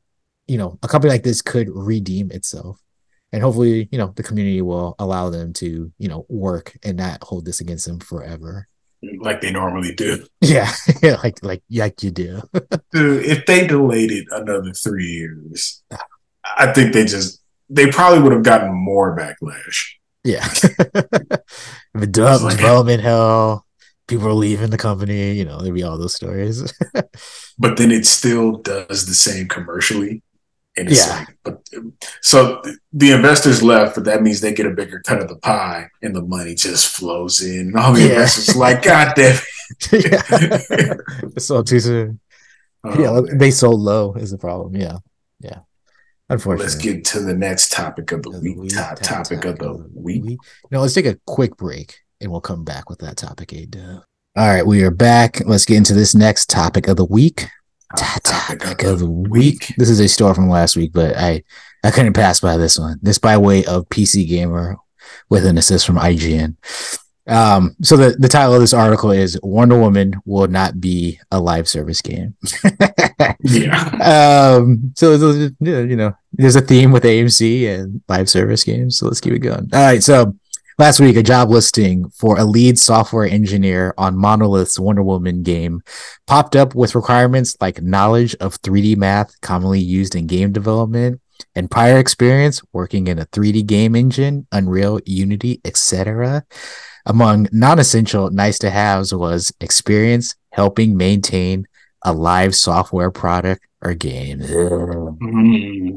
you 0.46 0.58
know 0.58 0.78
a 0.82 0.88
company 0.88 1.12
like 1.12 1.24
this 1.24 1.42
could 1.42 1.68
redeem 1.70 2.30
itself. 2.30 2.80
And 3.32 3.42
hopefully, 3.42 3.88
you 3.92 3.98
know, 3.98 4.12
the 4.16 4.22
community 4.22 4.62
will 4.62 4.94
allow 4.98 5.28
them 5.30 5.52
to, 5.54 5.92
you 5.98 6.08
know, 6.08 6.24
work 6.28 6.76
and 6.82 6.96
not 6.96 7.22
hold 7.22 7.44
this 7.44 7.60
against 7.60 7.86
them 7.86 8.00
forever. 8.00 8.68
Like 9.20 9.40
they 9.40 9.50
normally 9.50 9.94
do. 9.94 10.26
Yeah, 10.40 10.70
like 11.22 11.42
like 11.42 11.62
like 11.70 12.02
you 12.02 12.10
do. 12.10 12.42
Dude, 12.92 13.24
if 13.24 13.46
they 13.46 13.66
delayed 13.66 14.10
it 14.10 14.26
another 14.30 14.72
three 14.72 15.06
years, 15.06 15.82
I 16.56 16.72
think 16.72 16.92
they 16.92 17.04
just 17.04 17.42
they 17.68 17.90
probably 17.90 18.22
would 18.22 18.32
have 18.32 18.42
gotten 18.42 18.72
more 18.72 19.16
backlash. 19.16 19.94
Yeah. 20.24 20.46
Develop, 21.98 22.50
development 22.52 23.02
hell, 23.02 23.66
people 24.08 24.26
are 24.26 24.32
leaving 24.32 24.70
the 24.70 24.78
company, 24.78 25.32
you 25.32 25.44
know, 25.44 25.60
there'd 25.60 25.74
be 25.74 25.84
all 25.84 25.98
those 25.98 26.14
stories. 26.14 26.72
but 27.58 27.76
then 27.76 27.92
it 27.92 28.06
still 28.06 28.56
does 28.56 29.06
the 29.06 29.14
same 29.14 29.46
commercially. 29.46 30.22
And 30.78 30.88
it's 30.88 31.06
Yeah. 31.06 31.18
like, 31.18 31.36
but 31.44 31.68
so 32.22 32.62
the 32.92 33.10
investors 33.12 33.62
left, 33.62 33.96
but 33.96 34.04
that 34.04 34.22
means 34.22 34.40
they 34.40 34.52
get 34.54 34.66
a 34.66 34.70
bigger 34.70 35.00
cut 35.04 35.20
of 35.20 35.28
the 35.28 35.36
pie 35.36 35.88
and 36.02 36.14
the 36.14 36.22
money 36.22 36.54
just 36.54 36.86
flows 36.88 37.42
in. 37.42 37.68
And 37.68 37.76
all 37.76 37.92
the 37.92 38.00
Yeah. 38.02 38.06
investors 38.10 38.54
are 38.54 38.58
like, 38.58 38.82
God 38.82 39.12
damn 39.16 39.36
it. 39.92 40.04
yeah. 40.72 40.94
sold 41.38 41.66
too 41.66 41.80
soon. 41.80 42.20
it. 42.84 43.00
yeah, 43.00 43.10
Um, 43.10 43.26
they 43.38 43.50
sold 43.50 43.80
low 43.80 44.14
is 44.14 44.30
the 44.30 44.38
problem. 44.38 44.76
Yeah. 44.76 44.98
Yeah. 45.40 45.60
Unfortunately. 46.30 46.64
Let's 46.72 46.80
get 46.82 47.04
to 47.06 47.20
the 47.20 47.34
next 47.34 47.72
topic 47.72 48.12
of 48.12 48.22
the 48.22 48.30
the 48.30 48.54
week. 48.54 48.70
Top 48.74 49.00
topic 49.00 49.44
of 49.44 49.58
the 49.58 49.72
week. 49.94 50.38
No, 50.70 50.80
let's 50.80 50.94
take 50.94 51.06
a 51.06 51.18
quick 51.26 51.56
break 51.56 51.98
and 52.20 52.30
we'll 52.30 52.40
come 52.40 52.64
back 52.64 52.88
with 52.88 53.00
that 53.00 53.16
topic. 53.16 53.52
A. 53.52 53.66
All 54.36 54.46
right, 54.46 54.64
we 54.66 54.84
are 54.84 54.90
back. 54.92 55.42
Let's 55.46 55.64
get 55.64 55.78
into 55.78 55.94
this 55.94 56.14
next 56.14 56.48
topic 56.50 56.86
of 56.86 56.96
the 56.96 57.04
week. 57.04 57.46
Top 57.96 58.22
Topic 58.22 58.82
of 58.84 58.98
the 58.98 59.08
week. 59.10 59.74
This 59.78 59.88
is 59.88 60.00
a 60.00 60.08
story 60.08 60.34
from 60.34 60.48
last 60.50 60.76
week, 60.76 60.92
but 60.92 61.16
I 61.16 61.42
I 61.84 61.90
couldn't 61.90 62.12
pass 62.12 62.40
by 62.40 62.56
this 62.56 62.78
one. 62.78 62.98
This 63.02 63.18
by 63.18 63.36
way 63.38 63.64
of 63.64 63.88
PC 63.88 64.28
Gamer 64.28 64.76
with 65.30 65.46
an 65.46 65.56
assist 65.58 65.86
from 65.86 65.96
IGN. 65.96 66.56
Um, 67.26 67.76
so 67.82 67.96
the, 67.98 68.16
the 68.18 68.28
title 68.28 68.54
of 68.54 68.60
this 68.60 68.72
article 68.72 69.10
is 69.10 69.38
Wonder 69.42 69.78
Woman 69.78 70.14
will 70.24 70.48
not 70.48 70.80
be 70.80 71.20
a 71.30 71.38
live 71.40 71.68
service 71.68 72.00
game. 72.02 72.36
Yeah. 73.40 74.56
um 74.56 74.92
so 74.96 75.12
you 75.60 75.96
know 75.96 76.12
there's 76.32 76.56
a 76.56 76.60
theme 76.60 76.92
with 76.92 77.04
AMC 77.04 77.68
and 77.68 78.00
live 78.08 78.28
service 78.28 78.64
games 78.64 78.98
so 78.98 79.06
let's 79.06 79.20
keep 79.20 79.32
it 79.32 79.38
going 79.40 79.68
all 79.72 79.80
right 79.80 80.02
so 80.02 80.34
last 80.78 81.00
week 81.00 81.16
a 81.16 81.22
job 81.22 81.50
listing 81.50 82.08
for 82.10 82.38
a 82.38 82.44
lead 82.44 82.78
software 82.78 83.26
engineer 83.26 83.92
on 83.98 84.16
Monolith's 84.16 84.78
Wonder 84.78 85.02
Woman 85.02 85.42
game 85.42 85.82
popped 86.26 86.54
up 86.54 86.74
with 86.74 86.94
requirements 86.94 87.56
like 87.60 87.82
knowledge 87.82 88.36
of 88.36 88.62
3D 88.62 88.96
math 88.96 89.38
commonly 89.40 89.80
used 89.80 90.14
in 90.14 90.26
game 90.26 90.52
development 90.52 91.20
and 91.54 91.70
prior 91.70 91.98
experience 91.98 92.62
working 92.72 93.08
in 93.08 93.18
a 93.18 93.26
3D 93.26 93.66
game 93.66 93.96
engine 93.96 94.46
Unreal 94.52 95.00
Unity 95.04 95.60
etc 95.64 96.44
among 97.06 97.48
non-essential 97.52 98.30
nice 98.30 98.58
to 98.58 98.70
haves 98.70 99.12
was 99.12 99.52
experience 99.60 100.36
helping 100.52 100.96
maintain 100.96 101.66
a 102.02 102.12
live 102.12 102.54
software 102.54 103.10
product 103.10 103.66
or 103.82 103.94
game. 103.94 104.40
Mm. 104.40 105.96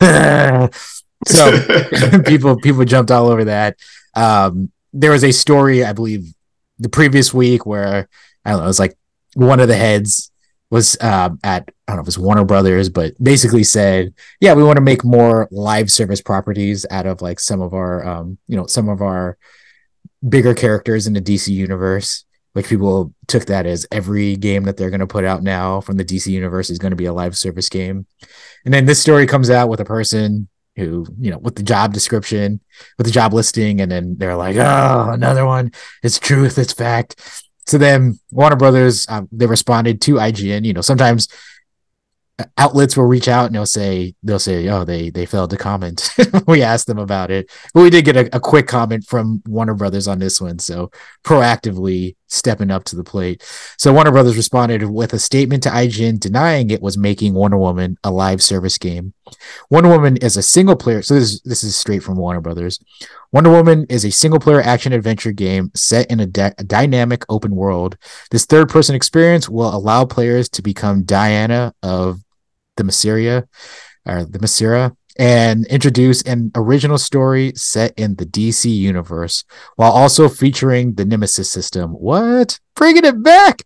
so 1.26 2.22
people 2.26 2.56
people 2.56 2.84
jumped 2.84 3.10
all 3.10 3.28
over 3.28 3.44
that. 3.44 3.76
Um, 4.18 4.70
there 4.92 5.10
was 5.10 5.24
a 5.24 5.32
story, 5.32 5.84
I 5.84 5.92
believe, 5.92 6.32
the 6.78 6.88
previous 6.88 7.32
week 7.32 7.66
where 7.66 8.08
I 8.44 8.50
don't 8.50 8.60
know, 8.60 8.64
it 8.64 8.68
was 8.68 8.78
like 8.78 8.96
one 9.34 9.60
of 9.60 9.68
the 9.68 9.76
heads 9.76 10.30
was 10.70 10.96
um, 11.00 11.38
at 11.42 11.70
I 11.86 11.92
don't 11.92 11.96
know 11.96 12.02
if 12.02 12.08
it's 12.08 12.18
Warner 12.18 12.44
Brothers, 12.44 12.88
but 12.88 13.14
basically 13.22 13.64
said, 13.64 14.14
yeah, 14.40 14.54
we 14.54 14.62
want 14.62 14.76
to 14.76 14.82
make 14.82 15.04
more 15.04 15.48
live 15.50 15.90
service 15.90 16.20
properties 16.20 16.84
out 16.90 17.06
of 17.06 17.22
like 17.22 17.40
some 17.40 17.60
of 17.60 17.72
our 17.74 18.06
um, 18.06 18.38
you 18.46 18.56
know, 18.56 18.66
some 18.66 18.88
of 18.88 19.02
our 19.02 19.38
bigger 20.28 20.54
characters 20.54 21.06
in 21.06 21.12
the 21.12 21.22
DC 21.22 21.48
universe 21.48 22.24
which 22.58 22.66
people 22.66 23.14
took 23.28 23.44
that 23.46 23.66
as 23.66 23.86
every 23.92 24.34
game 24.34 24.64
that 24.64 24.76
they're 24.76 24.90
going 24.90 24.98
to 24.98 25.06
put 25.06 25.24
out 25.24 25.44
now 25.44 25.80
from 25.80 25.96
the 25.96 26.04
DC 26.04 26.26
universe 26.26 26.70
is 26.70 26.78
going 26.78 26.90
to 26.90 26.96
be 26.96 27.04
a 27.04 27.12
live 27.12 27.36
service 27.36 27.68
game. 27.68 28.04
And 28.64 28.74
then 28.74 28.84
this 28.84 29.00
story 29.00 29.28
comes 29.28 29.48
out 29.48 29.68
with 29.68 29.78
a 29.78 29.84
person 29.84 30.48
who, 30.78 31.06
you 31.18 31.30
know, 31.30 31.38
with 31.38 31.56
the 31.56 31.62
job 31.62 31.92
description, 31.92 32.60
with 32.96 33.06
the 33.06 33.12
job 33.12 33.32
listing, 33.32 33.80
and 33.80 33.90
then 33.90 34.16
they're 34.18 34.36
like, 34.36 34.56
oh, 34.56 35.10
another 35.12 35.44
one. 35.44 35.72
It's 36.02 36.18
truth, 36.18 36.58
it's 36.58 36.72
fact. 36.72 37.44
So 37.66 37.76
then 37.76 38.18
Warner 38.30 38.56
Brothers, 38.56 39.06
um, 39.08 39.28
they 39.30 39.46
responded 39.46 40.00
to 40.02 40.14
IGN. 40.14 40.64
You 40.64 40.72
know, 40.72 40.80
sometimes 40.80 41.28
outlets 42.56 42.96
will 42.96 43.04
reach 43.04 43.28
out 43.28 43.46
and 43.46 43.54
they'll 43.54 43.66
say 43.66 44.14
they'll 44.22 44.38
say 44.38 44.68
oh 44.68 44.84
they 44.84 45.10
they 45.10 45.26
failed 45.26 45.50
to 45.50 45.56
comment 45.56 46.08
we 46.46 46.62
asked 46.62 46.86
them 46.86 46.98
about 46.98 47.30
it 47.30 47.50
but 47.74 47.82
we 47.82 47.90
did 47.90 48.04
get 48.04 48.16
a, 48.16 48.36
a 48.36 48.38
quick 48.38 48.68
comment 48.68 49.04
from 49.04 49.42
warner 49.46 49.74
brothers 49.74 50.06
on 50.06 50.20
this 50.20 50.40
one 50.40 50.58
so 50.58 50.90
proactively 51.24 52.14
stepping 52.28 52.70
up 52.70 52.84
to 52.84 52.96
the 52.96 53.04
plate. 53.04 53.42
So 53.76 53.92
warner 53.92 54.12
brothers 54.12 54.36
responded 54.36 54.84
with 54.84 55.12
a 55.12 55.18
statement 55.18 55.62
to 55.64 55.70
ign 55.70 56.20
denying 56.20 56.70
it 56.70 56.82
was 56.82 56.96
making 56.96 57.34
wonder 57.34 57.58
woman 57.58 57.98
a 58.04 58.10
live 58.10 58.42
service 58.42 58.78
game. 58.78 59.14
Wonder 59.70 59.90
woman 59.90 60.16
is 60.18 60.36
a 60.36 60.42
single 60.42 60.76
player 60.76 61.02
so 61.02 61.14
this 61.14 61.24
is 61.24 61.40
this 61.42 61.64
is 61.64 61.76
straight 61.76 62.02
from 62.02 62.16
warner 62.16 62.40
brothers. 62.40 62.78
Wonder 63.32 63.50
woman 63.50 63.86
is 63.88 64.04
a 64.04 64.10
single 64.10 64.40
player 64.40 64.60
action 64.60 64.92
adventure 64.92 65.32
game 65.32 65.70
set 65.74 66.10
in 66.10 66.20
a, 66.20 66.28
a 66.58 66.64
dynamic 66.64 67.24
open 67.28 67.56
world. 67.56 67.96
This 68.30 68.46
third 68.46 68.68
person 68.68 68.94
experience 68.94 69.48
will 69.48 69.74
allow 69.74 70.04
players 70.04 70.48
to 70.50 70.62
become 70.62 71.02
diana 71.02 71.74
of 71.82 72.20
the 72.76 72.84
Masseria 72.84 73.46
or 74.06 74.24
the 74.24 74.38
Masera 74.38 74.96
and 75.18 75.66
introduce 75.66 76.22
an 76.22 76.52
original 76.54 76.96
story 76.98 77.52
set 77.56 77.92
in 77.98 78.14
the 78.16 78.24
DC 78.26 78.74
universe 78.74 79.44
while 79.76 79.90
also 79.92 80.28
featuring 80.28 80.94
the 80.94 81.04
Nemesis 81.04 81.50
system. 81.50 81.90
What? 81.90 82.60
Bringing 82.76 83.04
it 83.04 83.22
back. 83.22 83.62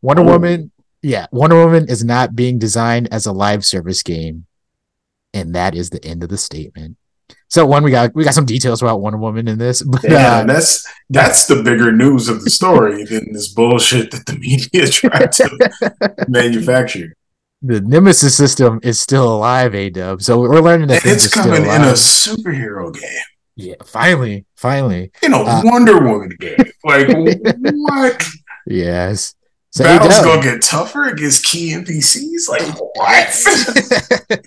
Wonder 0.00 0.22
Oh. 0.22 0.26
Woman. 0.26 0.70
Yeah, 1.02 1.26
Wonder 1.32 1.56
Woman 1.64 1.88
is 1.88 2.04
not 2.04 2.36
being 2.36 2.58
designed 2.60 3.08
as 3.12 3.26
a 3.26 3.32
live 3.32 3.64
service 3.64 4.02
game. 4.04 4.46
And 5.34 5.54
that 5.54 5.74
is 5.74 5.90
the 5.90 6.04
end 6.04 6.22
of 6.22 6.28
the 6.28 6.38
statement. 6.38 6.96
So 7.48 7.66
one 7.66 7.82
we 7.82 7.90
got 7.90 8.14
we 8.14 8.24
got 8.24 8.34
some 8.34 8.46
details 8.46 8.80
about 8.82 9.00
Wonder 9.00 9.18
Woman 9.18 9.48
in 9.48 9.58
this, 9.58 9.82
but 9.82 10.02
Yeah, 10.04 10.36
uh, 10.38 10.44
that's 10.44 10.86
that's 11.10 11.46
the 11.46 11.62
bigger 11.62 11.90
news 11.92 12.28
of 12.28 12.44
the 12.44 12.50
story 12.50 13.04
than 13.04 13.32
this 13.32 13.48
bullshit 13.48 14.10
that 14.12 14.24
the 14.26 14.38
media 14.38 14.86
tried 14.88 15.32
to 15.32 16.24
manufacture. 16.28 17.14
The 17.62 17.80
Nemesis 17.80 18.36
system 18.36 18.80
is 18.82 19.00
still 19.00 19.32
alive, 19.34 19.74
A 19.74 19.88
Dub. 19.90 20.20
So 20.22 20.40
we're 20.40 20.60
learning 20.60 20.88
that 20.88 21.04
it's 21.06 21.32
coming 21.32 21.62
in 21.62 21.68
a 21.82 21.92
superhero 21.94 22.92
game, 22.92 23.02
Yeah, 23.56 23.74
finally, 23.84 24.44
finally. 24.56 25.12
in 25.22 25.32
a 25.32 25.38
Uh, 25.38 25.62
Wonder 25.64 26.00
Woman 26.00 26.36
game. 26.40 26.56
Like 26.84 27.08
what? 27.60 28.26
Yes. 28.66 29.34
So 29.70 29.84
Battle's 29.84 30.18
A-Dub- 30.18 30.24
gonna 30.24 30.42
get 30.42 30.60
tougher 30.62 31.04
against 31.04 31.44
key 31.46 31.72
NPCs. 31.72 32.48
Like 32.48 32.62
what? 32.96 33.32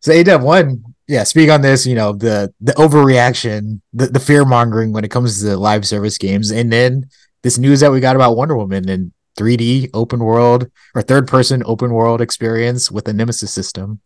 so 0.00 0.12
AW 0.12 0.38
one, 0.38 0.84
yeah. 1.06 1.24
Speak 1.24 1.50
on 1.50 1.60
this. 1.62 1.86
You 1.86 1.94
know 1.96 2.12
the 2.12 2.52
the 2.60 2.72
overreaction, 2.72 3.80
the 3.92 4.06
the 4.06 4.20
fear 4.20 4.44
mongering 4.44 4.92
when 4.92 5.04
it 5.04 5.10
comes 5.10 5.40
to 5.42 5.56
live 5.56 5.86
service 5.86 6.16
games, 6.18 6.50
and 6.50 6.72
then 6.72 7.10
this 7.42 7.58
news 7.58 7.80
that 7.80 7.92
we 7.92 8.00
got 8.00 8.16
about 8.16 8.36
Wonder 8.36 8.56
Woman 8.56 8.88
and 8.88 9.12
3D 9.36 9.90
open 9.94 10.20
world 10.20 10.70
or 10.94 11.02
third 11.02 11.26
person 11.26 11.62
open 11.66 11.92
world 11.92 12.20
experience 12.20 12.90
with 12.90 13.08
a 13.08 13.12
Nemesis 13.12 13.52
system. 13.52 14.00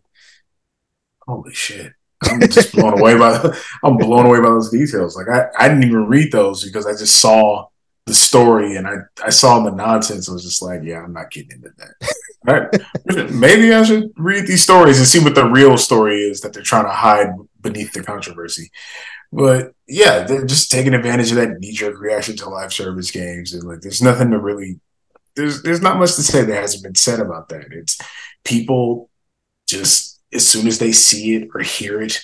Holy 1.26 1.54
shit! 1.54 1.92
I'm 2.22 2.40
just 2.40 2.72
blown 2.72 2.98
away 2.98 3.16
by. 3.16 3.56
I'm 3.82 3.96
blown 3.96 4.26
away 4.26 4.40
by 4.40 4.48
those 4.48 4.70
details. 4.70 5.16
Like 5.16 5.28
I, 5.28 5.46
I 5.58 5.68
didn't 5.68 5.84
even 5.84 6.06
read 6.06 6.32
those 6.32 6.64
because 6.64 6.86
I 6.86 6.92
just 6.92 7.20
saw 7.20 7.68
the 8.06 8.14
story 8.14 8.76
and 8.76 8.86
I, 8.86 8.96
I 9.24 9.30
saw 9.30 9.60
the 9.60 9.70
nonsense. 9.70 10.28
I 10.28 10.32
was 10.32 10.44
just 10.44 10.60
like, 10.60 10.82
yeah, 10.82 11.02
I'm 11.02 11.12
not 11.12 11.30
getting 11.30 11.52
into 11.52 11.70
that. 11.78 12.14
right. 12.44 13.30
Maybe 13.32 13.72
I 13.72 13.82
should 13.82 14.12
read 14.16 14.46
these 14.46 14.62
stories 14.62 14.98
and 14.98 15.06
see 15.06 15.20
what 15.20 15.34
the 15.34 15.48
real 15.48 15.78
story 15.78 16.20
is 16.20 16.40
that 16.42 16.52
they're 16.52 16.62
trying 16.62 16.84
to 16.84 16.90
hide 16.90 17.28
beneath 17.60 17.92
the 17.92 18.02
controversy. 18.02 18.70
But 19.32 19.74
yeah, 19.88 20.24
they're 20.24 20.44
just 20.44 20.70
taking 20.70 20.94
advantage 20.94 21.30
of 21.30 21.38
that 21.38 21.58
knee 21.58 21.72
jerk 21.72 21.98
reaction 21.98 22.36
to 22.36 22.48
live 22.48 22.72
service 22.72 23.10
games. 23.10 23.54
And 23.54 23.64
like, 23.64 23.80
there's 23.80 24.02
nothing 24.02 24.30
to 24.30 24.38
really, 24.38 24.78
there's, 25.36 25.62
there's 25.62 25.82
not 25.82 25.98
much 25.98 26.14
to 26.16 26.22
say 26.22 26.44
that 26.44 26.54
hasn't 26.54 26.82
been 26.82 26.94
said 26.94 27.20
about 27.20 27.48
that. 27.48 27.66
It's 27.72 27.98
people 28.44 29.10
just, 29.66 30.20
as 30.32 30.46
soon 30.46 30.66
as 30.66 30.78
they 30.78 30.92
see 30.92 31.36
it 31.36 31.48
or 31.54 31.60
hear 31.60 32.00
it, 32.00 32.20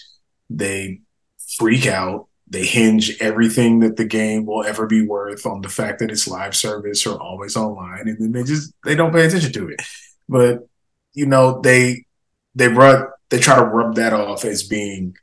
they 0.48 1.00
freak 1.56 1.86
out 1.86 2.28
they 2.50 2.64
hinge 2.64 3.16
everything 3.20 3.78
that 3.78 3.96
the 3.96 4.04
game 4.04 4.44
will 4.44 4.64
ever 4.64 4.86
be 4.86 5.06
worth 5.06 5.46
on 5.46 5.60
the 5.62 5.68
fact 5.68 6.00
that 6.00 6.10
it's 6.10 6.26
live 6.26 6.54
service 6.54 7.06
or 7.06 7.16
always 7.20 7.56
online 7.56 8.08
and 8.08 8.18
then 8.18 8.32
they 8.32 8.42
just 8.42 8.74
they 8.84 8.94
don't 8.94 9.12
pay 9.12 9.24
attention 9.24 9.52
to 9.52 9.68
it 9.68 9.80
but 10.28 10.68
you 11.14 11.24
know 11.24 11.60
they 11.60 12.04
they 12.54 12.68
rub 12.68 13.08
they 13.30 13.38
try 13.38 13.56
to 13.56 13.64
rub 13.64 13.94
that 13.94 14.12
off 14.12 14.44
as 14.44 14.64
being 14.64 15.16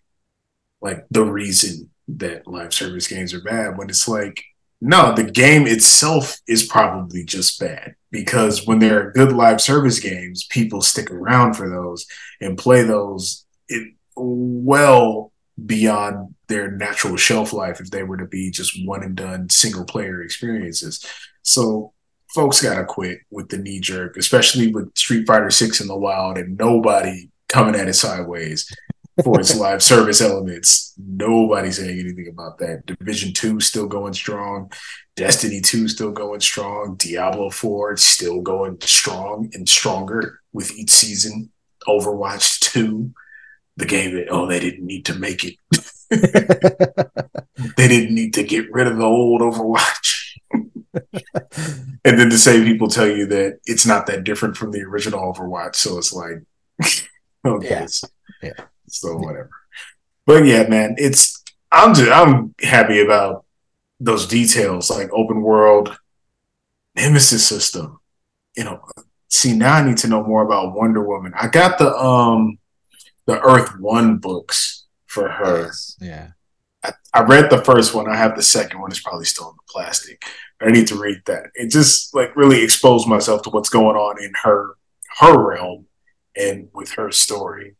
like 0.81 1.05
the 1.11 1.23
reason 1.23 1.89
that 2.07 2.47
live 2.47 2.73
service 2.73 3.07
games 3.07 3.33
are 3.33 3.41
bad 3.41 3.77
when 3.77 3.89
it's 3.89 4.07
like 4.07 4.43
no 4.79 5.13
the 5.13 5.23
game 5.23 5.65
itself 5.65 6.37
is 6.47 6.63
probably 6.65 7.23
just 7.23 7.59
bad 7.59 7.95
because 8.11 8.67
when 8.67 8.79
there 8.79 9.07
are 9.07 9.11
good 9.11 9.31
live 9.31 9.59
service 9.59 9.99
games 9.99 10.45
people 10.45 10.81
stick 10.81 11.09
around 11.09 11.53
for 11.53 11.69
those 11.69 12.05
and 12.41 12.57
play 12.57 12.83
those 12.83 13.45
it 13.67 13.93
well 14.15 15.31
beyond 15.65 16.35
their 16.47 16.71
natural 16.71 17.17
shelf 17.17 17.51
life 17.53 17.79
if 17.79 17.89
they 17.89 18.03
were 18.03 18.17
to 18.17 18.25
be 18.25 18.51
just 18.51 18.85
one 18.85 19.03
and 19.03 19.15
done 19.15 19.49
single 19.49 19.85
player 19.85 20.21
experiences. 20.21 21.05
So 21.41 21.93
folks 22.33 22.61
gotta 22.61 22.85
quit 22.85 23.19
with 23.31 23.49
the 23.49 23.57
knee 23.57 23.79
jerk, 23.79 24.17
especially 24.17 24.67
with 24.67 24.95
Street 24.97 25.25
Fighter 25.25 25.49
Six 25.49 25.81
in 25.81 25.87
the 25.87 25.97
wild 25.97 26.37
and 26.37 26.57
nobody 26.57 27.29
coming 27.49 27.75
at 27.75 27.87
it 27.87 27.93
sideways 27.93 28.71
for 29.23 29.39
its 29.39 29.55
live 29.55 29.81
service 29.81 30.21
elements. 30.21 30.93
Nobody 30.97 31.71
saying 31.71 31.99
anything 31.99 32.27
about 32.27 32.57
that. 32.59 32.85
Division 32.85 33.33
Two 33.33 33.59
still 33.59 33.87
going 33.87 34.13
strong. 34.13 34.71
Destiny 35.15 35.61
2 35.61 35.87
still 35.87 36.11
going 36.11 36.39
strong. 36.39 36.95
Diablo 36.95 37.49
4 37.49 37.97
still 37.97 38.39
going 38.41 38.77
strong 38.81 39.49
and 39.53 39.67
stronger 39.67 40.41
with 40.53 40.71
each 40.77 40.91
season. 40.91 41.51
Overwatch 41.87 42.59
2 42.59 43.11
the 43.77 43.85
game 43.85 44.15
that 44.15 44.27
oh 44.29 44.45
they 44.47 44.59
didn't 44.59 44.85
need 44.85 45.05
to 45.05 45.15
make 45.15 45.45
it. 45.45 45.55
they 47.77 47.87
didn't 47.87 48.13
need 48.13 48.33
to 48.33 48.43
get 48.43 48.71
rid 48.71 48.87
of 48.87 48.97
the 48.97 49.03
old 49.05 49.41
Overwatch. 49.41 50.39
and 50.93 52.19
then 52.19 52.29
the 52.29 52.37
same 52.37 52.65
people 52.65 52.87
tell 52.87 53.07
you 53.07 53.27
that 53.27 53.59
it's 53.65 53.85
not 53.85 54.07
that 54.07 54.23
different 54.23 54.57
from 54.57 54.71
the 54.71 54.81
original 54.81 55.19
Overwatch, 55.31 55.75
so 55.75 55.97
it's 55.97 56.11
like 56.11 56.43
okay, 57.45 57.69
yeah. 57.69 57.87
yeah. 58.41 58.65
So 58.87 59.17
whatever. 59.17 59.49
But 60.25 60.45
yeah, 60.45 60.67
man, 60.67 60.95
it's 60.97 61.43
I'm 61.71 61.93
just 61.93 62.11
I'm 62.11 62.53
happy 62.61 63.01
about 63.01 63.45
those 63.99 64.27
details 64.27 64.89
like 64.89 65.09
open 65.11 65.41
world 65.41 65.97
nemesis 66.95 67.45
system. 67.45 67.99
You 68.55 68.65
know, 68.65 68.81
see 69.29 69.53
now 69.53 69.75
I 69.75 69.83
need 69.83 69.97
to 69.97 70.07
know 70.07 70.23
more 70.23 70.43
about 70.43 70.75
Wonder 70.75 71.03
Woman. 71.03 71.33
I 71.35 71.47
got 71.47 71.77
the 71.77 71.95
um 71.95 72.59
the 73.25 73.39
Earth 73.41 73.79
One 73.79 74.17
books 74.17 74.85
for 75.05 75.29
her. 75.29 75.65
Yes, 75.65 75.97
yeah. 76.01 76.27
I, 76.83 76.91
I, 77.13 77.23
read 77.23 77.49
the 77.49 77.63
first 77.63 77.93
one. 77.93 78.09
I 78.09 78.15
have 78.15 78.35
the 78.35 78.43
second 78.43 78.79
one. 78.79 78.91
It's 78.91 79.01
probably 79.01 79.25
still 79.25 79.49
in 79.49 79.55
the 79.55 79.71
plastic. 79.71 80.23
I 80.61 80.69
need 80.69 80.87
to 80.87 80.95
read 80.95 81.21
that. 81.25 81.47
It 81.55 81.69
just 81.69 82.13
like 82.15 82.35
really 82.35 82.63
exposed 82.63 83.07
myself 83.07 83.41
to 83.43 83.49
what's 83.49 83.69
going 83.69 83.95
on 83.95 84.23
in 84.23 84.31
her 84.43 84.75
her 85.19 85.37
realm 85.37 85.87
and 86.35 86.69
with 86.73 86.91
her 86.93 87.11
story. 87.11 87.76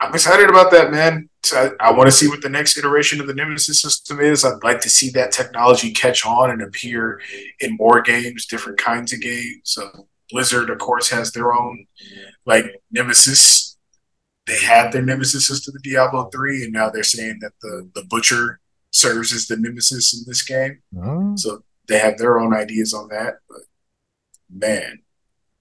I'm 0.00 0.14
excited 0.14 0.48
about 0.48 0.70
that, 0.70 0.90
man. 0.90 1.28
I, 1.52 1.70
I 1.80 1.92
want 1.92 2.06
to 2.06 2.12
see 2.12 2.28
what 2.28 2.42
the 2.42 2.48
next 2.48 2.78
iteration 2.78 3.20
of 3.20 3.26
the 3.26 3.34
Nemesis 3.34 3.80
system 3.80 4.20
is. 4.20 4.44
I'd 4.44 4.62
like 4.62 4.80
to 4.80 4.90
see 4.90 5.10
that 5.10 5.32
technology 5.32 5.92
catch 5.92 6.24
on 6.24 6.50
and 6.50 6.62
appear 6.62 7.20
in 7.60 7.76
more 7.76 8.00
games, 8.00 8.46
different 8.46 8.78
kinds 8.78 9.12
of 9.12 9.20
games. 9.20 9.60
So 9.64 10.08
Blizzard, 10.30 10.70
of 10.70 10.78
course, 10.78 11.10
has 11.10 11.32
their 11.32 11.52
own 11.52 11.86
like 12.46 12.80
Nemesis 12.90 13.70
they 14.50 14.58
had 14.64 14.92
their 14.92 15.02
nemesis 15.02 15.46
system 15.46 15.74
in 15.76 15.92
Diablo 15.92 16.28
3, 16.30 16.64
and 16.64 16.72
now 16.72 16.90
they're 16.90 17.04
saying 17.04 17.38
that 17.40 17.52
the, 17.62 17.88
the 17.94 18.02
butcher 18.04 18.60
serves 18.90 19.32
as 19.32 19.46
the 19.46 19.56
nemesis 19.56 20.12
in 20.12 20.24
this 20.26 20.42
game. 20.42 20.82
Oh. 21.00 21.36
So 21.36 21.62
they 21.86 21.98
have 21.98 22.18
their 22.18 22.38
own 22.40 22.52
ideas 22.52 22.92
on 22.92 23.08
that. 23.08 23.34
But 23.48 23.60
man, 24.52 25.02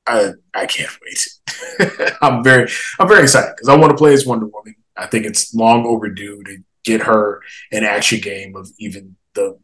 I 0.10 0.31
I 0.53 0.65
can't 0.65 0.98
wait. 1.03 2.11
I'm 2.22 2.44
very 2.44 2.69
I'm 2.99 3.07
very 3.07 3.23
excited 3.23 3.56
because 3.56 3.69
I 3.69 3.76
want 3.76 3.91
to 3.91 3.98
play 3.98 4.14
as 4.14 4.26
Wonder 4.26 4.48
Woman. 4.48 4.76
I 4.98 5.06
think 5.07 5.26
it's 5.26 5.53
long 5.53 5.86
overdue 5.86 6.44
to 6.44 6.57
get 6.84 7.02
her 7.02 7.41
an 7.72 7.84
action 7.84 8.19
game 8.19 8.56
of 8.56 8.69
even 8.80 9.15
the 9.34 9.57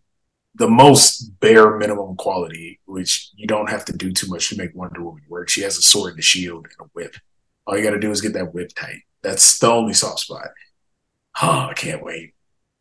the 0.55 0.69
most 0.69 1.39
bare 1.39 1.77
minimum 1.77 2.15
quality, 2.15 2.79
which 2.85 3.29
you 3.35 3.45
don't 3.45 3.69
have 3.69 3.83
to 3.85 3.93
do 3.93 4.11
too 4.11 4.27
much 4.27 4.49
to 4.49 4.57
make 4.57 4.73
Wonder 4.73 5.03
Woman 5.03 5.23
work. 5.27 5.49
She 5.49 5.61
has 5.61 5.77
a 5.77 5.81
sword 5.81 6.11
and 6.11 6.19
a 6.19 6.23
shield 6.23 6.65
and 6.65 6.87
a 6.87 6.89
whip. 6.93 7.15
All 7.67 7.77
you 7.77 7.83
got 7.83 7.91
to 7.91 7.99
do 7.99 8.11
is 8.11 8.21
get 8.21 8.33
that 8.33 8.53
whip 8.53 8.71
tight. 8.75 9.01
That's 9.21 9.59
the 9.59 9.69
only 9.69 9.93
soft 9.93 10.19
spot. 10.19 10.49
Oh, 11.41 11.67
I 11.69 11.73
can't 11.73 12.01
wait. 12.01 12.33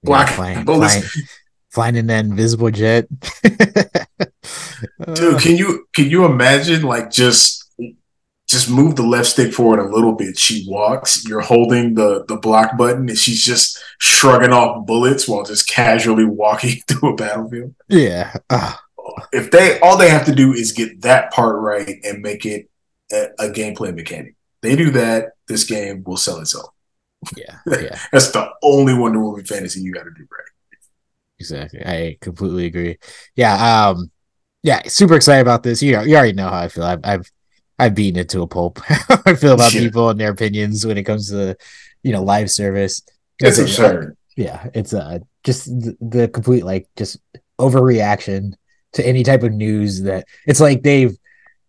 Black 0.05 0.29
yeah, 0.29 0.37
flying, 0.37 0.65
flying, 0.65 1.03
flying 1.75 1.97
in 1.97 2.07
that 2.07 2.25
invisible 2.25 2.71
jet. 2.71 3.07
Dude, 5.15 5.41
can 5.41 5.57
you 5.57 5.87
can 5.95 6.09
you 6.09 6.25
imagine 6.25 6.83
like 6.83 7.11
just 7.11 7.65
just 8.47 8.71
move 8.71 8.95
the 8.95 9.03
left 9.03 9.29
stick 9.29 9.53
forward 9.53 9.81
a 9.81 9.89
little 9.89 10.13
bit. 10.13 10.39
She 10.39 10.65
walks, 10.69 11.27
you're 11.27 11.41
holding 11.41 11.95
the 11.95 12.25
the 12.27 12.37
block 12.37 12.77
button, 12.77 13.09
and 13.09 13.19
she's 13.19 13.43
just 13.45 13.79
shrugging 13.99 14.53
off 14.53 14.87
bullets 14.87 15.27
while 15.29 15.45
just 15.45 15.69
casually 15.69 16.25
walking 16.25 16.77
through 16.89 17.15
a 17.15 17.17
battlefield. 17.17 17.75
Yeah. 17.89 18.35
Uh. 18.49 18.75
If 19.33 19.51
they 19.51 19.79
all 19.81 19.99
they 19.99 20.09
have 20.09 20.25
to 20.27 20.35
do 20.35 20.53
is 20.53 20.73
get 20.73 21.03
that 21.03 21.33
part 21.33 21.61
right 21.61 21.99
and 22.05 22.23
make 22.23 22.47
it 22.47 22.71
a, 23.13 23.27
a 23.39 23.49
gameplay 23.51 23.95
mechanic. 23.95 24.35
They 24.63 24.77
do 24.77 24.91
that, 24.93 25.33
this 25.47 25.65
game 25.65 26.05
will 26.05 26.17
sell 26.17 26.41
itself. 26.41 26.71
Yeah, 27.37 27.59
yeah. 27.67 27.99
That's 28.13 28.31
the 28.31 28.51
only 28.63 28.95
Wonder 28.95 29.21
Woman 29.21 29.45
fantasy 29.45 29.81
you 29.81 29.93
got 29.93 30.05
to 30.05 30.11
do 30.11 30.23
right. 30.31 30.54
Exactly, 31.39 31.85
I 31.85 32.17
completely 32.21 32.67
agree. 32.67 32.99
Yeah, 33.35 33.89
um, 33.89 34.11
yeah, 34.63 34.83
super 34.87 35.15
excited 35.15 35.43
about 35.43 35.63
this. 35.63 35.83
You 35.83 35.93
know, 35.93 36.03
you 36.03 36.17
already 36.17 36.33
know 36.33 36.49
how 36.49 36.61
I 36.61 36.69
feel. 36.69 36.85
I've 36.85 37.01
I've, 37.05 37.31
I've 37.79 37.95
beaten 37.95 38.21
it 38.21 38.29
to 38.31 38.43
a 38.43 38.47
pulp. 38.47 38.81
I 39.27 39.35
feel 39.35 39.55
about 39.55 39.73
people 39.73 40.11
and 40.11 40.21
their 40.21 40.31
opinions 40.31 40.87
when 40.87 40.97
it 40.97 41.05
comes 41.05 41.29
to 41.29 41.37
the, 41.37 41.57
you 42.03 42.13
know 42.13 42.23
live 42.23 42.51
service. 42.51 43.03
It's, 43.41 43.59
it's 43.59 43.71
absurd. 43.71 44.17
yeah, 44.37 44.69
it's 44.75 44.95
uh 44.95 45.19
just 45.43 45.67
the, 45.67 45.97
the 46.01 46.29
complete 46.29 46.65
like 46.65 46.89
just 46.97 47.19
overreaction 47.61 48.53
to 48.93 49.07
any 49.07 49.23
type 49.25 49.43
of 49.43 49.53
news 49.53 50.03
that 50.03 50.27
it's 50.47 50.61
like 50.61 50.83
they've 50.83 51.17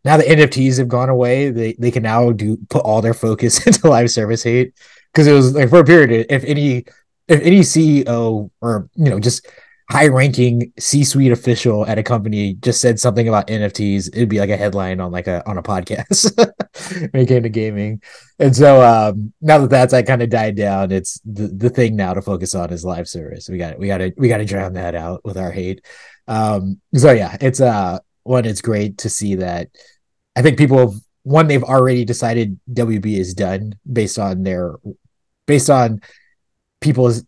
now 0.04 0.18
the 0.18 0.30
NFTs 0.30 0.78
have 0.78 0.88
gone 0.88 1.10
away, 1.10 1.50
they 1.50 1.74
they 1.80 1.92
can 1.92 2.04
now 2.04 2.32
do 2.32 2.58
put 2.70 2.84
all 2.84 3.02
their 3.02 3.14
focus 3.16 3.66
into 3.68 3.90
live 3.90 4.12
service 4.12 4.44
hate 4.44 4.74
because 5.12 5.28
it 5.28 5.34
was 5.34 5.56
like 5.56 5.70
for 5.70 5.80
a 5.80 5.86
period, 5.86 6.28
if 6.30 6.44
any 6.44 6.86
if 7.28 7.42
any 7.42 7.62
CEO 7.62 8.50
or 8.62 8.90
you 8.96 9.10
know 9.10 9.20
just 9.20 9.48
high 9.90 10.08
ranking 10.08 10.74
C-suite 10.80 11.32
official 11.32 11.86
at 11.86 12.00
a 12.00 12.04
company 12.04 12.56
just 12.56 12.82
said 12.82 13.00
something 13.00 13.28
about 13.28 13.48
NFTs, 13.48 14.08
it'd 14.08 14.30
be 14.30 14.40
like 14.40 14.50
a 14.50 14.58
headline 14.58 15.00
on 15.00 15.12
like 15.12 15.28
a 15.28 15.48
on 15.48 15.58
a 15.58 15.64
podcast 15.64 16.36
when 17.12 17.22
it 17.24 17.28
came 17.28 17.44
to 17.44 17.50
gaming. 17.50 18.02
And 18.40 18.56
so 18.56 18.82
um, 18.82 19.32
now 19.42 19.60
that 19.60 19.70
that's 19.70 19.94
like 19.94 20.08
kind 20.08 20.22
of 20.22 20.30
died 20.30 20.56
down, 20.56 20.92
it's 20.92 21.20
the, 21.24 21.48
the 21.48 21.70
thing 21.70 21.96
now 21.96 22.14
to 22.14 22.22
focus 22.22 22.56
on 22.56 22.72
is 22.74 22.84
live 22.84 23.08
service. 23.08 23.48
We 23.48 23.58
got 23.58 23.78
we 23.78 23.88
got 23.88 24.00
to 24.00 24.14
we 24.18 24.28
got 24.28 24.38
to 24.38 24.46
drown 24.46 24.74
that 24.74 24.96
out 24.96 25.24
with 25.24 25.38
our 25.38 25.52
hate. 25.52 25.86
Um, 26.28 26.82
so 26.96 27.12
yeah, 27.12 27.38
it's 27.40 27.62
uh 27.62 28.00
one, 28.24 28.46
it's 28.46 28.62
great 28.62 28.98
to 29.00 29.10
see 29.10 29.36
that 29.36 29.70
I 30.36 30.42
think 30.42 30.58
people 30.58 30.80
have 30.80 30.94
one 31.22 31.48
they've 31.48 31.64
already 31.64 32.06
decided 32.06 32.60
WB 32.72 33.18
is 33.18 33.34
done 33.34 33.74
based 33.92 34.18
on 34.18 34.44
their 34.44 34.76
based 35.46 35.70
on 35.70 36.02
people's 36.86 37.26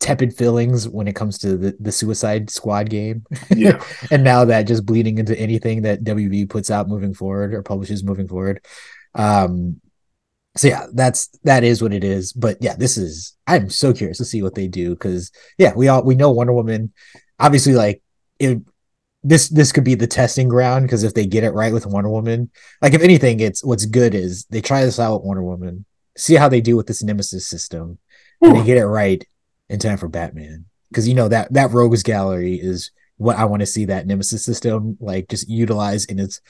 tepid 0.00 0.36
feelings 0.36 0.88
when 0.88 1.08
it 1.08 1.16
comes 1.16 1.38
to 1.38 1.56
the, 1.56 1.76
the 1.80 1.92
Suicide 1.92 2.50
Squad 2.50 2.88
game. 2.90 3.24
Yeah. 3.50 3.82
and 4.10 4.22
now 4.22 4.44
that 4.44 4.66
just 4.66 4.86
bleeding 4.86 5.18
into 5.18 5.38
anything 5.38 5.82
that 5.82 6.04
WB 6.04 6.48
puts 6.48 6.70
out 6.70 6.88
moving 6.88 7.14
forward 7.14 7.54
or 7.54 7.62
publishes 7.62 8.04
moving 8.04 8.28
forward. 8.28 8.64
Um 9.14 9.80
so 10.56 10.68
yeah, 10.68 10.86
that's 10.92 11.28
that 11.42 11.64
is 11.64 11.82
what 11.82 11.92
it 11.92 12.04
is. 12.04 12.32
But 12.32 12.58
yeah, 12.60 12.76
this 12.76 12.96
is 12.96 13.36
I'm 13.46 13.70
so 13.70 13.92
curious 13.92 14.18
to 14.18 14.24
see 14.24 14.42
what 14.42 14.54
they 14.54 14.68
do 14.68 14.90
because 14.90 15.32
yeah, 15.58 15.72
we 15.74 15.88
all 15.88 16.04
we 16.04 16.14
know 16.14 16.30
Wonder 16.30 16.52
Woman 16.52 16.92
obviously 17.40 17.74
like 17.74 18.02
it 18.38 18.60
this 19.24 19.48
this 19.48 19.72
could 19.72 19.84
be 19.84 19.94
the 19.94 20.06
testing 20.06 20.48
ground 20.48 20.84
because 20.84 21.02
if 21.02 21.14
they 21.14 21.26
get 21.26 21.44
it 21.44 21.54
right 21.54 21.72
with 21.72 21.86
Wonder 21.86 22.10
Woman, 22.10 22.50
like 22.82 22.92
if 22.92 23.02
anything, 23.02 23.40
it's 23.40 23.64
what's 23.64 23.86
good 23.86 24.14
is 24.14 24.44
they 24.50 24.60
try 24.60 24.84
this 24.84 25.00
out 25.00 25.14
with 25.14 25.26
Wonder 25.26 25.42
Woman, 25.42 25.86
see 26.16 26.34
how 26.34 26.48
they 26.48 26.60
do 26.60 26.76
with 26.76 26.86
this 26.86 27.02
Nemesis 27.02 27.46
system, 27.46 27.98
and 28.44 28.56
they 28.56 28.64
get 28.64 28.78
it 28.78 28.86
right 28.86 29.26
in 29.68 29.78
time 29.78 29.98
for 29.98 30.08
Batman. 30.08 30.66
Because 30.90 31.08
you 31.08 31.14
know 31.14 31.28
that 31.28 31.52
that 31.52 31.72
Rogues 31.72 32.02
Gallery 32.02 32.54
is 32.54 32.90
what 33.16 33.36
I 33.36 33.44
want 33.44 33.60
to 33.60 33.66
see 33.66 33.84
that 33.86 34.06
Nemesis 34.06 34.44
system 34.44 34.96
like 35.00 35.28
just 35.28 35.48
utilized 35.48 36.10
in 36.10 36.18
its 36.18 36.40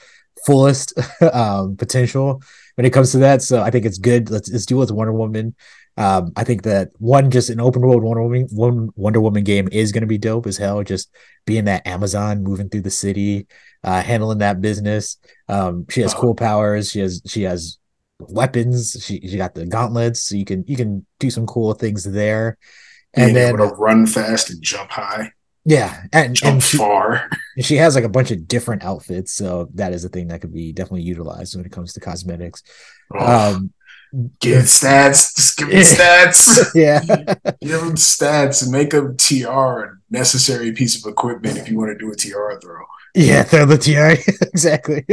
fullest 0.45 0.93
um, 1.33 1.75
potential 1.77 2.41
when 2.75 2.85
it 2.85 2.91
comes 2.91 3.11
to 3.11 3.19
that. 3.19 3.41
So 3.41 3.61
I 3.61 3.71
think 3.71 3.85
it's 3.85 3.97
good. 3.97 4.29
Let's, 4.29 4.51
let's 4.51 4.65
do 4.65 4.77
it 4.77 4.79
with 4.81 4.91
Wonder 4.91 5.13
Woman. 5.13 5.55
Um, 5.97 6.33
I 6.35 6.43
think 6.43 6.63
that 6.63 6.89
one 6.97 7.31
just 7.31 7.49
an 7.49 7.61
open 7.61 7.81
world 7.81 8.03
Wonder 8.03 8.23
Woman 8.23 8.47
one 8.51 8.89
Wonder 8.95 9.21
Woman 9.21 9.43
game 9.43 9.69
is 9.71 9.91
going 9.91 10.01
to 10.01 10.07
be 10.07 10.17
dope 10.17 10.45
as 10.45 10.57
hell. 10.57 10.83
Just 10.83 11.09
being 11.45 11.65
that 11.65 11.87
Amazon, 11.87 12.43
moving 12.43 12.69
through 12.69 12.81
the 12.81 12.91
city, 12.91 13.47
uh, 13.83 14.01
handling 14.01 14.39
that 14.39 14.59
business. 14.59 15.17
Um, 15.47 15.85
she 15.89 16.01
has 16.01 16.13
cool 16.13 16.35
powers. 16.35 16.91
She 16.91 16.99
has 16.99 17.21
she 17.25 17.43
has 17.43 17.77
weapons. 18.19 18.97
She 19.05 19.19
she 19.27 19.37
got 19.37 19.55
the 19.55 19.65
gauntlets, 19.65 20.23
so 20.23 20.35
you 20.35 20.45
can 20.45 20.63
you 20.67 20.75
can 20.75 21.05
do 21.19 21.29
some 21.29 21.45
cool 21.45 21.73
things 21.73 22.03
there. 22.03 22.57
And 23.13 23.27
Being 23.27 23.35
then 23.35 23.55
able 23.55 23.69
to 23.69 23.75
run 23.75 24.05
fast 24.05 24.49
and 24.49 24.61
jump 24.61 24.91
high. 24.91 25.31
Yeah, 25.63 26.03
and 26.13 26.35
jump 26.35 26.53
and 26.53 26.63
she, 26.63 26.77
far. 26.77 27.29
She 27.59 27.77
has 27.77 27.95
like 27.95 28.03
a 28.03 28.09
bunch 28.09 28.29
of 28.31 28.47
different 28.47 28.83
outfits, 28.83 29.33
so 29.33 29.69
that 29.73 29.93
is 29.93 30.05
a 30.05 30.09
thing 30.09 30.27
that 30.27 30.41
could 30.41 30.53
be 30.53 30.73
definitely 30.73 31.01
utilized 31.01 31.55
when 31.55 31.65
it 31.65 31.71
comes 31.71 31.93
to 31.93 31.99
cosmetics. 31.99 32.61
Oh. 33.13 33.55
Um, 33.55 33.73
Give 34.39 34.63
stats. 34.63 35.35
Just 35.35 35.57
give 35.57 35.67
me 35.67 35.81
stats. 35.81 36.71
yeah. 36.75 37.01
give 37.61 37.81
them 37.81 37.95
stats 37.95 38.63
and 38.63 38.71
make 38.71 38.93
a 38.93 39.13
TR 39.13 39.83
a 39.83 39.97
necessary 40.09 40.71
piece 40.71 41.03
of 41.03 41.11
equipment 41.11 41.57
if 41.57 41.69
you 41.69 41.77
want 41.77 41.91
to 41.91 41.97
do 41.97 42.11
a 42.11 42.15
TR 42.15 42.57
throw. 42.61 42.85
Yeah, 43.13 43.43
throw 43.43 43.65
the 43.65 43.77
TR. 43.77 44.21
exactly. 44.53 45.05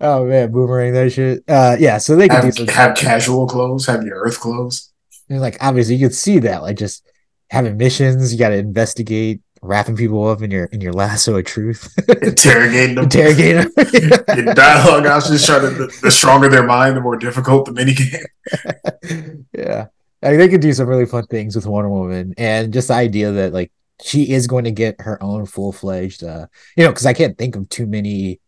oh 0.00 0.26
man, 0.26 0.50
boomerang 0.50 0.94
that 0.94 1.12
shit. 1.12 1.44
Uh 1.46 1.76
yeah, 1.78 1.98
so 1.98 2.16
they 2.16 2.28
can 2.28 2.42
have, 2.42 2.68
have 2.70 2.96
casual 2.96 3.46
clothes, 3.46 3.86
have 3.86 4.04
your 4.04 4.18
earth 4.18 4.40
clothes. 4.40 4.92
And 5.28 5.40
like 5.40 5.56
obviously 5.60 5.94
you 5.96 6.08
could 6.08 6.14
see 6.14 6.40
that, 6.40 6.62
like 6.62 6.76
just 6.76 7.06
having 7.50 7.76
missions, 7.76 8.32
you 8.32 8.38
gotta 8.38 8.56
investigate, 8.56 9.42
wrapping 9.66 9.96
people 9.96 10.26
up 10.28 10.42
in 10.42 10.50
your 10.50 10.66
in 10.66 10.80
your 10.80 10.92
lasso 10.92 11.36
of 11.36 11.44
truth, 11.44 11.92
interrogating 12.22 12.94
them, 12.94 13.04
interrogating 13.04 13.56
them. 13.56 13.72
your 14.44 14.54
dialogue. 14.54 15.04
Just 15.04 15.46
trying 15.46 15.62
to. 15.62 15.70
The, 15.70 15.98
the 16.02 16.10
stronger 16.10 16.48
their 16.48 16.66
mind, 16.66 16.96
the 16.96 17.00
more 17.00 17.16
difficult 17.16 17.66
the 17.66 17.72
mini 17.72 17.94
game. 17.94 19.46
yeah, 19.52 19.86
I 20.22 20.30
mean, 20.30 20.38
they 20.38 20.48
could 20.48 20.60
do 20.60 20.72
some 20.72 20.88
really 20.88 21.06
fun 21.06 21.26
things 21.26 21.56
with 21.56 21.66
Wonder 21.66 21.90
Woman, 21.90 22.34
and 22.38 22.72
just 22.72 22.88
the 22.88 22.94
idea 22.94 23.32
that 23.32 23.52
like 23.52 23.72
she 24.02 24.30
is 24.30 24.46
going 24.46 24.64
to 24.64 24.70
get 24.70 25.00
her 25.00 25.22
own 25.22 25.46
full 25.46 25.72
fledged, 25.72 26.22
uh, 26.22 26.46
you 26.76 26.84
know, 26.84 26.90
because 26.90 27.06
I 27.06 27.12
can't 27.12 27.36
think 27.36 27.56
of 27.56 27.68
too 27.68 27.86
many, 27.86 28.40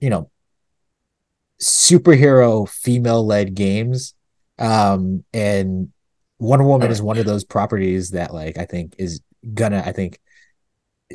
you 0.00 0.10
know, 0.10 0.30
superhero 1.60 2.68
female 2.68 3.24
led 3.26 3.54
games, 3.54 4.14
um, 4.58 5.24
and 5.32 5.92
Wonder 6.38 6.64
Woman 6.64 6.90
is 6.90 7.02
one 7.02 7.18
of 7.18 7.26
those 7.26 7.44
properties 7.44 8.10
that 8.10 8.32
like 8.32 8.58
I 8.58 8.64
think 8.64 8.94
is 8.98 9.20
gonna 9.54 9.82
I 9.84 9.92
think 9.92 10.20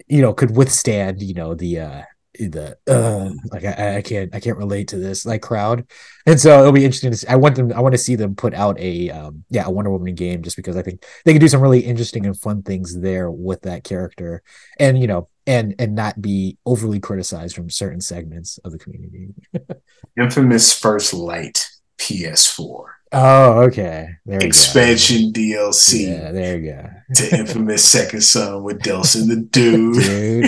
you 0.08 0.22
know 0.22 0.34
could 0.34 0.56
withstand 0.56 1.22
you 1.22 1.34
know 1.34 1.54
the 1.54 1.80
uh 1.80 2.02
the 2.40 2.78
uh 2.88 3.30
like 3.52 3.64
I, 3.64 3.98
I 3.98 4.02
can't 4.02 4.34
I 4.34 4.40
can't 4.40 4.58
relate 4.58 4.88
to 4.90 4.98
this 4.98 5.26
like 5.26 5.42
crowd. 5.42 5.86
And 6.26 6.40
so 6.40 6.60
it'll 6.60 6.72
be 6.72 6.84
interesting 6.86 7.12
to 7.12 7.18
see 7.18 7.28
I 7.28 7.36
want 7.36 7.56
them 7.56 7.72
I 7.74 7.82
want 7.82 7.94
to 7.94 8.00
see 8.00 8.16
them 8.16 8.36
put 8.36 8.54
out 8.54 8.80
a 8.80 9.10
um 9.12 9.44
yeah 9.50 9.66
a 9.66 9.70
Wonder 9.70 9.92
Woman 9.92 10.16
game 10.16 10.42
just 10.42 10.56
because 10.56 10.76
I 10.76 10.82
think 10.82 11.06
they 11.26 11.34
can 11.34 11.40
do 11.40 11.48
some 11.48 11.62
really 11.62 11.82
interesting 11.82 12.26
and 12.26 12.38
fun 12.38 12.64
things 12.64 13.00
there 13.00 13.30
with 13.30 13.62
that 13.62 13.84
character. 13.84 14.42
And 14.80 15.00
you 15.00 15.08
know 15.08 15.30
and 15.46 15.76
and 15.78 15.94
not 15.94 16.22
be 16.22 16.58
overly 16.66 17.00
criticized 17.00 17.56
from 17.56 17.70
certain 17.70 18.02
segments 18.02 18.58
of 18.60 18.72
the 18.72 18.80
community. 18.80 19.30
Infamous 20.18 20.78
first 20.78 21.14
light 21.14 21.68
PS4 22.00 22.86
Oh, 23.16 23.62
okay. 23.62 24.10
There 24.26 24.40
Expansion 24.40 25.32
go. 25.32 25.40
DLC. 25.40 26.08
Yeah, 26.08 26.32
there 26.32 26.58
you 26.58 26.72
go. 26.72 26.90
to 27.14 27.38
Infamous 27.38 27.86
Second 27.86 28.22
Son 28.22 28.64
with 28.64 28.80
Delsin 28.80 29.28
the 29.28 29.36
Dude. 29.36 29.94
dude. 29.94 30.46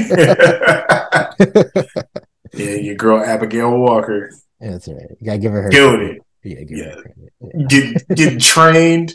yeah, 2.53 2.75
your 2.75 2.95
girl 2.95 3.23
Abigail 3.23 3.77
Walker. 3.77 4.31
That's 4.59 4.87
right. 4.87 5.11
You 5.19 5.25
gotta 5.25 5.37
give 5.37 5.51
her 5.51 5.61
her. 5.61 5.69
Killed 5.69 5.99
it. 5.99 6.21
Yeah, 6.43 6.63
yeah. 6.67 6.95
yeah. 7.39 7.67
Get, 7.67 8.07
getting 8.15 8.39
trained, 8.39 9.13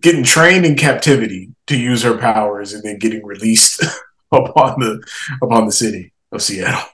getting 0.00 0.22
trained 0.22 0.64
in 0.64 0.76
captivity 0.76 1.50
to 1.66 1.76
use 1.76 2.04
her 2.04 2.16
powers, 2.16 2.72
and 2.72 2.84
then 2.84 2.98
getting 2.98 3.26
released 3.26 3.84
upon 4.32 4.78
the 4.78 5.02
upon 5.42 5.66
the 5.66 5.72
city 5.72 6.12
of 6.30 6.40
Seattle. 6.40 6.88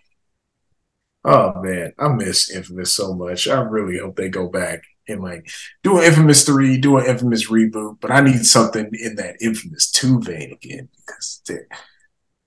Oh 1.25 1.61
man, 1.61 1.93
I 1.99 2.09
miss 2.09 2.51
Infamous 2.51 2.95
so 2.95 3.13
much. 3.13 3.47
I 3.47 3.61
really 3.61 3.99
hope 3.99 4.17
they 4.17 4.31
go 4.31 4.49
back 4.49 4.85
and 5.09 5.23
like 5.23 5.51
do 5.83 5.99
an 5.99 6.05
Infamous 6.05 6.45
three, 6.45 6.79
do 6.79 6.99
an 6.99 7.07
Infamous 7.07 7.51
reboot, 7.51 7.99
but 8.01 8.11
I 8.11 8.21
need 8.21 8.45
something 8.45 8.91
in 8.93 9.17
that 9.17 9.37
Infamous 9.41 9.91
two 9.91 10.21
vein 10.21 10.53
again 10.53 10.89
because 10.97 11.43
the 11.47 11.67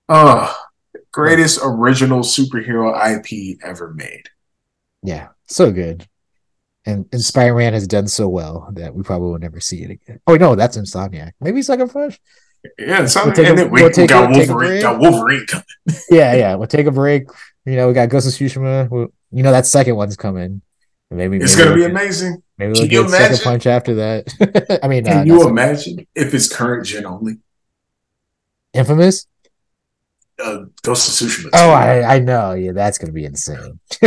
uh 0.08 0.52
greatest 1.12 1.60
original 1.62 2.20
superhero 2.20 2.94
IP 2.94 3.58
ever 3.64 3.92
made. 3.92 4.24
Yeah, 5.02 5.28
so 5.46 5.70
good. 5.70 6.06
And, 6.84 7.06
and 7.12 7.22
Spider-Man 7.22 7.74
has 7.74 7.86
done 7.86 8.08
so 8.08 8.28
well 8.28 8.68
that 8.72 8.92
we 8.92 9.04
probably 9.04 9.30
will 9.30 9.38
never 9.38 9.60
see 9.60 9.82
it 9.84 9.90
again. 9.90 10.20
Oh 10.26 10.34
no, 10.34 10.56
that's 10.56 10.76
Insomniac. 10.76 11.32
Maybe 11.40 11.62
Sucker 11.62 11.86
Punch. 11.86 12.18
Yeah, 12.78 13.00
we'll 13.00 13.58
a, 13.58 13.68
we, 13.68 13.82
we'll 13.82 13.90
we 13.96 14.06
got, 14.06 14.34
a, 14.34 14.38
Wolverine, 14.38 14.82
got 14.82 15.00
Wolverine 15.00 15.46
coming. 15.46 15.64
yeah, 16.10 16.34
yeah. 16.34 16.54
We'll 16.54 16.68
take 16.68 16.86
a 16.86 16.92
break. 16.92 17.24
You 17.64 17.76
know, 17.76 17.88
we 17.88 17.94
got 17.94 18.08
Ghost 18.08 18.28
of 18.28 18.32
Tsushima. 18.34 18.88
We'll, 18.88 19.08
you 19.32 19.42
know, 19.42 19.50
that 19.50 19.66
second 19.66 19.96
one's 19.96 20.16
coming. 20.16 20.62
Maybe 21.12 21.36
it's 21.38 21.56
gonna 21.56 21.70
we'll 21.70 21.78
be 21.78 21.84
amazing. 21.84 22.42
Maybe 22.58 22.72
we'll 22.72 22.88
Can 22.88 22.88
get 22.88 23.10
second 23.10 23.40
punch 23.42 23.66
after 23.66 23.94
that. 23.96 24.80
I 24.82 24.88
mean, 24.88 25.04
can 25.04 25.18
uh, 25.18 25.24
you 25.24 25.48
imagine 25.48 26.06
if 26.14 26.34
it's 26.34 26.52
current 26.52 26.86
gen 26.86 27.06
only? 27.06 27.38
Infamous. 28.72 29.26
Uh, 30.42 30.64
Ghost 30.82 31.22
of 31.22 31.28
Tsushima. 31.28 31.50
Oh, 31.52 31.70
I, 31.70 32.16
I 32.16 32.18
know. 32.18 32.52
Yeah, 32.52 32.72
that's 32.72 32.98
gonna 32.98 33.12
be 33.12 33.24
insane. 33.24 33.78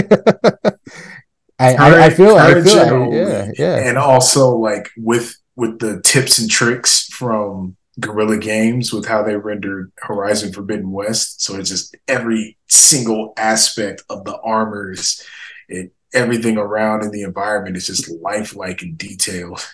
I, 1.57 1.73
current, 1.76 1.80
I, 1.80 2.06
I 2.06 2.10
feel 2.10 2.36
I 2.36 2.61
feel 2.61 3.07
like, 3.07 3.14
yeah 3.14 3.52
yeah, 3.57 3.88
and 3.88 3.98
also 3.98 4.57
like 4.57 4.90
with 4.98 5.36
with 5.56 5.80
the 5.80 6.02
tips 6.02 6.40
and 6.40 6.49
tricks 6.49 7.06
from 7.07 7.77
Guerrilla 7.99 8.38
Games 8.38 8.91
with 8.91 9.06
how 9.06 9.23
they 9.23 9.38
rendered 9.38 9.91
Horizon 9.98 10.52
Forbidden 10.52 10.91
West. 10.91 11.41
So 11.41 11.56
it's 11.56 11.69
just 11.69 11.95
every 12.07 12.57
single 12.68 13.34
aspect 13.38 14.03
of 14.10 14.26
the 14.26 14.38
armors, 14.41 15.23
it 15.69 15.94
everything 16.16 16.58
around 16.58 17.04
in 17.04 17.12
the 17.12 17.24
environment 17.24 17.78
is 17.78 17.86
just 17.86 18.10
lifelike 18.10 18.82
and 18.82 18.98
detailed. 18.98 19.66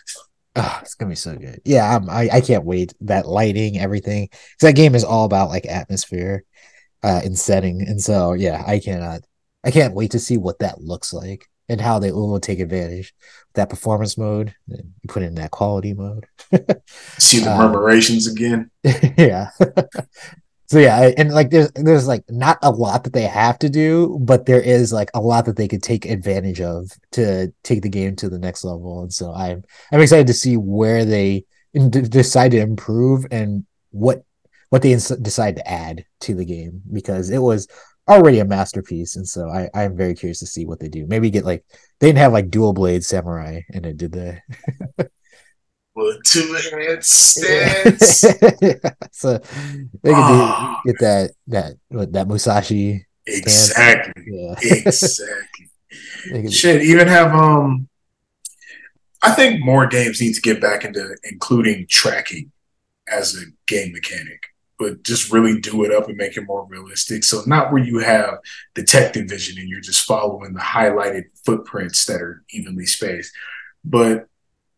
Oh, 0.56 0.80
it's 0.82 0.96
gonna 0.96 1.10
be 1.10 1.16
so 1.16 1.36
good. 1.36 1.62
Yeah, 1.64 1.96
I'm, 1.96 2.10
I 2.10 2.30
I 2.34 2.42
can't 2.42 2.66
wait. 2.66 2.94
That 3.02 3.28
lighting, 3.28 3.80
everything. 3.80 4.28
Because 4.32 4.62
that 4.62 4.76
game 4.76 4.96
is 4.96 5.04
all 5.04 5.26
about 5.26 5.50
like 5.50 5.66
atmosphere, 5.66 6.44
uh, 7.04 7.22
and 7.24 7.38
setting. 7.38 7.82
And 7.82 8.02
so 8.02 8.34
yeah, 8.34 8.64
I 8.66 8.80
cannot. 8.80 9.22
I 9.64 9.72
can't 9.72 9.94
wait 9.94 10.12
to 10.12 10.20
see 10.20 10.38
what 10.38 10.60
that 10.60 10.82
looks 10.82 11.14
like 11.14 11.48
and 11.70 11.80
how 11.80 12.00
they 12.00 12.12
will 12.12 12.40
take 12.40 12.60
advantage 12.60 13.14
that 13.54 13.70
performance 13.70 14.18
mode. 14.18 14.54
And 14.70 14.94
you 15.02 15.08
put 15.08 15.24
it 15.24 15.28
in 15.28 15.36
that 15.36 15.52
quality 15.52 15.94
mode. 15.94 16.26
see 17.18 17.40
the 17.40 17.50
murmurations 17.50 18.28
um, 18.28 18.34
again. 18.34 18.72
yeah. 19.18 19.50
So 20.72 20.80
yeah, 20.80 21.12
and 21.18 21.34
like 21.34 21.50
there's 21.50 21.70
there's 21.74 22.08
like 22.08 22.24
not 22.30 22.58
a 22.62 22.72
lot 22.72 23.04
that 23.04 23.12
they 23.12 23.24
have 23.24 23.60
to 23.60 23.70
do, 23.70 24.18
but 24.22 24.46
there 24.46 24.62
is 24.62 24.94
like 24.94 25.10
a 25.14 25.20
lot 25.20 25.44
that 25.44 25.58
they 25.58 25.68
could 25.68 25.84
take 25.84 26.06
advantage 26.06 26.62
of 26.62 26.90
to 27.12 27.52
take 27.62 27.82
the 27.82 27.90
game 27.90 28.16
to 28.16 28.30
the 28.30 28.40
next 28.40 28.64
level. 28.64 29.02
And 29.02 29.12
so 29.14 29.34
I'm 29.34 29.66
I'm 29.92 30.00
excited 30.00 30.28
to 30.28 30.34
see 30.34 30.56
where 30.56 31.04
they 31.04 31.44
decide 31.74 32.52
to 32.52 32.62
improve 32.62 33.26
and 33.32 33.66
what 33.90 34.24
what 34.70 34.82
they 34.82 34.94
ins- 34.94 35.10
decide 35.10 35.58
to 35.58 35.70
add 35.70 36.06
to 36.22 36.36
the 36.36 36.46
game 36.46 36.82
because 36.94 37.32
it 37.32 37.40
was 37.40 37.68
already 38.08 38.40
a 38.40 38.46
masterpiece. 38.46 39.18
And 39.18 39.28
so 39.28 39.50
I 39.50 39.70
I 39.74 39.84
am 39.84 39.98
very 39.98 40.14
curious 40.14 40.40
to 40.40 40.46
see 40.46 40.66
what 40.66 40.80
they 40.80 40.88
do. 40.88 41.06
Maybe 41.06 41.30
get 41.30 41.44
like 41.44 41.66
they 42.00 42.08
didn't 42.08 42.20
have 42.20 42.32
like 42.32 42.50
dual 42.50 42.72
blade 42.72 43.04
samurai 43.04 43.60
in 43.74 43.84
it, 43.84 43.98
did 43.98 44.14
they? 44.14 44.40
with 45.96 46.24
two 46.24 46.58
hand 46.72 47.04
stance. 47.04 48.24
yeah. 48.62 48.74
So 49.14 49.38
they 49.38 50.12
can 50.12 50.16
oh. 50.16 50.78
do, 50.84 50.92
get 50.92 51.00
that 51.02 51.32
that 51.48 52.12
that 52.14 52.28
Musashi. 52.28 53.06
Exactly. 53.28 54.24
Yeah. 54.26 54.56
exactly. 54.62 56.50
Shit, 56.50 56.82
even 56.82 57.08
have 57.08 57.34
um. 57.34 57.88
I 59.22 59.32
think 59.34 59.64
more 59.64 59.86
games 59.86 60.20
need 60.20 60.34
to 60.34 60.42
get 60.42 60.60
back 60.60 60.84
into 60.84 61.16
including 61.24 61.86
tracking 61.88 62.52
as 63.08 63.36
a 63.36 63.46
game 63.68 63.92
mechanic, 63.92 64.42
but 64.80 65.04
just 65.04 65.32
really 65.32 65.60
do 65.60 65.84
it 65.84 65.94
up 65.94 66.08
and 66.08 66.18
make 66.18 66.38
it 66.38 66.48
more 66.48 66.66
realistic. 66.66 67.24
So 67.24 67.44
not 67.46 67.72
where 67.72 67.84
you 67.84 68.00
have 68.00 68.40
detective 68.74 69.30
vision 69.30 69.60
and 69.60 69.70
you're 69.70 69.82
just 69.82 70.06
following 70.06 70.54
the 70.54 70.60
highlighted 70.60 71.26
footprints 71.46 72.06
that 72.06 72.20
are 72.20 72.44
evenly 72.50 72.88
spaced, 72.88 73.32
but 73.84 74.28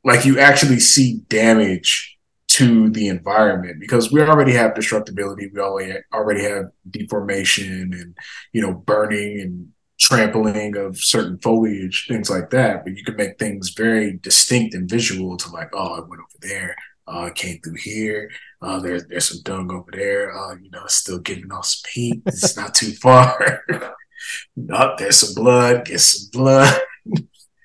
like 0.03 0.25
you 0.25 0.39
actually 0.39 0.79
see 0.79 1.19
damage 1.29 2.17
to 2.49 2.89
the 2.89 3.07
environment 3.07 3.77
because 3.79 4.11
we 4.11 4.21
already 4.21 4.53
have 4.53 4.73
destructibility 4.73 5.51
we 5.51 5.59
already 5.59 5.93
already 6.13 6.43
have 6.43 6.65
deformation 6.89 7.93
and 7.93 8.17
you 8.51 8.61
know 8.61 8.73
burning 8.73 9.39
and 9.39 9.69
trampling 9.99 10.75
of 10.75 10.97
certain 10.97 11.37
foliage 11.39 12.05
things 12.07 12.29
like 12.29 12.49
that 12.49 12.83
but 12.83 12.95
you 12.95 13.03
can 13.03 13.15
make 13.15 13.39
things 13.39 13.73
very 13.75 14.19
distinct 14.21 14.75
and 14.75 14.89
visual 14.89 15.37
to 15.37 15.49
like 15.51 15.69
oh 15.73 15.95
i 15.95 15.99
went 15.99 16.21
over 16.21 16.39
there 16.41 16.75
uh, 17.05 17.23
I 17.23 17.31
came 17.31 17.59
through 17.59 17.75
here 17.75 18.29
Oh, 18.65 18.79
there's 18.79 19.05
there's 19.07 19.25
some 19.25 19.41
dung 19.43 19.69
over 19.71 19.91
there. 19.91 20.31
Oh, 20.33 20.55
you 20.55 20.69
know, 20.71 20.85
still 20.87 21.19
giving 21.19 21.51
off 21.51 21.65
some 21.65 21.89
heat. 21.93 22.21
It's 22.25 22.55
not 22.55 22.73
too 22.73 22.91
far. 23.01 23.61
no, 24.55 24.95
there's 24.97 25.19
some 25.19 25.43
blood. 25.43 25.85
Get 25.85 25.99
some 25.99 26.29
blood. 26.31 26.79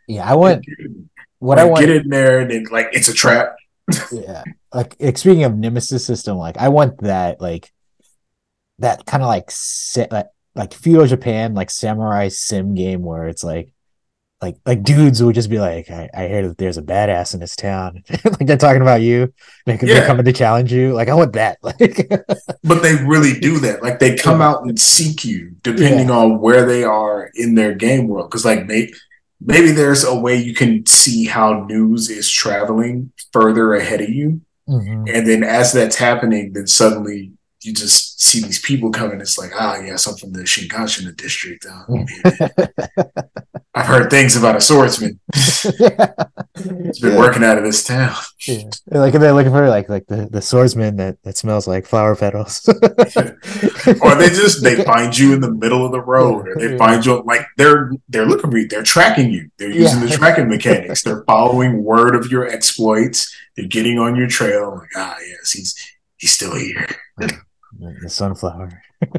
Yeah, 0.09 0.29
I 0.29 0.35
want 0.35 0.67
what 1.39 1.59
like, 1.59 1.67
I 1.67 1.69
want. 1.69 1.87
Get 1.87 1.97
in 1.97 2.09
there, 2.09 2.41
and 2.41 2.51
then 2.51 2.65
like 2.71 2.89
it's 2.93 3.09
a 3.09 3.15
trap. 3.15 3.55
yeah 4.13 4.43
like 4.75 4.95
speaking 5.17 5.45
of 5.45 5.57
nemesis 5.57 6.05
system 6.05 6.37
like 6.37 6.59
i 6.59 6.69
want 6.69 6.99
that 6.99 7.41
like 7.41 7.73
that 8.81 9.07
kind 9.07 9.23
of 9.23 9.29
like 9.29 9.51
sa- 9.51 10.05
like 10.11 10.27
like 10.55 10.75
feudal 10.75 11.07
japan 11.07 11.55
like 11.55 11.71
samurai 11.71 12.29
sim 12.29 12.75
game 12.75 13.03
where 13.03 13.29
it's 13.29 13.43
like 13.43 13.73
like 14.43 14.57
like 14.67 14.83
dudes 14.83 15.23
would 15.23 15.35
just 15.35 15.49
be 15.49 15.59
like 15.59 15.91
i, 15.91 16.07
I 16.13 16.29
hear 16.29 16.47
that 16.49 16.59
there's 16.59 16.77
a 16.77 16.83
badass 16.83 17.33
in 17.33 17.41
this 17.41 17.57
town 17.57 18.03
like 18.25 18.47
they're 18.47 18.59
talking 18.59 18.83
about 18.83 19.01
you 19.01 19.33
they 19.65 19.79
could 19.79 19.89
Yeah. 19.89 20.01
they're 20.01 20.07
coming 20.07 20.27
to 20.27 20.35
challenge 20.35 20.71
you 20.71 20.93
like 20.93 21.09
i 21.09 21.15
want 21.15 21.33
that 21.33 21.57
like 21.63 21.79
But 22.63 22.83
they 22.83 22.95
really 22.97 23.41
do 23.41 23.59
that. 23.61 23.83
Like 23.83 23.99
they 24.01 24.17
come 24.17 24.43
out 24.43 24.65
and 24.65 24.79
seek 24.79 25.25
you 25.25 25.53
depending 25.63 26.11
on 26.11 26.41
where 26.41 26.67
they 26.67 26.85
are 26.85 27.31
in 27.35 27.55
their 27.55 27.75
game 27.75 28.07
world. 28.09 28.29
Because 28.31 28.45
like 28.45 28.67
may- 28.67 28.93
maybe 29.41 29.71
there's 29.71 30.05
a 30.05 30.15
way 30.15 30.37
you 30.37 30.55
can 30.55 30.85
see 30.87 31.27
how 31.27 31.65
news 31.65 32.11
is 32.11 32.31
traveling 32.31 33.13
further 33.33 33.75
ahead 33.75 34.01
of 34.01 34.09
you. 34.09 34.41
Mhm. 34.69 35.09
And 35.13 35.27
then 35.27 35.43
as 35.43 35.73
that's 35.73 35.97
happening, 35.97 36.53
then 36.53 36.67
suddenly 36.67 37.33
you 37.63 37.73
just 37.75 38.21
see 38.21 38.41
these 38.41 38.61
people 38.61 38.91
coming. 38.91 39.21
It's 39.21 39.37
like, 39.39 39.51
ah, 39.59 39.79
yes, 39.81 40.07
I'm 40.07 40.17
from 40.17 40.33
the 40.33 40.41
Shinkanshina 40.43 41.17
district. 41.17 41.67
Uh, 41.67 41.85
I've 43.75 43.87
heard 43.87 44.11
things 44.11 44.37
about 44.37 44.57
a 44.57 44.61
swordsman. 44.61 45.21
It's 46.61 46.99
been 46.99 47.13
Yeah. 47.13 47.19
working 47.19 47.45
out 47.45 47.57
of 47.57 47.63
this 47.63 47.85
town. 47.85 48.13
Yeah. 48.47 48.65
Like 48.91 49.13
they're 49.15 49.33
looking 49.33 49.53
for 49.53 49.69
like 49.69 49.89
like 49.89 50.07
the, 50.09 50.27
the 50.29 50.43
swordsman 50.43 50.97
that, 50.97 51.23
that 51.23 51.37
smells 51.37 51.69
like 51.69 51.87
flower 51.87 52.17
petals. 52.17 52.69
or 54.03 54.15
they 54.17 54.29
just 54.29 54.65
they 54.65 54.83
find 54.93 55.17
you 55.17 55.35
in 55.35 55.41
the 55.41 55.53
middle 55.53 55.87
of 55.87 55.93
the 55.93 56.01
road, 56.01 56.49
or 56.49 56.57
they 56.57 56.77
find 56.77 57.07
you 57.07 57.23
like 57.23 57.43
they're 57.57 57.93
they're 58.09 58.27
looking 58.27 58.51
for 58.51 58.59
you, 58.59 58.67
they're 58.67 58.83
tracking 58.83 59.31
you, 59.31 59.49
they're 59.59 59.71
using 59.71 60.01
Yeah. 60.01 60.07
the 60.07 60.17
tracking 60.17 60.49
mechanics, 60.49 61.03
they're 61.05 61.23
following 61.29 61.85
word 61.85 62.17
of 62.17 62.29
your 62.31 62.45
exploits, 62.49 63.33
they're 63.57 63.69
getting 63.69 64.01
on 64.01 64.17
your 64.17 64.27
trail. 64.27 64.79
Like 64.79 64.89
ah 64.97 65.17
yes, 65.25 65.53
he's 65.53 65.77
he's 66.17 66.33
still 66.33 66.57
here. 66.57 66.89
The 67.79 68.09
sunflower. 68.09 68.83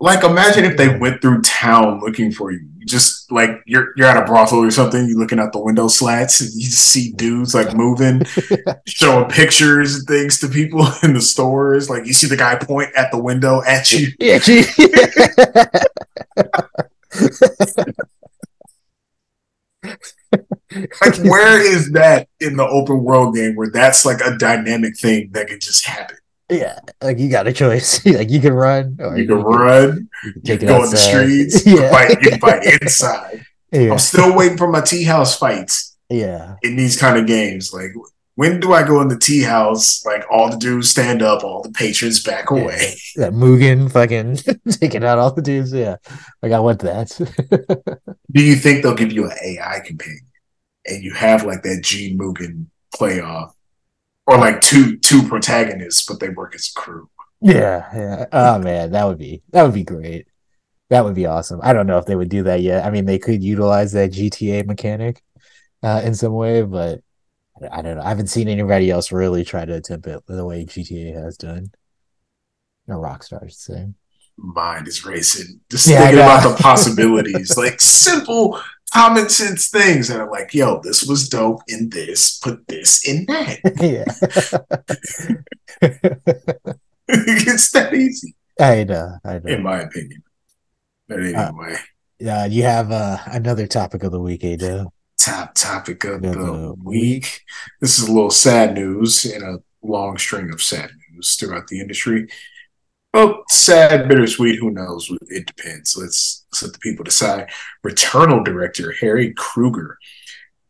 Like 0.00 0.24
imagine 0.24 0.64
if 0.64 0.76
they 0.76 0.96
went 0.96 1.20
through 1.20 1.42
town 1.42 2.00
looking 2.00 2.32
for 2.32 2.50
you. 2.50 2.60
You 2.78 2.86
just 2.86 3.30
like 3.30 3.50
you're 3.66 3.92
you're 3.96 4.06
at 4.06 4.16
a 4.16 4.24
brothel 4.24 4.60
or 4.60 4.70
something, 4.70 5.06
you're 5.06 5.18
looking 5.18 5.38
out 5.38 5.52
the 5.52 5.60
window 5.60 5.88
slats 5.88 6.40
and 6.40 6.50
you 6.54 6.70
see 6.70 7.12
dudes 7.12 7.54
like 7.54 7.76
moving, 7.76 8.22
showing 8.86 9.28
pictures 9.28 9.96
and 9.96 10.06
things 10.06 10.40
to 10.40 10.48
people 10.48 10.86
in 11.02 11.12
the 11.12 11.20
stores. 11.20 11.90
Like 11.90 12.06
you 12.06 12.14
see 12.14 12.26
the 12.26 12.36
guy 12.36 12.56
point 12.56 12.90
at 12.96 13.10
the 13.10 13.18
window 13.20 13.62
at 13.64 13.92
you. 13.92 14.08
Yeah, 14.18 14.38
gee. 14.38 14.64
Like 21.00 21.18
where 21.24 21.60
is 21.60 21.92
that 21.92 22.28
in 22.40 22.56
the 22.56 22.66
open 22.66 23.04
world 23.04 23.34
game 23.34 23.54
where 23.54 23.70
that's 23.70 24.06
like 24.06 24.20
a 24.20 24.36
dynamic 24.36 24.98
thing 24.98 25.30
that 25.32 25.48
can 25.48 25.60
just 25.60 25.84
happen? 25.86 26.16
Yeah, 26.50 26.78
like 27.02 27.18
you 27.18 27.30
got 27.30 27.46
a 27.46 27.52
choice. 27.52 28.04
like 28.06 28.30
you 28.30 28.40
can 28.40 28.52
run, 28.54 28.96
or 29.00 29.16
You 29.18 29.26
can 29.26 29.42
run, 29.42 30.08
you 30.24 30.32
can 30.32 30.42
you 30.44 30.58
can 30.58 30.68
go 30.68 30.76
in 30.84 30.90
the 30.90 30.96
outside. 30.96 30.98
streets, 30.98 31.66
you 31.66 31.76
can 31.76 31.82
Yeah, 31.84 31.90
fight, 31.90 32.10
you 32.10 32.16
can 32.30 32.40
fight 32.40 32.64
inside. 32.82 33.44
yeah, 33.72 33.92
I'm 33.92 33.98
still 33.98 34.34
waiting 34.36 34.56
for 34.58 34.68
my 34.68 34.80
tea 34.80 35.04
house 35.04 35.38
fights. 35.38 35.96
yeah. 36.10 36.56
in 36.62 36.76
these 36.76 36.98
kind 36.98 37.18
of 37.18 37.26
games. 37.26 37.72
Like, 37.72 37.90
when 38.34 38.60
do 38.60 38.72
I 38.72 38.82
go 38.86 39.00
in 39.02 39.08
the 39.08 39.18
tea 39.18 39.42
house? 39.42 40.04
Like, 40.06 40.24
all 40.30 40.48
the 40.48 40.56
dudes 40.56 40.88
stand 40.90 41.22
up, 41.22 41.42
all 41.44 41.60
the 41.62 41.70
patrons 41.72 42.22
back 42.22 42.50
away. 42.50 42.94
That 43.16 43.32
Mugen 43.32 43.90
fucking 43.90 44.38
taking 44.70 45.04
out 45.04 45.18
all 45.18 45.32
the 45.32 45.42
dudes. 45.42 45.72
Yeah, 45.72 45.96
like 46.42 46.52
I 46.52 46.60
want 46.60 46.80
that. 46.80 47.08
Do 48.32 48.42
you 48.42 48.54
think 48.56 48.82
they'll 48.82 48.94
give 48.94 49.12
you 49.12 49.24
an 49.26 49.36
AI 49.44 49.80
companion 49.84 50.26
and 50.86 51.02
you 51.02 51.12
have 51.14 51.44
like 51.44 51.62
that 51.64 51.82
G 51.82 52.16
Mugen 52.16 52.66
playoff? 52.94 53.52
Or 54.28 54.38
like 54.38 54.60
two 54.60 54.98
two 54.98 55.26
protagonists, 55.26 56.06
but 56.06 56.20
they 56.20 56.28
work 56.28 56.54
as 56.54 56.70
a 56.76 56.78
crew. 56.80 57.08
yeah, 57.40 57.88
yeah. 57.94 58.26
Oh 58.32 58.58
man, 58.58 58.92
that 58.92 59.04
would 59.06 59.18
be 59.18 59.42
that 59.50 59.62
would 59.62 59.74
be 59.74 59.84
great. 59.84 60.26
That 60.90 61.04
would 61.04 61.14
be 61.16 61.26
awesome. 61.26 61.60
I 61.62 61.72
don't 61.74 61.86
know 61.88 61.98
if 61.98 62.06
they 62.06 62.16
would 62.16 62.30
do 62.30 62.44
that 62.44 62.62
yet. 62.62 62.86
I 62.86 62.90
mean, 62.90 63.06
they 63.06 63.18
could 63.18 63.42
utilize 63.44 63.92
that 63.92 64.12
GTA 64.12 64.64
mechanic 64.64 65.22
uh, 65.82 66.02
in 66.04 66.14
some 66.14 66.34
way, 66.34 66.62
but 66.62 67.02
I 67.72 67.82
don't 67.82 67.96
know. 67.98 68.02
I 68.04 68.10
haven't 68.10 68.28
seen 68.28 68.48
anybody 68.48 68.90
else 68.90 69.12
really 69.12 69.44
try 69.44 69.64
to 69.66 69.74
attempt 69.76 70.06
it 70.08 70.22
the 70.28 70.46
way 70.46 70.64
GTA 70.66 71.24
has 71.24 71.36
done. 71.38 71.72
Or 72.88 72.96
Rockstar, 72.96 73.44
I 73.44 73.46
should 73.46 73.54
say. 73.58 73.88
Mind 74.36 74.86
is 74.86 75.04
racing. 75.04 75.60
Just 75.70 75.88
Yeah, 75.88 76.00
thinking 76.00 76.20
about 76.20 76.42
the 76.56 76.56
possibilities. 76.62 77.56
like 77.56 77.80
simple 77.80 78.60
common 78.92 79.28
sense 79.28 79.68
things 79.68 80.08
that 80.08 80.20
are 80.20 80.30
like, 80.30 80.54
yo, 80.54 80.80
this 80.80 81.04
was 81.04 81.28
dope 81.28 81.62
in 81.68 81.90
this, 81.90 82.38
put 82.38 82.66
this 82.68 83.06
in 83.06 83.24
that. 83.26 83.58
yeah. 83.80 84.04
it's 87.08 87.70
that 87.70 87.94
easy, 87.94 88.34
I 88.60 88.84
know. 88.84 89.18
I 89.24 89.38
know. 89.38 89.52
in 89.52 89.62
my 89.62 89.80
opinion. 89.80 90.22
But 91.08 91.20
anyway. 91.20 91.76
Yeah, 92.18 92.46
you 92.46 92.64
have 92.64 92.90
uh, 92.90 93.18
another 93.26 93.66
topic 93.66 94.02
of 94.02 94.12
the 94.12 94.20
week, 94.20 94.42
Ado. 94.42 94.90
top 95.18 95.54
topic 95.54 96.04
of 96.04 96.22
the 96.22 96.30
the 96.30 96.74
week. 96.82 97.42
This 97.80 97.98
is 97.98 98.08
a 98.08 98.12
little 98.12 98.30
sad 98.30 98.74
news 98.74 99.24
and 99.24 99.42
a 99.42 99.58
long 99.82 100.18
string 100.18 100.52
of 100.52 100.60
sad 100.60 100.90
news 101.12 101.36
throughout 101.36 101.68
the 101.68 101.80
industry. 101.80 102.28
Well, 103.14 103.42
sad, 103.48 104.08
bittersweet, 104.08 104.58
who 104.58 104.70
knows? 104.70 105.10
It 105.28 105.46
depends. 105.46 105.96
Let's, 105.96 106.44
let's 106.52 106.62
let 106.62 106.72
the 106.74 106.78
people 106.78 107.04
decide. 107.04 107.50
Returnal 107.84 108.44
director 108.44 108.92
Harry 109.00 109.32
Krueger 109.34 109.98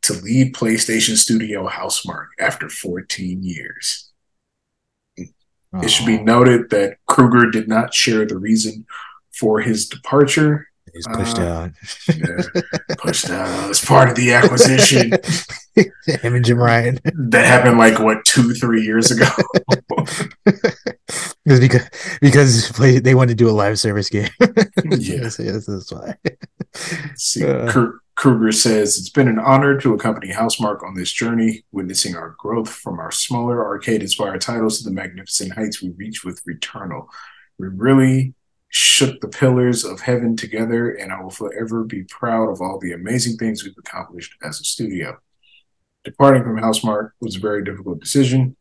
to 0.02 0.12
lead 0.12 0.54
PlayStation 0.54 1.16
Studio 1.16 1.68
Housemarque 1.68 2.28
after 2.38 2.68
14 2.68 3.42
years. 3.42 4.10
It 5.16 5.90
should 5.90 6.06
be 6.06 6.18
oh. 6.18 6.22
noted 6.22 6.70
that 6.70 6.96
Krueger 7.06 7.50
did 7.50 7.68
not 7.68 7.92
share 7.92 8.24
the 8.24 8.38
reason 8.38 8.86
for 9.32 9.60
his 9.60 9.88
departure. 9.88 10.67
He's 10.98 11.06
pushed 11.06 11.38
uh, 11.38 11.42
out. 11.42 11.70
Yeah, 12.08 12.60
pushed 12.98 13.30
out 13.30 13.70
as 13.70 13.84
part 13.84 14.10
of 14.10 14.16
the 14.16 14.32
acquisition. 14.32 15.12
Him 16.22 16.34
and 16.34 16.44
Jim 16.44 16.58
Ryan. 16.58 16.98
that 17.30 17.46
happened 17.46 17.78
like 17.78 18.00
what 18.00 18.24
two 18.24 18.52
three 18.52 18.82
years 18.82 19.12
ago 19.12 19.26
because 21.44 21.88
because 22.20 22.68
they 22.70 23.14
wanted 23.14 23.38
to 23.38 23.44
do 23.44 23.48
a 23.48 23.52
live 23.52 23.78
service 23.78 24.08
game. 24.08 24.28
Yeah. 24.90 25.22
Yes, 25.22 25.38
yes, 25.38 25.66
that's 25.66 25.92
why. 25.92 26.14
See, 27.16 27.44
Uh. 27.46 27.90
Krueger 28.16 28.50
says 28.52 28.98
it's 28.98 29.10
been 29.10 29.28
an 29.28 29.38
honor 29.38 29.78
to 29.80 29.94
accompany 29.94 30.32
Housemarque 30.32 30.82
on 30.82 30.94
this 30.94 31.12
journey 31.12 31.64
witnessing 31.70 32.16
our 32.16 32.34
growth 32.38 32.68
from 32.70 32.98
our 32.98 33.12
smaller 33.12 33.64
arcade 33.64 34.02
inspired 34.02 34.40
titles 34.40 34.78
to 34.78 34.84
the 34.84 34.94
magnificent 34.94 35.52
heights 35.52 35.80
we 35.82 35.90
reach 35.90 36.24
with 36.24 36.42
returnal 36.44 37.06
we 37.58 37.68
really 37.68 38.34
shook 38.68 39.20
the 39.20 39.28
pillars 39.28 39.84
of 39.84 40.00
heaven 40.00 40.36
together 40.36 40.90
and 40.90 41.12
i 41.12 41.20
will 41.20 41.30
forever 41.30 41.84
be 41.84 42.04
proud 42.04 42.50
of 42.50 42.60
all 42.60 42.78
the 42.78 42.92
amazing 42.92 43.36
things 43.36 43.64
we've 43.64 43.74
accomplished 43.78 44.34
as 44.42 44.60
a 44.60 44.64
studio 44.64 45.16
departing 46.04 46.42
from 46.42 46.58
Housemarque 46.58 47.10
was 47.20 47.36
a 47.36 47.40
very 47.40 47.64
difficult 47.64 48.00
decision 48.00 48.56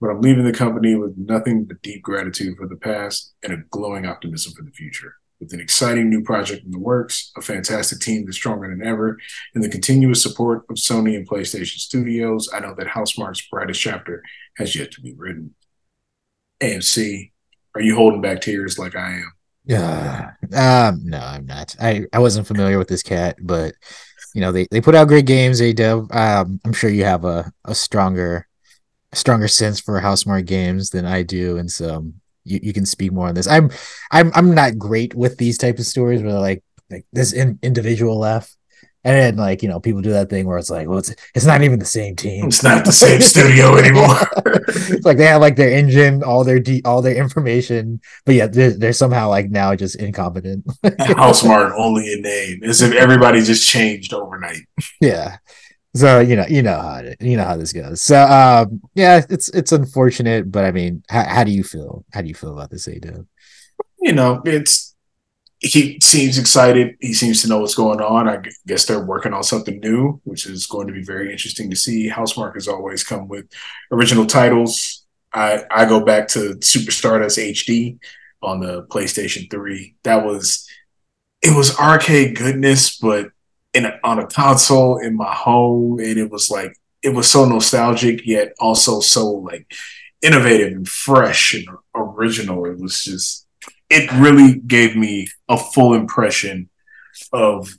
but 0.00 0.08
i'm 0.08 0.20
leaving 0.20 0.44
the 0.44 0.52
company 0.52 0.94
with 0.94 1.14
nothing 1.16 1.64
but 1.64 1.82
deep 1.82 2.02
gratitude 2.02 2.56
for 2.56 2.66
the 2.66 2.76
past 2.76 3.34
and 3.42 3.52
a 3.52 3.58
glowing 3.70 4.06
optimism 4.06 4.52
for 4.52 4.62
the 4.62 4.70
future 4.70 5.16
with 5.44 5.52
an 5.52 5.60
exciting 5.60 6.08
new 6.08 6.22
project 6.22 6.64
in 6.64 6.70
the 6.70 6.78
works, 6.78 7.30
a 7.36 7.42
fantastic 7.42 8.00
team 8.00 8.24
that's 8.24 8.36
stronger 8.36 8.68
than 8.68 8.86
ever, 8.86 9.18
and 9.54 9.62
the 9.62 9.68
continuous 9.68 10.22
support 10.22 10.64
of 10.70 10.76
Sony 10.76 11.16
and 11.16 11.28
PlayStation 11.28 11.78
Studios, 11.78 12.48
I 12.52 12.60
know 12.60 12.74
that 12.74 12.86
Housemarque's 12.86 13.46
brightest 13.48 13.80
chapter 13.80 14.22
has 14.56 14.74
yet 14.74 14.90
to 14.92 15.00
be 15.02 15.12
written. 15.14 15.54
AMC, 16.62 17.32
are 17.74 17.82
you 17.82 17.94
holding 17.94 18.22
back 18.22 18.40
tears 18.40 18.78
like 18.78 18.96
I 18.96 19.14
am? 19.16 19.32
Yeah. 19.64 20.32
Um, 20.54 21.00
no, 21.04 21.18
I'm 21.18 21.46
not. 21.46 21.74
I, 21.80 22.04
I 22.12 22.18
wasn't 22.18 22.46
familiar 22.46 22.78
with 22.78 22.88
this 22.88 23.02
cat, 23.02 23.36
but 23.40 23.74
you 24.34 24.40
know, 24.40 24.52
they, 24.52 24.66
they 24.70 24.80
put 24.80 24.94
out 24.94 25.08
great 25.08 25.26
games, 25.26 25.62
A 25.62 25.72
Dev. 25.72 26.06
Um, 26.10 26.60
I'm 26.64 26.72
sure 26.72 26.90
you 26.90 27.04
have 27.04 27.24
a, 27.24 27.50
a 27.64 27.74
stronger 27.74 28.46
stronger 29.12 29.46
sense 29.48 29.80
for 29.80 30.00
Housemarque 30.00 30.46
games 30.46 30.90
than 30.90 31.06
I 31.06 31.22
do, 31.22 31.56
and 31.56 31.70
so 31.70 32.04
you, 32.44 32.60
you 32.62 32.72
can 32.72 32.84
speak 32.84 33.12
more 33.12 33.28
on 33.28 33.34
this. 33.34 33.46
I'm 33.46 33.70
I'm 34.10 34.32
I'm 34.34 34.54
not 34.54 34.76
great 34.76 35.14
with 35.14 35.38
these 35.38 35.56
type 35.56 35.78
of 35.78 35.86
stories 35.86 36.22
where 36.22 36.34
like 36.34 36.62
like 36.90 37.06
this 37.12 37.32
in, 37.32 37.58
individual 37.62 38.18
left. 38.18 38.56
And 39.04 39.16
then 39.16 39.36
like, 39.36 39.62
you 39.62 39.68
know, 39.68 39.80
people 39.80 40.00
do 40.00 40.10
that 40.10 40.30
thing 40.30 40.46
where 40.46 40.56
it's 40.56 40.70
like, 40.70 40.88
well, 40.88 40.98
it's 40.98 41.14
it's 41.34 41.44
not 41.44 41.62
even 41.62 41.78
the 41.78 41.84
same 41.84 42.16
team. 42.16 42.46
It's 42.46 42.62
not 42.62 42.84
the 42.84 42.92
same 42.92 43.20
studio 43.20 43.76
anymore. 43.76 44.16
it's 44.46 45.04
like 45.04 45.18
they 45.18 45.26
have 45.26 45.42
like 45.42 45.56
their 45.56 45.70
engine, 45.70 46.22
all 46.22 46.42
their 46.42 46.58
de- 46.58 46.82
all 46.84 47.02
their 47.02 47.14
information, 47.14 48.00
but 48.24 48.34
yeah, 48.34 48.46
they're, 48.46 48.70
they're 48.70 48.92
somehow 48.94 49.28
like 49.28 49.50
now 49.50 49.74
just 49.76 49.96
incompetent. 49.96 50.66
Housemarque 50.84 51.74
only 51.76 52.12
a 52.14 52.16
name, 52.16 52.64
as 52.64 52.80
if 52.80 52.94
everybody 52.94 53.42
just 53.42 53.68
changed 53.68 54.14
overnight. 54.14 54.62
yeah, 55.00 55.36
so 55.94 56.18
you 56.18 56.34
know, 56.34 56.44
you 56.48 56.62
know 56.62 56.80
how 56.80 56.96
it, 56.96 57.16
you 57.20 57.36
know 57.36 57.44
how 57.44 57.56
this 57.56 57.72
goes. 57.72 58.02
So 58.02 58.20
um, 58.20 58.80
yeah, 58.94 59.22
it's 59.30 59.48
it's 59.50 59.70
unfortunate, 59.70 60.50
but 60.50 60.64
I 60.64 60.72
mean, 60.72 61.04
how, 61.08 61.24
how 61.24 61.44
do 61.44 61.52
you 61.52 61.62
feel? 61.62 62.04
How 62.12 62.20
do 62.20 62.28
you 62.28 62.34
feel 62.34 62.52
about 62.52 62.70
this, 62.70 62.88
ADub? 62.88 63.26
You 64.00 64.12
know, 64.12 64.42
it's 64.44 64.93
he 65.64 65.98
seems 66.02 66.36
excited. 66.36 66.96
He 67.00 67.14
seems 67.14 67.40
to 67.42 67.48
know 67.48 67.58
what's 67.58 67.74
going 67.74 68.00
on. 68.00 68.28
I 68.28 68.42
guess 68.66 68.84
they're 68.84 69.04
working 69.04 69.32
on 69.32 69.42
something 69.42 69.80
new, 69.80 70.20
which 70.24 70.46
is 70.46 70.66
going 70.66 70.86
to 70.88 70.92
be 70.92 71.02
very 71.02 71.32
interesting 71.32 71.70
to 71.70 71.76
see. 71.76 72.10
Housemarque 72.10 72.54
has 72.54 72.68
always 72.68 73.02
come 73.02 73.28
with 73.28 73.46
original 73.90 74.26
titles. 74.26 75.06
I 75.32 75.64
I 75.70 75.86
go 75.86 76.04
back 76.04 76.28
to 76.28 76.58
Super 76.60 76.90
Stardust 76.90 77.38
HD 77.38 77.98
on 78.42 78.60
the 78.60 78.82
PlayStation 78.84 79.50
3. 79.50 79.94
That 80.04 80.24
was 80.24 80.68
it 81.40 81.56
was 81.56 81.78
arcade 81.78 82.36
goodness, 82.36 82.98
but 82.98 83.30
in 83.72 83.86
a, 83.86 83.98
on 84.04 84.18
a 84.18 84.26
console 84.26 84.98
in 84.98 85.16
my 85.16 85.32
home, 85.34 85.98
and 85.98 86.18
it 86.18 86.30
was 86.30 86.50
like 86.50 86.76
it 87.02 87.14
was 87.14 87.30
so 87.30 87.46
nostalgic 87.46 88.26
yet 88.26 88.54
also 88.60 89.00
so 89.00 89.26
like 89.28 89.72
innovative 90.20 90.72
and 90.72 90.88
fresh 90.88 91.54
and 91.54 91.66
original. 91.94 92.66
It 92.66 92.78
was 92.78 93.02
just 93.02 93.43
it 93.90 94.10
really 94.12 94.60
gave 94.60 94.96
me 94.96 95.28
a 95.48 95.56
full 95.56 95.94
impression 95.94 96.68
of 97.32 97.70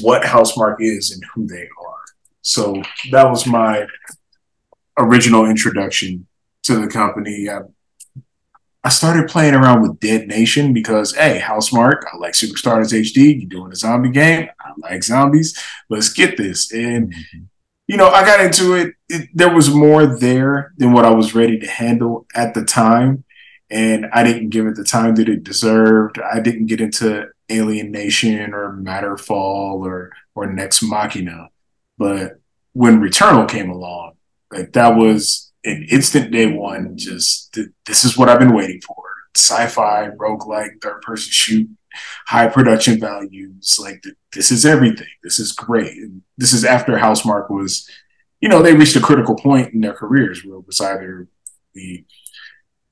what 0.00 0.22
Housemarque 0.22 0.76
is 0.80 1.10
and 1.10 1.22
who 1.34 1.46
they 1.46 1.62
are. 1.62 2.02
So 2.42 2.82
that 3.10 3.28
was 3.28 3.46
my 3.46 3.86
original 4.98 5.46
introduction 5.46 6.26
to 6.64 6.78
the 6.78 6.88
company. 6.88 7.48
I 7.48 7.60
I 8.84 8.88
started 8.88 9.28
playing 9.28 9.54
around 9.54 9.82
with 9.82 10.00
Dead 10.00 10.26
Nation 10.26 10.72
because, 10.72 11.14
hey, 11.14 11.40
Housemarque, 11.40 12.02
I 12.12 12.16
like 12.16 12.34
Super 12.34 12.56
Stardust 12.56 12.92
HD. 12.92 13.40
You're 13.40 13.48
doing 13.48 13.70
a 13.70 13.76
zombie 13.76 14.10
game. 14.10 14.48
I 14.58 14.72
like 14.76 15.04
zombies. 15.04 15.56
Let's 15.88 16.12
get 16.12 16.36
this. 16.36 16.72
And, 16.72 17.12
mm-hmm. 17.12 17.38
you 17.86 17.96
know, 17.96 18.08
I 18.08 18.24
got 18.24 18.40
into 18.40 18.74
it. 18.74 18.94
it. 19.08 19.28
There 19.34 19.54
was 19.54 19.72
more 19.72 20.06
there 20.06 20.72
than 20.78 20.92
what 20.92 21.04
I 21.04 21.10
was 21.10 21.32
ready 21.32 21.60
to 21.60 21.66
handle 21.68 22.26
at 22.34 22.54
the 22.54 22.64
time. 22.64 23.22
And 23.72 24.06
I 24.12 24.22
didn't 24.22 24.50
give 24.50 24.66
it 24.66 24.76
the 24.76 24.84
time 24.84 25.14
that 25.14 25.30
it 25.30 25.44
deserved. 25.44 26.18
I 26.20 26.40
didn't 26.40 26.66
get 26.66 26.82
into 26.82 27.28
Alienation 27.50 28.52
or 28.52 28.76
Matterfall 28.76 29.80
or, 29.86 30.12
or 30.34 30.46
Nex 30.46 30.82
Machina. 30.82 31.48
But 31.96 32.38
when 32.74 33.00
Returnal 33.00 33.48
came 33.48 33.70
along, 33.70 34.12
like 34.52 34.74
that 34.74 34.96
was 34.96 35.52
an 35.64 35.86
instant 35.90 36.32
day 36.32 36.52
one, 36.52 36.98
just 36.98 37.54
th- 37.54 37.68
this 37.86 38.04
is 38.04 38.18
what 38.18 38.28
I've 38.28 38.38
been 38.38 38.54
waiting 38.54 38.82
for. 38.82 39.02
Sci-fi, 39.34 40.08
roguelike, 40.18 40.82
third 40.82 41.00
person 41.00 41.30
shoot, 41.32 41.70
high 42.26 42.48
production 42.48 43.00
values. 43.00 43.78
Like 43.80 44.02
th- 44.02 44.16
this 44.34 44.50
is 44.50 44.66
everything. 44.66 45.08
This 45.22 45.38
is 45.38 45.50
great. 45.50 45.96
And 45.96 46.20
this 46.36 46.52
is 46.52 46.66
after 46.66 46.98
Housemarque 46.98 47.50
was, 47.50 47.88
you 48.42 48.50
know, 48.50 48.60
they 48.60 48.74
reached 48.74 48.96
a 48.96 49.00
critical 49.00 49.34
point 49.34 49.72
in 49.72 49.80
their 49.80 49.94
careers 49.94 50.44
where 50.44 50.58
it 50.58 50.66
was 50.66 50.78
either 50.78 51.26
we 51.74 52.04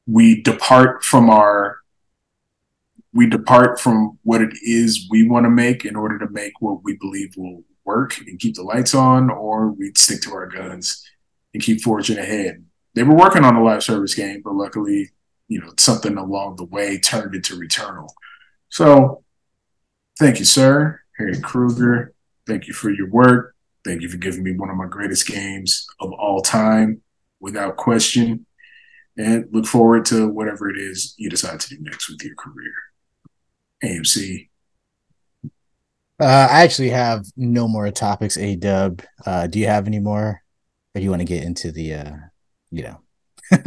we 0.06 0.42
depart 0.42 1.04
from 1.04 1.30
our 1.30 1.78
we 3.12 3.28
depart 3.28 3.80
from 3.80 4.18
what 4.22 4.40
it 4.40 4.52
is 4.62 5.08
we 5.10 5.28
want 5.28 5.44
to 5.44 5.50
make 5.50 5.84
in 5.84 5.96
order 5.96 6.18
to 6.18 6.28
make 6.30 6.52
what 6.60 6.84
we 6.84 6.96
believe 6.96 7.34
will 7.36 7.64
work 7.84 8.16
and 8.18 8.38
keep 8.38 8.54
the 8.54 8.62
lights 8.62 8.94
on, 8.94 9.30
or 9.30 9.72
we 9.72 9.90
stick 9.96 10.22
to 10.22 10.32
our 10.32 10.46
guns 10.46 11.04
and 11.52 11.62
keep 11.62 11.80
forging 11.80 12.18
ahead. 12.18 12.64
They 12.94 13.02
were 13.02 13.16
working 13.16 13.44
on 13.44 13.56
a 13.56 13.64
live 13.64 13.82
service 13.82 14.14
game, 14.14 14.42
but 14.44 14.54
luckily, 14.54 15.10
you 15.48 15.60
know, 15.60 15.72
something 15.76 16.16
along 16.16 16.56
the 16.56 16.64
way 16.64 16.98
turned 16.98 17.34
into 17.34 17.58
Returnal. 17.58 18.08
So 18.68 19.24
thank 20.18 20.38
you, 20.38 20.44
sir. 20.44 21.00
Harry 21.18 21.40
Krueger, 21.40 22.14
thank 22.46 22.68
you 22.68 22.74
for 22.74 22.90
your 22.90 23.10
work. 23.10 23.54
Thank 23.84 24.02
you 24.02 24.08
for 24.08 24.18
giving 24.18 24.44
me 24.44 24.52
one 24.52 24.70
of 24.70 24.76
my 24.76 24.86
greatest 24.86 25.26
games 25.26 25.86
of 25.98 26.12
all 26.12 26.42
time, 26.42 27.02
without 27.40 27.76
question. 27.76 28.46
And 29.20 29.46
look 29.52 29.66
forward 29.66 30.04
to 30.06 30.28
whatever 30.28 30.70
it 30.70 30.78
is 30.78 31.14
you 31.18 31.28
decide 31.28 31.60
to 31.60 31.68
do 31.68 31.76
next 31.80 32.08
with 32.08 32.24
your 32.24 32.34
career. 32.36 32.72
AMC. 33.84 34.48
Uh, 36.18 36.48
I 36.50 36.62
actually 36.62 36.90
have 36.90 37.24
no 37.36 37.66
more 37.66 37.90
topics, 37.90 38.36
A 38.36 38.56
Dub. 38.56 39.02
Uh, 39.24 39.46
do 39.46 39.58
you 39.58 39.66
have 39.66 39.86
any 39.86 39.98
more? 39.98 40.42
or 40.94 40.98
do 40.98 41.04
you 41.04 41.10
want 41.10 41.20
to 41.20 41.26
get 41.26 41.44
into 41.44 41.70
the 41.72 41.94
uh 41.94 42.16
you 42.70 42.82
know 42.82 43.00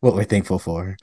what 0.00 0.14
we're 0.14 0.24
thankful 0.24 0.58
for 0.58 0.96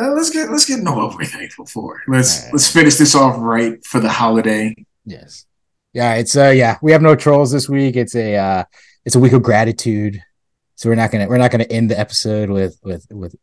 uh, 0.00 0.10
let's 0.12 0.30
get 0.30 0.50
let's 0.50 0.64
get 0.64 0.78
into 0.78 0.92
what 0.92 1.16
we're 1.16 1.24
thankful 1.24 1.66
for 1.66 2.02
let's 2.08 2.44
right. 2.44 2.52
let's 2.52 2.70
finish 2.70 2.96
this 2.96 3.14
off 3.14 3.36
right 3.38 3.84
for 3.84 4.00
the 4.00 4.08
holiday 4.08 4.74
yes 5.04 5.46
yeah 5.92 6.14
it's 6.14 6.36
uh 6.36 6.48
yeah 6.48 6.78
we 6.82 6.92
have 6.92 7.02
no 7.02 7.14
trolls 7.14 7.50
this 7.50 7.68
week 7.68 7.96
it's 7.96 8.14
a 8.14 8.36
uh 8.36 8.64
it's 9.04 9.16
a 9.16 9.20
week 9.20 9.32
of 9.32 9.42
gratitude 9.42 10.22
so 10.80 10.88
we're 10.88 10.94
not 10.94 11.10
gonna 11.10 11.28
we're 11.28 11.36
not 11.36 11.50
gonna 11.50 11.64
end 11.64 11.90
the 11.90 12.00
episode 12.00 12.48
with 12.48 12.80
with 12.82 13.06
with 13.10 13.36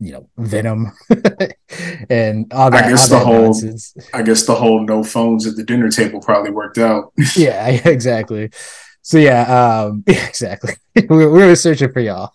you 0.00 0.12
know 0.12 0.28
venom 0.36 0.92
and 2.10 2.52
all 2.52 2.70
that. 2.70 2.84
I 2.84 2.90
guess 2.90 3.08
the 3.08 3.18
whole 3.18 3.44
nonsense. 3.44 3.94
I 4.12 4.20
guess 4.20 4.44
the 4.44 4.54
whole 4.54 4.84
no 4.84 5.02
phones 5.02 5.46
at 5.46 5.56
the 5.56 5.64
dinner 5.64 5.88
table 5.88 6.20
probably 6.20 6.50
worked 6.50 6.76
out. 6.76 7.10
yeah, 7.36 7.68
exactly 7.68 8.50
so 9.04 9.18
yeah, 9.18 9.42
um, 9.42 10.02
yeah, 10.06 10.26
exactly. 10.26 10.72
we, 10.96 11.06
we 11.08 11.26
were 11.26 11.54
searching 11.56 11.92
for 11.92 12.00
y'all. 12.00 12.32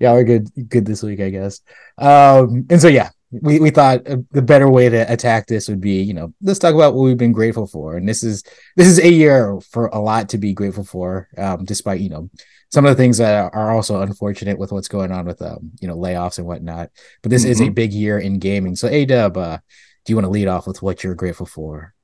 y'all 0.00 0.16
are 0.16 0.24
good, 0.24 0.48
good 0.68 0.84
this 0.84 1.00
week, 1.00 1.20
I 1.20 1.30
guess. 1.30 1.60
Um, 1.96 2.66
and 2.68 2.80
so 2.80 2.88
yeah, 2.88 3.10
we, 3.30 3.60
we 3.60 3.70
thought 3.70 4.02
the 4.04 4.42
better 4.42 4.68
way 4.68 4.88
to 4.88 5.12
attack 5.12 5.46
this 5.46 5.68
would 5.68 5.80
be, 5.80 6.02
you 6.02 6.12
know, 6.12 6.34
let's 6.42 6.58
talk 6.58 6.74
about 6.74 6.94
what 6.94 7.04
we've 7.04 7.16
been 7.16 7.30
grateful 7.30 7.68
for. 7.68 7.96
And 7.96 8.08
this 8.08 8.24
is 8.24 8.42
this 8.74 8.88
is 8.88 8.98
a 8.98 9.12
year 9.12 9.60
for 9.60 9.86
a 9.86 10.00
lot 10.00 10.30
to 10.30 10.38
be 10.38 10.54
grateful 10.54 10.82
for, 10.82 11.28
um, 11.38 11.64
despite 11.64 12.00
you 12.00 12.10
know 12.10 12.30
some 12.70 12.86
of 12.86 12.96
the 12.96 13.02
things 13.02 13.18
that 13.18 13.52
are 13.52 13.70
also 13.72 14.00
unfortunate 14.00 14.58
with 14.58 14.72
what's 14.72 14.88
going 14.88 15.12
on 15.12 15.26
with 15.26 15.42
um, 15.42 15.72
you 15.80 15.88
know 15.88 15.96
layoffs 15.96 16.38
and 16.38 16.46
whatnot. 16.46 16.90
But 17.22 17.30
this 17.30 17.42
mm-hmm. 17.42 17.52
is 17.52 17.60
a 17.60 17.64
mm-hmm. 17.64 17.74
big 17.74 17.92
year 17.92 18.18
in 18.18 18.38
gaming. 18.38 18.76
So, 18.76 18.88
A 18.88 19.04
Dub, 19.04 19.36
uh, 19.36 19.58
do 20.04 20.12
you 20.12 20.16
want 20.16 20.26
to 20.26 20.30
lead 20.30 20.48
off 20.48 20.66
with 20.66 20.82
what 20.82 21.04
you're 21.04 21.14
grateful 21.14 21.46
for 21.46 21.94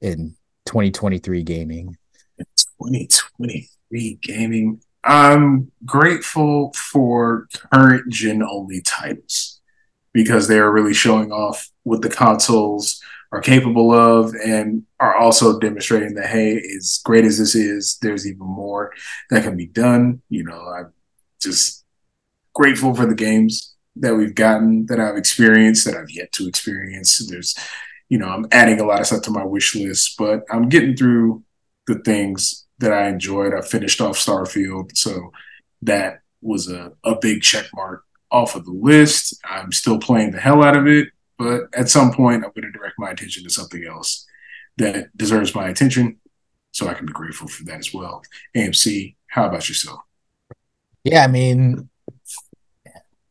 in 0.00 0.36
2023 0.66 1.42
gaming? 1.42 1.96
2023 2.38 4.18
gaming. 4.22 4.80
I'm 5.04 5.70
grateful 5.84 6.72
for 6.74 7.46
current 7.72 8.10
gen 8.12 8.42
only 8.42 8.82
titles 8.82 9.60
because 10.12 10.48
they 10.48 10.58
are 10.58 10.72
really 10.72 10.94
showing 10.94 11.30
off 11.30 11.70
what 11.84 12.02
the 12.02 12.08
consoles 12.08 13.00
are 13.32 13.40
capable 13.40 13.92
of 13.92 14.34
and 14.44 14.84
are 15.00 15.16
also 15.16 15.58
demonstrating 15.58 16.14
that 16.14 16.28
hey, 16.28 16.56
as 16.76 17.00
great 17.04 17.24
as 17.24 17.38
this 17.38 17.54
is, 17.54 17.98
there's 18.00 18.26
even 18.26 18.46
more 18.46 18.92
that 19.30 19.42
can 19.42 19.56
be 19.56 19.66
done. 19.66 20.22
You 20.28 20.44
know, 20.44 20.60
I'm 20.60 20.92
just 21.40 21.84
grateful 22.54 22.94
for 22.94 23.06
the 23.06 23.14
games 23.14 23.74
that 23.96 24.14
we've 24.14 24.34
gotten, 24.34 24.86
that 24.86 25.00
I've 25.00 25.16
experienced, 25.16 25.84
that 25.86 25.96
I've 25.96 26.10
yet 26.10 26.32
to 26.32 26.46
experience. 26.46 27.26
There's, 27.28 27.54
you 28.08 28.18
know, 28.18 28.28
I'm 28.28 28.46
adding 28.52 28.80
a 28.80 28.84
lot 28.84 29.00
of 29.00 29.06
stuff 29.06 29.22
to 29.22 29.30
my 29.30 29.44
wish 29.44 29.74
list, 29.74 30.16
but 30.18 30.42
I'm 30.50 30.68
getting 30.68 30.96
through 30.96 31.42
the 31.86 31.98
things 32.00 32.66
that 32.78 32.92
I 32.92 33.08
enjoyed. 33.08 33.54
I 33.54 33.62
finished 33.62 34.00
off 34.00 34.18
Starfield, 34.18 34.96
so 34.96 35.32
that 35.82 36.20
was 36.42 36.70
a, 36.70 36.92
a 37.04 37.16
big 37.18 37.42
check 37.42 37.66
mark 37.74 38.04
off 38.30 38.54
of 38.54 38.64
the 38.64 38.72
list. 38.72 39.38
I'm 39.44 39.72
still 39.72 39.98
playing 39.98 40.32
the 40.32 40.40
hell 40.40 40.62
out 40.62 40.76
of 40.76 40.86
it, 40.86 41.08
but 41.38 41.62
at 41.74 41.88
some 41.88 42.12
point, 42.12 42.44
I'm 42.44 42.50
going 42.54 42.70
to 42.70 42.78
direct 42.78 42.94
my 42.98 43.10
attention 43.10 43.44
to 43.44 43.50
something 43.50 43.84
else 43.84 44.26
that 44.78 45.16
deserves 45.16 45.54
my 45.54 45.68
attention, 45.68 46.18
so 46.72 46.88
I 46.88 46.94
can 46.94 47.06
be 47.06 47.12
grateful 47.12 47.48
for 47.48 47.64
that 47.64 47.78
as 47.78 47.92
well. 47.92 48.22
AMC, 48.56 49.14
how 49.28 49.46
about 49.46 49.68
yourself? 49.68 50.00
Yeah, 51.04 51.24
I 51.24 51.28
mean, 51.28 51.88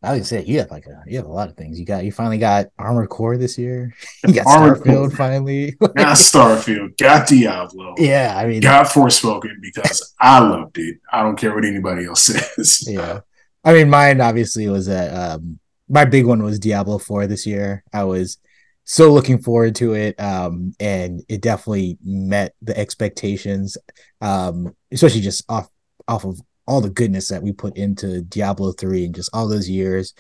I 0.06 0.14
would 0.14 0.26
say 0.26 0.44
you 0.44 0.60
have 0.60 0.70
like 0.70 0.86
a 0.86 1.04
you 1.08 1.18
have 1.18 1.26
a 1.26 1.32
lot 1.32 1.50
of 1.50 1.58
things. 1.58 1.80
You 1.80 1.86
got 1.86 2.06
you 2.06 2.12
finally 2.12 2.38
got 2.38 2.68
Armored 2.78 3.10
Core 3.10 3.38
this 3.38 3.58
year. 3.58 3.94
You 4.28 4.36
got 4.36 4.46
Armored 4.48 4.80
Starfield 4.80 5.10
Core. 5.10 5.18
finally. 5.18 5.72
got 5.80 6.18
Starfield. 6.18 6.98
Got 6.98 7.28
Diablo. 7.28 7.96
Yeah, 7.98 8.36
I 8.38 8.46
mean 8.46 8.62
got 8.62 8.86
Forspoken 8.88 9.62
because 9.62 10.14
I 10.20 10.40
loved 10.40 10.78
it. 10.78 11.00
I 11.12 11.24
don't 11.24 11.36
care 11.38 11.54
what 11.56 11.66
anybody 11.66 12.06
else 12.06 12.24
says. 12.56 12.88
Yeah. 12.88 13.22
I 13.64 13.74
mean 13.74 13.90
mine 13.90 14.22
obviously 14.22 14.70
was 14.70 14.86
that 14.86 15.10
um 15.10 15.60
my 15.88 16.06
big 16.06 16.26
one 16.26 16.44
was 16.44 16.60
Diablo 16.60 16.98
4 16.98 17.28
this 17.28 17.46
year. 17.46 17.84
I 17.94 18.04
was 18.04 18.38
so 18.84 19.12
looking 19.12 19.40
forward 19.42 19.76
to 19.76 19.94
it. 19.94 20.20
Um 20.20 20.74
and 20.80 21.24
it 21.28 21.42
definitely 21.42 21.98
met 22.04 22.54
the 22.62 22.78
expectations. 22.78 23.78
Um 24.22 24.76
especially 24.92 25.22
just 25.22 25.44
off 25.50 25.70
off 26.08 26.26
of 26.26 26.40
all 26.68 26.82
the 26.82 26.90
goodness 26.90 27.28
that 27.30 27.44
we 27.44 27.52
put 27.52 27.78
into 27.78 28.22
Diablo 28.22 28.72
3 28.72 29.06
and 29.06 29.16
just 29.16 29.30
all 29.34 29.48
those 29.48 29.70
years. 29.70 30.14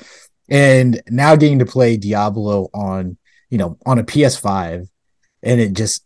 And 0.50 1.02
now 1.10 1.36
getting 1.36 1.60
to 1.60 1.66
play 1.66 1.98
Diablo 1.98 2.70
on, 2.74 3.18
you 3.50 3.58
know, 3.58 3.78
on 3.86 3.98
a 3.98 4.04
PS5 4.04 4.88
and 5.42 5.62
it 5.62 5.74
just 5.74 6.06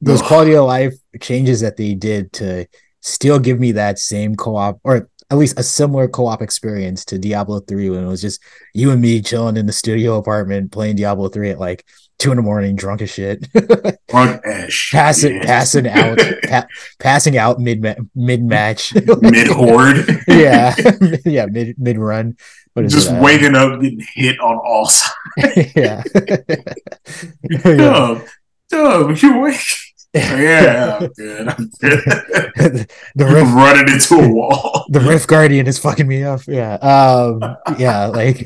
those 0.00 0.22
quality 0.22 0.54
of 0.54 0.64
life 0.64 0.94
changes 1.20 1.60
that 1.60 1.76
they 1.76 1.94
did 1.94 2.32
to 2.32 2.66
still 3.00 3.38
give 3.38 3.58
me 3.58 3.72
that 3.72 3.98
same 3.98 4.34
co-op 4.36 4.80
or 4.84 5.08
at 5.30 5.38
least 5.38 5.58
a 5.58 5.62
similar 5.62 6.08
co-op 6.08 6.40
experience 6.42 7.04
to 7.06 7.18
Diablo 7.18 7.60
3 7.60 7.90
when 7.90 8.04
it 8.04 8.08
was 8.08 8.20
just 8.22 8.42
you 8.74 8.90
and 8.90 9.00
me 9.00 9.20
chilling 9.20 9.56
in 9.56 9.66
the 9.66 9.72
studio 9.72 10.16
apartment 10.16 10.72
playing 10.72 10.96
Diablo 10.96 11.28
3 11.28 11.50
at 11.50 11.58
like 11.60 11.84
two 12.18 12.30
in 12.32 12.36
the 12.36 12.42
morning, 12.42 12.74
drunk 12.74 13.00
as 13.02 13.10
shit, 13.10 13.46
Drunk 14.08 14.44
as 14.44 14.72
shit. 14.72 14.98
passing 14.98 15.40
passing 15.40 15.86
out, 15.88 16.18
pa- 16.48 16.66
passing 16.98 17.36
out 17.36 17.60
mid 17.60 17.84
mid 18.14 18.42
match, 18.42 18.92
mid 19.20 19.46
horde. 19.48 20.04
yeah, 20.26 20.74
yeah, 21.24 21.46
mid 21.46 21.78
mid 21.78 21.98
run. 21.98 22.36
Just 22.86 23.10
it, 23.10 23.16
uh, 23.16 23.22
waking 23.22 23.54
up, 23.56 23.80
getting 23.80 24.04
hit 24.14 24.38
on 24.40 24.56
all 24.56 24.86
sides. 24.86 25.74
yeah. 25.74 26.02
yeah. 27.50 27.76
Dub, 27.76 28.22
Dub, 28.70 29.16
you 29.18 29.38
wake. 29.40 29.60
Yeah, 30.14 30.98
I'm 31.00 31.08
good. 31.08 31.48
I'm 31.48 31.70
good. 31.80 32.90
the 33.14 33.24
rift 33.26 33.52
running 33.54 33.92
into 33.92 34.14
a 34.16 34.28
wall. 34.32 34.86
the 34.90 35.00
rift 35.00 35.28
guardian 35.28 35.66
is 35.66 35.78
fucking 35.78 36.08
me 36.08 36.22
up 36.24 36.40
yeah 36.48 36.74
um 36.76 37.40
yeah 37.78 38.06
like 38.06 38.44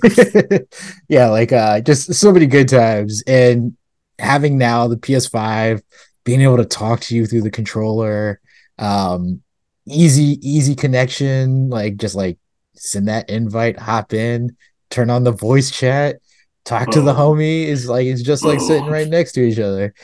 yeah 1.09 1.29
like 1.29 1.53
uh 1.53 1.81
just 1.81 2.13
so 2.15 2.33
many 2.33 2.47
good 2.47 2.69
times 2.69 3.23
and 3.29 3.77
having 4.19 4.59
now 4.59 4.89
the 4.89 4.97
ps5 4.97 5.81
being 6.25 6.41
able 6.41 6.57
to 6.57 6.65
talk 6.65 6.99
to 7.01 7.15
you 7.15 7.27
through 7.27 7.43
the 7.43 7.51
controller 7.51 8.41
um 8.79 9.41
easy 9.89 10.39
easy 10.43 10.75
connection 10.75 11.69
like 11.71 11.97
just 11.97 12.15
like 12.17 12.39
send 12.75 13.07
that 13.09 13.31
invite 13.31 13.79
hop 13.79 14.13
in 14.13 14.57
turn 14.91 15.11
on 15.11 15.23
the 15.25 15.33
voice 15.33 15.71
chat 15.71 16.17
talk 16.65 16.91
to 16.91 17.01
the 17.01 17.13
Oh. 17.15 17.35
homie 17.35 17.65
is 17.67 17.89
like 17.89 18.07
it's 18.07 18.23
just 18.23 18.45
like 18.45 18.61
sitting 18.61 18.89
Oh. 18.89 18.91
right 18.91 19.09
next 19.09 19.33
to 19.33 19.43
each 19.43 19.59
other 19.61 19.95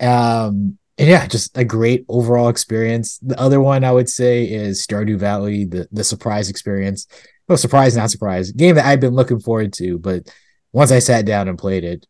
um 0.00 0.78
and 0.98 1.08
yeah, 1.08 1.26
just 1.26 1.56
a 1.56 1.64
great 1.64 2.04
overall 2.08 2.48
experience. 2.48 3.18
The 3.18 3.38
other 3.38 3.60
one 3.60 3.84
I 3.84 3.92
would 3.92 4.08
say 4.08 4.44
is 4.44 4.84
Stardew 4.84 5.18
Valley, 5.18 5.64
the 5.64 5.88
the 5.92 6.04
surprise 6.04 6.48
experience. 6.48 7.06
No 7.48 7.56
surprise, 7.56 7.96
not 7.96 8.10
surprise. 8.10 8.50
Game 8.52 8.74
that 8.76 8.86
I've 8.86 9.00
been 9.00 9.14
looking 9.14 9.40
forward 9.40 9.72
to, 9.74 9.98
but 9.98 10.28
once 10.72 10.90
I 10.90 10.98
sat 10.98 11.26
down 11.26 11.48
and 11.48 11.58
played 11.58 11.84
it, 11.84 12.06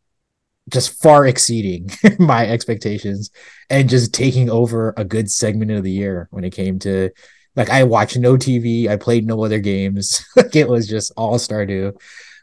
just 0.70 1.00
far 1.02 1.26
exceeding 1.26 1.90
my 2.18 2.46
expectations 2.46 3.30
and 3.70 3.88
just 3.88 4.14
taking 4.14 4.50
over 4.50 4.94
a 4.96 5.04
good 5.04 5.30
segment 5.30 5.70
of 5.72 5.82
the 5.82 5.90
year 5.90 6.28
when 6.30 6.44
it 6.44 6.50
came 6.50 6.78
to 6.80 7.10
like 7.54 7.70
I 7.70 7.84
watched 7.84 8.18
no 8.18 8.36
TV, 8.36 8.88
I 8.88 8.96
played 8.96 9.26
no 9.26 9.42
other 9.44 9.58
games. 9.58 10.24
like 10.36 10.54
it 10.56 10.68
was 10.68 10.88
just 10.88 11.12
all 11.16 11.38
Stardew 11.38 11.92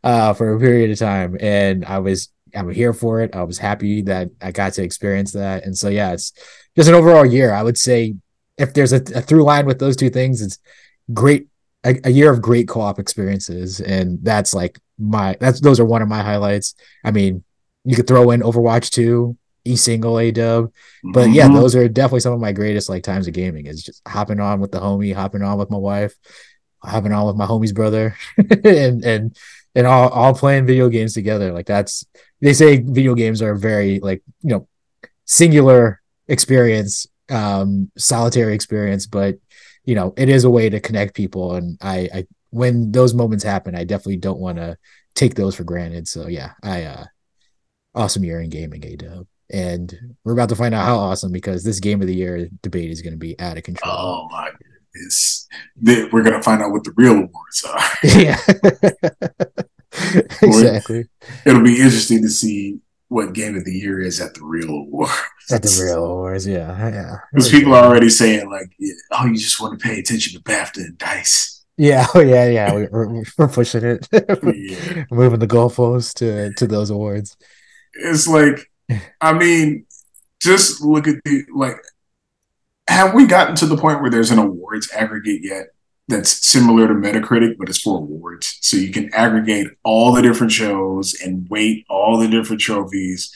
uh 0.03 0.34
for 0.34 0.53
a 0.53 0.60
period 0.60 0.91
of 0.91 0.99
time 0.99 1.38
and 1.40 1.86
I 1.86 1.99
was 1.99 2.30
I'm 2.55 2.69
here 2.69 2.93
for 2.93 3.21
it. 3.21 3.35
I 3.35 3.43
was 3.43 3.57
happy 3.57 4.01
that 4.03 4.30
I 4.41 4.51
got 4.51 4.73
to 4.73 4.84
experience 4.84 5.31
that. 5.34 5.63
And 5.65 5.77
so 5.77 5.89
yeah, 5.89 6.13
it's 6.13 6.31
just 6.75 6.89
an 6.89 6.95
overall 6.95 7.25
year. 7.25 7.53
I 7.53 7.63
would 7.63 7.77
say 7.77 8.15
if 8.57 8.73
there's 8.73 8.93
a, 8.93 8.97
a 9.15 9.21
through 9.21 9.43
line 9.43 9.65
with 9.65 9.80
those 9.80 9.95
two 9.95 10.09
things, 10.09 10.41
it's 10.41 10.59
great 11.13 11.47
a, 11.84 11.99
a 12.05 12.09
year 12.11 12.31
of 12.31 12.41
great 12.41 12.67
co-op 12.67 12.99
experiences. 12.99 13.80
And 13.81 14.19
that's 14.23 14.53
like 14.53 14.80
my 14.99 15.35
that's 15.39 15.59
those 15.61 15.80
are 15.80 15.85
one 15.85 16.01
of 16.01 16.07
my 16.07 16.21
highlights. 16.21 16.75
I 17.03 17.11
mean, 17.11 17.43
you 17.84 17.95
could 17.95 18.07
throw 18.07 18.31
in 18.31 18.41
Overwatch 18.41 18.91
2, 18.91 19.35
e 19.65 19.75
single 19.75 20.19
A 20.19 20.31
dub. 20.31 20.71
But 21.13 21.31
yeah, 21.31 21.47
Mhm. 21.47 21.55
those 21.55 21.75
are 21.75 21.88
definitely 21.89 22.21
some 22.21 22.34
of 22.34 22.39
my 22.39 22.51
greatest 22.51 22.88
like 22.89 23.03
times 23.03 23.27
of 23.27 23.34
gaming 23.34 23.65
is 23.65 23.84
just 23.84 24.01
hopping 24.07 24.39
on 24.39 24.59
with 24.61 24.71
the 24.71 24.80
homie, 24.80 25.13
hopping 25.13 25.41
on 25.41 25.57
with 25.57 25.69
my 25.69 25.77
wife, 25.77 26.13
hopping 26.84 27.11
on 27.11 27.27
with 27.27 27.35
my 27.35 27.45
homie's 27.45 27.73
brother, 27.73 28.15
and 28.63 29.03
and 29.03 29.35
and 29.75 29.88
all 29.88 30.09
all 30.09 30.34
playing 30.35 30.65
video 30.65 30.88
games 30.89 31.13
together. 31.13 31.51
Like 31.51 31.65
that's 31.65 32.05
they 32.44 32.53
say 32.53 32.78
video 32.78 33.15
games 33.15 33.41
are 33.41 33.52
a 33.52 33.57
very 33.57 33.99
like 34.02 34.22
you 34.41 34.49
know 34.49 34.68
singular 35.24 36.02
experience, 36.28 37.07
um, 37.32 37.90
solitary 37.98 38.53
experience, 38.53 39.07
but 39.07 39.38
you 39.86 39.95
know 39.95 40.14
it 40.18 40.28
is 40.28 40.44
a 40.44 40.49
way 40.49 40.70
to 40.70 40.82
connect 40.82 41.15
people. 41.15 41.56
And 41.56 41.78
I, 41.82 42.10
I 42.14 42.28
when 42.49 42.91
those 42.91 43.14
moments 43.14 43.45
happen, 43.45 43.76
I 43.76 43.86
definitely 43.86 44.18
don't 44.18 44.40
want 44.40 44.57
to 44.57 44.78
take 45.15 45.36
those 45.36 45.56
for 45.56 45.64
granted. 45.64 46.07
So 46.07 46.28
yeah, 46.28 46.52
I 46.61 46.84
uh 46.84 47.06
awesome 47.95 48.26
year 48.26 48.41
in 48.41 48.49
gaming, 48.49 48.86
A 48.86 48.98
dub. 48.98 49.28
And 49.49 49.94
we're 50.24 50.34
about 50.34 50.49
to 50.49 50.56
find 50.56 50.74
out 50.74 50.86
how 50.86 50.98
awesome 50.98 51.32
because 51.32 51.64
this 51.64 51.80
game 51.80 52.02
of 52.02 52.07
the 52.07 52.15
year 52.15 52.49
debate 52.61 52.90
is 52.90 53.02
going 53.02 53.14
to 53.14 53.20
be 53.20 53.40
out 53.40 53.57
of 53.57 53.64
control. 53.64 53.94
Oh 53.95 54.28
my 54.32 54.49
goodness. 54.94 55.48
We're 56.11 56.24
gonna 56.24 56.41
find 56.41 56.61
out 56.61 56.72
what 56.72 56.84
the 56.84 56.94
real 56.98 57.14
awards 57.14 57.64
are. 57.65 57.91
yeah. 58.03 59.64
exactly. 60.41 61.06
It'll 61.45 61.64
be 61.64 61.81
interesting 61.81 62.22
to 62.22 62.30
see 62.30 62.80
what 63.07 63.34
game 63.34 63.56
of 63.56 63.64
the 63.64 63.72
year 63.72 64.02
is 64.02 64.19
at 64.19 64.34
the 64.34 64.44
real 64.44 64.69
awards. 64.69 65.14
At 65.52 65.61
the 65.61 65.81
real 65.84 66.06
awards, 66.06 66.48
yeah. 66.48 66.90
Yeah. 66.90 67.18
Because 67.31 67.49
people 67.49 67.73
are 67.73 67.85
already 67.85 68.10
saying 68.10 68.49
like, 68.49 68.72
oh, 69.11 69.26
you 69.26 69.35
just 69.35 69.61
want 69.61 69.80
to 69.80 69.84
pay 69.85 69.99
attention 69.99 70.34
to 70.34 70.44
BAFTA 70.44 70.77
and 70.77 70.98
Dice. 70.98 71.64
Yeah, 71.77 72.06
oh 72.15 72.22
yeah, 72.22 72.48
yeah. 72.48 72.73
We, 72.73 72.88
we're, 72.88 73.23
we're 73.38 73.48
pushing 73.48 73.84
it. 73.84 74.07
Yeah. 74.14 75.06
Moving 75.11 75.40
the 75.40 75.48
goalposts 75.48 76.14
to 76.15 76.53
to 76.53 76.68
those 76.68 76.90
awards. 76.90 77.38
It's 77.94 78.27
like, 78.27 78.72
I 79.22 79.34
mean, 79.34 79.85
just 80.41 80.81
look 80.81 81.07
at 81.07 81.15
the 81.26 81.44
like. 81.53 81.76
Have 82.90 83.14
we 83.14 83.26
gotten 83.26 83.56
to 83.57 83.65
the 83.65 83.77
point 83.77 84.02
where 84.02 84.11
there's 84.11 84.31
an 84.31 84.40
awards 84.40 84.91
aggregate 84.91 85.41
yet 85.41 85.68
that's 86.07 86.45
similar 86.45 86.88
to 86.88 86.93
Metacritic, 86.93 87.57
but 87.57 87.69
it's 87.69 87.81
for 87.81 87.97
awards? 87.99 88.57
So 88.61 88.77
you 88.77 88.91
can 88.91 89.13
aggregate 89.13 89.67
all 89.84 90.11
the 90.13 90.21
different 90.21 90.51
shows 90.51 91.13
and 91.21 91.47
weight 91.49 91.85
all 91.89 92.17
the 92.17 92.27
different 92.27 92.61
trophies, 92.61 93.31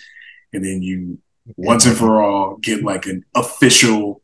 and 0.53 0.64
then 0.65 0.81
you 0.81 1.19
once 1.56 1.85
and 1.85 1.95
for 1.95 2.22
all 2.22 2.57
get 2.57 2.84
like 2.84 3.06
an 3.06 3.23
official 3.35 4.22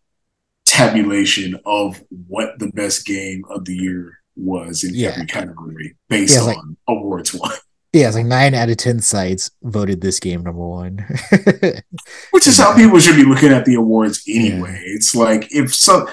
tabulation 0.66 1.60
of 1.66 2.04
what 2.28 2.58
the 2.60 2.68
best 2.72 3.06
game 3.06 3.44
of 3.50 3.66
the 3.66 3.76
year 3.76 4.18
was 4.36 4.84
in 4.84 4.94
Yeah. 4.96 5.10
every 5.10 5.26
category 5.26 5.96
based 6.10 6.36
Yeah, 6.36 6.42
like- 6.42 6.58
on 6.58 6.78
awards 6.88 7.34
won. 7.34 7.52
Yeah, 7.96 8.08
it's 8.08 8.16
like 8.16 8.26
nine 8.26 8.56
out 8.56 8.72
of 8.72 8.78
ten 8.78 9.02
sites 9.02 9.52
voted 9.62 10.02
this 10.02 10.20
game 10.20 10.42
number 10.42 10.68
one. 10.68 10.98
Which 12.32 12.48
is 12.48 12.58
how 12.58 12.76
people 12.76 13.00
should 13.00 13.16
be 13.18 13.24
looking 13.24 13.52
at 13.52 13.66
the 13.66 13.76
awards 13.76 14.24
anyway. 14.28 14.82
It's 14.84 15.14
like 15.14 15.54
if 15.54 15.76
some 15.76 16.08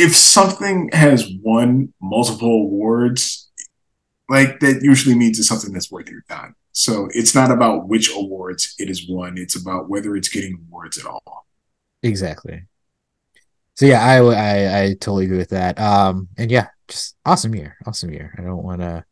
if 0.00 0.16
something 0.16 0.90
has 0.92 1.30
won 1.42 1.92
multiple 2.00 2.62
awards, 2.62 3.50
like 4.28 4.60
that 4.60 4.82
usually 4.82 5.14
means 5.14 5.38
it's 5.38 5.48
something 5.48 5.72
that's 5.72 5.90
worth 5.90 6.08
your 6.08 6.22
time. 6.28 6.56
So 6.72 7.08
it's 7.12 7.34
not 7.34 7.50
about 7.50 7.88
which 7.88 8.10
awards 8.14 8.74
it 8.78 8.88
has 8.88 9.04
won; 9.08 9.36
it's 9.38 9.56
about 9.60 9.88
whether 9.88 10.16
it's 10.16 10.28
getting 10.28 10.66
awards 10.68 10.98
at 10.98 11.06
all. 11.06 11.46
exactly. 12.02 12.64
So 13.76 13.86
yeah, 13.86 14.02
I, 14.04 14.18
I 14.18 14.82
I 14.82 14.88
totally 14.94 15.24
agree 15.24 15.38
with 15.38 15.50
that. 15.50 15.80
Um, 15.80 16.28
and 16.36 16.50
yeah, 16.50 16.68
just 16.88 17.16
awesome 17.24 17.54
year, 17.54 17.76
awesome 17.86 18.12
year. 18.12 18.34
I 18.38 18.42
don't 18.42 18.62
want 18.62 18.80
to 18.82 19.04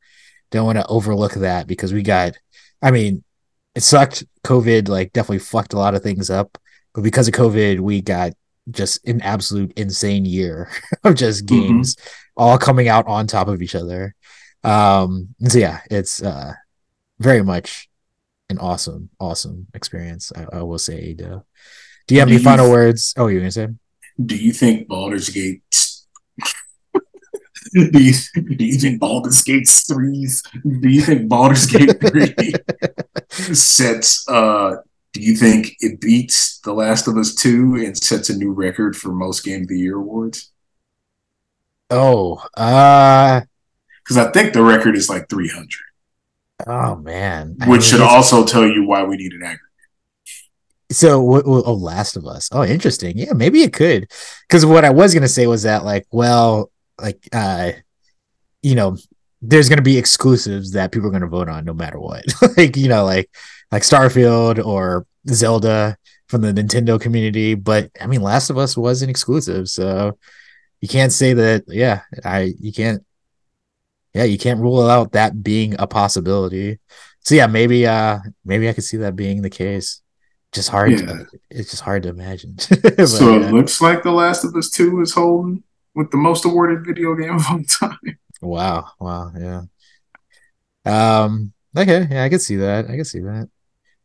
don't 0.51 0.67
want 0.67 0.79
to 0.79 0.87
overlook 0.87 1.35
that 1.35 1.67
because 1.67 1.93
we 1.93 2.03
got. 2.03 2.37
I 2.83 2.91
mean, 2.91 3.25
it 3.75 3.83
sucked. 3.83 4.25
COVID 4.45 4.89
like 4.89 5.13
definitely 5.13 5.41
fucked 5.41 5.73
a 5.75 5.79
lot 5.79 5.95
of 5.95 6.03
things 6.03 6.31
up, 6.31 6.59
but 6.95 7.03
because 7.03 7.29
of 7.29 7.35
COVID, 7.35 7.81
we 7.81 8.01
got 8.03 8.33
just 8.71 9.07
an 9.09 9.21
absolute 9.23 9.73
insane 9.77 10.25
year 10.25 10.71
of 11.05 11.15
just 11.15 11.45
Mhm. 11.47 11.49
games 11.49 11.97
all 12.37 12.59
coming 12.59 12.89
out 12.89 13.07
on 13.07 13.27
top 13.27 13.49
of 13.49 13.63
each 13.63 13.75
other. 13.75 14.15
Um, 14.65 15.35
so 15.49 15.59
yeah, 15.59 15.81
it's 15.91 16.23
uh 16.23 16.53
very 17.19 17.43
much 17.43 17.89
an 18.51 18.59
awesome, 18.59 19.11
awesome 19.21 19.67
experience. 19.75 20.33
I, 20.35 20.47
I 20.59 20.63
will 20.63 20.79
say. 20.79 21.15
Do 21.15 21.25
you 22.15 22.21
have 22.21 22.29
Do 22.29 22.33
any 22.33 22.33
you- 22.35 22.39
final 22.39 22.71
words? 22.71 23.13
Oh, 23.17 23.27
you're 23.29 23.41
gonna 23.41 23.51
say? 23.53 23.69
Do 24.25 24.37
you 24.37 24.53
think 24.53 24.89
Baldur's 24.89 25.29
Gate? 25.29 25.63
do 27.73 28.03
you 28.03 28.13
do 28.57 28.65
you 28.65 28.79
think 28.79 28.99
Baldur's 29.01 29.43
Gate 29.43 29.69
threes? 29.69 30.43
Do 30.65 30.89
you 30.89 31.03
think 31.03 31.29
Baldur's 31.29 31.67
Gate 31.67 32.01
three 32.01 32.35
sets? 33.55 34.27
Uh, 34.29 34.77
do 35.19 35.25
you 35.25 35.37
think 35.37 35.75
it 35.81 36.01
beats 36.01 36.61
The 36.61 36.73
Last 36.73 37.09
of 37.09 37.17
Us 37.17 37.35
two 37.35 37.75
and 37.77 37.97
sets 37.97 38.31
a 38.31 38.37
new 38.37 38.53
record 38.53 38.97
for 38.97 39.13
most 39.13 39.45
Game 39.45 39.63
of 39.63 39.69
the 39.69 39.79
Year 39.79 39.97
awards? 39.97 40.53
Oh, 41.91 42.37
uh, 42.57 43.41
Because 44.05 44.17
I 44.19 44.31
think 44.31 44.53
the 44.53 44.63
record 44.63 44.97
is 44.97 45.09
like 45.09 45.29
300. 45.29 45.69
Oh 46.67 46.97
man. 46.97 47.57
I 47.61 47.69
which 47.69 47.81
mean, 47.81 47.91
should 47.91 48.01
also 48.01 48.45
tell 48.45 48.67
you 48.67 48.85
why 48.87 49.03
we 49.05 49.17
need 49.17 49.33
an 49.33 49.43
aggregate. 49.43 49.65
So, 50.91 51.23
what, 51.23 51.47
what- 51.47 51.65
oh, 51.67 51.75
Last 51.75 52.17
of 52.17 52.27
Us. 52.27 52.49
Oh, 52.53 52.65
interesting. 52.65 53.17
Yeah, 53.19 53.33
maybe 53.35 53.63
it 53.63 53.73
could. 53.73 54.11
Because 54.49 54.65
what 54.65 54.85
I 54.85 54.91
was 54.91 55.15
gonna 55.15 55.29
say 55.29 55.47
was 55.47 55.65
that, 55.65 55.85
like, 55.85 56.07
well, 56.11 56.71
like, 57.01 57.29
uh, 57.33 57.73
you 58.63 58.75
know, 58.75 58.97
there's 59.41 59.69
gonna 59.69 59.83
be 59.83 59.99
exclusives 59.99 60.73
that 60.73 60.91
people 60.93 61.09
are 61.09 61.13
gonna 61.13 61.27
vote 61.27 61.49
on 61.49 61.65
no 61.65 61.75
matter 61.75 61.99
what. 62.01 62.25
like, 62.57 62.77
you 62.77 62.89
know, 62.89 63.05
like, 63.05 63.31
like 63.71 63.83
Starfield 63.83 64.65
or 64.65 65.07
Zelda 65.29 65.97
from 66.29 66.43
the 66.43 66.53
Nintendo 66.53 67.01
community. 67.01 67.55
But 67.55 67.91
I 68.01 68.07
mean, 68.07 68.23
Last 68.23 68.51
of 68.51 68.59
Us 68.59 68.77
was 68.77 69.03
an 69.03 69.11
exclusive, 69.11 69.69
so 69.69 70.19
you 70.81 70.89
can't 70.89 71.13
say 71.13 71.33
that. 71.35 71.65
Yeah, 71.67 72.03
I 72.25 72.55
you 72.59 72.73
can't. 72.73 73.05
Yeah, 74.15 74.25
you 74.25 74.39
can't 74.39 74.61
rule 74.61 74.89
out 74.89 75.13
that 75.13 75.43
being 75.43 75.77
a 75.79 75.87
possibility. 75.87 76.79
So 77.21 77.35
yeah, 77.35 77.47
maybe 77.47 77.87
uh 77.87 78.19
maybe 78.45 78.69
I 78.69 78.73
could 78.73 78.85
see 78.85 78.97
that 78.99 79.17
being 79.17 79.43
the 79.43 79.51
case. 79.51 80.01
Just 80.53 80.71
hard. 80.71 80.93
Yeah. 80.93 81.07
To, 81.07 81.27
it's 81.51 81.71
just 81.71 81.83
hard 81.83 82.05
to 82.05 82.09
imagine. 82.09 82.57
But, 82.83 83.07
so 83.07 83.37
yeah. 83.37 83.49
it 83.49 83.53
looks 83.53 83.83
like 83.83 84.03
The 84.03 84.13
Last 84.13 84.45
of 84.45 84.57
Us 84.57 84.71
two 84.71 85.01
is 85.03 85.13
holding 85.13 85.63
with 85.95 86.11
the 86.11 86.17
most 86.17 86.45
awarded 86.45 86.87
video 86.87 87.15
game 87.15 87.35
of 87.37 87.45
all 87.51 87.63
time. 87.65 88.19
Wow. 88.41 88.89
Wow. 88.99 89.33
Yeah. 89.37 89.63
Um. 90.87 91.53
Okay. 91.77 92.07
Yeah, 92.11 92.25
I 92.25 92.29
can 92.29 92.39
see 92.39 92.57
that. 92.57 92.87
I 92.87 92.97
can 92.97 93.05
see 93.05 93.21
that. 93.21 93.49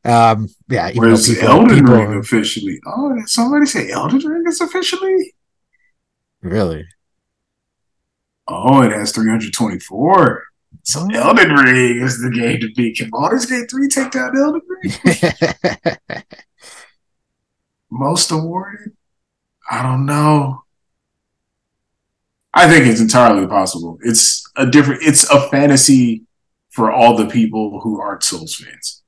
Um, 0.05 0.49
yeah, 0.67 0.89
even 0.89 1.01
though 1.01 1.17
people, 1.17 1.47
Elden 1.47 1.77
people 1.80 1.93
Ring 1.95 2.19
officially. 2.19 2.80
Oh, 2.85 3.15
did 3.15 3.30
somebody 3.30 3.65
say 3.65 3.89
Elden 3.89 4.19
Ring 4.19 4.43
is 4.47 4.59
officially? 4.61 5.34
really. 6.41 6.85
Oh, 8.47 8.81
it 8.81 8.91
has 8.91 9.13
324. 9.13 10.43
So 10.84 11.07
Oh. 11.09 11.09
Elden 11.13 11.53
Ring 11.53 12.01
is 12.01 12.21
the 12.21 12.30
game 12.30 12.59
to 12.59 12.69
beat. 12.75 12.97
Can 12.97 13.09
Baldur's 13.09 13.45
Gate 13.45 13.69
3 13.71 13.88
take 13.88 14.11
down 14.11 14.38
Elden 14.38 14.61
Ring? 14.67 16.23
Most 17.89 18.31
awarded? 18.31 18.91
I 19.69 19.81
don't 19.84 20.05
know. 20.05 20.63
I 22.53 22.67
think 22.67 22.85
it's 22.85 22.99
entirely 22.99 23.47
possible. 23.47 23.97
It's 24.03 24.43
a 24.55 24.65
different 24.65 25.03
it's 25.03 25.30
a 25.31 25.47
fantasy 25.49 26.23
for 26.69 26.91
all 26.91 27.15
the 27.15 27.27
people 27.27 27.80
who 27.81 28.01
aren't 28.01 28.23
Souls 28.23 28.55
fans. 28.55 29.02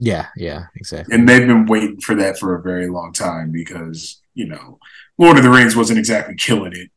Yeah, 0.00 0.28
yeah, 0.34 0.64
exactly. 0.74 1.14
And 1.14 1.28
they've 1.28 1.46
been 1.46 1.66
waiting 1.66 2.00
for 2.00 2.14
that 2.16 2.38
for 2.38 2.54
a 2.54 2.62
very 2.62 2.88
long 2.88 3.12
time 3.12 3.52
because, 3.52 4.20
you 4.34 4.46
know, 4.46 4.78
Lord 5.18 5.36
of 5.36 5.44
the 5.44 5.50
Rings 5.50 5.76
wasn't 5.76 5.98
exactly 5.98 6.34
killing 6.34 6.72
it. 6.74 6.90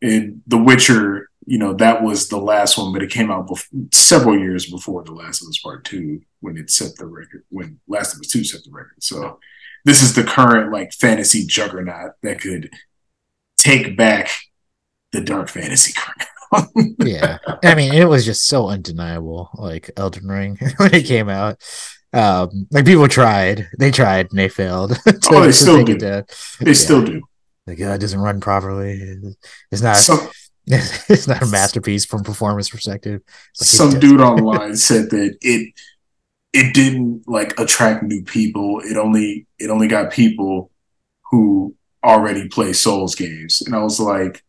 And 0.00 0.42
The 0.46 0.56
Witcher, 0.56 1.28
you 1.46 1.58
know, 1.58 1.74
that 1.74 2.02
was 2.02 2.28
the 2.28 2.38
last 2.38 2.78
one, 2.78 2.92
but 2.92 3.02
it 3.02 3.10
came 3.10 3.30
out 3.30 3.48
bef- 3.48 3.92
several 3.92 4.38
years 4.38 4.70
before 4.70 5.02
The 5.02 5.12
Last 5.12 5.42
of 5.42 5.48
Us 5.48 5.58
Part 5.58 5.84
2 5.84 6.20
when 6.40 6.56
it 6.56 6.70
set 6.70 6.96
the 6.96 7.06
record, 7.06 7.42
when 7.48 7.80
Last 7.88 8.14
of 8.14 8.20
Us 8.20 8.28
2 8.28 8.44
set 8.44 8.62
the 8.62 8.70
record. 8.70 9.02
So 9.02 9.40
this 9.84 10.02
is 10.02 10.14
the 10.14 10.22
current 10.22 10.72
like 10.72 10.92
fantasy 10.92 11.44
juggernaut 11.44 12.12
that 12.22 12.40
could 12.40 12.70
take 13.56 13.96
back 13.96 14.30
the 15.12 15.20
dark 15.20 15.48
fantasy 15.48 15.92
crown. 15.92 16.28
yeah 17.00 17.36
i 17.62 17.74
mean 17.74 17.92
it 17.92 18.08
was 18.08 18.24
just 18.24 18.46
so 18.46 18.68
undeniable 18.68 19.50
like 19.54 19.90
elden 19.98 20.26
ring 20.26 20.56
when 20.78 20.94
it 20.94 21.04
came 21.04 21.28
out 21.28 21.62
um 22.12 22.66
like 22.70 22.84
people 22.86 23.06
tried 23.08 23.68
they 23.78 23.90
tried 23.90 24.26
and 24.30 24.38
they 24.38 24.48
failed 24.48 24.90
to, 24.94 25.18
Oh, 25.30 25.42
they 25.42 25.52
still 25.52 25.84
do. 25.84 25.98
they 26.60 26.74
still 26.74 27.04
do. 27.04 27.22
like 27.66 27.80
uh, 27.80 27.90
it 27.92 27.98
doesn't 28.00 28.20
run 28.20 28.40
properly 28.40 29.18
it's 29.70 29.82
not 29.82 29.96
Some, 29.96 30.28
it's 30.66 31.28
not 31.28 31.42
a 31.42 31.46
masterpiece 31.46 32.04
from 32.06 32.22
performance 32.24 32.70
perspective 32.70 33.20
like, 33.60 33.66
some 33.66 33.98
dude 34.00 34.20
online 34.20 34.76
said 34.88 35.10
that 35.10 35.36
it 35.42 35.74
it 36.54 36.72
didn't 36.72 37.28
like 37.28 37.58
attract 37.60 38.02
new 38.02 38.24
people. 38.24 38.80
It 38.82 38.96
only 38.96 39.46
it 39.58 39.68
only 39.68 39.86
got 39.86 40.10
people 40.10 40.70
who 41.30 41.74
already 42.02 42.48
play 42.48 42.72
Souls 42.72 43.14
games. 43.14 43.60
And 43.60 43.74
I 43.74 43.82
was 43.82 44.00
like, 44.00 44.42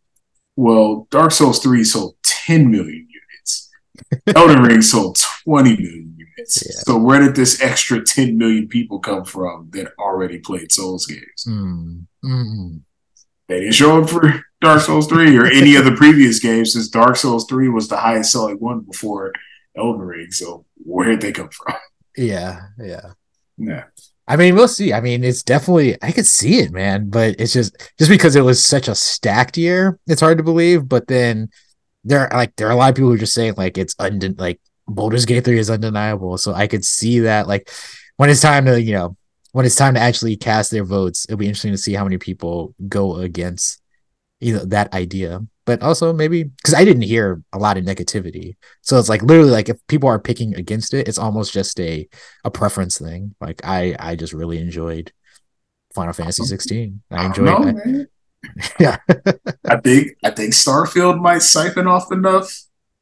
well, 0.56 1.06
Dark 1.10 1.30
Souls 1.32 1.58
3 1.58 1.84
sold 1.84 2.16
10 2.22 2.70
million 2.70 3.06
units. 3.10 3.70
Elden 4.34 4.62
Ring 4.62 4.80
sold 4.80 5.18
20 5.44 5.76
million 5.76 6.14
units. 6.16 6.19
Yeah. 6.66 6.80
So 6.84 6.98
where 6.98 7.20
did 7.20 7.34
this 7.34 7.60
extra 7.62 8.02
10 8.04 8.36
million 8.38 8.68
people 8.68 8.98
come 8.98 9.24
from 9.24 9.68
that 9.72 9.92
already 9.98 10.38
played 10.38 10.72
Souls 10.72 11.06
games? 11.06 11.44
Mm, 11.48 12.06
mm, 12.24 12.80
They 13.48 13.60
didn't 13.60 13.74
show 13.74 14.02
up 14.02 14.10
for 14.10 14.42
Dark 14.60 14.80
Souls 14.80 15.06
3 15.06 15.36
or 15.38 15.46
any 15.46 15.76
of 15.76 15.84
the 15.84 15.92
previous 15.92 16.38
games 16.38 16.72
since 16.72 16.88
Dark 16.88 17.16
Souls 17.16 17.46
3 17.48 17.68
was 17.68 17.88
the 17.88 17.96
highest 17.96 18.32
selling 18.32 18.56
one 18.56 18.80
before 18.80 19.32
Elden 19.76 20.00
Ring. 20.02 20.30
So 20.30 20.64
where 20.76 21.08
did 21.08 21.20
they 21.20 21.32
come 21.32 21.48
from? 21.50 21.74
yeah 22.16 22.60
yeah 22.78 23.12
Yeah. 23.56 23.84
I 24.26 24.36
mean, 24.36 24.54
we'll 24.54 24.68
see. 24.68 24.92
I 24.92 25.00
mean, 25.00 25.24
it's 25.24 25.42
definitely 25.42 25.96
I 26.02 26.12
could 26.12 26.26
see 26.26 26.60
it, 26.60 26.70
man. 26.70 27.08
But 27.10 27.36
it's 27.40 27.52
just 27.52 27.76
just 27.98 28.10
because 28.10 28.36
it 28.36 28.44
was 28.44 28.62
such 28.62 28.86
a 28.86 28.94
stacked 28.94 29.56
year, 29.58 29.98
it's 30.06 30.20
hard 30.20 30.38
to 30.38 30.44
believe. 30.44 30.88
But 30.88 31.08
then 31.08 31.48
there 32.04 32.20
are 32.32 32.38
like 32.38 32.54
there 32.56 32.68
are 32.68 32.70
a 32.70 32.76
lot 32.76 32.90
of 32.90 32.94
people 32.94 33.08
who 33.08 33.14
are 33.16 33.18
just 33.18 33.34
saying 33.34 33.54
like 33.56 33.76
it's 33.76 33.96
unden 33.98 34.36
like 34.38 34.60
Baldur's 34.94 35.26
Gate 35.26 35.44
3 35.44 35.58
is 35.58 35.70
undeniable. 35.70 36.36
So 36.38 36.52
I 36.52 36.66
could 36.66 36.84
see 36.84 37.20
that 37.20 37.48
like 37.48 37.70
when 38.16 38.30
it's 38.30 38.40
time 38.40 38.66
to, 38.66 38.80
you 38.80 38.92
know, 38.92 39.16
when 39.52 39.66
it's 39.66 39.76
time 39.76 39.94
to 39.94 40.00
actually 40.00 40.36
cast 40.36 40.70
their 40.70 40.84
votes, 40.84 41.26
it'll 41.28 41.38
be 41.38 41.46
interesting 41.46 41.72
to 41.72 41.78
see 41.78 41.94
how 41.94 42.04
many 42.04 42.18
people 42.18 42.74
go 42.88 43.16
against 43.16 43.80
you 44.40 44.54
know 44.54 44.64
that 44.66 44.92
idea. 44.92 45.40
But 45.66 45.82
also 45.82 46.12
maybe 46.12 46.44
because 46.44 46.74
I 46.74 46.84
didn't 46.84 47.02
hear 47.02 47.42
a 47.52 47.58
lot 47.58 47.76
of 47.76 47.84
negativity. 47.84 48.56
So 48.80 48.98
it's 48.98 49.08
like 49.08 49.22
literally 49.22 49.50
like 49.50 49.68
if 49.68 49.78
people 49.86 50.08
are 50.08 50.18
picking 50.18 50.54
against 50.56 50.94
it, 50.94 51.06
it's 51.06 51.18
almost 51.18 51.52
just 51.52 51.78
a 51.78 52.08
a 52.44 52.50
preference 52.50 52.98
thing. 52.98 53.34
Like 53.40 53.60
I 53.64 53.94
I 53.98 54.16
just 54.16 54.32
really 54.32 54.58
enjoyed 54.58 55.12
Final 55.94 56.12
Fantasy 56.12 56.42
um, 56.42 56.46
16. 56.46 57.02
I 57.10 57.16
I 57.16 57.26
enjoyed 57.26 57.46
know, 57.46 57.80
it. 57.84 58.10
Yeah. 58.80 58.96
I 59.68 59.76
think 59.76 60.12
I 60.24 60.30
think 60.30 60.54
Starfield 60.54 61.20
might 61.20 61.42
siphon 61.42 61.86
off 61.86 62.10
enough 62.10 62.50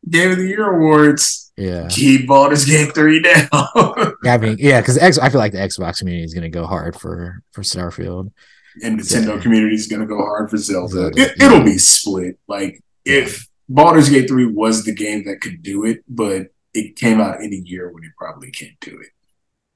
Game 0.09 0.31
of 0.31 0.39
the 0.39 0.47
Year 0.47 0.71
awards. 0.77 1.53
Yeah. 1.57 1.89
Keep 1.91 2.29
Baldur's 2.29 2.65
Gate 2.65 2.95
3 2.95 3.23
down. 3.23 3.49
Yeah, 4.25 4.35
I 4.35 4.39
mean, 4.39 4.57
yeah, 4.59 4.81
because 4.81 4.99
X 4.99 5.19
I 5.19 5.29
feel 5.29 5.39
like 5.41 5.53
the 5.53 5.59
Xbox 5.59 5.99
community 5.99 6.25
is 6.25 6.35
gonna 6.35 6.49
go 6.49 6.67
hard 6.67 6.97
for 6.97 7.43
for 7.53 7.63
Starfield. 7.63 8.31
and 8.83 9.01
Nintendo 9.01 9.37
Yeah. 9.37 9.43
community 9.43 9.75
is 9.75 9.87
going 9.89 10.01
to 10.01 10.07
go 10.07 10.19
hard 10.19 10.51
for 10.51 10.57
Zelda. 10.57 10.93
Zelda, 10.93 11.21
It, 11.23 11.33
yeah. 11.39 11.47
It'll 11.47 11.65
be 11.65 11.79
split. 11.79 12.39
Like 12.47 12.81
if 13.05 13.49
Baldur's 13.69 14.09
Gate 14.09 14.29
3 14.29 14.47
was 14.47 14.85
the 14.85 14.95
game 14.95 15.25
that 15.25 15.41
could 15.41 15.63
do 15.63 15.85
it, 15.85 16.05
but 16.09 16.49
it 16.75 16.95
came 16.97 17.21
out 17.21 17.41
in 17.43 17.53
a 17.53 17.57
year 17.57 17.91
when 17.91 18.05
it 18.05 18.13
probably 18.17 18.51
can't 18.53 18.79
do 18.81 18.99
it. 19.01 19.09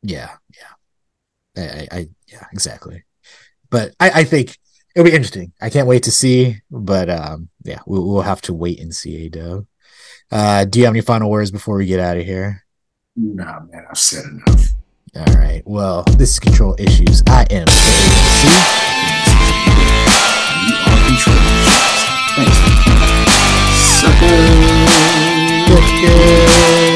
Yeah, 0.02 0.30
yeah. 0.54 1.62
I, 1.62 1.62
I, 1.62 1.88
I 1.98 2.08
yeah, 2.28 2.46
exactly. 2.52 3.04
But 3.70 3.94
I, 3.98 4.10
I 4.20 4.24
think 4.24 4.56
it'll 4.94 5.04
be 5.08 5.14
interesting. 5.16 5.52
I 5.60 5.68
can't 5.70 5.88
wait 5.88 6.04
to 6.04 6.10
see. 6.12 6.60
But 6.70 7.08
um, 7.10 7.48
yeah, 7.64 7.80
we'll, 7.86 8.06
we'll 8.06 8.22
have 8.22 8.42
to 8.42 8.54
wait 8.54 8.78
and 8.80 8.94
see. 8.94 9.26
Ado. 9.26 9.66
Uh, 10.32 10.64
do 10.64 10.78
you 10.78 10.86
have 10.86 10.94
any 10.94 11.02
final 11.02 11.30
words 11.30 11.50
before 11.50 11.76
we 11.76 11.84
get 11.84 12.00
out 12.00 12.16
of 12.16 12.24
here? 12.24 12.64
Nah, 13.14 13.60
man, 13.70 13.84
I've 13.90 13.98
said 13.98 14.24
enough. 14.24 14.68
All 15.14 15.26
right. 15.34 15.62
Well, 15.66 16.04
this 16.16 16.30
is 16.30 16.40
Control 16.40 16.74
Issues. 16.78 17.22
I 17.26 17.42
am 17.50 17.66
the 17.66 17.72
Control 21.06 21.36
Issues. 21.36 21.68
Thanks. 22.34 22.56
Sucker. 26.86 26.91